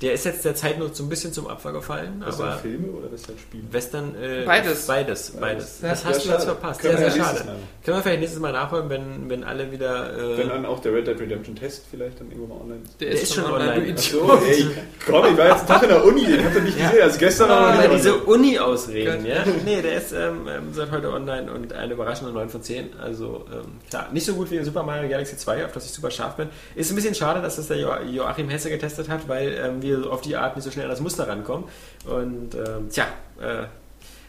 der 0.00 0.14
ist 0.14 0.24
jetzt 0.24 0.44
der 0.44 0.54
Zeitnot 0.54 0.96
so 0.96 1.02
ein 1.04 1.08
bisschen 1.08 1.32
zum 1.32 1.46
Opfer 1.46 1.72
gefallen. 1.72 2.22
Das 2.24 2.40
aber 2.40 2.56
Filme 2.58 2.88
oder 2.92 3.08
sind 3.16 3.38
Spiele? 3.38 3.64
Western. 3.70 4.14
Äh, 4.14 4.44
Beides. 4.46 4.86
Beides, 4.86 5.30
beides. 5.38 5.80
Ja, 5.82 5.90
das 5.90 6.04
hast 6.06 6.24
du 6.24 6.30
jetzt 6.30 6.44
verpasst. 6.44 6.80
Können 6.80 6.96
Sehr, 6.96 7.06
wir 7.06 7.12
sehr 7.12 7.22
ja 7.22 7.28
schade. 7.28 7.44
Können 7.84 7.96
wir 7.98 8.02
vielleicht 8.02 8.20
nächstes 8.20 8.40
Mal 8.40 8.52
nachholen, 8.52 8.88
wenn, 8.88 9.28
wenn 9.28 9.44
alle 9.44 9.70
wieder. 9.70 10.16
Äh, 10.16 10.38
Wenn 10.38 10.48
dann 10.48 10.64
auch 10.66 10.80
der 10.80 10.94
Red 10.94 11.06
Dead 11.06 11.20
Redemption 11.20 11.54
Test 11.54 11.84
vielleicht 11.90 12.18
dann 12.20 12.30
irgendwo 12.30 12.54
mal 12.54 12.60
online 12.62 12.80
ist. 12.84 13.00
der 13.00 13.10
ist 13.10 13.34
schon 13.34 13.44
online. 13.44 13.74
du 13.74 13.80
Ach 13.80 13.86
Idiot. 13.86 13.98
so, 14.00 14.38
ey, 14.46 14.66
Komm, 15.06 15.26
ich 15.32 15.36
war 15.38 15.46
jetzt 15.48 15.58
einen 15.58 15.66
Tag 15.68 15.82
in 15.82 15.88
der 15.90 16.04
Uni, 16.04 16.24
den 16.26 16.44
habt 16.44 16.54
ihr 16.56 16.62
nicht 16.62 16.78
gesehen. 16.78 17.02
Also 17.02 17.18
gestern 17.18 17.50
aber 17.50 17.66
Aber 17.66 17.82
nicht. 17.88 17.94
diese 17.98 18.16
Uni-Ausreden, 18.16 19.26
ja? 19.26 19.44
Nee, 19.64 19.82
der 19.82 19.94
ist 19.96 20.12
ähm, 20.12 20.48
ähm, 20.48 20.62
seit 20.72 20.90
heute 20.90 21.12
online 21.12 21.50
und 21.52 21.72
eine 21.72 21.92
überraschende 21.92 22.32
9 22.32 22.48
von 22.48 22.62
10. 22.62 22.90
Also, 23.00 23.44
ähm, 23.52 23.72
klar, 23.88 24.08
nicht 24.12 24.24
so 24.26 24.34
gut 24.34 24.50
wie 24.50 24.62
Super 24.64 24.82
Mario 24.82 25.08
Galaxy 25.08 25.36
2, 25.36 25.64
auf 25.66 25.72
das 25.72 25.84
ich 25.86 25.92
super 25.92 26.10
scharf 26.10 26.36
bin. 26.36 26.48
Ist 26.74 26.90
ein 26.90 26.96
bisschen 26.96 27.14
schade, 27.14 27.42
dass 27.42 27.56
das 27.56 27.68
der 27.68 27.78
jo 27.78 27.90
Joachim 28.10 28.48
Hesse 28.48 28.70
getestet 28.70 29.08
hat, 29.08 29.28
weil 29.28 29.52
ähm, 29.62 29.82
wir 29.82 29.89
auf 29.96 30.20
die 30.20 30.36
Art 30.36 30.56
nicht 30.56 30.64
so 30.64 30.70
schnell 30.70 30.86
an 30.86 30.90
das 30.90 31.00
Muster 31.00 31.28
rankommen. 31.28 31.64
Und, 32.06 32.54
ähm, 32.54 32.88
tja, 32.90 33.06
äh, 33.40 33.64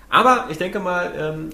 aber 0.09 0.47
ich 0.49 0.57
denke 0.57 0.79
mal, 0.79 1.11
ähm, 1.15 1.49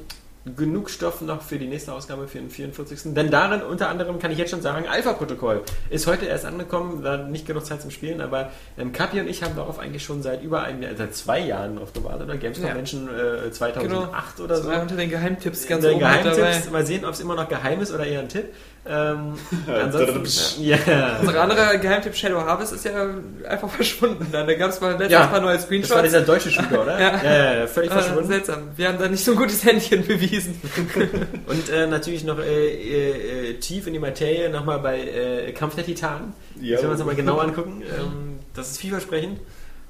genug 0.55 0.89
Stoff 0.89 1.21
noch 1.21 1.41
für 1.41 1.57
die 1.57 1.67
nächste 1.67 1.93
Ausgabe 1.93 2.27
für 2.27 2.37
den 2.39 2.49
44. 2.49 3.13
Denn 3.13 3.29
darin 3.31 3.61
unter 3.61 3.89
anderem 3.89 4.19
kann 4.19 4.31
ich 4.31 4.37
jetzt 4.37 4.51
schon 4.51 4.61
sagen, 4.61 4.85
Alpha-Protokoll 4.87 5.63
ist 5.89 6.07
heute 6.07 6.25
erst 6.25 6.45
angekommen, 6.45 7.01
da 7.03 7.17
nicht 7.17 7.45
genug 7.45 7.65
Zeit 7.65 7.81
zum 7.81 7.91
Spielen, 7.91 8.21
aber 8.21 8.51
ähm, 8.77 8.91
Kapi 8.93 9.19
und 9.19 9.27
ich 9.27 9.43
haben 9.43 9.55
darauf 9.55 9.79
eigentlich 9.79 10.03
schon 10.03 10.21
seit 10.21 10.43
über 10.43 10.63
einem 10.63 10.81
Jahr, 10.83 10.91
seit 10.97 11.15
zwei 11.15 11.39
Jahren 11.39 11.75
drauf 11.77 11.93
gewartet, 11.93 12.23
oder? 12.23 12.37
Gamescom 12.37 12.67
Ja. 12.67 12.73
Menschen 12.73 13.09
äh, 13.09 13.51
2008 13.51 14.39
oder 14.39 14.55
so. 14.57 14.63
Das 14.63 14.71
war 14.75 14.81
unter 14.81 14.95
den 14.95 15.09
Geheimtipps 15.09 15.67
ganz 15.67 15.83
dabei. 15.83 15.97
Geheimtipps, 15.99 16.69
mal 16.71 16.85
sehen, 16.85 17.05
ob 17.05 17.13
es 17.13 17.19
immer 17.19 17.35
noch 17.35 17.49
geheim 17.49 17.81
ist 17.81 17.91
oder 17.93 18.05
eher 18.05 18.19
ein 18.21 18.29
Tipp. 18.29 18.45
Ähm, 18.89 19.33
ansonsten, 19.67 20.63
ja. 20.63 20.77
Unser 21.21 21.41
anderer 21.41 21.77
Geheimtipp 21.77 22.15
Shadow 22.15 22.39
Harvest 22.39 22.71
ist 22.71 22.85
ja 22.85 23.07
einfach 23.49 23.69
verschwunden. 23.75 24.25
Da 24.31 24.43
gab 24.53 24.69
es 24.69 24.79
mal 24.79 24.91
letztes 24.91 25.11
Ja, 25.11 25.27
paar 25.27 25.41
neue 25.41 25.53
Das 25.55 25.61
war 25.63 25.67
Screenshots. 25.67 26.03
dieser 26.03 26.21
deutsche 26.21 26.51
Shooter, 26.51 26.81
oder? 26.83 26.97
Ja. 26.99 27.21
ja, 27.23 27.53
ja 27.61 27.67
völlig 27.67 27.91
Äh, 27.91 27.93
verschwunden. 27.93 28.27
seltsam. 28.27 28.69
Wir 28.77 28.87
haben 28.87 28.97
da 28.97 29.07
nicht 29.09 29.23
so 29.25 29.31
ein 29.31 29.37
gutes 29.37 29.63
Händchen 29.65 30.05
bewiesen. 30.07 30.36
Und 31.47 31.69
äh, 31.69 31.87
natürlich 31.87 32.23
noch 32.23 32.39
äh, 32.39 33.49
äh, 33.51 33.53
tief 33.59 33.87
in 33.87 33.93
die 33.93 33.99
Materie 33.99 34.49
nochmal 34.49 34.79
bei 34.79 34.99
äh, 35.01 35.51
Kampf 35.53 35.75
der 35.75 35.85
Titanen. 35.85 36.33
Ja. 36.61 36.75
Das 36.75 36.83
werden 36.83 36.83
wir 36.83 36.89
uns 36.91 36.99
nochmal 36.99 37.15
genau 37.15 37.37
angucken. 37.39 37.81
Ähm, 37.83 38.39
das 38.53 38.71
ist 38.71 38.77
vielversprechend. 38.79 39.39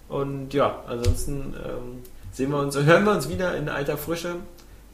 Und 0.10 0.54
ja, 0.54 0.84
ansonsten 0.88 1.54
ähm, 1.66 2.02
sehen 2.32 2.52
wir 2.52 2.60
uns 2.60 2.76
und 2.76 2.86
hören 2.86 3.04
wir 3.04 3.12
uns 3.12 3.28
wieder 3.30 3.56
in 3.58 3.68
alter 3.70 3.98
Frische 3.98 4.36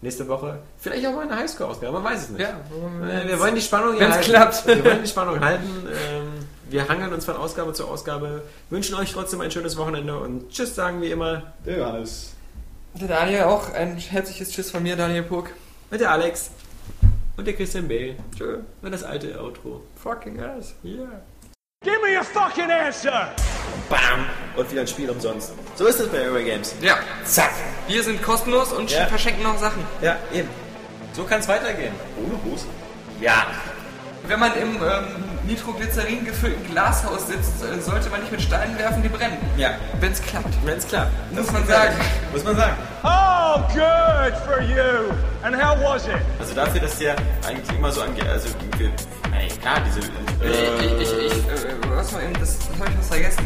nächste 0.02 0.28
Woche. 0.28 0.60
Vielleicht 0.80 1.06
auch 1.08 1.14
mal 1.14 1.22
eine 1.28 1.36
Highscore-Ausgabe, 1.38 1.94
man 1.94 2.04
weiß 2.04 2.24
es 2.24 2.30
nicht. 2.30 2.42
Ja, 2.42 2.60
Äh, 3.08 3.28
wir 3.28 3.40
wollen 3.40 3.56
die 3.56 3.62
Spannung 3.62 3.98
erhalten. 3.98 4.24
klappt. 4.24 4.68
Wir 4.68 4.84
wollen 4.84 5.02
die 5.04 5.08
Spannung 5.10 5.40
halten. 5.40 5.70
Ähm, 5.88 6.28
wir 6.70 6.90
hangeln 6.90 7.14
uns 7.14 7.26
von 7.26 7.36
Ausgabe 7.36 7.74
zu 7.74 7.88
Ausgabe. 7.88 8.42
Wünschen 8.70 8.96
euch 8.96 9.14
trotzdem 9.14 9.40
ein 9.42 9.52
schönes 9.52 9.78
Wochenende 9.78 10.18
und 10.18 10.50
Tschüss 10.50 10.76
sagen 10.76 11.02
wie 11.02 11.12
immer 11.12 11.44
Der 11.66 11.78
Johannes. 11.78 12.33
Der 12.96 13.08
Daniel 13.08 13.44
auch. 13.44 13.74
Ein 13.74 13.98
herzliches 13.98 14.52
Tschüss 14.52 14.72
von 14.72 14.84
mir, 14.84 14.96
Daniel 14.96 15.24
Puck. 15.24 15.50
mit 15.90 16.02
der 16.02 16.12
Alex 16.12 16.50
und 17.38 17.46
der 17.46 17.54
Christian 17.56 17.88
Bale. 17.88 18.16
Tschö. 18.36 18.60
Und 18.82 18.92
das 18.92 19.04
alte 19.04 19.40
Outro. 19.42 19.84
Fucking 20.02 20.40
ass. 20.40 20.74
Ja. 20.84 21.22
Give 21.84 21.98
me 22.02 22.18
a 22.18 22.24
fucking 22.24 22.72
answer! 22.72 23.32
Bam! 23.90 24.26
Und 24.56 24.72
wieder 24.72 24.82
ein 24.82 24.88
Spiel 24.88 25.10
umsonst. 25.10 25.52
So 25.76 25.86
ist 25.86 26.00
es 26.00 26.08
bei 26.08 26.22
Eurogames. 26.22 26.76
Ja, 26.82 26.98
Zack! 27.26 27.52
wir 27.88 28.02
sind 28.02 28.22
kostenlos 28.24 28.72
und 28.72 28.90
Ja. 28.90 29.06
verschenken 29.08 29.44
noch 29.44 29.58
Sachen. 29.58 29.84
Ja, 30.02 30.16
eben. 30.32 30.48
So 31.14 31.24
kann 31.26 31.42
es 31.42 31.48
weitergehen. 31.50 31.94
Ohne 32.24 32.40
Hose? 32.46 32.66
Ja. 33.20 33.48
Wenn 34.28 34.40
man 34.40 34.54
im 34.56 34.76
ähm, 34.76 35.24
Nitroglycerin 35.46 36.24
gefüllten 36.24 36.66
Glashaus 36.72 37.28
sitzt, 37.28 37.64
äh, 37.64 37.82
sollte 37.82 38.10
man 38.10 38.22
nicht 38.22 38.32
mit 38.32 38.42
Steinen 38.42 38.78
werfen, 38.78 39.04
die 39.04 39.10
brennen. 39.10 39.38
Ja. 39.58 39.72
Wenn's 40.00 40.22
klappt. 40.22 40.54
Wenn's 40.66 40.88
klappt. 40.88 41.12
Muss 41.34 41.52
man 41.52 41.66
sagen. 41.68 41.96
Muss 42.32 42.44
man 42.44 42.56
sagen. 42.56 42.78
Oh, 43.04 43.60
good 43.74 44.34
for 44.46 44.62
you! 44.62 45.14
And 45.44 45.62
how 45.62 45.78
was 45.84 46.08
it? 46.08 46.16
Also 46.40 46.56
dafür, 46.56 46.80
dass 46.80 46.98
der 46.98 47.16
eigentlich 47.46 47.78
immer 47.78 47.92
so 47.92 48.02
angeht, 48.02 48.28
also 48.28 48.48
ey, 49.38 49.50
klar, 49.60 49.82
diese 49.86 50.00
Ich, 50.00 50.86
ich, 50.86 51.02
ich, 51.02 51.38
ich 51.38 51.48
äh, 51.48 51.76
was 51.90 52.12
mal 52.14 52.24
eben, 52.24 52.34
das, 52.40 52.58
das 52.60 52.80
habe 52.80 52.90
ich 52.90 52.98
was 52.98 53.08
vergessen. 53.08 53.46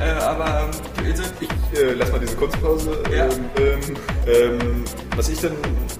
Äh, 0.00 0.10
aber 0.22 0.70
ähm, 0.70 1.06
also, 1.10 1.22
ich, 1.40 1.48
Äh, 1.78 1.92
lass 1.92 2.10
mal 2.10 2.18
diese 2.20 2.34
Kurzpause. 2.36 3.02
Ja. 3.14 3.24
Ähm, 3.26 3.30
ähm, 3.58 3.96
ähm, 4.26 4.84
was 5.16 5.28
ich 5.28 5.40
dann. 5.40 5.52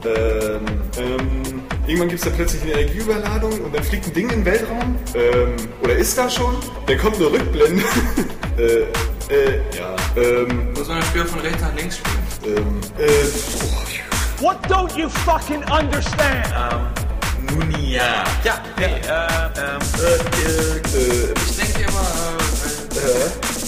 Ähm, 0.05 0.65
ähm, 0.97 1.63
irgendwann 1.87 2.09
gibt 2.09 2.21
es 2.21 2.29
da 2.29 2.35
plötzlich 2.35 2.63
eine 2.63 2.73
Energieüberladung 2.73 3.53
und 3.61 3.75
dann 3.75 3.83
fliegt 3.85 4.07
ein 4.07 4.13
Ding 4.15 4.31
in 4.31 4.37
den 4.41 4.45
Weltraum. 4.47 4.97
Ähm, 5.15 5.57
oder 5.83 5.95
ist 5.97 6.17
da 6.17 6.29
schon? 6.31 6.57
Dann 6.87 6.99
kommt 6.99 7.17
eine 7.17 7.27
Rückblende. 7.27 7.83
äh, 8.59 8.63
äh, 9.35 9.61
ja. 9.77 9.95
Ähm, 10.17 10.73
muss 10.73 10.89
man 10.89 10.99
das 10.99 11.07
Spiel 11.09 11.25
von 11.27 11.41
rechts 11.41 11.61
nach 11.61 11.75
links 11.75 11.99
spielen. 11.99 12.57
ähm, 12.57 12.81
äh, 12.99 14.43
What 14.43 14.57
don't 14.69 14.97
you 14.97 15.09
fucking 15.09 15.63
understand? 15.65 16.47
Nun 17.51 17.71
ja. 17.83 18.25
Ja, 18.45 18.63
nee, 18.79 18.85
äh, 18.85 18.89
ähm, 18.89 19.81
äh, 19.99 20.17
äh, 20.97 21.35
Ich 21.47 21.57
denke 21.57 21.89
immer, 21.89 22.07
äh, 22.95 22.99
äh, 22.99 23.27
äh, 23.27 23.68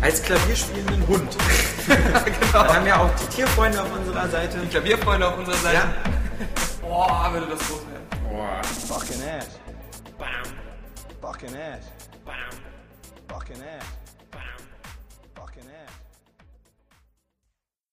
Als 0.00 0.22
klavierspielenden 0.22 1.06
Hund. 1.08 1.36
genau. 1.86 2.52
Dann 2.52 2.76
haben 2.76 2.84
wir 2.84 3.00
auch 3.00 3.10
die 3.16 3.36
Tierfreunde 3.36 3.82
auf 3.82 3.92
unserer 3.92 4.28
Seite. 4.28 4.58
Klavierfreunde 4.70 5.28
auf 5.28 5.38
unserer 5.38 5.56
Seite. 5.56 5.76
Ja. 5.76 5.94
Boah, 6.80 7.30
würde 7.32 7.46
das 7.46 7.58
groß 7.60 7.80
werden. 7.92 8.06
Boah. 8.30 8.62
Fucking 8.64 9.22
ass. 9.22 9.58
bam, 10.18 10.28
Fucking 11.20 11.48
ass. 11.56 11.84
bam. 12.24 12.34
Fucking 13.28 13.56
ass. 13.56 14.07